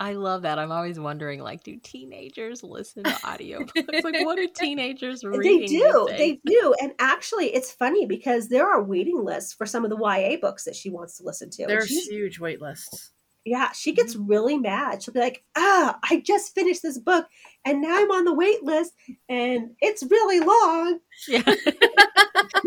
I 0.00 0.14
love 0.14 0.42
that. 0.42 0.58
I'm 0.58 0.72
always 0.72 0.98
wondering, 0.98 1.40
like, 1.40 1.62
do 1.62 1.76
teenagers 1.76 2.62
listen 2.64 3.04
to 3.04 3.10
audiobooks? 3.10 4.02
like, 4.02 4.24
what 4.24 4.38
are 4.38 4.46
teenagers 4.56 5.22
reading? 5.22 5.60
they 5.60 5.66
do 5.66 6.08
they 6.16 6.40
do 6.46 6.74
and 6.80 6.92
actually 6.98 7.54
it's 7.54 7.70
funny 7.70 8.06
because 8.06 8.48
there 8.48 8.66
are 8.66 8.82
waiting 8.82 9.22
lists 9.22 9.52
for 9.52 9.66
some 9.66 9.84
of 9.84 9.90
the 9.90 9.98
ya 9.98 10.36
books 10.40 10.64
that 10.64 10.74
she 10.74 10.88
wants 10.90 11.18
to 11.18 11.22
listen 11.24 11.50
to 11.50 11.62
And 11.64 11.70
There's 11.70 11.90
huge 12.08 12.40
wait 12.40 12.60
lists. 12.62 13.10
yeah 13.44 13.70
she 13.72 13.92
gets 13.92 14.16
really 14.16 14.56
mad 14.56 15.02
she'll 15.02 15.12
be 15.14 15.20
like 15.20 15.44
ah 15.56 15.98
i 16.08 16.20
just 16.20 16.54
finished 16.54 16.82
this 16.82 16.98
book 16.98 17.26
and 17.64 17.82
now 17.82 17.94
i'm 18.00 18.10
on 18.10 18.24
the 18.24 18.34
wait 18.34 18.62
list 18.64 18.92
and 19.28 19.72
it's 19.80 20.02
really 20.04 20.40
long 20.40 20.98
Yeah. 21.28 21.42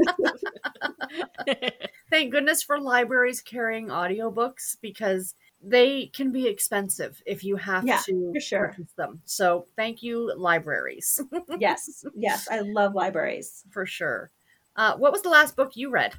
Thank 2.09 2.31
goodness 2.31 2.63
for 2.63 2.79
libraries 2.79 3.41
carrying 3.41 3.87
audiobooks 3.87 4.77
because 4.81 5.35
they 5.61 6.07
can 6.07 6.31
be 6.31 6.47
expensive 6.47 7.21
if 7.25 7.43
you 7.43 7.55
have 7.55 7.85
Yeah, 7.85 8.01
to 8.05 8.33
sure. 8.39 8.67
purchase 8.69 8.91
them. 8.97 9.21
So 9.25 9.65
thank 9.75 10.03
you, 10.03 10.31
libraries, 10.37 11.21
yes 11.59 12.05
yes 12.15 12.47
i 12.49 12.59
love 12.59 12.93
libraries 12.93 13.63
for 13.71 13.85
sure. 13.85 14.31
Uh, 14.75 14.95
what 14.97 15.11
was 15.11 15.21
the 15.21 15.29
last 15.29 15.55
book 15.55 15.71
you 15.75 15.89
read? 15.89 16.13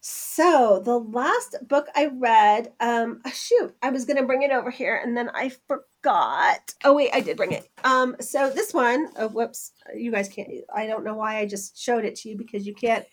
So 0.00 0.80
the 0.84 0.98
last 0.98 1.56
book 1.68 1.88
I 1.94 2.06
read, 2.06 2.72
um, 2.80 3.20
shoot, 3.32 3.74
I 3.82 3.90
was 3.90 4.04
gonna 4.04 4.24
bring 4.24 4.42
it 4.42 4.50
over 4.50 4.70
here 4.70 4.96
and 4.96 5.16
then 5.16 5.28
I 5.34 5.50
forgot. 5.66 6.72
Oh 6.84 6.94
wait, 6.94 7.10
I 7.12 7.20
did 7.20 7.36
bring 7.36 7.52
it. 7.52 7.68
Um, 7.84 8.16
so 8.20 8.48
this 8.48 8.72
one, 8.72 9.08
oh 9.16 9.28
whoops, 9.28 9.72
you 9.94 10.10
guys 10.10 10.28
can't. 10.28 10.48
I 10.74 10.86
don't 10.86 11.04
know 11.04 11.14
why 11.16 11.38
I 11.38 11.46
just 11.46 11.78
showed 11.78 12.04
it 12.04 12.16
to 12.16 12.30
you 12.30 12.36
because 12.36 12.66
you 12.66 12.74
can't. 12.74 13.04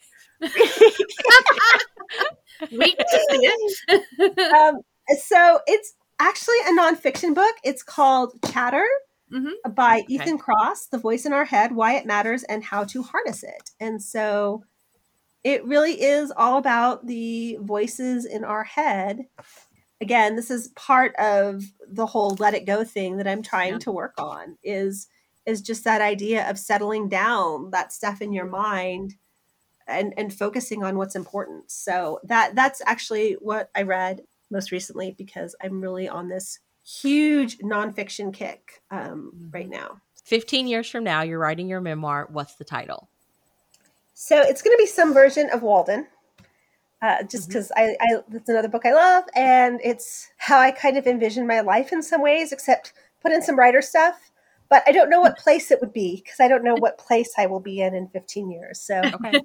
We 2.71 2.85
see 2.87 3.49
it. 3.89 4.39
um, 4.55 4.79
so 5.19 5.59
it's 5.67 5.93
actually 6.19 6.55
a 6.67 6.79
nonfiction 6.79 7.35
book. 7.35 7.55
It's 7.63 7.83
called 7.83 8.33
Chatter 8.51 8.85
Mhm. 9.31 9.51
by 9.75 10.03
Ethan 10.07 10.37
Kross, 10.37 10.89
The 10.89 10.97
Voice 10.99 11.25
in 11.25 11.33
Our 11.33 11.45
Head: 11.45 11.71
Why 11.75 11.93
It 11.95 12.05
Matters 12.05 12.43
and 12.43 12.63
How 12.63 12.83
to 12.85 13.01
Harness 13.03 13.43
It. 13.43 13.71
And 13.79 14.01
so 14.01 14.63
it 15.43 15.65
really 15.65 16.01
is 16.01 16.31
all 16.35 16.57
about 16.57 17.05
the 17.07 17.57
voices 17.61 18.25
in 18.25 18.43
our 18.43 18.63
head. 18.63 19.25
Again, 20.01 20.35
this 20.35 20.49
is 20.51 20.69
part 20.75 21.15
of 21.15 21.63
the 21.87 22.05
whole 22.05 22.35
let 22.39 22.53
it 22.53 22.65
go 22.65 22.83
thing 22.83 23.17
that 23.17 23.27
I'm 23.27 23.41
trying 23.41 23.73
Yeah. 23.73 23.79
to 23.79 23.91
work 23.91 24.13
on 24.17 24.57
is 24.63 25.07
is 25.45 25.61
just 25.61 25.83
that 25.83 26.01
idea 26.01 26.49
of 26.49 26.57
settling 26.57 27.07
down 27.07 27.69
that 27.71 27.93
stuff 27.93 28.19
in 28.21 28.33
your 28.33 28.47
mind 28.47 29.13
and 29.87 30.13
and 30.17 30.33
focusing 30.33 30.83
on 30.83 30.97
what's 30.97 31.15
important. 31.15 31.69
So 31.71 32.19
that 32.23 32.55
that's 32.55 32.81
actually 32.85 33.33
what 33.33 33.69
I 33.75 33.83
read 33.83 34.21
most 34.51 34.71
recently 34.71 35.15
because 35.17 35.55
I'm 35.61 35.81
really 35.81 36.07
on 36.07 36.29
this 36.29 36.59
huge 36.85 37.57
nonfiction 37.59 38.33
kick 38.33 38.81
um, 38.91 39.49
right 39.51 39.69
now. 39.69 40.01
15 40.23 40.67
years 40.67 40.89
from 40.89 41.03
now, 41.03 41.21
you're 41.21 41.39
writing 41.39 41.67
your 41.67 41.81
memoir. 41.81 42.27
What's 42.31 42.55
the 42.55 42.63
title? 42.63 43.09
So 44.13 44.41
it's 44.41 44.61
going 44.61 44.75
to 44.75 44.81
be 44.81 44.87
some 44.87 45.13
version 45.13 45.49
of 45.51 45.61
Walden, 45.61 46.07
uh, 47.01 47.23
just 47.23 47.49
because 47.49 47.71
I, 47.75 47.95
I 47.99 48.21
it's 48.31 48.49
another 48.49 48.69
book 48.69 48.85
I 48.85 48.93
love, 48.93 49.25
and 49.35 49.79
it's 49.83 50.29
how 50.37 50.59
I 50.59 50.71
kind 50.71 50.97
of 50.97 51.05
envision 51.05 51.45
my 51.45 51.59
life 51.59 51.91
in 51.91 52.01
some 52.01 52.21
ways, 52.21 52.51
except 52.51 52.93
put 53.21 53.31
in 53.31 53.41
some 53.41 53.57
writer 53.57 53.81
stuff. 53.81 54.31
But 54.69 54.83
I 54.87 54.91
don't 54.91 55.09
know 55.09 55.21
what 55.21 55.37
mm. 55.37 55.43
place 55.43 55.71
it 55.71 55.79
would 55.81 55.93
be 55.93 56.21
because 56.23 56.39
I 56.39 56.47
don't 56.47 56.63
know 56.63 56.75
what 56.75 56.97
place 56.97 57.33
I 57.37 57.45
will 57.45 57.59
be 57.59 57.81
in 57.81 57.93
in 57.93 58.07
15 58.07 58.49
years. 58.49 58.79
So 58.79 59.01
Okay. 59.01 59.39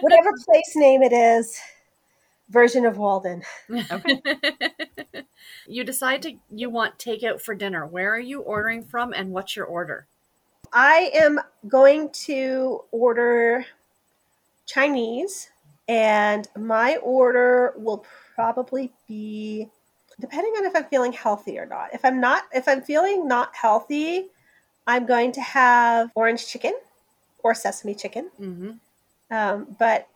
whatever 0.00 0.32
place 0.44 0.72
name 0.74 1.02
it 1.02 1.12
is, 1.12 1.58
version 2.48 2.84
of 2.84 2.98
Walden. 2.98 3.42
Okay. 3.90 4.20
you 5.66 5.84
decide 5.84 6.22
to 6.22 6.34
you 6.50 6.70
want 6.70 6.98
takeout 6.98 7.40
for 7.40 7.54
dinner. 7.54 7.86
Where 7.86 8.14
are 8.14 8.20
you 8.20 8.40
ordering 8.40 8.84
from, 8.84 9.12
and 9.12 9.30
what's 9.30 9.56
your 9.56 9.66
order? 9.66 10.06
I 10.72 11.10
am 11.14 11.40
going 11.68 12.10
to 12.26 12.80
order 12.90 13.64
Chinese, 14.66 15.50
and 15.88 16.48
my 16.56 16.96
order 16.96 17.74
will 17.76 18.04
probably 18.34 18.92
be 19.06 19.68
depending 20.20 20.52
on 20.56 20.64
if 20.64 20.76
I'm 20.76 20.84
feeling 20.84 21.12
healthy 21.12 21.58
or 21.58 21.66
not. 21.66 21.92
If 21.92 22.04
I'm 22.04 22.20
not, 22.20 22.44
if 22.52 22.68
I'm 22.68 22.82
feeling 22.82 23.26
not 23.26 23.54
healthy, 23.54 24.28
I'm 24.86 25.06
going 25.06 25.32
to 25.32 25.40
have 25.40 26.10
orange 26.14 26.46
chicken 26.46 26.74
or 27.42 27.54
sesame 27.54 27.94
chicken, 27.94 28.30
Mm-hmm. 28.40 28.72
um, 29.30 29.76
but 29.78 30.08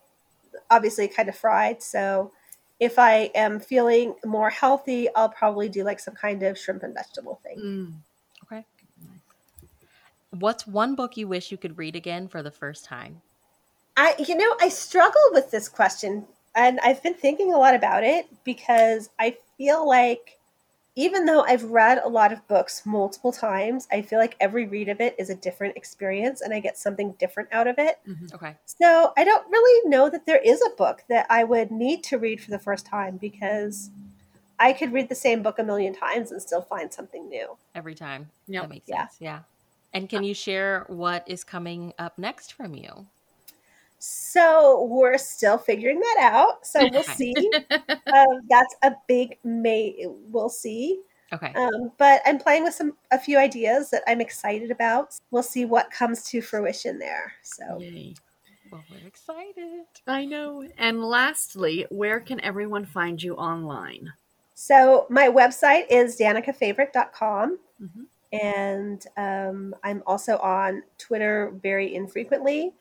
obviously 0.71 1.09
kind 1.09 1.29
of 1.29 1.37
fried. 1.37 1.83
So 1.83 2.33
if 2.81 2.99
I 2.99 3.31
am 3.35 3.61
feeling 3.61 4.15
more 4.25 4.51
healthy, 4.51 5.09
I'll 5.15 5.29
probably 5.29 5.69
do 5.69 5.85
like 5.85 6.01
some 6.01 6.15
kind 6.15 6.43
of 6.43 6.59
shrimp 6.59 6.83
and 6.83 6.95
vegetable 6.95 7.41
thing. 7.43 7.59
Mm. 7.59 7.93
Okay. 8.45 8.65
What's 10.31 10.67
one 10.67 10.95
book 10.95 11.17
you 11.17 11.27
wish 11.27 11.51
you 11.51 11.59
could 11.59 11.79
read 11.79 11.97
again 11.97 12.29
for 12.29 12.43
the 12.43 12.51
first 12.51 12.85
time? 12.85 13.23
I, 13.97 14.15
you 14.19 14.37
know, 14.37 14.57
I 14.61 14.69
struggle 14.69 15.21
with 15.33 15.51
this 15.51 15.69
question, 15.69 16.27
and 16.55 16.79
I've 16.81 17.03
been 17.03 17.15
thinking 17.15 17.53
a 17.53 17.59
lot 17.59 17.75
about 17.75 18.05
it 18.05 18.27
because 18.45 19.11
I 19.19 19.37
feel 19.57 19.89
like 19.89 20.38
even 20.99 21.27
though 21.27 21.43
I've 21.43 21.63
read 21.63 22.01
a 22.03 22.09
lot 22.09 22.33
of 22.33 22.45
books 22.49 22.85
multiple 22.85 23.31
times, 23.31 23.87
I 23.93 24.03
feel 24.03 24.19
like 24.19 24.35
every 24.41 24.67
read 24.67 24.89
of 24.89 25.01
it 25.01 25.15
is 25.17 25.31
a 25.31 25.35
different 25.37 25.77
experience, 25.77 26.41
and 26.41 26.53
I 26.53 26.59
get 26.59 26.77
something 26.77 27.13
different 27.21 27.51
out 27.53 27.69
of 27.69 27.77
it. 27.79 28.01
Mm-hmm. 28.05 28.35
Okay. 28.35 28.57
So 28.65 29.13
I 29.17 29.23
don't 29.23 29.49
really 29.49 29.89
know 29.89 30.11
that 30.11 30.27
there 30.27 30.41
is 30.45 30.61
a 30.61 30.71
book 30.77 31.05
that 31.09 31.25
I 31.31 31.45
would 31.45 31.71
need 31.71 32.03
to 32.05 32.19
read 32.19 32.41
for 32.41 32.51
the 32.51 32.59
first 32.59 32.85
time 32.85 33.17
because 33.17 33.91
I 34.59 34.73
could 34.73 34.93
read 34.93 35.09
the 35.09 35.15
same 35.15 35.41
book 35.41 35.61
a 35.61 35.63
million 35.63 35.95
times 35.95 36.33
and 36.33 36.43
still 36.43 36.63
find 36.63 36.93
something 36.93 37.29
new. 37.29 37.57
Every 37.77 37.95
time. 37.95 38.29
Yep. 38.49 38.63
That 38.63 38.69
makes 38.69 38.89
Yeah. 38.89 39.03
sense. 39.07 39.17
Yeah. 39.21 39.41
And 39.95 40.09
can 40.09 40.25
you 40.25 40.35
share 40.35 40.85
what 40.89 41.23
is 41.29 41.45
coming 41.45 41.93
up 41.97 42.19
next 42.19 42.53
from 42.53 42.75
you? 42.75 43.07
So 43.99 44.87
we're 44.91 45.19
still 45.19 45.59
figuring 45.59 46.01
that 46.01 46.17
out. 46.21 46.67
So 46.67 46.89
we'll 46.93 47.03
see. 47.03 47.35
um, 47.71 48.41
that's 48.49 48.75
a 48.83 48.93
big 49.07 49.39
may. 49.45 50.07
We'll 50.31 50.49
see. 50.49 51.01
Okay. 51.33 51.53
Um, 51.55 51.93
but 51.99 52.23
I'm 52.25 52.39
playing 52.39 52.65
with 52.65 52.75
some 52.75 52.95
a 53.11 53.19
few 53.19 53.39
ideas 53.39 53.91
that 53.91 54.03
I'm 54.07 54.21
excited 54.21 54.71
about. 54.71 55.15
We'll 55.31 55.43
see 55.43 55.65
what 55.65 55.91
comes 55.91 56.23
to 56.31 56.41
fruition 56.41 56.99
there. 56.99 57.33
So 57.43 57.79
Yay. 57.81 58.15
Well, 58.71 58.85
we're 58.91 59.07
excited. 59.07 59.87
I 60.07 60.25
know. 60.27 60.63
And 60.77 61.03
lastly, 61.03 61.87
where 61.91 62.21
can 62.21 62.41
everyone 62.41 62.85
find 62.85 63.23
you 63.23 63.35
online? 63.35 64.13
so 64.61 65.07
my 65.09 65.29
website 65.29 65.85
is 65.89 66.19
danicafavorite.com. 66.19 67.59
Mhm. 67.81 68.07
And 68.33 69.07
um, 69.17 69.75
I'm 69.85 70.03
also 70.05 70.37
on 70.39 70.83
Twitter 70.99 71.53
very 71.63 71.95
infrequently, 71.95 72.75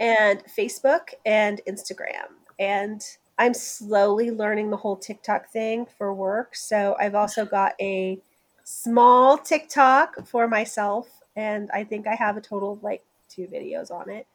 and 0.00 0.42
Facebook 0.46 1.14
and 1.24 1.60
Instagram. 1.68 2.28
And 2.58 3.02
I'm 3.38 3.54
slowly 3.54 4.30
learning 4.30 4.70
the 4.70 4.76
whole 4.76 4.96
TikTok 4.96 5.50
thing 5.50 5.86
for 5.98 6.12
work. 6.14 6.56
So 6.56 6.96
I've 6.98 7.14
also 7.14 7.44
got 7.44 7.74
a 7.80 8.18
small 8.64 9.38
TikTok 9.38 10.26
for 10.26 10.48
myself, 10.48 11.08
and 11.36 11.70
I 11.72 11.84
think 11.84 12.06
I 12.06 12.14
have 12.14 12.36
a 12.36 12.40
total 12.40 12.72
of 12.72 12.82
like 12.82 13.02
two 13.28 13.46
videos 13.46 13.90
on 13.90 14.08
it. 14.10 14.26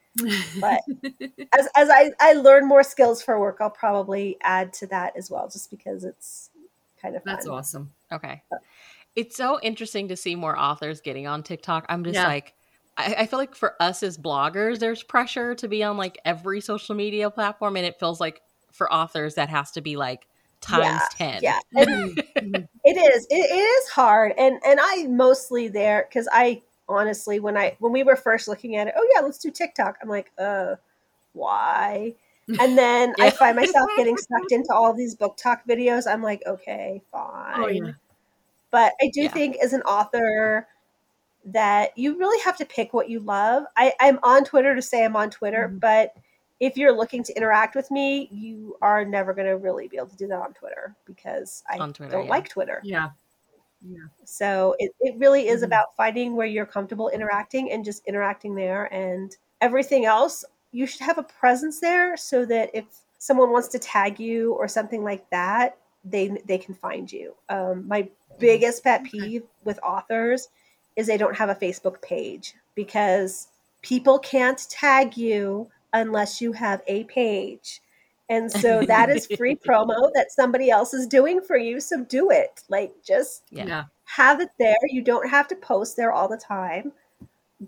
But 0.60 0.82
as, 1.58 1.68
as 1.74 1.88
I, 1.90 2.12
I 2.20 2.34
learn 2.34 2.68
more 2.68 2.82
skills 2.82 3.22
for 3.22 3.40
work, 3.40 3.58
I'll 3.60 3.70
probably 3.70 4.36
add 4.42 4.72
to 4.74 4.86
that 4.88 5.16
as 5.16 5.30
well, 5.30 5.48
just 5.48 5.70
because 5.70 6.04
it's 6.04 6.50
kind 7.00 7.16
of 7.16 7.24
fun. 7.24 7.34
That's 7.34 7.46
awesome. 7.46 7.90
Okay. 8.12 8.42
It's 9.16 9.36
so 9.36 9.58
interesting 9.62 10.08
to 10.08 10.16
see 10.16 10.34
more 10.34 10.58
authors 10.58 11.00
getting 11.00 11.26
on 11.26 11.42
TikTok. 11.42 11.86
I'm 11.88 12.04
just 12.04 12.14
Yeah. 12.14 12.26
like, 12.26 12.54
I, 12.96 13.14
I 13.20 13.26
feel 13.26 13.38
like 13.38 13.54
for 13.54 13.74
us 13.80 14.02
as 14.02 14.18
bloggers, 14.18 14.78
there's 14.78 15.02
pressure 15.02 15.54
to 15.56 15.68
be 15.68 15.82
on 15.82 15.96
like 15.96 16.18
every 16.24 16.60
social 16.60 16.94
media 16.94 17.30
platform. 17.30 17.76
And 17.76 17.86
it 17.86 17.98
feels 17.98 18.20
like 18.20 18.42
for 18.70 18.92
authors, 18.92 19.34
that 19.36 19.48
has 19.48 19.70
to 19.72 19.80
be 19.80 19.96
like 19.96 20.26
times 20.60 21.08
10. 21.10 21.42
Yeah, 21.42 21.58
and 21.74 21.88
Mhm. 22.42 22.68
it 22.84 22.96
is. 22.96 23.26
It, 23.30 23.50
it 23.50 23.54
is 23.54 23.88
hard, 23.90 24.32
and 24.38 24.60
and 24.66 24.80
I 24.82 25.06
mostly 25.08 25.68
there 25.68 26.06
because 26.08 26.28
I 26.32 26.62
honestly 26.88 27.40
when 27.40 27.56
I 27.56 27.76
when 27.80 27.92
we 27.92 28.02
were 28.02 28.16
first 28.16 28.48
looking 28.48 28.76
at 28.76 28.88
it, 28.88 28.94
oh 28.96 29.08
yeah, 29.14 29.20
let's 29.22 29.38
do 29.38 29.50
TikTok. 29.50 29.98
I'm 30.02 30.08
like, 30.08 30.32
uh, 30.38 30.76
why? 31.32 32.14
And 32.60 32.78
then 32.78 33.14
I 33.20 33.30
find 33.30 33.56
myself 33.56 33.90
getting 33.96 34.16
sucked 34.16 34.52
into 34.52 34.72
all 34.74 34.94
these 34.94 35.16
BookTok 35.16 35.60
videos. 35.68 36.06
I'm 36.06 36.22
like, 36.22 36.42
okay, 36.46 37.02
fine. 37.12 37.54
Oh 37.62 37.68
yeah. 37.68 37.92
But 38.70 38.92
I 39.00 39.10
do 39.14 39.22
Yeah. 39.24 39.28
think 39.28 39.56
as 39.58 39.72
an 39.72 39.82
author 39.82 40.68
that 41.44 41.96
you 41.96 42.16
really 42.18 42.40
have 42.44 42.56
to 42.58 42.64
pick 42.64 42.92
what 42.92 43.08
you 43.10 43.20
love. 43.20 43.64
I, 43.76 43.92
I'm 44.00 44.18
on 44.22 44.44
Twitter 44.44 44.74
to 44.74 44.82
say 44.82 45.04
I'm 45.04 45.16
on 45.16 45.30
Twitter, 45.30 45.68
Mhm. 45.72 45.80
but 45.80 46.14
if 46.60 46.76
you're 46.76 46.92
looking 46.96 47.24
to 47.24 47.36
interact 47.36 47.74
with 47.74 47.90
me, 47.90 48.28
you 48.30 48.76
are 48.80 49.04
never 49.04 49.34
going 49.34 49.48
to 49.48 49.56
really 49.56 49.88
be 49.88 49.96
able 49.96 50.06
to 50.08 50.16
do 50.16 50.28
that 50.28 50.38
on 50.40 50.52
Twitter 50.54 50.94
because 51.04 51.64
I 51.68 51.76
Twitter, 51.78 52.08
don't 52.08 52.24
yeah. 52.26 52.30
like 52.30 52.48
Twitter. 52.48 52.80
Yeah. 52.84 53.10
Yeah. 53.84 54.04
So 54.24 54.76
it, 54.78 54.92
it 55.00 55.16
really 55.18 55.48
is 55.48 55.62
Mhm. 55.62 55.66
about 55.66 55.96
finding 55.96 56.36
where 56.36 56.46
you're 56.46 56.66
comfortable 56.66 57.08
interacting 57.08 57.72
and 57.72 57.84
just 57.84 58.06
interacting 58.06 58.54
there. 58.54 58.84
And 58.94 59.36
everything 59.60 60.04
else, 60.04 60.44
you 60.70 60.86
should 60.86 61.00
have 61.02 61.18
a 61.18 61.24
presence 61.24 61.80
there 61.80 62.16
so 62.16 62.44
that 62.46 62.70
if 62.72 62.84
someone 63.18 63.50
wants 63.50 63.66
to 63.68 63.78
tag 63.80 64.20
you 64.20 64.52
or 64.54 64.68
something 64.68 65.02
like 65.02 65.28
that, 65.30 65.76
they 66.04 66.28
they 66.46 66.58
can 66.58 66.74
find 66.74 67.10
you. 67.12 67.34
Um, 67.48 67.86
my 67.88 68.08
biggest 68.38 68.84
pet 68.84 69.00
Okay. 69.00 69.10
peeve 69.10 69.42
with 69.64 69.78
authors 69.82 70.48
is 70.96 71.06
they 71.06 71.16
don't 71.16 71.36
have 71.36 71.48
a 71.48 71.54
Facebook 71.54 72.00
page 72.02 72.54
because 72.74 73.48
people 73.82 74.18
can't 74.18 74.66
tag 74.70 75.16
you 75.16 75.68
unless 75.92 76.40
you 76.40 76.52
have 76.52 76.82
a 76.86 77.04
page. 77.04 77.80
And 78.28 78.50
so 78.50 78.82
that 78.86 79.10
is 79.10 79.26
free 79.36 79.56
promo 79.56 80.10
that 80.14 80.32
somebody 80.32 80.70
else 80.70 80.94
is 80.94 81.06
doing 81.06 81.40
for 81.40 81.56
you. 81.56 81.80
So 81.80 82.04
do 82.04 82.30
it. 82.30 82.62
Like 82.68 82.94
just 83.04 83.42
Yeah. 83.50 83.66
Yeah. 83.66 83.84
have 84.04 84.40
it 84.40 84.50
there. 84.58 84.76
You 84.88 85.02
don't 85.02 85.28
have 85.28 85.48
to 85.48 85.56
post 85.56 85.96
there 85.96 86.12
all 86.12 86.28
the 86.28 86.38
time, 86.38 86.92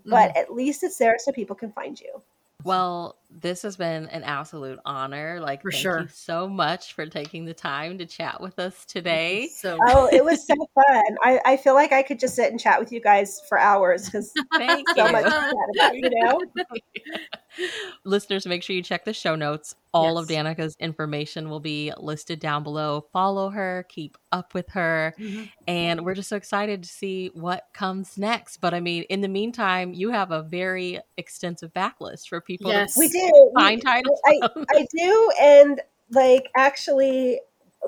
but 0.05 0.29
mm-hmm. 0.29 0.37
at 0.37 0.53
least 0.53 0.83
it's 0.83 0.97
there 0.97 1.15
so 1.19 1.31
people 1.31 1.55
can 1.55 1.71
find 1.71 1.99
you. 1.99 2.21
Well, 2.63 3.15
this 3.37 3.61
has 3.63 3.75
been 3.77 4.07
an 4.07 4.23
absolute 4.23 4.79
honor. 4.85 5.39
Like, 5.41 5.61
For 5.61 5.71
thank 5.71 5.81
sure. 5.81 6.01
you 6.01 6.07
so 6.07 6.47
much 6.47 6.93
for 6.93 7.05
taking 7.05 7.45
the 7.45 7.53
time 7.53 7.97
to 7.97 8.05
chat 8.05 8.39
with 8.39 8.57
us 8.59 8.85
today. 8.85 9.49
So 9.55 9.77
Oh, 9.87 10.07
it 10.11 10.23
was 10.23 10.45
so 10.47 10.55
fun. 10.55 11.03
I, 11.23 11.39
I 11.45 11.57
feel 11.57 11.73
like 11.73 11.91
I 11.91 12.01
could 12.01 12.19
just 12.19 12.35
sit 12.35 12.51
and 12.51 12.59
chat 12.59 12.79
with 12.79 12.91
you 12.91 13.01
guys 13.01 13.41
for 13.49 13.59
hours 13.59 14.05
because 14.05 14.31
Thank 14.57 14.87
so 14.95 15.05
you. 15.05 15.11
much 15.11 15.25
about, 15.25 15.95
you 15.95 16.09
know? 16.09 16.41
Listeners, 18.03 18.45
make 18.45 18.63
sure 18.63 18.75
you 18.75 18.81
check 18.83 19.05
the 19.05 19.13
show 19.13 19.35
notes. 19.35 19.75
All 19.93 20.17
of 20.17 20.27
Danica's 20.27 20.75
information 20.81 21.49
will 21.49 21.61
be 21.61 21.93
listed 21.97 22.41
down 22.41 22.63
below. 22.63 23.05
Follow 23.13 23.49
her, 23.49 23.85
keep 23.87 24.17
up 24.33 24.53
with 24.53 24.67
her, 24.71 25.13
Mhm. 25.17 25.49
and 25.67 26.03
we're 26.03 26.15
just 26.15 26.27
so 26.27 26.35
excited 26.35 26.83
to 26.83 26.89
see 26.89 27.27
what 27.33 27.67
comes 27.73 28.17
next. 28.17 28.57
But 28.57 28.73
I 28.73 28.81
mean, 28.81 29.03
in 29.03 29.21
the 29.21 29.29
meantime, 29.29 29.93
you 29.93 30.09
have 30.11 30.31
a 30.31 30.41
very 30.41 30.99
extensive 31.15 31.71
backlist 31.73 32.27
for 32.27 32.41
people 32.41 32.71
Yes. 32.71 32.97
We 32.97 33.07
to 33.07 33.17
do. 33.27 33.51
We- 33.55 33.61
find 33.61 33.81
titles 33.81 34.19
I, 34.25 34.39
from. 34.53 34.65
I 34.71 34.87
do. 34.95 35.31
And 35.41 35.81
like, 36.11 36.49
actually, 36.55 37.39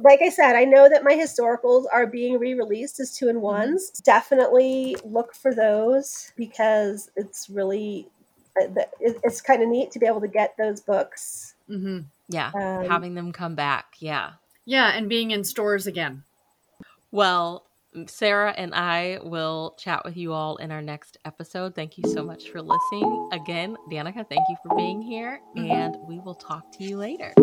like 0.02 0.20
I 0.22 0.30
said, 0.30 0.56
I 0.56 0.64
know 0.66 0.88
that 0.90 1.04
my 1.04 1.14
historicals 1.14 1.86
are 1.94 2.06
being 2.08 2.38
re 2.40 2.54
released 2.54 3.00
as 3.00 3.16
two 3.16 3.30
and 3.30 3.42
ones. 3.42 3.92
Definitely 4.04 4.98
look 5.04 5.34
for 5.36 5.54
those 5.54 6.32
because 6.36 7.10
it's 7.16 7.50
really. 7.50 8.08
uh, 8.62 8.68
the- 8.74 8.88
it- 9.00 9.20
It's 9.24 9.40
kind 9.42 9.62
of 9.62 9.70
neat 9.70 9.92
to 9.92 10.00
be 10.00 10.08
able 10.08 10.22
to 10.22 10.28
get 10.28 10.56
those 10.58 10.82
books. 10.82 11.54
Mhm. 11.70 12.06
yeah, 12.30 12.52
Um, 12.56 12.90
having 12.90 13.14
them 13.16 13.32
come 13.32 13.54
back. 13.56 13.96
Yeah. 14.00 14.32
yeah, 14.66 14.88
and 14.96 15.08
being 15.08 15.30
in 15.32 15.44
stores 15.44 15.86
again. 15.86 16.24
Well, 17.12 17.67
Sarah 18.06 18.54
and 18.58 18.76
I 18.76 19.20
will 19.24 19.76
chat 19.80 20.04
with 20.06 20.18
you 20.18 20.34
all 20.34 20.58
in 20.58 20.72
our 20.72 20.82
next 20.82 21.18
episode. 21.26 21.74
Thank 21.74 21.98
you 21.98 22.04
so 22.10 22.24
much 22.24 22.50
for 22.50 22.62
listening. 22.62 23.30
Again, 23.32 23.76
Danica, 23.90 24.28
thank 24.28 24.42
you 24.50 24.56
for 24.62 24.76
being 24.76 25.02
here, 25.02 25.40
mm-hmm. 25.56 25.72
and 25.72 25.96
we 26.08 26.20
will 26.20 26.36
talk 26.36 26.72
to 26.74 26.84
you 26.84 26.98
later. 26.98 27.34